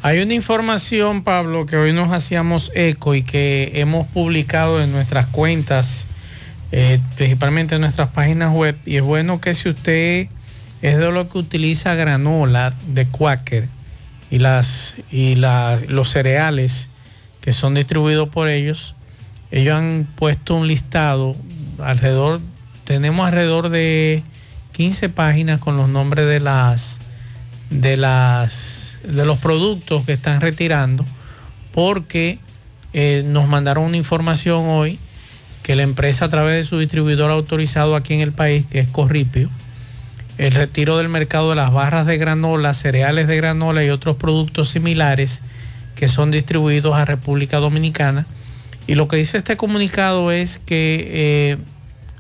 hay 0.04 0.20
una 0.20 0.34
información, 0.36 1.24
Pablo, 1.24 1.66
que 1.66 1.76
hoy 1.76 1.92
nos 1.92 2.12
hacíamos 2.14 2.72
eco 2.76 3.16
y 3.16 3.24
que 3.24 3.72
hemos 3.76 4.08
publicado 4.08 4.82
en 4.84 4.92
nuestras 4.92 5.26
cuentas, 5.28 6.08
eh, 6.72 7.00
principalmente 7.16 7.76
en 7.76 7.82
nuestras 7.82 8.10
páginas 8.10 8.54
web. 8.54 8.76
Y 8.86 8.98
es 8.98 9.04
bueno 9.04 9.40
que 9.40 9.54
si 9.54 9.70
usted 9.70 10.28
es 10.82 10.98
de 10.98 11.12
lo 11.12 11.30
que 11.30 11.38
utiliza 11.38 11.96
granola 11.96 12.74
de 12.88 13.06
Quaker 13.08 13.68
y, 14.30 14.40
las, 14.40 14.96
y 15.12 15.36
los 15.36 16.10
cereales 16.10 16.90
que 17.42 17.54
son 17.54 17.74
distribuidos 17.74 18.30
por 18.30 18.50
ellos, 18.50 18.96
ellos 19.52 19.76
han 19.76 20.08
puesto 20.16 20.56
un 20.56 20.68
listado 20.68 21.36
alrededor, 21.82 22.42
tenemos 22.84 23.26
alrededor 23.26 23.70
de 23.70 24.24
15 24.74 25.10
páginas 25.10 25.60
con 25.60 25.78
los 25.78 25.90
nombres 25.90 26.28
de 26.28 26.40
las 26.40 27.00
de 27.70 27.98
las 27.98 28.98
de 29.04 29.26
los 29.26 29.40
productos 29.40 30.06
que 30.06 30.14
están 30.14 30.40
retirando 30.40 31.06
porque 31.74 32.40
eh, 32.94 33.24
nos 33.26 33.48
mandaron 33.48 33.84
una 33.84 33.98
información 33.98 34.66
hoy 34.68 35.00
que 35.68 35.76
la 35.76 35.84
empresa 35.84 36.24
a 36.24 36.30
través 36.30 36.56
de 36.56 36.64
su 36.64 36.80
distribuidor 36.80 37.30
autorizado 37.30 37.98
aquí 37.98 38.14
en 38.14 38.22
el 38.22 38.32
país 38.32 38.66
que 38.66 38.80
es 38.80 38.88
Corripio 38.88 39.50
el 40.38 40.54
retiro 40.54 40.98
del 40.98 41.10
mercado 41.10 41.50
de 41.50 41.58
las 41.58 41.74
barras 41.74 42.06
de 42.06 42.18
granola, 42.18 42.74
cereales 42.74 43.28
de 43.28 43.36
granola 43.36 43.84
y 43.84 43.90
otros 43.90 44.16
productos 44.16 44.70
similares 44.70 45.42
que 45.96 46.08
son 46.08 46.32
distribuidos 46.32 46.96
a 46.96 47.04
República 47.04 47.58
Dominicana 47.58 48.26
Y 48.88 48.96
lo 48.96 49.10
que 49.10 49.18
dice 49.18 49.40
este 49.40 49.58
comunicado 49.58 50.32
es 50.32 50.58
que 50.58 51.06
eh, 51.12 51.58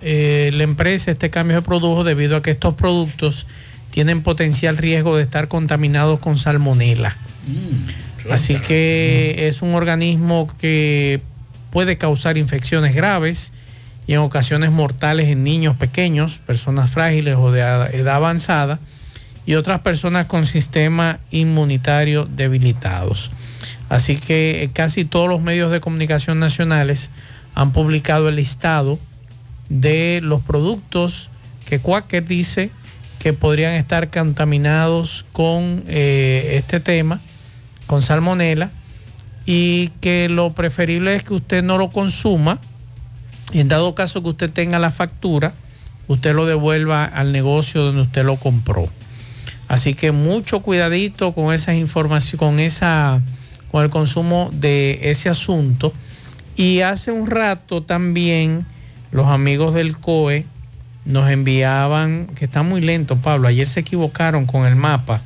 eh, 0.01 0.51
la 0.53 0.63
empresa 0.63 1.11
este 1.11 1.29
cambio 1.29 1.55
se 1.55 1.61
produjo 1.61 2.03
debido 2.03 2.35
a 2.35 2.41
que 2.41 2.51
estos 2.51 2.73
productos 2.73 3.47
tienen 3.91 4.23
potencial 4.23 4.75
riesgo 4.75 5.15
de 5.15 5.23
estar 5.23 5.47
contaminados 5.47 6.19
con 6.19 6.37
salmonela. 6.37 7.15
Así 8.29 8.55
que 8.55 9.47
es 9.47 9.61
un 9.61 9.73
organismo 9.73 10.51
que 10.59 11.21
puede 11.69 11.97
causar 11.97 12.37
infecciones 12.37 12.95
graves 12.95 13.51
y 14.07 14.13
en 14.13 14.19
ocasiones 14.19 14.71
mortales 14.71 15.27
en 15.27 15.43
niños 15.43 15.75
pequeños, 15.75 16.39
personas 16.39 16.89
frágiles 16.89 17.35
o 17.37 17.51
de 17.51 17.61
edad 17.61 18.15
avanzada 18.15 18.79
y 19.45 19.55
otras 19.55 19.81
personas 19.81 20.27
con 20.27 20.45
sistema 20.45 21.19
inmunitario 21.31 22.25
debilitados. 22.25 23.31
Así 23.89 24.17
que 24.17 24.63
eh, 24.63 24.69
casi 24.73 25.05
todos 25.05 25.29
los 25.29 25.41
medios 25.41 25.71
de 25.71 25.79
comunicación 25.79 26.39
nacionales 26.39 27.09
han 27.55 27.71
publicado 27.71 28.29
el 28.29 28.35
listado 28.35 28.99
de 29.69 30.19
los 30.23 30.41
productos 30.41 31.29
que 31.65 31.79
Quaker 31.79 32.25
dice 32.25 32.71
que 33.19 33.33
podrían 33.33 33.73
estar 33.73 34.09
contaminados 34.09 35.25
con 35.33 35.83
eh, 35.87 36.55
este 36.57 36.79
tema, 36.79 37.19
con 37.87 38.01
salmonela, 38.01 38.69
y 39.47 39.87
que 40.01 40.27
lo 40.29 40.51
preferible 40.51 41.15
es 41.15 41.23
que 41.23 41.33
usted 41.33 41.63
no 41.63 41.77
lo 41.77 41.89
consuma 41.89 42.59
y 43.53 43.61
en 43.61 43.69
dado 43.69 43.95
caso 43.95 44.21
que 44.21 44.29
usted 44.29 44.51
tenga 44.51 44.77
la 44.77 44.91
factura, 44.91 45.53
usted 46.07 46.35
lo 46.35 46.45
devuelva 46.45 47.05
al 47.05 47.31
negocio 47.31 47.81
donde 47.81 48.01
usted 48.01 48.25
lo 48.25 48.35
compró. 48.35 48.89
Así 49.69 49.93
que 49.93 50.11
mucho 50.11 50.59
cuidadito 50.59 51.31
con 51.31 51.53
esas 51.53 51.75
informaciones, 51.75 52.39
con 52.39 52.59
esa, 52.59 53.21
con 53.71 53.85
el 53.85 53.89
consumo 53.89 54.49
de 54.51 54.99
ese 55.03 55.29
asunto. 55.29 55.93
Y 56.57 56.81
hace 56.81 57.11
un 57.11 57.27
rato 57.27 57.83
también 57.83 58.65
los 59.11 59.27
amigos 59.27 59.73
del 59.73 59.97
COE 59.97 60.45
nos 61.05 61.29
enviaban, 61.29 62.27
que 62.35 62.45
está 62.45 62.63
muy 62.63 62.81
lento 62.81 63.15
Pablo, 63.15 63.47
ayer 63.47 63.65
se 63.65 63.79
equivocaron 63.79 64.45
con 64.45 64.65
el 64.65 64.75
mapa, 64.75 65.21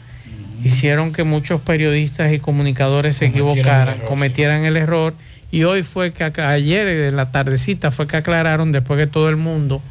hicieron 0.64 1.14
que 1.14 1.24
muchos 1.24 1.62
periodistas 1.62 2.34
y 2.34 2.40
comunicadores 2.40 3.16
se 3.18 3.32
Cometieran 3.32 3.48
el 3.48 3.54
equivocaran, 3.54 3.96
error, 3.96 4.10
cometieran 4.10 4.66
el 4.66 4.78
error. 4.78 5.14
Y 5.52 5.64
hoy 5.64 5.84
fue 5.84 6.14
que 6.14 6.24
ayer 6.24 6.88
en 6.88 7.16
la 7.16 7.32
tardecita 7.32 7.92
fue 7.92 8.08
que 8.08 8.18
aclararon 8.18 8.72
después 8.72 9.00
que 9.00 9.08
todo 9.08 9.30
el 9.30 9.36
mundo 9.36 9.82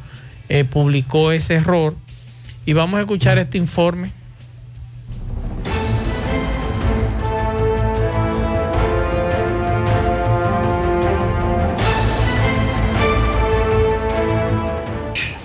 eh, 0.49 0.63
publicó 0.63 1.31
ese 1.31 1.55
error. 1.55 1.95
Y 2.65 2.73
vamos 2.73 2.97
a 2.97 3.01
escuchar 3.01 3.37
este 3.37 3.57
informe. 3.57 4.11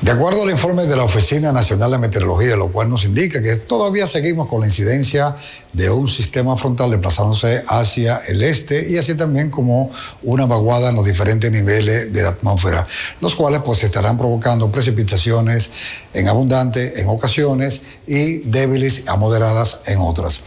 De 0.07 0.13
acuerdo 0.13 0.45
al 0.45 0.51
informe 0.51 0.87
de 0.87 0.95
la 0.95 1.03
Oficina 1.03 1.51
Nacional 1.51 1.91
de 1.91 1.99
Meteorología, 1.99 2.55
lo 2.55 2.69
cual 2.69 2.89
nos 2.89 3.05
indica 3.05 3.43
que 3.43 3.57
todavía 3.57 4.07
seguimos 4.07 4.47
con 4.47 4.61
la 4.61 4.69
incidencia 4.69 5.35
de 5.73 5.91
un 5.91 6.07
sistema 6.07 6.57
frontal 6.57 6.93
desplazándose 6.93 7.65
hacia 7.67 8.19
el 8.29 8.41
este 8.45 8.89
y 8.89 8.99
así 8.99 9.17
también 9.17 9.51
como 9.51 9.91
una 10.23 10.47
vaguada 10.47 10.91
en 10.91 10.95
los 10.95 11.05
diferentes 11.05 11.51
niveles 11.51 12.13
de 12.13 12.23
la 12.23 12.29
atmósfera, 12.29 12.87
los 13.21 13.35
cuales 13.35 13.63
pues 13.65 13.83
estarán 13.83 14.17
provocando 14.17 14.71
precipitaciones 14.71 15.73
en 16.15 16.29
abundante 16.29 17.01
en 17.01 17.09
ocasiones 17.09 17.83
y 18.07 18.39
débiles 18.49 19.09
a 19.09 19.17
moderadas 19.17 19.81
en 19.87 19.99
otras. 19.99 20.41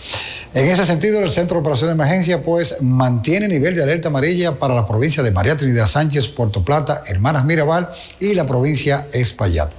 En 0.51 0.67
ese 0.67 0.83
sentido, 0.83 1.19
el 1.19 1.29
Centro 1.29 1.55
de 1.55 1.61
Operación 1.61 1.89
de 1.89 1.93
Emergencia 1.93 2.41
pues 2.41 2.81
mantiene 2.81 3.47
nivel 3.47 3.75
de 3.75 3.83
alerta 3.83 4.07
amarilla 4.07 4.57
para 4.57 4.73
la 4.73 4.87
provincia 4.87 5.21
de 5.21 5.29
María 5.29 5.55
Trinidad 5.55 5.85
Sánchez, 5.85 6.27
Puerto 6.27 6.65
Plata, 6.65 7.01
Hermanas 7.07 7.45
Mirabal 7.45 7.89
y 8.19 8.33
la 8.33 8.47
provincia 8.47 9.07
Espaillat. 9.13 9.69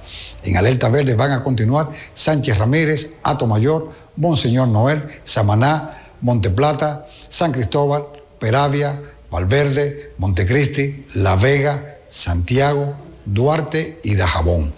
En 0.43 0.55
alerta 0.55 0.87
verde 0.87 1.15
van 1.15 1.31
a 1.31 1.43
continuar 1.43 1.89
Sánchez 2.13 2.57
Ramírez, 2.57 3.11
Ato 3.21 3.47
Mayor, 3.47 3.91
Monseñor 4.15 4.69
Noel, 4.69 5.03
Samaná, 5.25 6.03
Monteplata, 6.21 7.05
San 7.27 7.51
Cristóbal, 7.51 8.05
Peravia, 8.39 8.97
Valverde, 9.29 10.13
Montecristi, 10.19 11.05
La 11.15 11.35
Vega, 11.35 11.97
Santiago, 12.07 12.95
Duarte 13.25 13.99
y 14.03 14.15
Dajabón. 14.15 14.73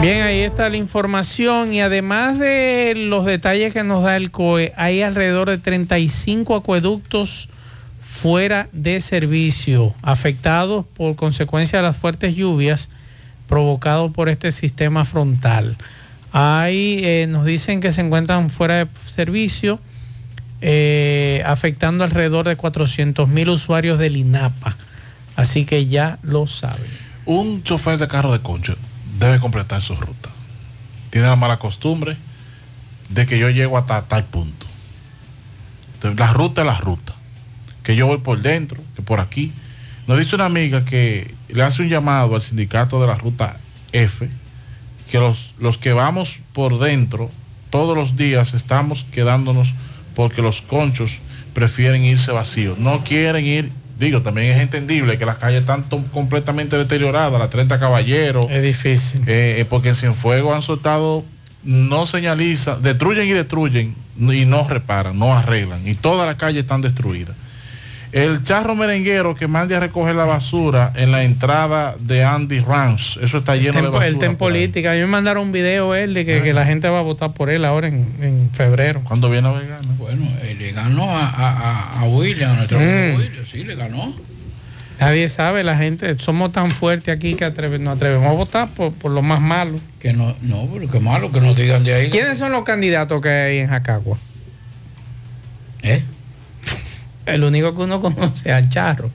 Bien, 0.00 0.22
ahí 0.22 0.40
está 0.40 0.68
la 0.68 0.76
información 0.76 1.72
y 1.72 1.80
además 1.80 2.36
de 2.38 2.92
los 2.94 3.24
detalles 3.24 3.72
que 3.72 3.84
nos 3.84 4.02
da 4.02 4.16
el 4.16 4.30
COE, 4.30 4.74
hay 4.76 5.00
alrededor 5.00 5.48
de 5.48 5.56
35 5.56 6.56
acueductos 6.56 7.48
fuera 8.02 8.68
de 8.72 9.00
servicio, 9.00 9.94
afectados 10.02 10.84
por 10.94 11.16
consecuencia 11.16 11.78
de 11.78 11.84
las 11.84 11.96
fuertes 11.96 12.36
lluvias 12.36 12.90
provocados 13.48 14.12
por 14.12 14.28
este 14.28 14.52
sistema 14.52 15.04
frontal. 15.04 15.76
Ahí 16.32 17.00
eh, 17.02 17.26
nos 17.28 17.44
dicen 17.44 17.80
que 17.80 17.92
se 17.92 18.00
encuentran 18.00 18.50
fuera 18.50 18.84
de 18.84 18.90
servicio, 19.06 19.78
eh, 20.60 21.42
afectando 21.46 22.04
alrededor 22.04 22.48
de 22.48 22.56
400 22.56 23.28
mil 23.28 23.50
usuarios 23.50 23.98
del 23.98 24.16
INAPA. 24.16 24.76
Así 25.36 25.64
que 25.64 25.86
ya 25.86 26.18
lo 26.22 26.46
saben. 26.46 26.90
Un 27.26 27.62
chofer 27.62 27.98
de 27.98 28.08
carro 28.08 28.32
de 28.32 28.40
concho 28.40 28.76
debe 29.18 29.38
completar 29.38 29.80
su 29.80 29.94
ruta. 29.94 30.30
Tiene 31.10 31.28
la 31.28 31.36
mala 31.36 31.58
costumbre 31.58 32.16
de 33.08 33.26
que 33.26 33.38
yo 33.38 33.50
llego 33.50 33.78
hasta 33.78 34.02
tal 34.02 34.24
punto. 34.24 34.66
Entonces, 35.94 36.18
la 36.18 36.32
ruta 36.32 36.62
es 36.62 36.66
la 36.66 36.78
ruta. 36.78 37.14
Que 37.82 37.96
yo 37.96 38.06
voy 38.06 38.18
por 38.18 38.42
dentro, 38.42 38.80
que 38.96 39.02
por 39.02 39.20
aquí. 39.20 39.52
Nos 40.06 40.18
dice 40.18 40.34
una 40.34 40.46
amiga 40.46 40.84
que 40.84 41.34
le 41.54 41.62
hace 41.62 41.82
un 41.82 41.88
llamado 41.88 42.34
al 42.34 42.42
sindicato 42.42 43.00
de 43.00 43.06
la 43.06 43.14
ruta 43.14 43.56
F, 43.92 44.28
que 45.10 45.18
los, 45.18 45.54
los 45.60 45.78
que 45.78 45.92
vamos 45.92 46.38
por 46.52 46.80
dentro, 46.80 47.30
todos 47.70 47.96
los 47.96 48.16
días 48.16 48.54
estamos 48.54 49.06
quedándonos 49.12 49.72
porque 50.16 50.42
los 50.42 50.62
conchos 50.62 51.18
prefieren 51.52 52.04
irse 52.04 52.32
vacíos. 52.32 52.78
No 52.78 53.04
quieren 53.04 53.46
ir, 53.46 53.70
digo, 54.00 54.20
también 54.20 54.48
es 54.48 54.60
entendible 54.60 55.16
que 55.16 55.26
las 55.26 55.38
calles 55.38 55.60
están 55.60 55.84
completamente 56.12 56.76
deterioradas, 56.76 57.38
la 57.38 57.48
30 57.48 57.78
Caballeros. 57.78 58.50
Es 58.50 58.62
difícil. 58.62 59.22
Eh, 59.26 59.64
porque 59.70 59.90
en 59.90 59.94
Cienfuegos 59.94 60.56
han 60.56 60.62
soltado, 60.62 61.24
no 61.62 62.06
señaliza, 62.06 62.76
destruyen 62.76 63.28
y 63.28 63.32
destruyen 63.32 63.94
y 64.18 64.44
no 64.44 64.66
reparan, 64.66 65.16
no 65.16 65.36
arreglan. 65.36 65.86
Y 65.86 65.94
todas 65.94 66.26
las 66.26 66.34
calles 66.34 66.62
están 66.62 66.80
destruidas. 66.80 67.36
El 68.14 68.44
charro 68.44 68.76
merenguero 68.76 69.34
que 69.34 69.48
mande 69.48 69.74
a 69.74 69.80
recoger 69.80 70.14
la 70.14 70.24
basura 70.24 70.92
en 70.94 71.10
la 71.10 71.24
entrada 71.24 71.96
de 71.98 72.22
Andy 72.22 72.60
Ranch, 72.60 73.18
eso 73.20 73.38
está 73.38 73.56
lleno 73.56 73.72
de 73.72 73.78
Tempo- 73.80 73.90
basura. 73.92 74.06
él 74.06 74.12
está 74.14 74.26
en 74.26 74.36
política. 74.36 74.92
A 74.92 74.94
mí 74.94 75.00
me 75.00 75.06
mandaron 75.06 75.42
un 75.46 75.52
video 75.52 75.96
él 75.96 76.14
de 76.14 76.24
que, 76.24 76.40
que 76.40 76.52
la 76.54 76.64
gente 76.64 76.88
va 76.88 77.00
a 77.00 77.02
votar 77.02 77.32
por 77.32 77.50
él 77.50 77.64
ahora 77.64 77.88
en, 77.88 78.06
en 78.20 78.50
febrero. 78.52 79.00
¿Cuándo 79.02 79.28
viene 79.28 79.48
a 79.48 79.52
Vegana? 79.52 79.88
Bueno, 79.98 80.28
él 80.48 80.58
le 80.60 80.70
ganó 80.70 81.10
a, 81.10 81.28
a, 81.28 81.50
a- 81.50 82.00
a 82.02 82.04
William, 82.04 82.52
a 82.52 82.54
nuestro 82.56 82.78
Mm. 82.78 83.16
William, 83.16 83.46
sí, 83.50 83.64
le 83.64 83.74
ganó. 83.74 84.14
Nadie 85.00 85.28
sabe, 85.28 85.64
la 85.64 85.76
gente, 85.76 86.16
somos 86.20 86.52
tan 86.52 86.70
fuertes 86.70 87.12
aquí 87.12 87.34
que 87.34 87.44
atreve- 87.44 87.80
nos 87.80 87.96
atrevemos 87.96 88.28
a 88.28 88.32
votar 88.32 88.68
por, 88.68 88.92
por 88.92 89.10
lo 89.10 89.22
más 89.22 89.40
malo. 89.40 89.80
Que 89.98 90.12
no, 90.12 90.36
no, 90.40 90.68
pero 90.72 90.88
qué 90.88 91.00
malo 91.00 91.32
que 91.32 91.40
nos 91.40 91.56
digan 91.56 91.82
de 91.82 91.94
ahí. 91.94 92.10
¿Quiénes 92.10 92.38
son 92.38 92.52
los 92.52 92.62
candidatos 92.62 93.20
que 93.20 93.28
hay 93.28 93.58
en 93.58 93.66
Jacagua? 93.70 94.18
¿Eh? 95.82 96.04
El 97.26 97.44
único 97.44 97.74
que 97.74 97.82
uno 97.82 98.00
conoce 98.00 98.48
es 98.48 98.54
al 98.54 98.68
Charro. 98.68 99.10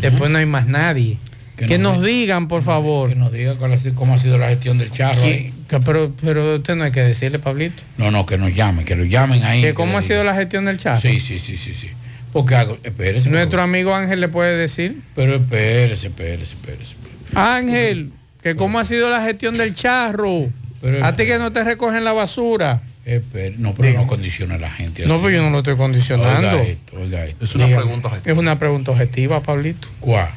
Después 0.00 0.30
no 0.30 0.38
hay 0.38 0.46
más 0.46 0.66
nadie. 0.66 1.18
Que, 1.56 1.78
nos 1.78 1.98
nos 1.98 2.04
digan, 2.04 2.48
por 2.48 2.62
favor. 2.62 3.08
Que 3.10 3.14
nos 3.14 3.30
diga 3.30 3.54
cuál 3.54 3.72
ha 3.72 3.76
sido- 3.76 3.94
cómo 3.94 4.14
ha 4.14 4.18
sido 4.18 4.36
la 4.36 4.48
gestión 4.48 4.78
del 4.78 4.90
charro 4.90 5.22
ahí. 5.22 5.52
Que- 5.68 5.78
pero, 5.78 6.12
pero 6.20 6.56
usted 6.56 6.74
no 6.74 6.82
hay 6.84 6.90
que 6.90 7.02
decirle, 7.02 7.38
Pablito. 7.38 7.82
No, 7.98 8.10
no, 8.10 8.26
que 8.26 8.36
nos 8.36 8.52
llamen, 8.52 8.84
que 8.84 8.96
lo 8.96 9.04
llamen 9.04 9.44
ahí. 9.44 9.62
Que 9.62 9.72
¿Cómo 9.74 9.98
ha 9.98 10.02
sido 10.02 10.20
digan. 10.22 10.34
la 10.34 10.40
gestión 10.40 10.64
del 10.64 10.76
Charro? 10.78 11.00
Sí, 11.00 11.20
sí, 11.20 11.38
sí, 11.38 11.56
sí, 11.56 11.72
sí. 11.74 11.88
Porque 12.32 12.56
hago, 12.56 12.78
espérese. 12.82 13.30
Nuestro 13.30 13.62
amigo 13.62 13.94
Ángel 13.94 14.20
le 14.20 14.28
puede 14.28 14.56
decir. 14.56 14.96
Pero 15.14 15.36
espérese, 15.36 16.08
espérese, 16.08 16.54
espérese. 16.54 16.94
Ángel, 17.34 18.10
que 18.42 18.56
cómo 18.56 18.78
ha 18.80 18.84
sido 18.84 19.08
la 19.10 19.22
gestión 19.22 19.56
del 19.56 19.74
charro. 19.74 20.48
Pero- 20.80 21.04
a 21.04 21.14
ti 21.14 21.26
que 21.26 21.38
no 21.38 21.52
te 21.52 21.62
recogen 21.62 22.02
la 22.02 22.12
basura. 22.12 22.80
Espere, 23.04 23.54
no, 23.58 23.74
pero 23.74 23.98
no 24.00 24.06
condiciona 24.06 24.54
a 24.54 24.58
la 24.58 24.70
gente. 24.70 25.06
No, 25.06 25.14
así. 25.14 25.22
pero 25.24 25.36
yo 25.36 25.42
no 25.42 25.50
lo 25.50 25.58
estoy 25.58 25.76
condicionando. 25.76 26.48
Oiga 26.50 26.62
esto, 26.62 26.96
oiga 27.00 27.24
esto. 27.24 27.44
Es 27.44 27.54
una 27.56 27.66
Dígame. 27.66 27.82
pregunta 27.84 28.08
objetiva. 28.08 28.32
Es 28.32 28.38
una 28.38 28.58
pregunta 28.58 28.90
objetiva, 28.92 29.42
Pablito. 29.42 29.88
¿Cuál? 30.00 30.28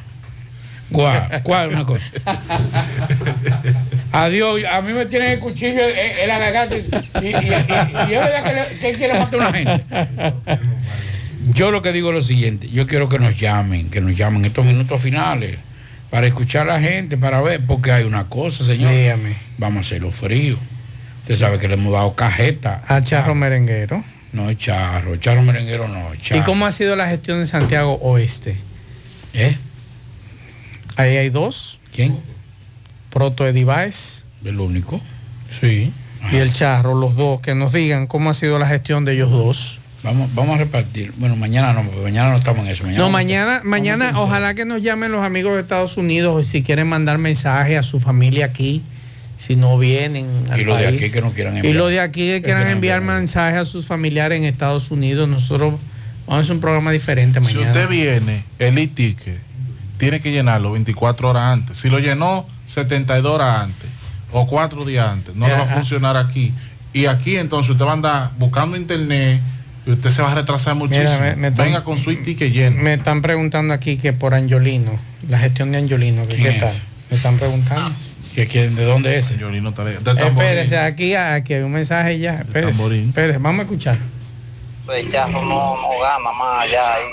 ¿Cuál? 0.90 1.40
¿Cuál? 1.42 1.68
Una 1.70 1.84
cosa. 1.84 2.02
Adiós, 4.12 4.62
a 4.70 4.80
mí 4.82 4.92
me 4.92 5.06
tienen 5.06 5.32
el 5.32 5.38
cuchillo 5.40 5.80
en, 5.80 6.18
en 6.22 6.28
la 6.28 6.38
garganta 6.38 6.76
y, 6.76 6.80
y- 6.80 7.28
y- 7.28 7.30
y- 7.30 8.10
y 8.10 8.14
es 8.14 8.20
verdad 8.24 8.44
que, 8.44 8.52
le- 8.74 8.78
que 8.78 8.88
él 8.90 8.96
quiere 8.96 9.18
matar 9.18 9.40
a 9.42 9.48
una 9.48 9.52
gente. 9.52 9.84
Yo 11.52 11.70
lo 11.70 11.82
que 11.82 11.92
digo 11.92 12.08
es 12.10 12.14
lo 12.14 12.22
siguiente, 12.22 12.68
yo 12.68 12.86
quiero 12.86 13.08
que 13.08 13.18
nos 13.18 13.38
llamen, 13.38 13.90
que 13.90 14.00
nos 14.00 14.16
llamen 14.16 14.40
en 14.40 14.46
estos 14.46 14.64
minutos 14.64 15.00
finales, 15.00 15.50
para 15.56 15.66
para 16.10 16.26
escuchar 16.28 16.70
a 16.70 16.74
la 16.74 16.80
gente, 16.80 17.16
para 17.18 17.40
ver, 17.42 17.60
porque 17.66 17.92
hay 17.92 18.04
una 18.04 18.24
cosa, 18.24 18.64
señor. 18.64 18.90
Dígame. 18.92 19.34
Vamos 19.58 19.78
a 19.78 19.80
hacerlo 19.86 20.10
frío. 20.12 20.56
Usted 21.26 21.38
sabe 21.38 21.58
que 21.58 21.66
le 21.66 21.74
hemos 21.74 21.92
dado 21.92 22.14
cajeta. 22.14 22.84
Al 22.86 23.02
charro 23.02 23.34
merenguero. 23.34 24.04
No 24.30 24.52
charro, 24.54 25.16
charro 25.16 25.42
merenguero 25.42 25.88
no, 25.88 26.14
charro. 26.22 26.40
¿Y 26.40 26.44
cómo 26.44 26.66
ha 26.66 26.70
sido 26.70 26.94
la 26.94 27.08
gestión 27.08 27.40
de 27.40 27.46
Santiago 27.46 27.98
Oeste? 28.00 28.56
¿Eh? 29.34 29.58
Ahí 30.94 31.16
hay 31.16 31.30
dos. 31.30 31.80
¿Quién? 31.92 32.16
Proto 33.10 33.44
Edivaes. 33.44 34.22
El 34.44 34.60
único. 34.60 35.00
Sí. 35.60 35.92
Y 36.30 36.36
el 36.36 36.52
charro, 36.52 36.94
los 36.94 37.16
dos, 37.16 37.40
que 37.40 37.56
nos 37.56 37.72
digan 37.72 38.06
cómo 38.06 38.30
ha 38.30 38.34
sido 38.34 38.60
la 38.60 38.68
gestión 38.68 39.04
de 39.04 39.14
ellos 39.14 39.32
dos. 39.32 39.80
Vamos, 40.04 40.32
vamos 40.32 40.54
a 40.54 40.58
repartir. 40.58 41.12
Bueno, 41.16 41.34
mañana 41.34 41.72
no, 41.72 41.82
porque 41.82 42.02
mañana 42.02 42.30
no 42.30 42.36
estamos 42.36 42.64
en 42.64 42.70
eso. 42.70 42.84
Mañana 42.84 43.02
No, 43.02 43.10
mañana, 43.10 43.60
mañana 43.64 44.12
ojalá 44.14 44.54
que 44.54 44.64
nos 44.64 44.80
llamen 44.80 45.10
los 45.10 45.24
amigos 45.24 45.54
de 45.54 45.62
Estados 45.62 45.96
Unidos 45.96 46.46
si 46.46 46.62
quieren 46.62 46.86
mandar 46.86 47.18
mensaje 47.18 47.76
a 47.76 47.82
su 47.82 47.98
familia 47.98 48.46
aquí, 48.46 48.84
si 49.36 49.56
no 49.56 49.78
vienen 49.78 50.26
al 50.50 50.60
Y 50.60 50.64
los 50.64 50.78
de 50.78 50.86
aquí 50.86 51.10
que 51.10 51.20
no 51.20 51.32
quieran 51.32 51.54
Y 51.54 51.58
enviar. 51.58 51.76
los 51.76 51.90
de 51.90 52.00
aquí 52.00 52.26
que 52.26 52.42
quieran 52.42 52.68
enviar 52.68 53.00
mensajes 53.02 53.58
a 53.60 53.64
sus 53.64 53.86
familiares 53.86 54.38
en 54.38 54.44
Estados 54.44 54.90
Unidos, 54.90 55.28
nosotros 55.28 55.74
vamos 56.26 56.40
a 56.40 56.42
hacer 56.42 56.52
un 56.54 56.60
programa 56.60 56.90
diferente 56.92 57.38
Si 57.40 57.44
mañana. 57.44 57.66
usted 57.66 57.88
viene, 57.88 58.44
el 58.58 58.78
e-ticket, 58.78 59.38
tiene 59.98 60.20
que 60.20 60.30
llenarlo 60.32 60.72
24 60.72 61.30
horas 61.30 61.42
antes. 61.52 61.78
Si 61.78 61.88
lo 61.88 61.98
llenó 61.98 62.46
72 62.66 63.30
horas 63.32 63.60
antes 63.62 63.88
o 64.32 64.46
4 64.46 64.84
días 64.84 65.08
antes, 65.08 65.34
no 65.36 65.46
le 65.46 65.52
va 65.54 65.62
a 65.62 65.66
funcionar 65.66 66.16
aquí. 66.16 66.52
Y 66.92 67.06
aquí 67.06 67.36
entonces 67.36 67.70
usted 67.70 67.84
va 67.84 67.90
a 67.90 67.94
andar 67.94 68.30
buscando 68.38 68.76
internet 68.76 69.40
y 69.86 69.90
usted 69.92 70.10
se 70.10 70.22
va 70.22 70.32
a 70.32 70.34
retrasar 70.34 70.74
muchísimo. 70.74 71.08
Mira, 71.10 71.20
me- 71.20 71.36
me 71.36 71.48
están- 71.48 71.66
Venga 71.66 71.84
con 71.84 71.98
su 71.98 72.10
e-ticket 72.10 72.52
lleno. 72.52 72.82
Me 72.82 72.94
están 72.94 73.20
preguntando 73.22 73.72
aquí 73.74 73.98
que 73.98 74.12
por 74.12 74.34
Angiolino, 74.34 74.98
la 75.28 75.38
gestión 75.38 75.72
de 75.72 75.78
Angiolino, 75.78 76.26
que 76.26 76.36
¿Quién 76.36 76.54
qué 76.54 76.60
tal. 76.60 76.72
Me 77.10 77.16
están 77.18 77.36
preguntando. 77.36 77.94
¿Que, 78.36 78.46
que, 78.46 78.68
¿De 78.68 78.84
dónde 78.84 79.16
es? 79.18 79.30
De 79.30 79.36
Eh, 79.36 80.00
Tamborín. 80.02 80.26
Espérese, 80.50 80.78
aquí, 80.78 81.14
aquí 81.14 81.54
hay 81.54 81.62
un 81.62 81.72
mensaje 81.72 82.18
ya. 82.18 82.34
Espérese, 82.34 82.82
espérese, 83.08 83.38
vamos 83.38 83.60
a 83.60 83.62
escuchar. 83.62 83.98
Pues 84.84 85.08
ya 85.10 85.26
más 85.26 86.64
allá 86.68 86.94
ahí. 86.94 87.04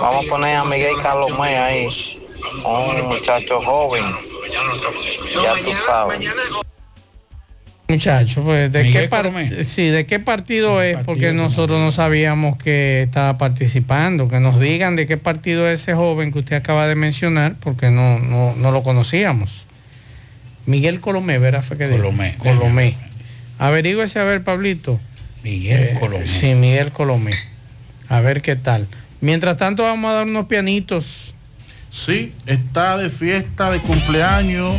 Vamos 0.00 0.24
a 0.24 0.30
poner 0.30 0.56
a 0.56 0.64
Miguel 0.64 0.94
Carlomé 1.02 1.56
ahí. 1.56 1.88
Un 2.64 3.08
muchacho 3.08 3.60
joven. 3.60 4.04
Ya 5.42 5.54
tú 5.64 5.72
sabes. 5.84 6.20
Muchacho, 7.88 8.42
pues 8.42 8.72
de 8.72 8.82
Miguel 8.84 9.02
qué 9.04 9.08
par- 9.08 9.32
sí, 9.64 9.88
de 9.88 10.06
qué 10.06 10.18
partido 10.20 10.82
es, 10.82 10.96
porque 11.04 11.32
nosotros 11.32 11.78
no 11.80 11.92
sabíamos 11.92 12.56
que 12.58 13.02
estaba 13.02 13.36
participando, 13.38 14.28
que 14.28 14.40
nos 14.40 14.58
digan 14.58 14.96
de 14.96 15.06
qué 15.06 15.16
partido 15.16 15.68
es 15.68 15.82
ese 15.82 15.94
joven 15.94 16.32
que 16.32 16.40
usted 16.40 16.56
acaba 16.56 16.86
de 16.88 16.94
mencionar, 16.96 17.54
porque 17.60 17.90
no, 17.90 18.18
no, 18.18 18.54
no 18.56 18.70
lo 18.72 18.82
conocíamos. 18.82 19.65
Miguel 20.66 21.00
Colomé, 21.00 21.38
¿verdad? 21.38 21.62
Fue 21.62 21.76
que 21.78 21.86
dijo? 21.86 21.98
Colomé. 21.98 22.34
Colomé. 22.38 22.96
Averígüese 23.58 24.18
a 24.18 24.24
ver, 24.24 24.42
Pablito. 24.44 25.00
Miguel 25.42 25.82
Eh, 25.82 25.96
Colomé. 26.00 26.26
Sí, 26.28 26.54
Miguel 26.54 26.92
Colomé. 26.92 27.32
A 28.08 28.20
ver 28.20 28.42
qué 28.42 28.56
tal. 28.56 28.86
Mientras 29.20 29.56
tanto 29.56 29.82
vamos 29.84 30.10
a 30.10 30.14
dar 30.14 30.26
unos 30.26 30.46
pianitos. 30.46 31.32
Sí, 31.90 32.32
está 32.46 32.96
de 32.98 33.08
fiesta 33.10 33.70
de 33.70 33.78
cumpleaños. 33.78 34.74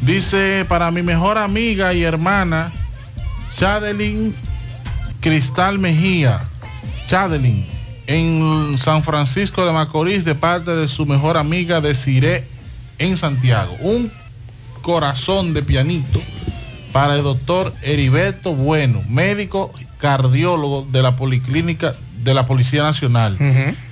Dice 0.00 0.64
para 0.68 0.90
mi 0.90 1.02
mejor 1.02 1.36
amiga 1.38 1.92
y 1.94 2.02
hermana, 2.04 2.72
Chadelin 3.56 4.34
Cristal 5.20 5.78
Mejía. 5.78 6.40
Chadelin, 7.06 7.66
en 8.06 8.76
San 8.78 9.02
Francisco 9.04 9.66
de 9.66 9.72
Macorís, 9.72 10.24
de 10.24 10.34
parte 10.34 10.70
de 10.70 10.88
su 10.88 11.04
mejor 11.06 11.36
amiga 11.36 11.80
de 11.80 11.94
Cire 11.94 12.44
en 12.98 13.16
Santiago. 13.16 13.74
Un 13.80 14.10
corazón 14.84 15.54
de 15.54 15.62
pianito 15.62 16.20
para 16.92 17.16
el 17.16 17.22
doctor 17.22 17.72
Heriberto 17.82 18.54
Bueno, 18.54 19.02
médico 19.08 19.72
cardiólogo 19.98 20.86
de 20.92 21.02
la 21.02 21.16
Policlínica 21.16 21.94
de 22.22 22.34
la 22.34 22.44
Policía 22.44 22.82
Nacional, 22.82 23.38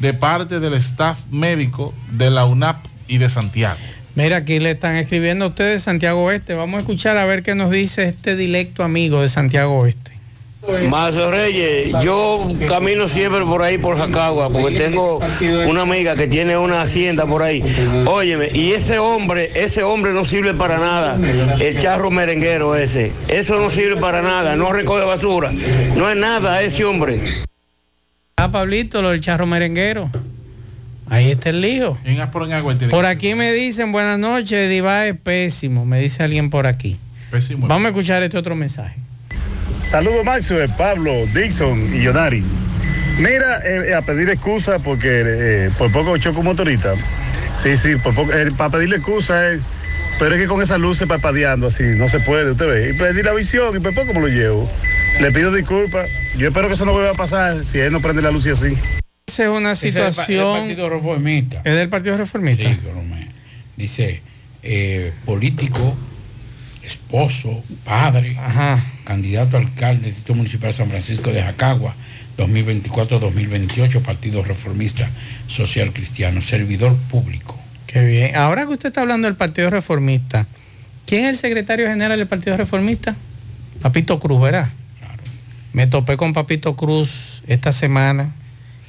de 0.01 0.15
parte 0.15 0.61
del 0.61 0.75
staff 0.75 1.19
médico 1.31 1.95
de 2.13 2.31
la 2.31 2.45
UNAP 2.45 2.85
y 3.09 3.19
de 3.19 3.31
Santiago. 3.31 3.79
Mira, 4.15 4.37
aquí 4.37 4.59
le 4.59 4.73
están 4.73 4.97
escribiendo 4.97 5.47
a 5.47 5.49
ustedes 5.49 5.83
Santiago 5.83 6.23
Oeste. 6.25 6.55
Vamos 6.55 6.77
a 6.77 6.81
escuchar 6.81 7.17
a 7.17 7.25
ver 7.25 7.43
qué 7.43 7.55
nos 7.55 7.71
dice 7.71 8.05
este 8.05 8.37
directo 8.37 8.85
amigo 8.85 9.23
de 9.23 9.29
Santiago 9.29 9.79
Oeste. 9.79 10.12
Mazo 10.89 11.29
Reyes, 11.31 11.93
yo 12.05 12.53
camino 12.69 13.09
siempre 13.09 13.41
por 13.45 13.63
ahí 13.63 13.79
por 13.79 13.97
Jacagua, 13.99 14.49
porque 14.49 14.77
tengo 14.77 15.21
una 15.69 15.83
amiga 15.83 16.15
que 16.15 16.29
tiene 16.29 16.57
una 16.57 16.83
hacienda 16.83 17.27
por 17.27 17.43
ahí. 17.43 17.65
Óyeme, 18.07 18.49
y 18.55 18.71
ese 18.73 18.99
hombre, 18.99 19.51
ese 19.57 19.83
hombre 19.83 20.13
no 20.13 20.25
sirve 20.25 20.55
para 20.55 20.79
nada, 20.79 21.19
el 21.61 21.79
charro 21.79 22.13
merenguero 22.13 22.77
ese, 22.77 23.11
eso 23.27 23.59
no 23.59 23.71
sirve 23.71 24.01
para 24.01 24.23
nada, 24.23 24.55
no 24.55 24.73
recoge 24.73 25.05
basura, 25.05 25.51
no 25.97 26.09
es 26.09 26.17
nada 26.17 26.63
ese 26.63 26.85
hombre. 26.85 27.21
Ah, 28.37 28.53
Pablito, 28.53 29.03
lo 29.03 29.11
del 29.11 29.21
charro 29.21 29.47
merenguero. 29.47 30.11
Ahí 31.11 31.33
está 31.33 31.51
el 31.51 31.61
lío. 31.61 31.99
Por, 32.33 32.45
en 32.47 32.53
agua 32.53 32.79
tiene 32.79 32.91
Por 32.91 33.03
que- 33.03 33.11
aquí 33.11 33.35
me 33.35 33.53
dicen, 33.53 33.91
buenas 33.91 34.19
noches, 34.19 34.71
Diva 34.71 35.07
es 35.09 35.17
pésimo, 35.19 35.85
me 35.85 36.01
dice 36.01 36.23
alguien 36.23 36.51
por 36.51 36.67
aquí. 36.69 36.99
Pésimo. 37.33 37.67
Vamos 37.67 37.87
a 37.87 37.89
escuchar 37.89 38.23
este 38.23 38.39
otro 38.39 38.55
mensaje. 38.55 38.95
Saludos 39.85 40.25
Maxwell, 40.25 40.71
Pablo, 40.77 41.27
Dixon 41.35 41.95
y 41.95 42.03
Yonari. 42.03 42.43
Mira, 43.19 43.61
eh, 43.65 43.95
a 43.95 44.03
pedir 44.03 44.31
excusa 44.31 44.79
porque 44.79 45.23
eh, 45.25 45.71
por 45.77 45.93
poco 45.93 46.17
choco 46.19 46.41
un 46.41 46.47
motorista. 46.47 46.95
Sí, 47.63 47.77
sí, 47.77 47.97
por 47.97 48.15
poco, 48.15 48.33
eh, 48.33 48.51
para 48.57 48.71
pedirle 48.71 48.97
excusa, 48.97 49.53
eh, 49.53 49.61
pero 50.19 50.35
es 50.35 50.41
que 50.41 50.47
con 50.49 50.63
esas 50.63 50.81
luces 50.81 51.07
parpadeando 51.07 51.67
así, 51.67 51.83
no 51.97 52.09
se 52.09 52.21
puede, 52.21 52.53
usted 52.53 52.67
ve. 52.67 52.91
Y 52.91 52.99
pedí 52.99 53.23
la 53.23 53.35
visión 53.35 53.77
y 53.77 53.81
por 53.81 53.95
poco 53.95 54.15
me 54.15 54.21
lo 54.21 54.29
llevo. 54.29 54.71
Le 55.21 55.31
pido 55.31 55.53
disculpas. 55.53 56.09
Yo 56.39 56.49
espero 56.49 56.69
que 56.69 56.75
eso 56.75 56.87
no 56.87 56.93
vuelva 56.93 57.11
a 57.11 57.15
pasar 57.15 57.63
si 57.65 57.79
él 57.79 57.93
no 57.93 58.01
prende 58.01 58.23
la 58.23 58.31
luz 58.31 58.47
y 58.47 58.51
así. 58.51 58.75
Esa 59.27 59.43
es 59.45 59.49
una 59.51 59.73
Ese 59.73 59.89
es 59.89 59.97
el 59.97 60.03
pa- 60.05 60.13
situación. 60.13 60.57
el 60.57 60.63
Partido 60.69 60.89
Reformista. 60.89 61.57
¿Es 61.65 61.75
del 61.75 61.89
Partido 61.91 62.17
Reformista? 62.17 62.69
Sí. 62.69 62.79
Dice, 63.77 64.23
eh, 64.63 65.13
político, 65.27 65.97
esposo, 66.83 67.63
padre, 67.85 68.37
candidato 69.05 69.57
a 69.57 69.61
alcalde 69.61 70.03
del 70.03 70.11
Distrito 70.11 70.35
Municipal 70.35 70.75
San 70.75 70.89
Francisco 70.89 71.31
de 71.31 71.43
Jacagua, 71.43 71.95
2024-2028, 72.37 74.03
Partido 74.03 74.43
Reformista 74.43 75.09
Social 75.47 75.93
Cristiano, 75.93 76.41
servidor 76.41 76.97
público. 77.11 77.59
Qué 77.87 78.05
bien. 78.05 78.37
Ahora 78.37 78.67
que 78.67 78.73
usted 78.73 78.89
está 78.89 79.03
hablando 79.03 79.27
del 79.27 79.37
Partido 79.37 79.71
Reformista, 79.71 80.47
¿quién 81.07 81.25
es 81.25 81.31
el 81.31 81.37
secretario 81.37 81.87
general 81.87 82.19
del 82.19 82.27
Partido 82.27 82.57
Reformista? 82.57 83.15
Papito 83.81 84.19
Cruz, 84.19 84.41
¿verdad? 84.41 84.71
Me 85.73 85.87
topé 85.87 86.17
con 86.17 86.33
Papito 86.33 86.77
Cruz 86.77 87.43
esta 87.47 87.73
semana, 87.73 88.33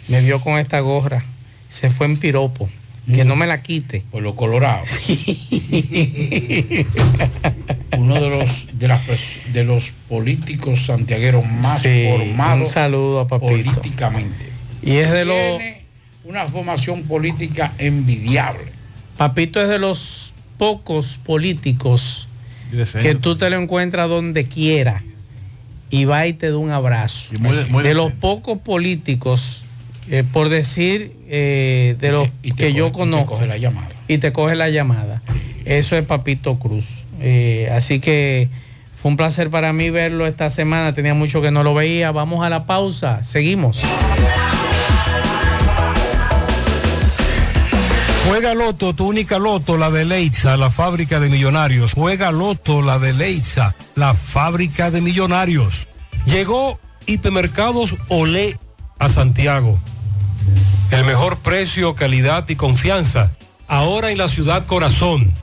me 0.08 0.22
vio 0.22 0.42
con 0.42 0.60
esta 0.60 0.80
gorra, 0.80 1.24
se 1.70 1.90
fue 1.90 2.06
en 2.06 2.18
piropo, 2.18 2.70
que 3.14 3.26
no 3.26 3.36
me 3.36 3.48
la 3.48 3.62
quite. 3.62 4.04
Por 4.12 4.24
lo 4.24 4.36
colorado. 4.36 4.84
Uno 7.98 8.16
de 8.16 8.30
los 8.38 8.68
de 8.74 8.88
las 8.88 9.02
de 9.54 9.64
los 9.64 9.92
políticos 10.10 10.86
santiagueros 10.86 11.46
más 11.46 11.82
Sí, 11.82 12.06
formados 12.10 12.62
un 12.70 12.74
saludo 12.74 13.20
a 13.22 13.28
Papito. 13.28 13.52
políticamente. 13.52 14.50
Y 14.82 14.98
es 14.98 15.12
de 15.12 15.26
los... 15.26 15.36
Tiene 15.36 15.84
una 16.26 16.46
formación 16.46 17.04
política 17.04 17.74
envidiable. 17.78 18.72
Papito 19.18 19.62
es 19.62 19.70
de 19.70 19.80
los 19.80 20.34
pocos 20.58 21.18
políticos 21.24 22.28
que 23.02 23.14
tú 23.16 23.38
te 23.38 23.50
lo 23.50 23.58
encuentras 23.62 24.10
donde 24.10 24.46
quiera 24.46 25.04
y 25.90 26.06
va 26.06 26.26
y 26.26 26.34
te 26.34 26.50
da 26.50 26.58
un 26.58 26.72
abrazo. 26.72 27.30
muy 27.38 27.56
de- 27.56 27.66
muy 27.66 27.84
de 27.84 27.90
de 27.90 27.96
los 27.96 28.12
pocos 28.14 28.58
políticos, 28.60 29.64
eh, 30.10 30.24
por 30.32 30.50
decir, 30.50 31.12
eh, 31.28 31.96
de 32.00 32.12
los 32.12 32.30
que 32.58 32.74
yo 32.74 32.92
conozco. 32.92 33.34
coge 33.36 33.46
la 33.48 33.58
llamada. 33.58 33.90
Y 34.08 34.18
te 34.18 34.34
coge 34.34 34.56
la 34.56 34.70
llamada. 34.70 35.22
Eso 35.66 35.96
es 35.98 36.04
Papito 36.06 36.58
Cruz. 36.58 37.03
Eh, 37.26 37.70
así 37.72 38.02
que 38.02 38.50
fue 39.02 39.10
un 39.10 39.18
placer 39.18 39.50
para 39.50 39.72
mí 39.72 39.90
verlo 39.90 40.28
esta 40.28 40.50
semana. 40.50 40.92
Tenía 40.92 41.14
mucho 41.14 41.42
que 41.42 41.52
no 41.52 41.64
lo 41.64 41.74
veía. 41.74 42.12
Vamos 42.12 42.46
a 42.46 42.50
la 42.50 42.66
pausa. 42.66 43.24
Seguimos. 43.24 43.82
Juega 48.28 48.54
Loto, 48.54 48.94
tu 48.94 49.08
única 49.08 49.40
Loto, 49.40 49.78
la 49.78 49.90
de 49.92 50.06
Leitza, 50.06 50.58
la 50.58 50.70
fábrica 50.70 51.20
de 51.20 51.30
millonarios. 51.30 51.94
Juega 51.94 52.32
Loto, 52.32 52.82
la 52.82 53.00
de 53.00 53.14
Leitza, 53.14 53.76
la 53.96 54.14
fábrica 54.14 54.92
de 54.92 55.02
millonarios. 55.02 55.88
Llegó 56.26 56.80
Hipermercados 57.06 57.96
Olé 58.08 58.58
a 59.00 59.10
Santiago. 59.10 59.80
El 60.92 61.06
mejor 61.06 61.38
precio, 61.38 61.96
calidad 61.96 62.48
y 62.50 62.56
confianza. 62.56 63.32
Ahora 63.68 64.12
en 64.12 64.18
la 64.18 64.30
ciudad 64.30 64.66
corazón. 64.66 65.34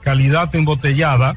calidad 0.00 0.56
embotellada. 0.56 1.36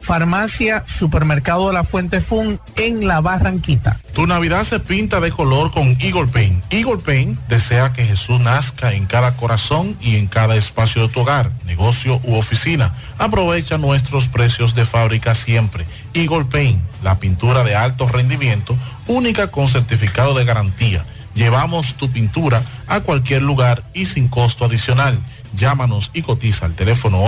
Farmacia 0.00 0.84
Supermercado 0.86 1.68
de 1.68 1.74
la 1.74 1.84
Fuente 1.84 2.20
Fun 2.20 2.58
en 2.76 3.06
La 3.06 3.20
Barranquita. 3.20 3.98
Tu 4.14 4.26
Navidad 4.26 4.64
se 4.64 4.80
pinta 4.80 5.20
de 5.20 5.30
color 5.30 5.70
con 5.70 5.96
Eagle 6.00 6.26
Paint. 6.26 6.64
Eagle 6.72 6.98
Paint 6.98 7.38
desea 7.48 7.92
que 7.92 8.04
Jesús 8.04 8.40
nazca 8.40 8.92
en 8.92 9.06
cada 9.06 9.36
corazón 9.36 9.96
y 10.00 10.16
en 10.16 10.26
cada 10.26 10.56
espacio 10.56 11.02
de 11.02 11.08
tu 11.08 11.20
hogar, 11.20 11.50
negocio 11.64 12.20
u 12.24 12.34
oficina. 12.34 12.94
Aprovecha 13.18 13.78
nuestros 13.78 14.26
precios 14.26 14.74
de 14.74 14.86
fábrica 14.86 15.34
siempre. 15.34 15.86
Eagle 16.14 16.44
Paint, 16.44 16.80
la 17.02 17.18
pintura 17.18 17.64
de 17.64 17.76
alto 17.76 18.08
rendimiento, 18.08 18.76
única 19.06 19.48
con 19.48 19.68
certificado 19.68 20.34
de 20.34 20.44
garantía. 20.44 21.04
Llevamos 21.34 21.94
tu 21.94 22.10
pintura 22.10 22.62
a 22.88 23.00
cualquier 23.00 23.42
lugar 23.42 23.84
y 23.94 24.06
sin 24.06 24.28
costo 24.28 24.64
adicional. 24.64 25.18
Llámanos 25.54 26.10
y 26.12 26.22
cotiza 26.22 26.66
al 26.66 26.74
teléfono 26.74 27.24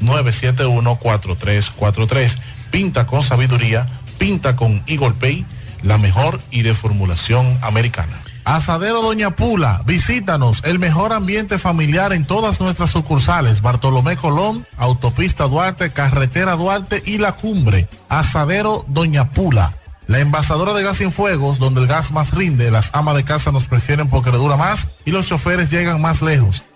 809-971-4343. 0.00 2.38
Pinta 2.70 3.06
con 3.06 3.22
sabiduría, 3.22 3.88
pinta 4.18 4.56
con 4.56 4.82
Eagle 4.86 5.12
Pay, 5.12 5.46
la 5.82 5.98
mejor 5.98 6.40
y 6.50 6.62
de 6.62 6.74
formulación 6.74 7.58
americana. 7.62 8.16
Asadero 8.44 9.02
Doña 9.02 9.36
Pula, 9.36 9.82
visítanos, 9.86 10.62
el 10.64 10.78
mejor 10.78 11.12
ambiente 11.12 11.58
familiar 11.58 12.12
en 12.12 12.24
todas 12.24 12.60
nuestras 12.60 12.90
sucursales, 12.90 13.60
Bartolomé 13.60 14.16
Colón, 14.16 14.66
Autopista 14.76 15.46
Duarte, 15.46 15.92
Carretera 15.92 16.56
Duarte 16.56 17.02
y 17.04 17.18
La 17.18 17.32
Cumbre. 17.32 17.88
Asadero 18.08 18.84
Doña 18.88 19.30
Pula. 19.30 19.74
La 20.06 20.18
envasadora 20.18 20.74
de 20.74 20.82
gas 20.82 20.96
sin 20.96 21.12
fuegos, 21.12 21.60
donde 21.60 21.82
el 21.82 21.86
gas 21.86 22.10
más 22.10 22.34
rinde, 22.34 22.72
las 22.72 22.90
amas 22.94 23.14
de 23.14 23.22
casa 23.22 23.52
nos 23.52 23.66
prefieren 23.66 24.08
porque 24.08 24.32
le 24.32 24.38
dura 24.38 24.56
más 24.56 24.88
y 25.04 25.12
los 25.12 25.28
choferes 25.28 25.70
llegan 25.70 26.00
más 26.00 26.20
lejos. 26.20 26.64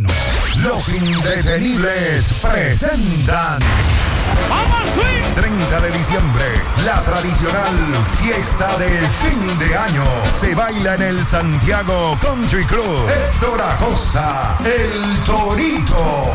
Los 0.00 0.88
indetenibles 0.88 2.32
presentan. 2.40 3.60
30 5.34 5.80
de 5.80 5.90
diciembre, 5.90 6.44
la 6.84 7.02
tradicional 7.02 7.76
fiesta 8.22 8.78
de 8.78 8.88
fin 8.88 9.58
de 9.58 9.76
año. 9.76 10.04
Se 10.40 10.54
baila 10.54 10.94
en 10.94 11.02
el 11.02 11.24
Santiago 11.26 12.18
Country 12.22 12.64
Club. 12.64 13.06
Héctor 13.10 13.60
Acosta, 13.60 14.56
el 14.64 15.24
Torito. 15.24 16.32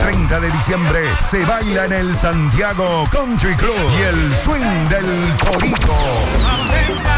30 0.00 0.40
de 0.40 0.50
diciembre 0.50 1.00
se 1.30 1.44
baila 1.44 1.84
en 1.84 1.92
el 1.92 2.14
Santiago 2.14 3.06
Country 3.10 3.54
Club 3.56 3.76
y 3.98 4.02
el 4.02 4.34
swing 4.36 4.88
del 4.88 5.36
Torito. 5.36 7.17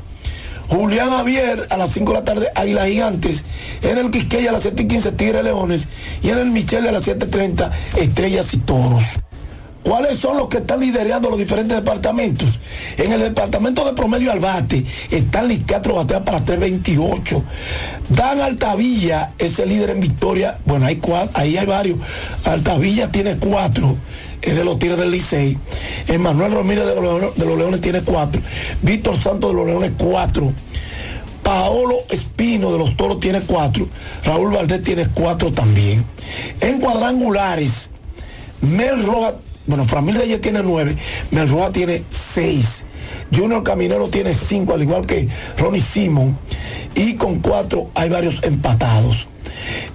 Julián 0.68 1.10
Javier 1.10 1.66
a 1.70 1.76
las 1.76 1.90
5 1.90 2.12
de 2.12 2.18
la 2.18 2.24
tarde, 2.24 2.48
Águila 2.54 2.86
Gigantes. 2.86 3.44
En 3.82 3.98
el 3.98 4.10
Quisqueya 4.10 4.50
a 4.50 4.52
las 4.52 4.62
7 4.62 4.82
y 4.82 4.88
15, 4.88 5.12
Tigres 5.12 5.44
Leones. 5.44 5.88
Y 6.22 6.30
en 6.30 6.38
el 6.38 6.50
Michele 6.50 6.88
a 6.88 6.92
las 6.92 7.06
7.30, 7.06 7.70
Estrellas 7.96 8.54
y 8.54 8.58
Toros. 8.58 9.04
¿Cuáles 9.84 10.18
son 10.18 10.38
los 10.38 10.48
que 10.48 10.58
están 10.58 10.80
liderando 10.80 11.28
los 11.28 11.38
diferentes 11.38 11.76
departamentos? 11.76 12.58
En 12.96 13.12
el 13.12 13.20
departamento 13.20 13.84
de 13.84 13.92
promedio 13.92 14.32
al 14.32 14.40
bate, 14.40 14.82
están 15.10 15.54
Castro 15.66 15.96
batea 15.96 16.24
para 16.24 16.42
328. 16.42 17.44
Dan 18.08 18.40
Altavilla 18.40 19.32
es 19.38 19.58
el 19.58 19.68
líder 19.68 19.90
en 19.90 20.00
victoria. 20.00 20.56
Bueno, 20.64 20.86
hay 20.86 20.96
cuatro, 20.96 21.30
ahí 21.34 21.58
hay 21.58 21.66
varios. 21.66 21.98
Altavilla 22.44 23.12
tiene 23.12 23.36
cuatro, 23.36 23.98
es 24.40 24.56
de 24.56 24.64
los 24.64 24.78
Tigres 24.78 24.98
del 24.98 25.10
Licey. 25.10 25.58
Emanuel 26.08 26.52
Ramírez 26.52 26.86
de 26.86 26.94
los, 26.94 27.04
Leones, 27.04 27.30
de 27.36 27.44
los 27.44 27.58
Leones 27.58 27.80
tiene 27.82 28.00
cuatro. 28.00 28.40
Víctor 28.80 29.18
Santos 29.18 29.50
de 29.50 29.56
los 29.56 29.66
Leones 29.66 29.92
cuatro. 29.98 30.50
Paolo 31.42 31.96
Espino 32.08 32.72
de 32.72 32.78
los 32.78 32.96
Toros 32.96 33.20
tiene 33.20 33.42
cuatro. 33.42 33.86
Raúl 34.24 34.50
Valdés 34.50 34.82
tiene 34.82 35.08
cuatro 35.08 35.52
también. 35.52 36.02
En 36.62 36.80
cuadrangulares, 36.80 37.90
Mel 38.62 39.04
Rojas 39.04 39.34
bueno, 39.66 39.84
Framil 39.84 40.16
Reyes 40.16 40.40
tiene 40.40 40.62
nueve, 40.62 40.96
Melroa 41.30 41.70
tiene 41.70 42.02
seis. 42.10 42.84
Junior 43.34 43.62
Caminero 43.62 44.08
tiene 44.08 44.34
cinco, 44.34 44.74
al 44.74 44.82
igual 44.82 45.06
que 45.06 45.28
Ronnie 45.58 45.80
Simon. 45.80 46.36
Y 46.94 47.14
con 47.14 47.40
cuatro 47.40 47.90
hay 47.94 48.08
varios 48.08 48.42
empatados. 48.44 49.28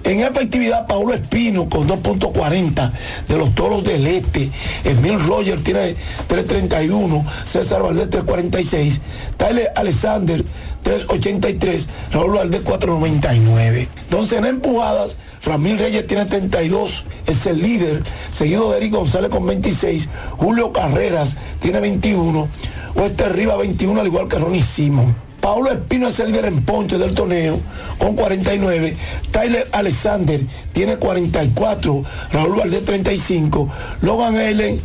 En 0.04 0.20
efectividad, 0.20 0.86
Paulo 0.86 1.14
Espino 1.14 1.68
con 1.68 1.88
2.40 1.88 2.92
de 3.28 3.38
los 3.38 3.54
toros 3.54 3.84
del 3.84 4.06
este. 4.06 4.50
Emil 4.84 5.20
Roger 5.20 5.62
tiene 5.62 5.94
3.31. 6.28 7.24
César 7.44 7.82
Valdés 7.82 8.10
3.46. 8.10 9.00
Tyler 9.36 9.72
Alexander 9.76 10.44
3.83. 10.84 11.86
Raúl 12.12 12.32
Valdés 12.32 12.64
4.99. 12.64 13.88
Entonces 14.02 14.38
en 14.38 14.46
empujadas, 14.46 15.16
Framil 15.40 15.78
Reyes 15.78 16.06
tiene 16.06 16.26
32. 16.26 17.04
Es 17.26 17.46
el 17.46 17.62
líder. 17.62 18.02
Seguido 18.30 18.70
de 18.70 18.78
Eric 18.78 18.94
González 18.94 19.30
con 19.30 19.46
26. 19.46 20.08
Julio 20.38 20.72
Carreras 20.72 21.36
tiene 21.60 21.80
21. 21.80 22.48
Oeste 22.96 23.28
Riva 23.28 23.56
21, 23.56 24.00
al 24.00 24.06
igual 24.06 24.28
que 24.28 24.38
Ronnie 24.38 24.62
Simon. 24.62 25.29
Paulo 25.40 25.72
Espino 25.72 26.08
es 26.08 26.20
el 26.20 26.28
líder 26.28 26.46
en 26.46 26.62
ponche 26.64 26.98
del 26.98 27.14
torneo 27.14 27.58
con 27.98 28.14
49. 28.14 28.96
Tyler 29.30 29.68
Alexander 29.72 30.40
tiene 30.72 30.96
44. 30.96 32.04
Raúl 32.32 32.56
Valdés 32.56 32.84
35. 32.84 33.68
Logan 34.02 34.36
Allen 34.36 34.80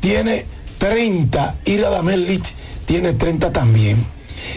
tiene 0.00 0.44
30. 0.78 1.56
Ira 1.64 1.90
Damel 1.90 2.26
Lich 2.26 2.46
tiene 2.86 3.14
30 3.14 3.52
también. 3.52 3.96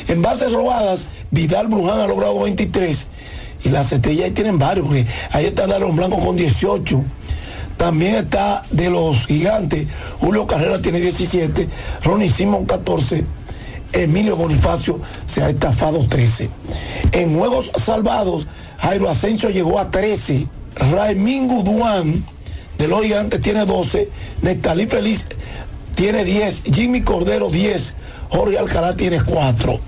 En 0.08 0.22
bases 0.22 0.52
robadas, 0.52 1.08
Vidal 1.32 1.68
Bruján 1.68 2.02
ha 2.02 2.08
logrado 2.08 2.40
23. 2.42 3.08
Y 3.64 3.70
las 3.70 3.92
estrellas 3.92 4.26
ahí 4.26 4.32
tienen 4.32 4.60
varios, 4.60 4.88
ahí 5.32 5.46
está 5.46 5.66
Daron 5.66 5.96
Blanco 5.96 6.20
con 6.20 6.36
18. 6.36 7.04
También 7.78 8.16
está 8.16 8.64
de 8.72 8.90
los 8.90 9.28
gigantes, 9.28 9.88
Julio 10.20 10.48
Carrera 10.48 10.82
tiene 10.82 11.00
17, 11.00 11.70
Ronnie 12.04 12.30
Simon 12.30 12.66
14, 12.66 13.24
Emilio 13.94 14.36
Bonifacio 14.36 15.00
se 15.26 15.44
ha 15.44 15.50
estafado 15.50 16.06
13. 16.08 16.50
En 17.12 17.38
juegos 17.38 17.72
salvados, 17.84 18.48
Jairo 18.80 19.10
Asensio 19.10 19.50
llegó 19.50 19.80
a 19.80 19.92
13. 19.92 20.48
Raimingo 20.76 21.64
Duan 21.64 22.24
de 22.78 22.88
los 22.88 23.02
gigantes 23.02 23.42
tiene 23.42 23.66
12. 23.66 24.10
Nestalí 24.42 24.88
Feliz 24.88 25.26
tiene 25.96 26.24
10. 26.24 26.64
Jimmy 26.74 27.02
Cordero 27.02 27.50
10. 27.50 27.96
Jorge 28.30 28.58
Alcalá 28.58 28.96
tiene 28.96 29.22
4. 29.22 29.80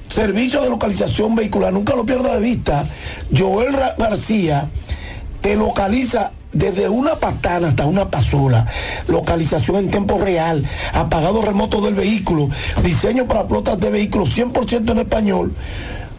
Servicio 0.09 0.63
de 0.63 0.71
localización 0.71 1.35
vehicular, 1.35 1.73
nunca 1.73 1.97
lo 1.97 2.05
pierda 2.05 2.35
de 2.35 2.41
vista. 2.41 2.87
Joel 3.35 3.75
García 3.99 4.69
te 5.41 5.57
localiza 5.57 6.31
desde 6.53 6.89
una 6.89 7.17
patana 7.17 7.69
hasta 7.69 7.87
una 7.87 8.11
pasola, 8.11 8.67
localización 9.09 9.77
en 9.77 9.91
tiempo 9.91 10.19
real, 10.19 10.67
apagado 10.93 11.41
remoto 11.41 11.81
del 11.81 11.95
vehículo, 11.95 12.51
diseño 12.83 13.27
para 13.27 13.45
flotas 13.45 13.81
de 13.81 13.91
vehículos 13.91 14.37
100% 14.37 14.91
en 14.91 14.99
español, 14.99 15.55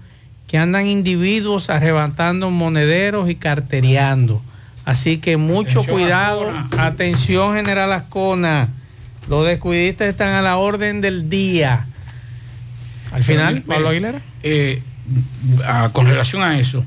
que 0.49 0.59
andan 0.59 0.87
individuos 0.89 1.71
arrebatando 1.71 2.51
monederos 2.51 3.31
y 3.31 3.37
carteriando. 3.37 4.43
Así 4.85 5.19
que 5.19 5.37
mucho 5.37 5.81
Atención, 5.81 5.97
cuidado. 5.97 6.53
Atención, 6.77 7.55
General 7.55 7.93
Ascona. 7.93 8.69
Los 9.29 9.47
descuidistas 9.47 10.09
están 10.09 10.35
a 10.35 10.43
la 10.43 10.57
orden 10.57 11.01
del 11.01 11.31
día. 11.31 11.87
Al 13.13 13.23
final, 13.23 13.63
Pablo 13.63 13.89
Aguilera. 13.91 14.21
eh, 14.43 14.83
a- 15.65 15.91
con 15.93 16.07
relación 16.07 16.43
a 16.43 16.59
eso, 16.59 16.85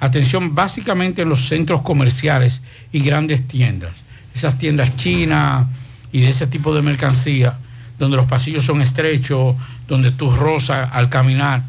atención 0.00 0.54
básicamente 0.56 1.22
en 1.22 1.28
los 1.28 1.46
centros 1.48 1.82
comerciales 1.82 2.60
y 2.92 3.00
grandes 3.00 3.46
tiendas, 3.46 4.04
esas 4.34 4.58
tiendas 4.58 4.96
chinas 4.96 5.66
y 6.10 6.20
de 6.22 6.28
ese 6.30 6.46
tipo 6.48 6.74
de 6.74 6.82
mercancía, 6.82 7.56
donde 7.98 8.16
los 8.16 8.26
pasillos 8.26 8.64
son 8.64 8.82
estrechos, 8.82 9.56
donde 9.86 10.10
tú 10.10 10.30
rozas 10.30 10.88
al 10.92 11.08
caminar. 11.08 11.62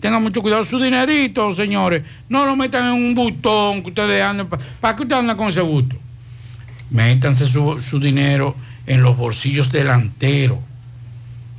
Tengan 0.00 0.22
mucho 0.22 0.42
cuidado 0.42 0.64
su 0.64 0.78
dinerito, 0.78 1.52
señores. 1.54 2.02
No 2.28 2.46
lo 2.46 2.56
metan 2.56 2.86
en 2.86 3.02
un 3.02 3.14
botón 3.14 3.82
que 3.82 3.90
ustedes 3.90 4.22
andan. 4.22 4.48
¿Para 4.80 4.96
qué 4.96 5.02
ustedes 5.02 5.20
andan 5.20 5.36
con 5.36 5.48
ese 5.48 5.60
busto? 5.60 5.96
Métanse 6.90 7.46
su, 7.46 7.80
su 7.80 7.98
dinero 7.98 8.54
en 8.86 9.02
los 9.02 9.16
bolsillos 9.16 9.70
delanteros 9.70 10.58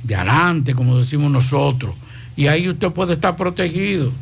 de 0.02 0.14
adelante, 0.14 0.74
como 0.74 0.98
decimos 0.98 1.30
nosotros. 1.30 1.94
Y 2.36 2.46
ahí 2.46 2.68
usted 2.68 2.90
puede 2.90 3.14
estar 3.14 3.36
protegido. 3.36 4.12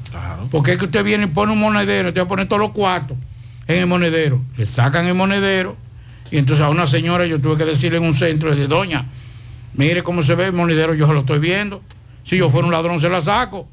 Porque 0.51 0.73
es 0.73 0.79
que 0.79 0.87
usted 0.87 1.05
viene 1.05 1.25
y 1.25 1.29
pone 1.29 1.53
un 1.53 1.61
monedero, 1.61 2.09
usted 2.09 2.21
va 2.21 2.25
a 2.25 2.29
poner 2.29 2.49
todos 2.49 2.61
los 2.61 2.73
cuartos 2.73 3.17
en 3.67 3.79
el 3.81 3.87
monedero. 3.87 4.41
Le 4.57 4.67
sacan 4.67 5.07
el 5.07 5.15
monedero. 5.15 5.77
Y 6.31 6.39
entonces 6.39 6.65
a 6.65 6.69
una 6.69 6.87
señora 6.87 7.27
yo 7.27 7.41
tuve 7.41 7.57
que 7.57 7.65
decirle 7.65 7.99
en 7.99 8.05
un 8.05 8.15
centro, 8.15 8.55
de 8.55 8.67
doña, 8.67 9.05
mire 9.79 10.03
cómo 10.03 10.23
se 10.23 10.35
ve 10.35 10.47
el 10.47 10.53
monedero, 10.53 10.93
yo 10.93 11.07
se 11.07 11.13
lo 11.15 11.21
estoy 11.21 11.39
viendo. 11.39 11.81
Si 12.25 12.37
yo 12.37 12.51
fuera 12.51 12.67
un 12.67 12.73
ladrón 12.73 13.01
se 13.01 13.09
la 13.09 13.23
saco. 13.23 13.67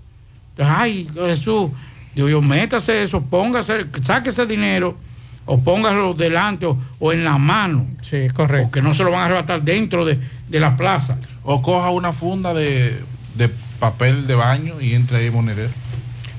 Ay, 0.57 1.07
Jesús, 1.13 1.71
digo 2.13 2.29
yo, 2.29 2.41
métase 2.41 3.03
eso, 3.03 3.21
póngase, 3.21 3.87
saque 4.01 4.29
ese 4.29 4.45
dinero 4.45 4.95
o 5.45 5.59
póngalo 5.59 6.13
delante 6.13 6.65
o, 6.65 6.77
o 6.99 7.11
en 7.11 7.23
la 7.25 7.37
mano. 7.37 7.85
Sí, 8.01 8.27
correcto. 8.33 8.67
Porque 8.67 8.81
no 8.81 8.93
se 8.93 9.03
lo 9.03 9.11
van 9.11 9.21
a 9.21 9.25
arrebatar 9.25 9.63
dentro 9.63 10.05
de, 10.05 10.17
de 10.47 10.59
la 10.59 10.77
plaza. 10.77 11.17
O 11.43 11.61
coja 11.61 11.89
una 11.89 12.13
funda 12.13 12.53
de, 12.53 13.01
de 13.35 13.49
papel 13.79 14.27
de 14.27 14.35
baño 14.35 14.79
y 14.79 14.93
entre 14.93 15.17
ahí 15.17 15.29
monedero. 15.31 15.71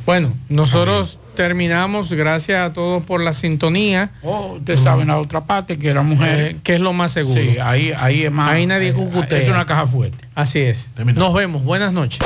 Bueno, 0.06 0.32
nosotros 0.48 1.18
terminamos, 1.36 2.12
gracias 2.12 2.60
a 2.60 2.72
todos 2.72 3.04
por 3.04 3.20
la 3.20 3.32
sintonía. 3.32 4.10
Oh, 4.22 4.54
ustedes 4.54 4.80
saben 4.80 5.06
la 5.06 5.18
otra 5.18 5.42
parte 5.42 5.78
que 5.78 5.88
era 5.88 6.02
mujer. 6.02 6.40
Eh, 6.40 6.56
que 6.64 6.74
es 6.74 6.80
lo 6.80 6.92
más 6.92 7.12
seguro. 7.12 7.40
Sí, 7.40 7.58
ahí, 7.62 7.92
ahí 7.96 8.24
es 8.24 8.32
más. 8.32 8.50
Ahí 8.50 8.66
nadie 8.66 8.88
eh, 8.88 8.92
cucutea. 8.92 9.38
Es 9.38 9.48
una 9.48 9.64
caja 9.64 9.86
fuerte. 9.86 10.18
Así 10.34 10.58
es. 10.58 10.90
Nos 11.14 11.32
vemos. 11.32 11.62
Buenas 11.62 11.92
noches. 11.92 12.18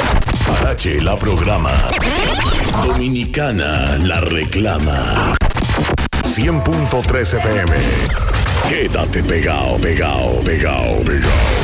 Parache 0.47 1.01
la 1.03 1.17
programa. 1.17 1.73
Dominicana 2.87 3.99
la 3.99 4.21
reclama. 4.23 5.35
100.3 6.35 7.37
FM. 7.37 7.73
Quédate 8.69 9.23
pegado, 9.25 9.79
pegado, 9.79 10.43
pegado, 10.43 11.05
pegado. 11.05 11.60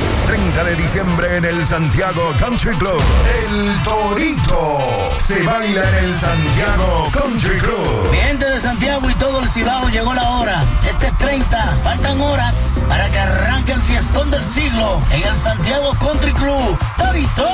30 0.56 0.64
de 0.64 0.76
diciembre 0.76 1.36
en 1.36 1.44
el 1.44 1.64
Santiago 1.66 2.32
Country 2.38 2.74
Club. 2.76 3.02
El 3.44 3.82
Torito 3.82 4.78
se 5.18 5.42
baila 5.42 5.82
en 5.82 6.04
el 6.04 6.14
Santiago 6.14 7.10
Country 7.12 7.58
Club. 7.58 8.10
Mi 8.10 8.16
gente 8.16 8.46
de 8.48 8.60
Santiago 8.60 9.10
y 9.10 9.14
todo 9.16 9.40
el 9.40 9.48
Cibao 9.50 9.88
llegó 9.88 10.14
la 10.14 10.30
hora. 10.30 10.64
Este 10.88 11.12
30, 11.12 11.76
faltan 11.84 12.20
horas 12.22 12.56
para 12.88 13.10
que 13.10 13.18
arranque 13.18 13.72
el 13.72 13.82
fiestón 13.82 14.30
del 14.30 14.42
siglo 14.42 14.98
en 15.10 15.22
el 15.24 15.36
Santiago 15.36 15.92
Country 16.00 16.32
Club. 16.32 16.78
Torito 16.96 17.48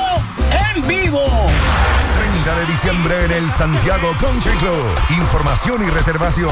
en 0.73 0.87
vivo. 0.87 1.47
30 2.43 2.59
de 2.59 2.65
diciembre 2.65 3.23
en 3.25 3.31
el 3.31 3.49
Santiago 3.51 4.11
Country 4.19 4.51
Club. 4.57 4.83
Información 5.17 5.81
y 5.81 5.89
reservación 5.89 6.51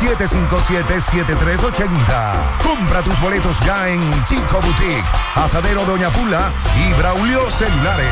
809-757-7380. 0.00 2.58
Compra 2.62 3.02
tus 3.02 3.20
boletos 3.20 3.60
ya 3.60 3.88
en 3.88 4.00
Chico 4.24 4.58
Boutique, 4.62 5.04
Asadero 5.34 5.84
Doña 5.84 6.08
Pula 6.10 6.50
y 6.86 6.94
Braulio 6.94 7.50
Celulares. 7.50 8.06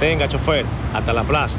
Tenga, 0.00 0.26
chofer, 0.28 0.64
hasta 0.94 1.12
la 1.12 1.24
plaza. 1.24 1.58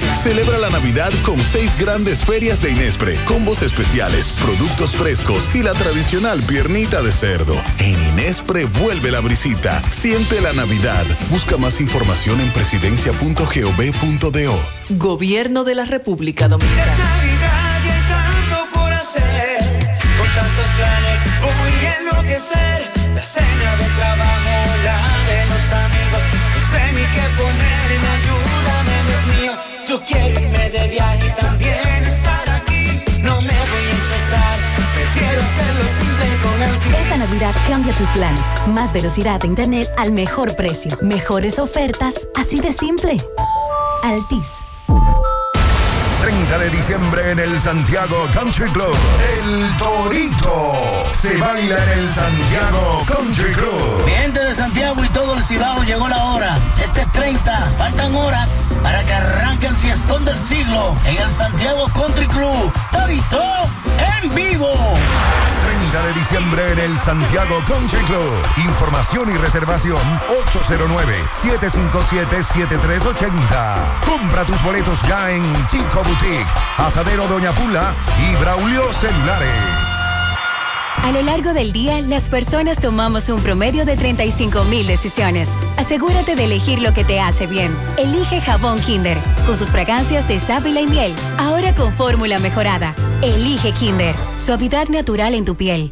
Celebra 0.23 0.57
la 0.59 0.69
Navidad 0.69 1.11
con 1.25 1.39
seis 1.39 1.75
grandes 1.79 2.23
ferias 2.23 2.61
de 2.61 2.69
Inespre, 2.69 3.17
combos 3.25 3.63
especiales, 3.63 4.31
productos 4.33 4.95
frescos 4.95 5.49
y 5.51 5.63
la 5.63 5.73
tradicional 5.73 6.43
piernita 6.43 7.01
de 7.01 7.11
cerdo. 7.11 7.55
En 7.79 7.99
Inespre 8.09 8.65
vuelve 8.65 9.09
la 9.09 9.19
brisita. 9.19 9.81
Siente 9.89 10.39
la 10.39 10.53
Navidad. 10.53 11.07
Busca 11.31 11.57
más 11.57 11.81
información 11.81 12.39
en 12.39 12.51
presidencia.gov.do. 12.51 14.59
Gobierno 14.89 15.63
de 15.63 15.73
la 15.73 15.85
República 15.85 16.47
Dominicana. 16.47 16.85
Navidad 16.85 17.81
y 17.83 17.89
hay 17.89 18.01
tanto 18.07 18.67
por 18.73 18.93
hacer. 18.93 19.57
Con 20.19 20.27
tantos 20.35 20.67
planes 20.77 21.19
voy 21.41 21.83
a 21.83 21.97
enloquecer. 21.97 22.85
La 23.15 23.23
cena 23.23 23.75
del 23.75 23.95
trabajo, 23.95 24.30
Yo 29.91 29.99
quiero 30.03 30.39
irme 30.39 30.69
de 30.69 30.87
viaje 30.87 31.27
y 31.27 31.41
también 31.41 32.03
estar 32.05 32.49
aquí. 32.49 33.03
No 33.19 33.41
me 33.41 33.49
voy 33.49 33.85
a 33.87 33.91
estresar, 33.91 34.59
prefiero 34.95 35.41
hacerlo 35.41 35.83
simple 35.99 36.25
con 36.41 36.63
el 36.63 36.95
Esta 36.95 37.17
Navidad 37.17 37.55
cambia 37.67 37.93
tus 37.95 38.07
planes. 38.11 38.45
Más 38.67 38.93
velocidad 38.93 39.41
de 39.41 39.47
internet 39.47 39.89
al 39.97 40.13
mejor 40.13 40.55
precio. 40.55 40.97
Mejores 41.01 41.59
ofertas, 41.59 42.25
así 42.35 42.61
de 42.61 42.71
simple. 42.71 43.17
Altis. 44.01 44.70
30 46.51 46.65
de 46.65 46.77
diciembre 46.77 47.31
en 47.31 47.39
el 47.39 47.57
Santiago 47.59 48.27
Country 48.33 48.69
Club. 48.71 48.93
El 49.37 49.77
Torito 49.77 50.73
se 51.13 51.37
baila 51.37 51.81
en 51.81 51.89
el 51.99 52.09
Santiago 52.09 53.05
Country 53.07 53.53
Club. 53.53 54.05
Mi 54.05 54.11
gente 54.11 54.43
de 54.43 54.53
Santiago 54.53 55.01
y 55.01 55.07
todo 55.09 55.35
el 55.35 55.43
Cibao 55.43 55.81
llegó 55.83 56.09
la 56.09 56.25
hora. 56.25 56.57
Este 56.83 57.05
30, 57.05 57.71
faltan 57.77 58.13
horas 58.15 58.49
para 58.83 59.05
que 59.05 59.13
arranque 59.13 59.67
el 59.67 59.75
fiestón 59.77 60.25
del 60.25 60.37
siglo 60.37 60.93
en 61.05 61.15
el 61.17 61.29
Santiago 61.29 61.87
Country 61.93 62.27
Club. 62.27 62.69
Torito 62.91 63.41
en 64.23 64.35
vivo. 64.35 64.67
30 65.63 66.03
de 66.05 66.13
diciembre 66.13 66.71
en 66.71 66.79
el 66.79 66.97
Santiago 66.97 67.61
Country 67.67 67.99
Club. 68.05 68.33
Información 68.65 69.29
y 69.29 69.37
reservación 69.37 69.99
809-757-7380. 71.41 74.01
Compra 74.05 74.45
tus 74.45 74.61
boletos 74.63 75.01
ya 75.03 75.31
en 75.31 75.43
Chico 75.67 76.01
Boutique, 76.03 76.40
Asadero 76.77 77.27
Doña 77.27 77.53
Pula 77.53 77.93
y 78.29 78.35
Braulio 78.35 78.91
Celulares. 78.93 79.81
A 81.03 81.11
lo 81.11 81.23
largo 81.23 81.53
del 81.53 81.71
día, 81.71 81.99
las 82.01 82.29
personas 82.29 82.79
tomamos 82.79 83.27
un 83.29 83.41
promedio 83.41 83.85
de 83.85 83.97
35 83.97 84.65
mil 84.65 84.85
decisiones. 84.85 85.49
Asegúrate 85.77 86.35
de 86.35 86.45
elegir 86.45 86.79
lo 86.79 86.93
que 86.93 87.03
te 87.03 87.19
hace 87.19 87.47
bien. 87.47 87.75
Elige 87.97 88.39
jabón 88.39 88.79
Kinder, 88.79 89.17
con 89.47 89.57
sus 89.57 89.69
fragancias 89.69 90.27
de 90.27 90.39
sábila 90.39 90.81
y 90.81 90.87
miel. 90.87 91.13
Ahora 91.39 91.73
con 91.73 91.91
fórmula 91.91 92.37
mejorada. 92.39 92.93
Elige 93.23 93.71
Kinder, 93.71 94.13
suavidad 94.45 94.89
natural 94.89 95.33
en 95.33 95.45
tu 95.45 95.55
piel. 95.55 95.91